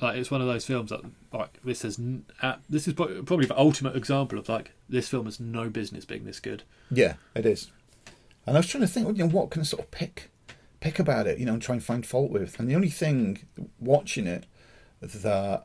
like 0.00 0.18
it's 0.18 0.30
one 0.30 0.42
of 0.42 0.46
those 0.46 0.66
films 0.66 0.90
that 0.90 1.00
like 1.32 1.58
this 1.64 1.84
is 1.86 1.98
uh, 2.42 2.56
this 2.68 2.86
is 2.86 2.92
probably 2.94 3.46
the 3.46 3.58
ultimate 3.58 3.96
example 3.96 4.38
of 4.38 4.48
like 4.50 4.72
this 4.90 5.08
film 5.08 5.24
has 5.24 5.40
no 5.40 5.70
business 5.70 6.04
being 6.04 6.24
this 6.24 6.38
good. 6.40 6.64
Yeah, 6.90 7.14
it 7.34 7.46
is. 7.46 7.70
And 8.48 8.56
I 8.56 8.60
was 8.60 8.66
trying 8.66 8.82
to 8.82 8.88
think, 8.88 9.06
you 9.18 9.24
know, 9.24 9.30
what 9.30 9.50
can 9.50 9.60
I 9.60 9.64
sort 9.64 9.82
of 9.82 9.90
pick, 9.90 10.30
pick 10.80 10.98
about 10.98 11.26
it, 11.26 11.38
you 11.38 11.46
know, 11.46 11.52
and 11.54 11.62
try 11.62 11.74
and 11.74 11.84
find 11.84 12.04
fault 12.06 12.30
with. 12.30 12.58
And 12.58 12.68
the 12.68 12.74
only 12.74 12.88
thing 12.90 13.38
watching 13.78 14.26
it 14.26 14.46
that 15.00 15.64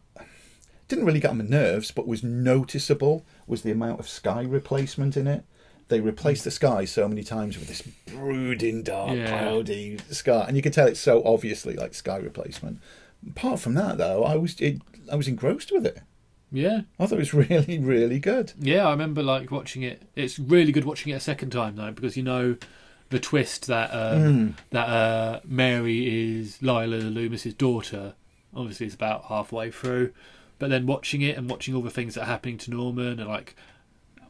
didn't 0.88 1.05
really 1.05 1.19
get 1.19 1.31
on 1.31 1.38
my 1.39 1.43
nerves, 1.45 1.91
but 1.91 2.07
was 2.07 2.23
noticeable, 2.23 3.25
was 3.47 3.61
the 3.61 3.71
amount 3.71 3.99
of 3.99 4.07
sky 4.09 4.41
replacement 4.43 5.17
in 5.17 5.27
it. 5.27 5.43
They 5.89 5.99
replaced 5.99 6.43
the 6.43 6.51
sky 6.51 6.86
so 6.86 7.07
many 7.07 7.23
times 7.23 7.57
with 7.57 7.67
this 7.67 7.81
brooding, 8.07 8.84
dark, 8.84 9.15
Yeah. 9.17 9.27
cloudy 9.27 9.97
sky, 10.11 10.45
and 10.47 10.55
you 10.55 10.61
can 10.63 10.71
tell 10.71 10.88
it's 10.88 10.99
so 10.99 11.21
obviously 11.25 11.75
like 11.75 11.93
sky 11.93 12.17
replacement. 12.17 12.79
Apart 13.27 13.59
from 13.59 13.73
that, 13.75 13.97
though, 13.97 14.23
I 14.23 14.36
was 14.36 14.59
it, 14.59 14.81
I 15.11 15.15
was 15.15 15.27
engrossed 15.27 15.71
with 15.71 15.86
it. 15.86 15.99
Yeah, 16.54 16.82
I 16.99 17.06
thought 17.08 17.16
it 17.16 17.20
was 17.20 17.34
really, 17.49 17.80
really 17.80 18.20
good. 18.20 18.54
yeah. 18.60 18.88
I 18.88 18.91
remember 18.91 19.22
like 19.24 19.49
watching 19.51 19.82
it. 19.82 20.04
It's 20.16 20.38
really 20.39 20.72
good 20.72 20.86
watching 20.86 21.12
it 21.12 21.16
a 21.16 21.20
second 21.20 21.49
time 21.49 21.76
though 21.76 21.91
because 21.91 22.16
you 22.16 22.24
know 22.24 22.56
the 23.10 23.20
twist 23.20 23.68
that 23.68 23.89
um, 23.91 24.22
Mm. 24.22 24.54
that 24.70 24.88
uh, 24.88 25.39
Mary 25.45 26.38
is 26.39 26.62
Lila 26.62 26.97
Loomis's 26.97 27.54
daughter. 27.56 28.14
Obviously, 28.56 28.86
it's 28.86 28.95
about 28.95 29.26
halfway 29.26 29.72
through, 29.72 30.14
but 30.60 30.70
then 30.70 30.86
watching 30.86 31.22
it 31.24 31.36
and 31.38 31.49
watching 31.49 31.74
all 31.74 31.82
the 31.82 31.89
things 31.89 32.14
that 32.14 32.22
are 32.22 32.26
happening 32.28 32.60
to 32.60 32.72
Norman 32.72 33.20
and 33.20 33.28
like 33.28 33.56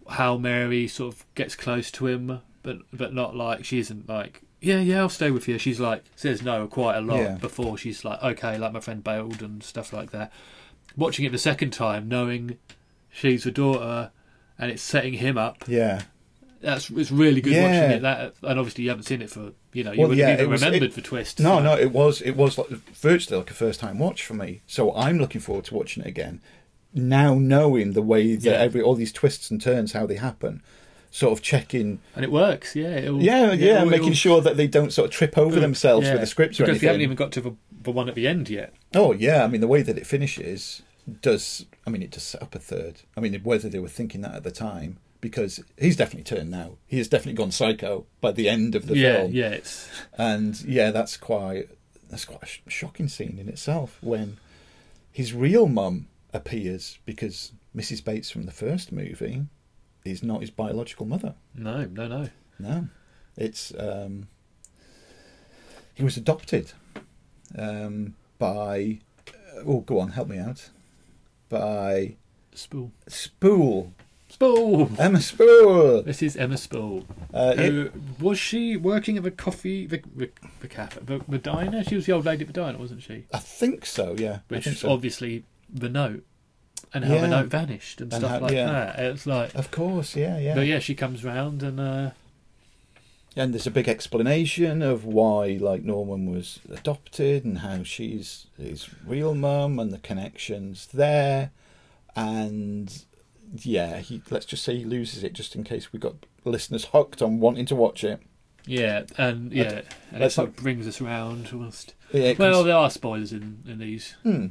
how 0.09 0.37
Mary 0.37 0.87
sort 0.87 1.13
of 1.13 1.25
gets 1.35 1.55
close 1.57 1.91
to 1.91 2.07
him, 2.07 2.39
but 2.61 2.77
but 2.93 3.13
not 3.13 3.35
like 3.35 3.65
she 3.65 3.79
isn't 3.79 4.07
like 4.07 4.42
yeah 4.63 4.79
yeah 4.79 4.99
I'll 5.01 5.09
stay 5.09 5.29
with 5.31 5.47
you. 5.47 5.57
She's 5.59 5.79
like 5.79 6.03
says 6.15 6.41
no 6.41 6.67
quite 6.67 6.95
a 6.97 7.01
lot 7.01 7.17
Yeah. 7.19 7.35
before 7.35 7.77
she's 7.77 8.03
like 8.03 8.21
okay 8.23 8.57
like 8.57 8.73
my 8.73 8.79
friend 8.79 9.03
bailed 9.03 9.41
and 9.41 9.61
stuff 9.63 9.93
like 9.93 10.11
that. 10.11 10.31
Watching 10.97 11.25
it 11.25 11.31
the 11.31 11.37
second 11.37 11.71
time, 11.71 12.07
knowing 12.07 12.57
she's 13.11 13.43
the 13.43 13.51
daughter 13.51 14.11
and 14.57 14.71
it's 14.71 14.81
setting 14.83 15.13
him 15.13 15.37
up. 15.37 15.63
Yeah. 15.67 16.03
That's 16.61 16.89
it's 16.91 17.11
really 17.11 17.41
good 17.41 17.53
Yeah. 17.53 17.63
watching 17.81 17.97
it. 17.97 18.01
That 18.03 18.33
and 18.41 18.59
obviously 18.59 18.85
you 18.85 18.89
haven't 18.89 19.03
seen 19.03 19.21
it 19.21 19.29
for 19.29 19.51
you 19.73 19.83
know 19.83 19.91
you 19.91 19.99
Well, 19.99 20.09
wouldn't 20.09 20.27
yeah, 20.27 20.33
even 20.35 20.49
was- 20.49 20.61
remembered 20.63 20.89
it- 20.91 20.95
the 20.95 21.01
twist. 21.01 21.39
No, 21.39 21.57
so- 21.57 21.63
no, 21.63 21.77
it 21.77 21.91
was 21.91 22.21
it 22.21 22.35
was 22.37 22.57
like 22.57 22.69
virtually 22.69 23.37
like 23.37 23.51
a 23.51 23.53
first 23.53 23.79
time 23.81 23.99
watch 23.99 24.23
for 24.25 24.33
me. 24.33 24.61
So 24.67 24.95
I'm 24.95 25.17
looking 25.19 25.41
forward 25.41 25.65
to 25.65 25.73
watching 25.75 26.03
it 26.03 26.07
again. 26.07 26.39
Now 26.93 27.33
knowing 27.35 27.93
the 27.93 28.01
way 28.03 28.35
that 28.35 28.61
every 28.61 28.81
all 28.81 28.93
these 28.95 29.11
twists 29.11 29.49
and 29.51 29.59
turns 29.61 29.93
how 29.93 30.05
they 30.05 30.15
happen, 30.15 30.61
sort 31.13 31.31
of 31.31 31.43
checking. 31.43 31.99
and 32.15 32.25
it 32.25 32.31
works. 32.31 32.75
Yeah, 32.75 32.87
it'll, 32.97 33.21
Yeah, 33.21 33.53
yeah, 33.53 33.75
it'll- 33.77 33.89
making 33.89 34.07
it'll- 34.07 34.15
sure 34.15 34.41
that 34.41 34.57
they 34.57 34.65
don't 34.67 34.91
sort 34.91 35.05
of 35.05 35.11
trip 35.13 35.37
over 35.37 35.51
it'll- 35.51 35.61
themselves 35.61 36.07
yeah, 36.07 36.13
with 36.13 36.21
the 36.21 36.27
scripts 36.27 36.59
or 36.59 36.65
because 36.65 36.81
we 36.81 36.87
haven't 36.87 37.01
even 37.01 37.15
got 37.15 37.31
to 37.33 37.41
the, 37.41 37.55
the 37.83 37.91
one 37.91 38.09
at 38.09 38.15
the 38.15 38.27
end 38.27 38.49
yet. 38.49 38.73
Oh 38.95 39.13
yeah, 39.13 39.43
I 39.43 39.47
mean 39.47 39.61
the 39.61 39.67
way 39.67 39.83
that 39.83 39.97
it 39.97 40.07
finishes 40.07 40.81
does. 41.21 41.65
I 41.85 41.91
mean 41.91 42.01
it 42.01 42.11
does 42.11 42.23
set 42.23 42.41
up 42.41 42.55
a 42.55 42.59
third. 42.59 43.01
I 43.15 43.19
mean 43.19 43.39
whether 43.43 43.69
they 43.69 43.79
were 43.79 43.89
thinking 43.89 44.21
that 44.21 44.33
at 44.35 44.43
the 44.43 44.51
time 44.51 44.97
because 45.21 45.59
he's 45.77 45.95
definitely 45.95 46.23
turned 46.23 46.49
now. 46.51 46.77
He 46.87 46.97
has 46.97 47.07
definitely 47.07 47.37
gone 47.37 47.51
psycho 47.51 48.05
by 48.19 48.31
the 48.31 48.49
end 48.49 48.73
of 48.75 48.87
the 48.87 48.97
yeah, 48.97 49.17
film. 49.17 49.31
yeah, 49.33 49.49
it's 49.49 49.87
and 50.17 50.59
yeah, 50.65 50.89
that's 50.91 51.15
quite 51.15 51.69
that's 52.09 52.25
quite 52.25 52.43
a 52.43 52.47
sh- 52.47 52.59
shocking 52.67 53.07
scene 53.07 53.37
in 53.39 53.47
itself 53.49 53.99
when 54.01 54.37
his 55.11 55.31
real 55.33 55.67
mum 55.67 56.07
appears 56.33 56.97
because 57.05 57.51
Mrs. 57.75 58.03
Bates 58.03 58.31
from 58.31 58.45
the 58.47 58.51
first 58.51 58.91
movie 58.91 59.43
is 60.05 60.23
not 60.23 60.41
his 60.41 60.49
biological 60.49 61.05
mother. 61.05 61.35
no, 61.55 61.85
no, 61.85 62.07
no. 62.07 62.29
No, 62.59 62.87
it's 63.35 63.73
um, 63.77 64.27
he 65.93 66.03
was 66.03 66.17
adopted 66.17 66.71
um, 67.57 68.15
by. 68.37 68.99
Oh, 69.65 69.81
go 69.81 69.99
on, 69.99 70.09
help 70.09 70.27
me 70.27 70.37
out. 70.37 70.69
By 71.49 72.15
Spool. 72.53 72.91
Spool. 73.07 73.93
Spool. 74.29 74.89
Emma 74.97 75.21
Spool. 75.21 76.01
This 76.03 76.23
is 76.23 76.35
Emma 76.35 76.57
Spool. 76.57 77.05
Uh, 77.33 77.53
who, 77.53 77.91
was 78.19 78.39
she 78.39 78.75
working 78.77 79.17
at 79.17 79.23
the 79.23 79.31
coffee, 79.31 79.85
the, 79.85 80.01
the, 80.15 80.29
the 80.59 80.67
cafe, 80.67 81.01
the, 81.03 81.37
diner? 81.37 81.83
She 81.83 81.95
was 81.95 82.07
the 82.07 82.13
old 82.13 82.25
lady 82.25 82.41
at 82.41 82.47
the 82.47 82.53
diner, 82.53 82.79
wasn't 82.79 83.03
she? 83.03 83.25
I 83.31 83.37
think 83.37 83.85
so. 83.85 84.15
Yeah, 84.17 84.39
Which 84.47 84.63
think 84.63 84.77
so. 84.77 84.89
obviously 84.89 85.43
the 85.71 85.89
note 85.89 86.23
and 86.93 87.05
how 87.05 87.15
Yeah. 87.15 87.21
the 87.21 87.27
note 87.27 87.47
vanished 87.47 88.01
and, 88.01 88.13
And 88.13 88.21
stuff 88.21 88.31
how- 88.31 88.39
like 88.39 88.51
yeah. 88.53 88.65
that. 88.71 88.99
It's 88.99 89.25
like, 89.25 89.55
Of 89.55 89.71
course, 89.71 90.15
yeah, 90.15 90.37
yeah. 90.39 90.55
but 90.55 90.67
yeah, 90.67 90.79
she 90.79 90.93
comes 90.95 91.23
round 91.23 91.63
and 91.63 91.79
uh, 91.79 92.11
and 93.35 93.51
there's 93.53 93.65
a 93.65 93.71
big 93.71 93.87
explanation 93.89 94.81
of 94.83 95.05
why 95.05 95.57
like 95.59 95.83
Norman 95.83 96.29
was 96.31 96.59
adopted 96.71 97.43
and 97.45 97.59
how 97.59 97.81
she's 97.83 98.45
his 98.59 98.87
real 99.05 99.33
mum 99.33 99.79
and 99.79 99.91
the 99.91 99.97
connections 99.97 100.87
there 100.93 101.49
and 102.15 103.05
yeah 103.63 103.99
he 103.99 104.21
let's 104.29 104.45
just 104.45 104.63
say 104.63 104.77
he 104.77 104.85
loses 104.85 105.23
it 105.23 105.33
just 105.33 105.55
in 105.55 105.63
case 105.63 105.91
we 105.91 105.99
got 105.99 106.15
listeners 106.45 106.85
hooked 106.85 107.21
on 107.21 107.39
wanting 107.39 107.65
to 107.65 107.75
watch 107.75 108.03
it 108.03 108.21
yeah, 108.65 109.03
and 109.17 109.51
yeah, 109.51 109.63
and 109.63 109.73
it 109.79 109.85
let's 110.19 110.35
sort 110.35 110.49
not- 110.49 110.57
of 110.57 110.63
brings 110.63 110.87
us 110.87 111.01
round 111.01 111.49
almost. 111.51 111.95
Yeah, 112.13 112.33
well, 112.39 112.53
comes- 112.53 112.65
there 112.67 112.77
are 112.77 112.89
spoilers 112.89 113.33
in 113.33 113.61
in 113.67 113.79
these, 113.79 114.15
Hmm. 114.23 114.47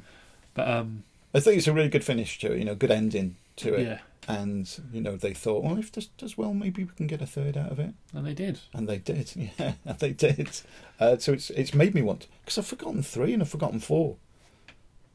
but 0.53 0.68
um, 0.68 1.05
I 1.35 1.41
think 1.41 1.59
it's 1.59 1.66
a 1.68 1.72
really 1.72 1.89
good 1.89 2.05
finish 2.05 2.39
to 2.41 2.53
it 2.53 2.59
you 2.59 2.64
know 2.64 2.74
good 2.74 2.91
ending 2.91 3.37
to 3.57 3.74
it. 3.74 3.87
Yeah. 3.87 3.99
and 4.28 4.78
you 4.93 5.01
know 5.01 5.16
they 5.16 5.35
thought 5.35 5.62
well 5.64 5.78
if 5.78 5.91
this 5.93 6.07
does 6.18 6.39
well 6.39 6.55
maybe 6.55 6.85
we 6.85 6.91
can 6.95 7.07
get 7.07 7.20
a 7.22 7.26
third 7.26 7.57
out 7.57 7.72
of 7.72 7.78
it. 7.78 7.95
And 8.14 8.26
they 8.26 8.35
did. 8.35 8.61
and 8.74 8.89
they 8.89 8.99
did 8.99 9.33
yeah 9.59 9.72
and 9.85 9.99
they 9.99 10.12
did. 10.12 10.61
Uh, 11.01 11.16
so 11.18 11.33
it's 11.33 11.51
it's 11.51 11.74
made 11.74 11.95
me 11.95 12.03
want 12.03 12.26
because 12.45 12.59
I've 12.59 12.66
forgotten 12.66 13.03
three 13.03 13.33
and 13.33 13.43
I've 13.43 13.49
forgotten 13.49 13.80
four. 13.80 14.16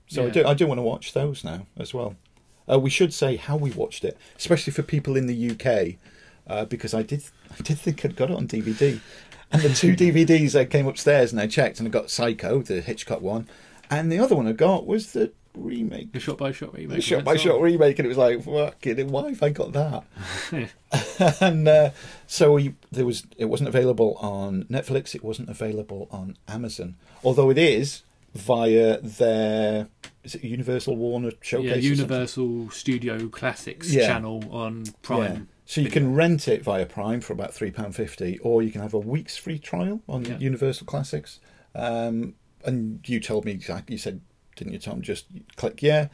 So 0.07 0.27
I 0.27 0.29
do 0.29 0.45
I 0.45 0.53
do 0.53 0.67
want 0.67 0.77
to 0.77 0.83
watch 0.83 1.13
those 1.13 1.43
now 1.43 1.65
as 1.77 1.93
well. 1.93 2.15
Uh, 2.69 2.79
we 2.79 2.89
should 2.89 3.13
say 3.13 3.37
how 3.37 3.55
we 3.55 3.71
watched 3.71 4.03
it, 4.03 4.17
especially 4.37 4.73
for 4.73 4.83
people 4.83 5.15
in 5.15 5.27
the 5.27 5.51
UK, 5.51 5.95
uh, 6.47 6.65
because 6.65 6.93
I 6.93 7.01
did 7.01 7.23
I 7.51 7.61
did 7.61 7.77
think 7.77 8.03
I'd 8.05 8.15
got 8.15 8.29
it 8.29 8.35
on 8.37 8.47
DVD, 8.47 8.99
and 9.51 9.61
the 9.61 9.69
two 9.73 9.95
DVDs 10.03 10.57
I 10.57 10.65
came 10.65 10.87
upstairs 10.87 11.31
and 11.31 11.39
I 11.41 11.47
checked 11.47 11.79
and 11.79 11.87
I 11.87 11.91
got 11.91 12.09
Psycho, 12.09 12.61
the 12.61 12.81
Hitchcock 12.81 13.21
one, 13.21 13.47
and 13.89 14.11
the 14.11 14.19
other 14.19 14.35
one 14.35 14.47
I 14.47 14.53
got 14.53 14.85
was 14.85 15.13
the 15.13 15.31
remake, 15.63 16.11
The 16.13 16.19
shot 16.19 16.37
by 16.37 16.51
shot 16.51 16.73
remake. 16.73 16.95
the 16.97 17.01
shot 17.01 17.23
by 17.23 17.35
shot 17.37 17.61
remake, 17.61 17.99
and 17.99 18.05
it 18.05 18.09
was 18.09 18.17
like 18.17 18.43
fucking 18.43 19.07
why 19.09 19.29
have 19.29 19.43
I 19.43 19.49
got 19.49 19.73
that? 19.73 20.03
and 21.41 21.67
uh, 21.67 21.89
so 22.27 22.53
we, 22.53 22.73
there 22.91 23.05
was 23.05 23.25
it 23.37 23.45
wasn't 23.45 23.69
available 23.69 24.15
on 24.19 24.63
Netflix. 24.65 25.15
It 25.15 25.23
wasn't 25.23 25.49
available 25.49 26.07
on 26.11 26.37
Amazon, 26.47 26.95
although 27.23 27.49
it 27.49 27.57
is 27.57 28.03
via 28.33 28.99
their 29.01 29.87
is 30.23 30.35
it 30.35 30.43
Universal 30.43 30.95
Warner 30.95 31.31
Showcase? 31.41 31.83
Yeah. 31.83 31.89
Universal 31.91 32.69
Studio 32.71 33.27
Classics 33.29 33.91
Yeah. 33.91 34.07
channel 34.07 34.43
on 34.51 34.85
Prime. 35.01 35.33
Yeah. 35.33 35.39
So 35.65 35.81
you 35.81 35.89
can 35.89 36.13
rent 36.13 36.47
it 36.47 36.63
via 36.63 36.85
Prime 36.85 37.19
for 37.21 37.33
about 37.33 37.53
three 37.53 37.71
pound 37.71 37.95
fifty, 37.95 38.39
or 38.39 38.61
you 38.61 38.71
can 38.71 38.81
have 38.81 38.93
a 38.93 38.99
week's 38.99 39.35
free 39.37 39.59
trial 39.59 40.01
on 40.07 40.25
Yeah. 40.25 40.37
Universal 40.37 40.85
Classics. 40.87 41.39
Um, 41.75 42.35
and 42.65 42.99
you 43.07 43.19
told 43.19 43.45
me 43.45 43.51
exactly. 43.51 43.93
You 43.95 43.99
said, 43.99 44.21
didn't 44.57 44.73
you, 44.73 44.79
Tom? 44.79 45.01
Just 45.01 45.25
click 45.55 45.81
yeah. 45.81 46.07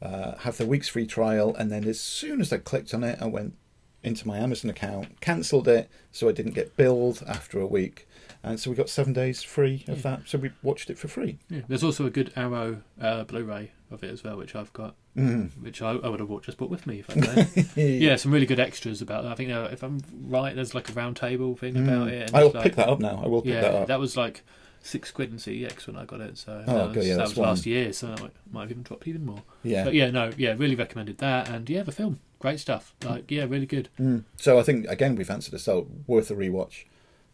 uh, 0.00 0.36
have 0.38 0.56
the 0.56 0.66
week's 0.66 0.88
free 0.88 1.06
trial, 1.06 1.54
and 1.56 1.70
then 1.70 1.84
as 1.86 2.00
soon 2.00 2.40
as 2.40 2.52
I 2.52 2.58
clicked 2.58 2.94
on 2.94 3.04
it, 3.04 3.18
I 3.20 3.26
went 3.26 3.54
into 4.02 4.26
my 4.28 4.38
Amazon 4.38 4.70
account, 4.70 5.20
cancelled 5.20 5.66
it, 5.68 5.90
so 6.12 6.28
I 6.28 6.32
didn't 6.32 6.54
get 6.54 6.76
billed 6.76 7.22
after 7.26 7.58
a 7.60 7.66
week, 7.66 8.08
and 8.44 8.58
so 8.60 8.70
we 8.70 8.76
got 8.76 8.88
seven 8.88 9.12
days 9.12 9.42
free 9.42 9.84
of 9.88 10.02
that. 10.04 10.22
So 10.26 10.38
we 10.38 10.52
watched 10.62 10.88
it 10.88 10.98
for 10.98 11.08
free. 11.08 11.38
Yeah. 11.50 11.62
There's 11.68 11.82
also 11.82 12.06
a 12.06 12.10
good 12.10 12.32
Arrow 12.36 12.82
uh, 13.00 13.24
Blu-ray 13.24 13.72
of 13.90 14.04
it 14.04 14.10
as 14.12 14.22
well, 14.22 14.36
which 14.36 14.54
I've 14.54 14.72
got, 14.72 14.94
Mhm. 15.16 15.50
which 15.62 15.82
I, 15.82 15.90
I 15.92 16.08
would 16.08 16.20
have 16.20 16.42
just 16.42 16.58
bought 16.58 16.70
with 16.70 16.86
me 16.86 17.00
if 17.00 17.10
I 17.10 17.14
could. 17.44 17.76
yeah, 17.76 18.14
some 18.14 18.30
really 18.32 18.46
good 18.46 18.60
extras 18.60 19.02
about 19.02 19.24
that. 19.24 19.32
I 19.32 19.34
think 19.34 19.50
uh, 19.50 19.68
if 19.72 19.82
I'm 19.82 19.98
right, 20.28 20.54
there's 20.54 20.74
like 20.76 20.88
a 20.88 20.92
round 20.92 21.16
table 21.16 21.56
thing 21.56 21.74
Mm. 21.74 21.88
about 21.88 22.08
it. 22.08 22.28
and 22.28 22.36
I'll 22.36 22.50
like- 22.50 22.62
pick 22.62 22.76
that 22.76 22.88
up 22.88 23.00
now. 23.00 23.20
I 23.24 23.26
will 23.26 23.42
pick 23.42 23.54
yeah, 23.54 23.62
that 23.62 23.90
up. 23.90 24.00
was 24.00 24.16
like 24.16 24.44
six 24.88 25.10
quid 25.10 25.30
in 25.30 25.36
CEX 25.36 25.86
when 25.86 25.96
I 25.96 26.04
got 26.04 26.20
it. 26.20 26.38
So 26.38 26.64
Oh, 26.66 26.88
that 26.88 26.96
was, 26.96 27.06
yeah, 27.06 27.16
that 27.16 27.28
was 27.28 27.36
last 27.36 27.66
year, 27.66 27.92
so 27.92 28.08
that 28.08 28.20
might, 28.20 28.32
might 28.50 28.60
have 28.62 28.70
even 28.70 28.82
dropped 28.82 29.06
even 29.06 29.24
more. 29.26 29.42
Yeah. 29.62 29.84
but 29.84 29.94
yeah, 29.94 30.10
no, 30.10 30.32
yeah, 30.36 30.54
really 30.56 30.74
recommended 30.74 31.18
that, 31.18 31.48
and 31.48 31.68
yeah, 31.68 31.82
the 31.82 31.92
film, 31.92 32.20
great 32.38 32.58
stuff. 32.60 32.94
Like, 33.04 33.30
yeah, 33.30 33.44
really 33.44 33.66
good. 33.66 33.88
Mm. 34.00 34.24
So 34.36 34.58
I 34.58 34.62
think 34.62 34.86
again 34.88 35.14
we've 35.16 35.30
answered. 35.30 35.60
So 35.60 35.88
worth 36.06 36.30
a 36.30 36.34
rewatch. 36.34 36.84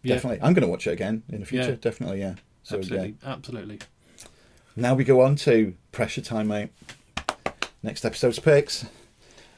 Yeah. 0.03 0.17
Definitely, 0.17 0.41
I'm 0.43 0.53
going 0.53 0.63
to 0.67 0.69
watch 0.69 0.87
it 0.87 0.91
again 0.93 1.23
in 1.31 1.41
the 1.41 1.47
future. 1.47 1.71
Yeah. 1.71 1.77
Definitely, 1.81 2.21
yeah. 2.21 2.35
So 2.63 2.79
absolutely, 2.79 3.15
yeah. 3.23 3.33
absolutely. 3.33 3.79
Now 4.77 4.95
we 4.95 5.05
go 5.05 5.21
on 5.21 5.37
to 5.37 5.75
pressure 5.93 6.21
time, 6.21 6.49
mate. 6.49 6.71
Next 7.83 8.05
episode's 8.05 8.39
picks. 8.39 8.87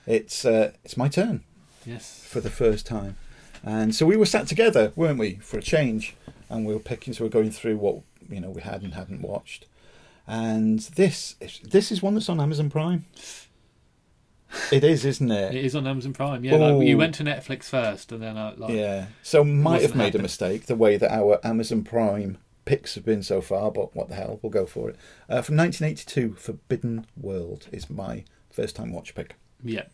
It's 0.07 0.45
uh, 0.45 0.73
it's 0.85 0.97
my 0.97 1.09
turn 1.09 1.43
Yes. 1.85 2.25
for 2.29 2.41
the 2.41 2.51
first 2.51 2.85
time, 2.87 3.17
and 3.65 3.95
so 3.95 4.05
we 4.07 4.17
were 4.17 4.27
sat 4.27 4.47
together, 4.47 4.93
weren't 4.97 5.19
we, 5.19 5.37
for 5.37 5.59
a 5.59 5.63
change, 5.63 6.15
and 6.49 6.67
we 6.67 6.73
were 6.75 6.81
picking. 6.81 7.13
So 7.15 7.25
we 7.25 7.29
we're 7.29 7.33
going 7.33 7.51
through 7.51 7.77
what 7.79 8.01
you 8.29 8.41
know 8.41 8.51
we 8.51 8.63
had 8.63 8.83
and 8.83 8.95
hadn't 8.95 9.23
watched, 9.23 9.67
and 10.27 10.81
this 10.81 11.35
this 11.63 11.91
is 11.93 12.03
one 12.03 12.15
that's 12.15 12.29
on 12.29 12.41
Amazon 12.41 12.71
Prime. 12.71 13.05
It 14.73 14.85
is, 14.85 15.05
isn't 15.05 15.31
it? 15.31 15.55
It 15.55 15.65
is 15.65 15.75
on 15.75 15.87
Amazon 15.87 16.13
Prime. 16.13 16.45
Yeah, 16.45 16.57
like, 16.57 16.87
you 16.87 16.95
Oh. 16.95 16.99
went 16.99 17.15
to 17.17 17.25
Netflix 17.25 17.65
first, 17.65 18.13
and 18.13 18.23
then 18.23 18.37
I 18.39 18.55
like 18.55 18.71
yeah. 18.73 19.07
So 19.23 19.45
might 19.45 19.83
have 19.83 19.97
made 19.97 20.15
a 20.15 20.19
mistake 20.21 20.67
the 20.67 20.77
way 20.77 20.97
that 20.97 21.13
our 21.13 21.41
Amazon 21.45 21.83
Prime 21.83 22.39
picks 22.65 22.95
have 22.95 23.05
been 23.05 23.23
so 23.23 23.41
far, 23.41 23.71
but 23.71 23.95
what 23.95 24.09
the 24.09 24.15
hell, 24.15 24.39
we'll 24.43 24.51
go 24.51 24.67
for 24.67 24.89
it. 24.91 24.97
Uh, 25.29 25.43
from 25.43 25.57
1982, 25.57 26.35
Forbidden 26.35 27.07
World 27.21 27.69
is 27.73 27.89
my 27.91 28.25
first 28.51 28.77
time 28.77 28.93
watch 28.93 29.15
pick. 29.15 29.35
Yeah. 29.63 29.85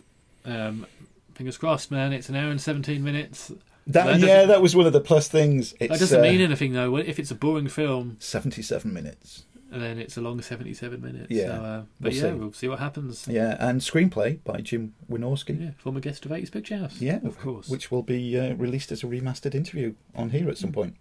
Um, 0.45 0.87
fingers 1.35 1.59
crossed, 1.59 1.91
man. 1.91 2.13
It's 2.13 2.29
an 2.29 2.37
hour 2.37 2.51
and 2.51 2.61
17 2.61 3.03
minutes. 3.03 3.53
That, 3.87 4.05
doesn't- 4.07 4.29
yeah, 4.29 4.45
that 4.47 4.63
was 4.63 4.77
one 4.77 4.87
of 4.87 4.93
the 4.93 5.01
plus 5.01 5.29
things. 5.29 5.75
It's, 5.81 5.93
that 5.93 5.99
doesn't 6.01 6.21
uh, 6.21 6.23
mean 6.23 6.41
anything, 6.41 6.73
though. 6.73 6.97
If 6.97 7.19
it's 7.19 7.31
a 7.31 7.35
boring 7.35 7.69
film, 7.69 8.17
77 8.21 8.93
minutes. 8.93 9.45
and 9.73 9.83
then 9.83 9.99
it's 9.99 10.17
a 10.17 10.21
long 10.21 10.41
77 10.41 11.01
minutes. 11.01 11.31
Yeah, 11.31 11.47
So, 11.47 11.53
uh, 11.53 11.83
but 12.01 12.13
we'll 12.13 12.13
yeah, 12.15 12.21
see. 12.23 12.33
we'll 12.39 12.53
see 12.53 12.69
what 12.69 12.79
happens. 12.79 13.27
Yeah, 13.29 13.57
and 13.59 13.81
screenplay 13.81 14.39
by 14.45 14.61
Jim 14.61 14.95
Wynorski. 15.11 15.61
Yeah, 15.61 15.71
former 15.79 16.01
guest 16.01 16.25
of 16.27 16.31
80s 16.31 16.53
Picture 16.53 16.77
House. 16.77 17.01
Yeah, 17.01 17.21
of 17.25 17.39
course. 17.41 17.69
Which 17.69 17.91
will 17.91 18.03
be 18.03 18.39
uh, 18.39 18.55
released 18.55 18.93
as 18.93 19.03
a 19.03 19.07
remastered 19.07 19.55
interview 19.55 19.95
on 20.15 20.31
here 20.31 20.49
at 20.49 20.59
some 20.59 20.73
point. 20.73 20.95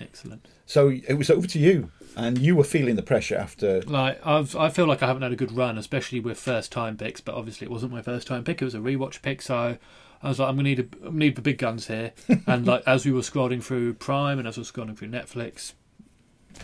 Excellent. 0.00 0.46
So 0.64 0.88
it 0.88 1.14
was 1.18 1.28
over 1.28 1.46
to 1.46 1.58
you, 1.58 1.90
and 2.16 2.38
you 2.38 2.56
were 2.56 2.64
feeling 2.64 2.96
the 2.96 3.02
pressure 3.02 3.36
after. 3.36 3.82
Like 3.82 4.24
I've, 4.26 4.56
I 4.56 4.70
feel 4.70 4.86
like 4.86 5.02
I 5.02 5.06
haven't 5.06 5.22
had 5.22 5.32
a 5.32 5.36
good 5.36 5.52
run, 5.52 5.76
especially 5.76 6.20
with 6.20 6.38
first 6.38 6.72
time 6.72 6.96
picks. 6.96 7.20
But 7.20 7.34
obviously, 7.34 7.66
it 7.66 7.70
wasn't 7.70 7.92
my 7.92 8.00
first 8.00 8.26
time 8.26 8.42
pick; 8.42 8.62
it 8.62 8.64
was 8.64 8.74
a 8.74 8.78
rewatch 8.78 9.20
pick. 9.20 9.42
So 9.42 9.76
I 10.22 10.28
was 10.28 10.38
like, 10.38 10.48
I'm 10.48 10.56
gonna 10.56 10.68
need 10.68 10.80
a, 10.80 11.06
I'm 11.06 11.18
need 11.18 11.36
the 11.36 11.42
big 11.42 11.58
guns 11.58 11.86
here. 11.86 12.12
and 12.46 12.66
like 12.66 12.82
as 12.86 13.04
we 13.06 13.12
were 13.12 13.20
scrolling 13.20 13.62
through 13.62 13.94
Prime 13.94 14.38
and 14.38 14.46
as 14.46 14.56
we 14.56 14.62
were 14.62 14.64
scrolling 14.66 14.96
through 14.96 15.08
Netflix, 15.08 15.72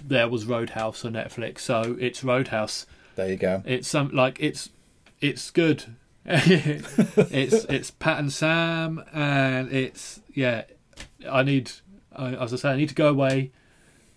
there 0.05 0.29
was 0.29 0.45
Roadhouse 0.47 1.05
on 1.05 1.13
Netflix. 1.15 1.61
So 1.61 1.97
it's 1.99 2.23
Roadhouse. 2.23 2.87
There 3.15 3.29
you 3.31 3.37
go. 3.37 3.63
It's 3.65 3.89
some 3.89 4.11
like 4.11 4.37
it's 4.41 4.71
it's 5.21 5.51
good. 5.51 5.85
it's 6.27 7.65
it's 7.65 7.91
Pat 7.93 8.19
and 8.19 8.33
Sam, 8.33 9.03
and 9.13 9.71
it's 9.73 10.21
yeah. 10.35 10.65
I 11.31 11.43
need, 11.43 11.71
I, 12.15 12.35
as 12.35 12.53
I 12.53 12.57
say, 12.57 12.69
I 12.71 12.77
need 12.77 12.89
to 12.91 12.95
go 12.95 13.09
away 13.09 13.53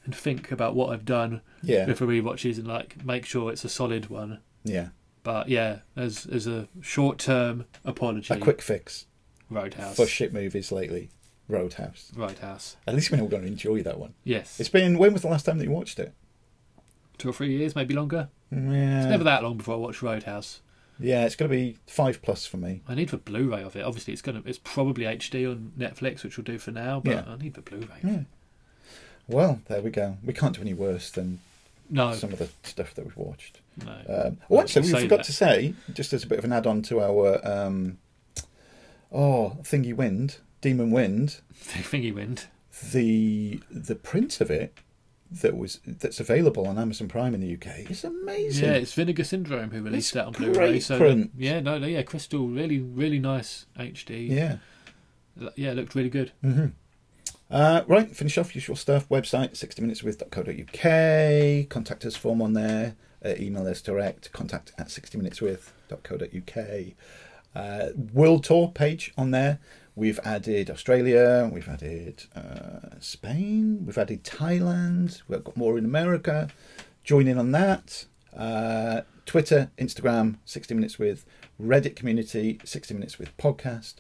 and 0.05 0.15
think 0.15 0.51
about 0.51 0.75
what 0.75 0.91
I've 0.91 1.05
done 1.05 1.41
Yeah. 1.61 1.85
with 1.85 1.99
the 1.99 2.05
rewatches 2.05 2.57
and 2.57 2.67
like 2.67 3.03
make 3.05 3.25
sure 3.25 3.51
it's 3.51 3.63
a 3.63 3.69
solid 3.69 4.09
one. 4.09 4.39
Yeah. 4.63 4.89
But 5.23 5.49
yeah, 5.49 5.79
as 5.95 6.25
as 6.25 6.47
a 6.47 6.67
short 6.81 7.19
term 7.19 7.65
apology, 7.85 8.33
A 8.33 8.37
quick 8.37 8.61
fix 8.61 9.05
Roadhouse. 9.49 9.95
for 9.95 10.05
shit 10.05 10.33
movies 10.33 10.71
lately. 10.71 11.09
Roadhouse. 11.47 12.11
Roadhouse. 12.15 12.77
At 12.87 12.93
least 12.95 13.09
we're 13.11 13.17
going 13.17 13.41
to 13.41 13.47
enjoy 13.47 13.81
that 13.83 13.97
one. 13.99 14.13
Yes. 14.23 14.59
It's 14.59 14.69
been. 14.69 14.97
When 14.99 15.13
was 15.13 15.23
the 15.23 15.29
last 15.29 15.45
time 15.45 15.57
that 15.57 15.63
you 15.63 15.71
watched 15.71 15.97
it? 15.99 16.13
Two 17.17 17.29
or 17.29 17.33
three 17.33 17.57
years, 17.57 17.75
maybe 17.75 17.93
longer. 17.95 18.29
Yeah. 18.51 18.99
It's 19.01 19.09
never 19.09 19.23
that 19.23 19.43
long 19.43 19.57
before 19.57 19.75
I 19.75 19.77
watch 19.77 20.01
Roadhouse. 20.01 20.61
Yeah, 20.99 21.25
it's 21.25 21.35
going 21.35 21.49
to 21.49 21.55
be 21.57 21.77
five 21.87 22.21
plus 22.21 22.45
for 22.45 22.57
me. 22.57 22.81
I 22.87 22.93
need 22.93 23.09
the 23.09 23.17
Blu-ray 23.17 23.63
of 23.63 23.75
it. 23.75 23.83
Obviously, 23.83 24.11
it's 24.13 24.21
gonna 24.21 24.41
it's 24.45 24.59
probably 24.61 25.05
HD 25.05 25.49
on 25.49 25.71
Netflix, 25.77 26.23
which 26.23 26.37
we'll 26.37 26.43
do 26.43 26.57
for 26.57 26.71
now. 26.71 26.99
But 26.99 27.11
Yeah. 27.11 27.23
I 27.27 27.37
need 27.37 27.53
the 27.53 27.61
Blu-ray. 27.61 27.87
Yeah. 28.03 28.19
Well, 29.27 29.61
there 29.67 29.81
we 29.81 29.91
go. 29.91 30.17
We 30.23 30.33
can't 30.33 30.55
do 30.55 30.61
any 30.61 30.73
worse 30.73 31.09
than 31.09 31.39
No. 31.89 32.13
some 32.15 32.33
of 32.33 32.39
the 32.39 32.49
stuff 32.63 32.93
that 32.95 33.05
we've 33.05 33.15
watched. 33.17 33.59
No. 33.85 33.91
Um, 33.91 34.37
Well, 34.49 34.59
oh, 34.59 34.63
actually, 34.63 34.83
we 34.83 34.87
say 34.89 35.01
forgot 35.03 35.17
that. 35.17 35.25
to 35.25 35.33
say, 35.33 35.73
just 35.93 36.11
as 36.13 36.23
a 36.23 36.27
bit 36.27 36.39
of 36.39 36.45
an 36.45 36.51
add-on 36.51 36.81
to 36.83 36.99
our 36.99 37.47
um, 37.47 37.97
oh 39.11 39.57
thingy 39.63 39.93
wind, 39.95 40.37
demon 40.61 40.91
wind, 40.91 41.39
Thingy 41.63 42.13
Wind. 42.13 42.45
the 42.91 43.59
the 43.69 43.95
print 43.95 44.41
of 44.41 44.49
it 44.51 44.77
that 45.31 45.55
was 45.55 45.79
that's 45.85 46.19
available 46.19 46.67
on 46.67 46.79
Amazon 46.79 47.07
Prime 47.07 47.35
in 47.35 47.41
the 47.41 47.53
UK 47.53 47.89
is 47.91 48.03
amazing. 48.03 48.65
Yeah, 48.65 48.73
it's 48.73 48.93
Vinegar 48.93 49.23
Syndrome 49.23 49.69
who 49.69 49.83
released 49.83 50.07
It's 50.09 50.13
that 50.15 50.25
on 50.25 50.33
Blu-ray. 50.33 50.79
So 50.79 50.97
print. 50.97 51.31
yeah, 51.37 51.59
no, 51.59 51.77
no, 51.77 51.85
yeah, 51.87 52.01
Crystal, 52.01 52.47
really, 52.47 52.79
really 52.79 53.19
nice 53.19 53.67
HD. 53.77 54.27
Yeah. 54.27 54.57
yeah, 55.55 55.69
it 55.71 55.75
looked 55.77 55.93
really 55.93 56.09
good. 56.09 56.31
hmm 56.41 56.67
Uh, 57.51 57.83
right, 57.87 58.15
finish 58.15 58.39
off 58.39 58.55
usual 58.55 58.75
stuff. 58.75 59.07
Website 59.09 59.51
60minuteswith.co.uk. 59.53 61.69
Contact 61.69 62.05
us 62.05 62.15
form 62.15 62.41
on 62.41 62.53
there. 62.53 62.95
Uh, 63.23 63.35
email 63.37 63.67
us 63.67 63.81
direct. 63.83 64.31
Contact 64.31 64.71
at 64.79 64.87
60minuteswith.co.uk. 64.87 66.93
Uh, 67.55 67.87
World 68.13 68.43
Tour 68.43 68.69
page 68.69 69.13
on 69.17 69.31
there. 69.31 69.59
We've 69.95 70.19
added 70.23 70.69
Australia. 70.69 71.49
We've 71.51 71.67
added 71.67 72.23
uh, 72.35 72.99
Spain. 72.99 73.85
We've 73.85 73.97
added 73.97 74.23
Thailand. 74.23 75.21
We've 75.27 75.43
got 75.43 75.57
more 75.57 75.77
in 75.77 75.85
America. 75.85 76.49
Join 77.03 77.27
in 77.27 77.37
on 77.37 77.51
that. 77.51 78.05
Uh, 78.35 79.01
Twitter, 79.25 79.71
Instagram, 79.77 80.37
60 80.45 80.73
Minutes 80.73 80.97
With. 80.99 81.25
Reddit 81.61 81.95
community, 81.95 82.59
60 82.63 82.93
Minutes 82.93 83.19
With 83.19 83.35
podcast. 83.37 83.95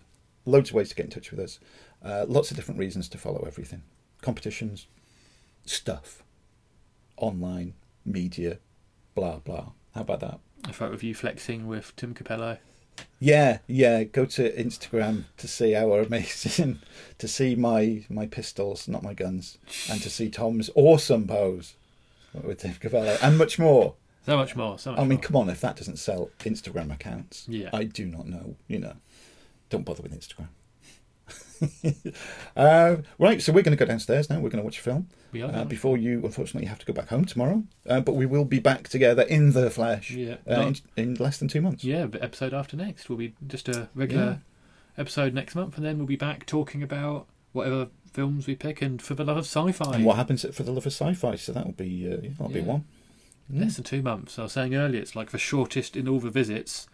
Loads 0.45 0.69
of 0.69 0.75
ways 0.75 0.89
to 0.89 0.95
get 0.95 1.05
in 1.07 1.11
touch 1.11 1.31
with 1.31 1.39
us. 1.39 1.59
Uh, 2.03 2.25
lots 2.27 2.49
of 2.49 2.57
different 2.57 2.79
reasons 2.79 3.09
to 3.09 3.17
follow 3.17 3.43
everything. 3.45 3.83
Competitions, 4.21 4.87
stuff, 5.65 6.23
online, 7.17 7.73
media, 8.05 8.59
blah, 9.15 9.39
blah. 9.39 9.71
How 9.95 10.01
about 10.01 10.21
that? 10.21 10.39
A 10.63 10.73
photo 10.73 10.93
of 10.93 11.03
you 11.03 11.13
flexing 11.13 11.67
with 11.67 11.95
Tim 11.95 12.13
Cappello. 12.13 12.57
Yeah, 13.19 13.59
yeah. 13.67 14.03
Go 14.03 14.25
to 14.25 14.51
Instagram 14.55 15.25
to 15.37 15.47
see 15.47 15.75
our 15.75 16.01
amazing, 16.01 16.79
to 17.17 17.27
see 17.27 17.55
my 17.55 18.05
my 18.09 18.25
pistols, 18.27 18.87
not 18.87 19.03
my 19.03 19.13
guns, 19.13 19.57
and 19.89 20.01
to 20.01 20.09
see 20.09 20.29
Tom's 20.29 20.69
awesome 20.75 21.27
pose 21.27 21.75
with 22.33 22.59
Tim 22.59 22.73
Cappello 22.73 23.17
and 23.21 23.37
much 23.37 23.57
more. 23.59 23.95
So 24.25 24.37
much 24.37 24.55
more. 24.55 24.77
So 24.77 24.91
much 24.91 24.99
I 24.99 25.03
mean, 25.03 25.09
more. 25.17 25.19
come 25.21 25.35
on, 25.37 25.49
if 25.49 25.61
that 25.61 25.75
doesn't 25.77 25.97
sell 25.97 26.29
Instagram 26.39 26.93
accounts, 26.93 27.45
Yeah. 27.49 27.69
I 27.73 27.83
do 27.85 28.05
not 28.05 28.27
know. 28.27 28.55
You 28.67 28.79
know, 28.79 28.93
don't 29.69 29.83
bother 29.85 30.03
with 30.03 30.13
Instagram. 30.17 30.49
uh, 32.55 32.97
right, 33.17 33.41
so 33.41 33.51
we're 33.53 33.63
going 33.63 33.77
to 33.77 33.83
go 33.83 33.89
downstairs 33.89 34.29
now. 34.29 34.35
We're 34.39 34.49
going 34.49 34.61
to 34.61 34.65
watch 34.65 34.79
a 34.79 34.81
film. 34.81 35.07
We 35.31 35.41
are. 35.41 35.51
Uh, 35.53 35.63
before 35.65 35.97
you, 35.97 36.23
unfortunately, 36.25 36.67
have 36.67 36.79
to 36.79 36.85
go 36.85 36.93
back 36.93 37.09
home 37.09 37.25
tomorrow. 37.25 37.63
Uh, 37.87 37.99
but 38.01 38.13
we 38.13 38.25
will 38.25 38.45
be 38.45 38.59
back 38.59 38.87
together 38.87 39.23
in 39.23 39.51
the 39.53 39.69
flesh 39.69 40.11
Yeah. 40.11 40.37
uh, 40.49 40.61
in, 40.61 40.75
in 40.95 41.13
less 41.15 41.37
than 41.37 41.47
two 41.47 41.61
months. 41.61 41.83
Yeah, 41.83 42.05
but 42.05 42.23
episode 42.23 42.53
after 42.53 42.75
next 42.77 43.09
We'll 43.09 43.17
be 43.17 43.33
just 43.45 43.69
a 43.69 43.89
regular 43.95 44.41
episode 44.97 45.33
next 45.33 45.55
month, 45.55 45.77
and 45.77 45.85
then 45.85 45.97
we'll 45.97 46.07
be 46.07 46.15
back 46.15 46.45
talking 46.45 46.81
about 46.83 47.27
whatever 47.51 47.87
films 48.11 48.47
we 48.47 48.55
pick 48.55 48.81
and 48.81 49.01
for 49.01 49.13
the 49.13 49.23
love 49.23 49.37
of 49.37 49.45
sci-fi. 49.45 49.95
And 49.95 50.05
what 50.05 50.15
happens 50.17 50.43
for 50.53 50.63
the 50.63 50.71
love 50.71 50.85
of 50.85 50.93
sci-fi? 50.93 51.35
So 51.35 51.51
that 51.53 51.65
will 51.65 51.73
be 51.73 52.07
uh, 52.11 52.17
that'll 52.37 52.49
be 52.49 52.59
Yeah. 52.61 52.65
one. 52.65 52.85
Less 53.51 53.75
than 53.77 53.83
two 53.83 54.01
months. 54.03 54.37
I 54.37 54.43
was 54.43 54.51
saying 54.53 54.75
earlier, 54.75 55.01
it's 55.01 55.15
like 55.15 55.31
the 55.31 55.39
shortest 55.39 55.95
in 55.95 56.07
all 56.07 56.19
the 56.19 56.29
visits. 56.29 56.87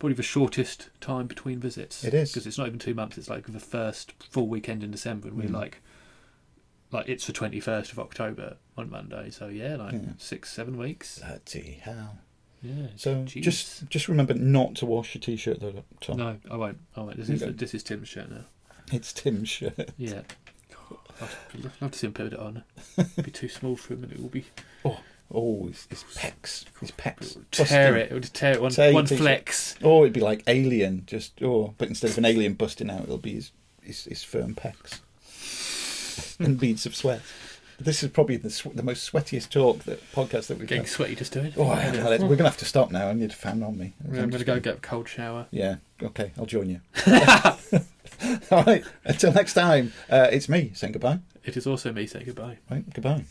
Probably 0.00 0.14
the 0.14 0.22
shortest 0.24 0.88
time 1.00 1.28
between 1.28 1.60
visits. 1.60 2.02
It 2.02 2.14
is. 2.14 2.32
because 2.32 2.46
it's 2.46 2.58
not 2.58 2.66
even 2.66 2.78
two 2.80 2.94
months. 2.94 3.16
It's 3.18 3.28
like 3.30 3.46
the 3.46 3.60
first 3.60 4.12
full 4.30 4.48
weekend 4.48 4.82
in 4.82 4.90
December, 4.90 5.28
and 5.28 5.36
we're 5.36 5.44
Mm. 5.48 5.52
like, 5.54 5.82
like 6.90 7.08
it's 7.08 7.26
the 7.26 7.32
twenty 7.32 7.60
first 7.60 7.92
of 7.92 7.98
October 8.00 8.56
on 8.76 8.90
Monday. 8.90 9.30
So 9.30 9.46
yeah, 9.48 9.76
like 9.76 9.92
Yeah. 9.92 10.00
six, 10.18 10.50
seven 10.50 10.76
weeks. 10.78 11.18
Bloody 11.20 11.78
hell! 11.82 12.18
Yeah. 12.62 12.88
So 12.96 13.16
jeez. 13.24 13.42
just 13.42 13.88
just 13.88 14.08
remember 14.08 14.34
not 14.34 14.74
to 14.76 14.86
wash 14.86 15.14
your 15.14 15.20
t-shirt 15.20 15.60
though, 15.60 15.84
Tom. 16.00 16.16
no, 16.16 16.36
I 16.50 16.56
won't. 16.56 16.78
I 16.96 17.00
won't. 17.02 17.16
This 17.16 17.28
is 17.28 17.40
this 17.56 17.74
is 17.74 17.82
Tim's 17.82 18.08
shirt 18.08 18.30
now. 18.30 18.46
It's 18.92 19.12
Tim's 19.12 19.48
shirt. 19.48 19.90
Yeah. 19.98 20.22
I'd 21.20 21.70
love 21.82 21.90
to 21.92 21.98
see 21.98 22.06
him 22.06 22.14
put 22.14 22.32
it 22.32 22.38
on. 22.38 22.64
It'd 22.96 23.16
be 23.24 23.30
too 23.30 23.48
small 23.48 23.76
for 23.76 23.92
him, 23.94 24.02
and 24.04 24.12
it 24.12 24.20
will 24.20 24.30
be. 24.30 24.46
Oh. 24.84 24.98
Oh, 25.32 25.66
his, 25.68 25.86
his 25.90 26.02
pecs, 26.16 26.64
his 26.80 26.90
pecs. 26.90 27.34
Tear 27.52 27.92
Busting. 27.92 27.96
it. 27.96 28.10
It 28.10 28.14
would 28.14 28.34
tear 28.34 28.52
it 28.52 28.60
one, 28.62 28.72
Tear 28.72 28.92
one 28.92 29.06
flex. 29.06 29.76
Or 29.82 30.02
it'd 30.04 30.12
be 30.12 30.20
like 30.20 30.42
Alien, 30.46 31.04
just 31.06 31.40
oh, 31.42 31.74
but 31.78 31.88
instead 31.88 32.10
of 32.10 32.18
an 32.18 32.24
alien 32.24 32.54
busting 32.54 32.90
out, 32.90 33.02
it'll 33.04 33.18
be 33.18 33.34
his 33.34 33.52
his, 33.82 34.04
his 34.04 34.24
firm 34.24 34.54
pecs 34.54 35.00
and 36.40 36.58
beads 36.58 36.84
of 36.86 36.96
sweat. 36.96 37.22
This 37.78 38.02
is 38.02 38.10
probably 38.10 38.36
the 38.36 38.50
sw- 38.50 38.74
the 38.74 38.82
most 38.82 39.10
sweatiest 39.10 39.48
talk 39.50 39.84
that 39.84 40.02
podcast 40.12 40.48
that 40.48 40.58
we've 40.58 40.68
Getting 40.68 40.82
done. 40.82 40.90
sweaty 40.90 41.14
just 41.14 41.32
doing. 41.32 41.52
Oh, 41.56 41.72
yeah, 41.72 42.08
we're 42.22 42.36
gonna 42.36 42.50
have 42.50 42.58
to 42.58 42.66
stop 42.66 42.90
now. 42.90 43.08
I 43.08 43.14
need 43.14 43.30
a 43.30 43.34
fan 43.34 43.62
on 43.62 43.78
me. 43.78 43.94
I'm 44.04 44.12
going 44.12 44.30
to 44.32 44.44
go 44.44 44.60
get 44.60 44.76
a 44.76 44.80
cold 44.80 45.08
shower. 45.08 45.46
Yeah. 45.50 45.76
Okay, 46.02 46.32
I'll 46.38 46.44
join 46.44 46.68
you. 46.68 46.80
All 48.50 48.64
right. 48.64 48.84
Until 49.04 49.32
next 49.32 49.54
time, 49.54 49.92
uh, 50.10 50.28
it's 50.30 50.48
me 50.48 50.72
saying 50.74 50.92
goodbye. 50.92 51.20
It 51.42 51.56
is 51.56 51.66
also 51.66 51.90
me 51.90 52.06
saying 52.06 52.26
goodbye. 52.26 52.58
Right. 52.70 52.84
Goodbye. 52.92 53.24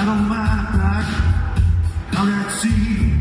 Down 0.00 0.08
on 0.08 0.28
my 0.30 0.34
back, 0.78 1.06
out 2.16 2.26
at 2.26 2.50
sea, 2.52 3.20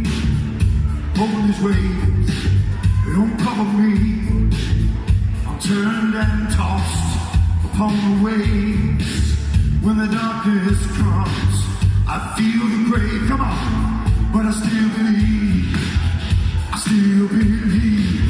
over 1.19 1.41
these 1.45 1.61
waves, 1.61 2.31
they 3.05 3.11
don't 3.11 3.37
cover 3.37 3.65
me. 3.65 4.49
I'm 5.45 5.59
turned 5.59 6.15
and 6.15 6.49
tossed 6.53 7.17
upon 7.65 7.91
the 7.97 8.23
waves. 8.23 9.35
When 9.83 9.97
the 9.97 10.07
darkness 10.07 10.79
comes, 10.95 11.55
I 12.07 12.33
feel 12.37 12.65
the 12.73 12.89
grave. 12.89 13.27
Come 13.27 13.41
on, 13.41 14.31
but 14.31 14.45
I 14.45 14.51
still 14.51 14.89
believe. 14.95 15.75
I 16.71 16.77
still 16.77 17.27
believe 17.27 18.28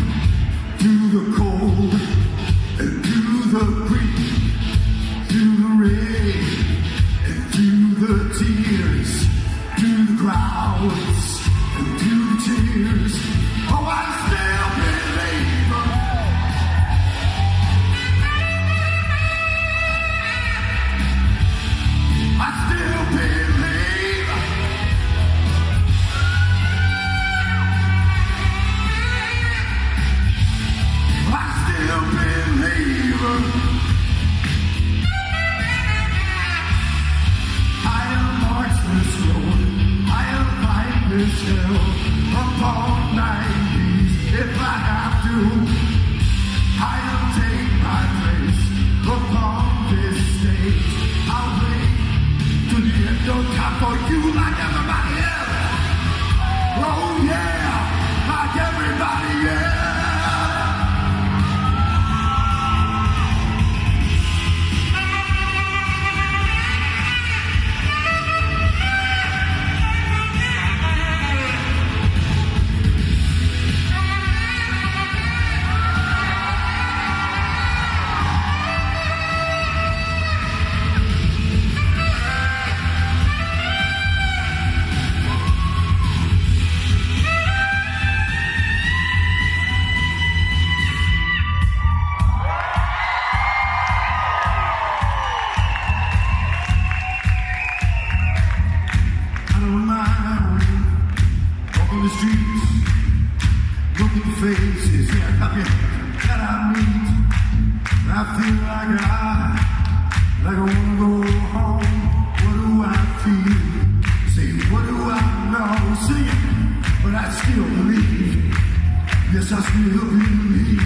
Yes, 119.39 119.53
I 119.53 119.61
still 119.61 120.03
believe 120.09 120.81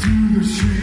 through 0.00 0.38
the 0.38 0.42
shame 0.42 0.81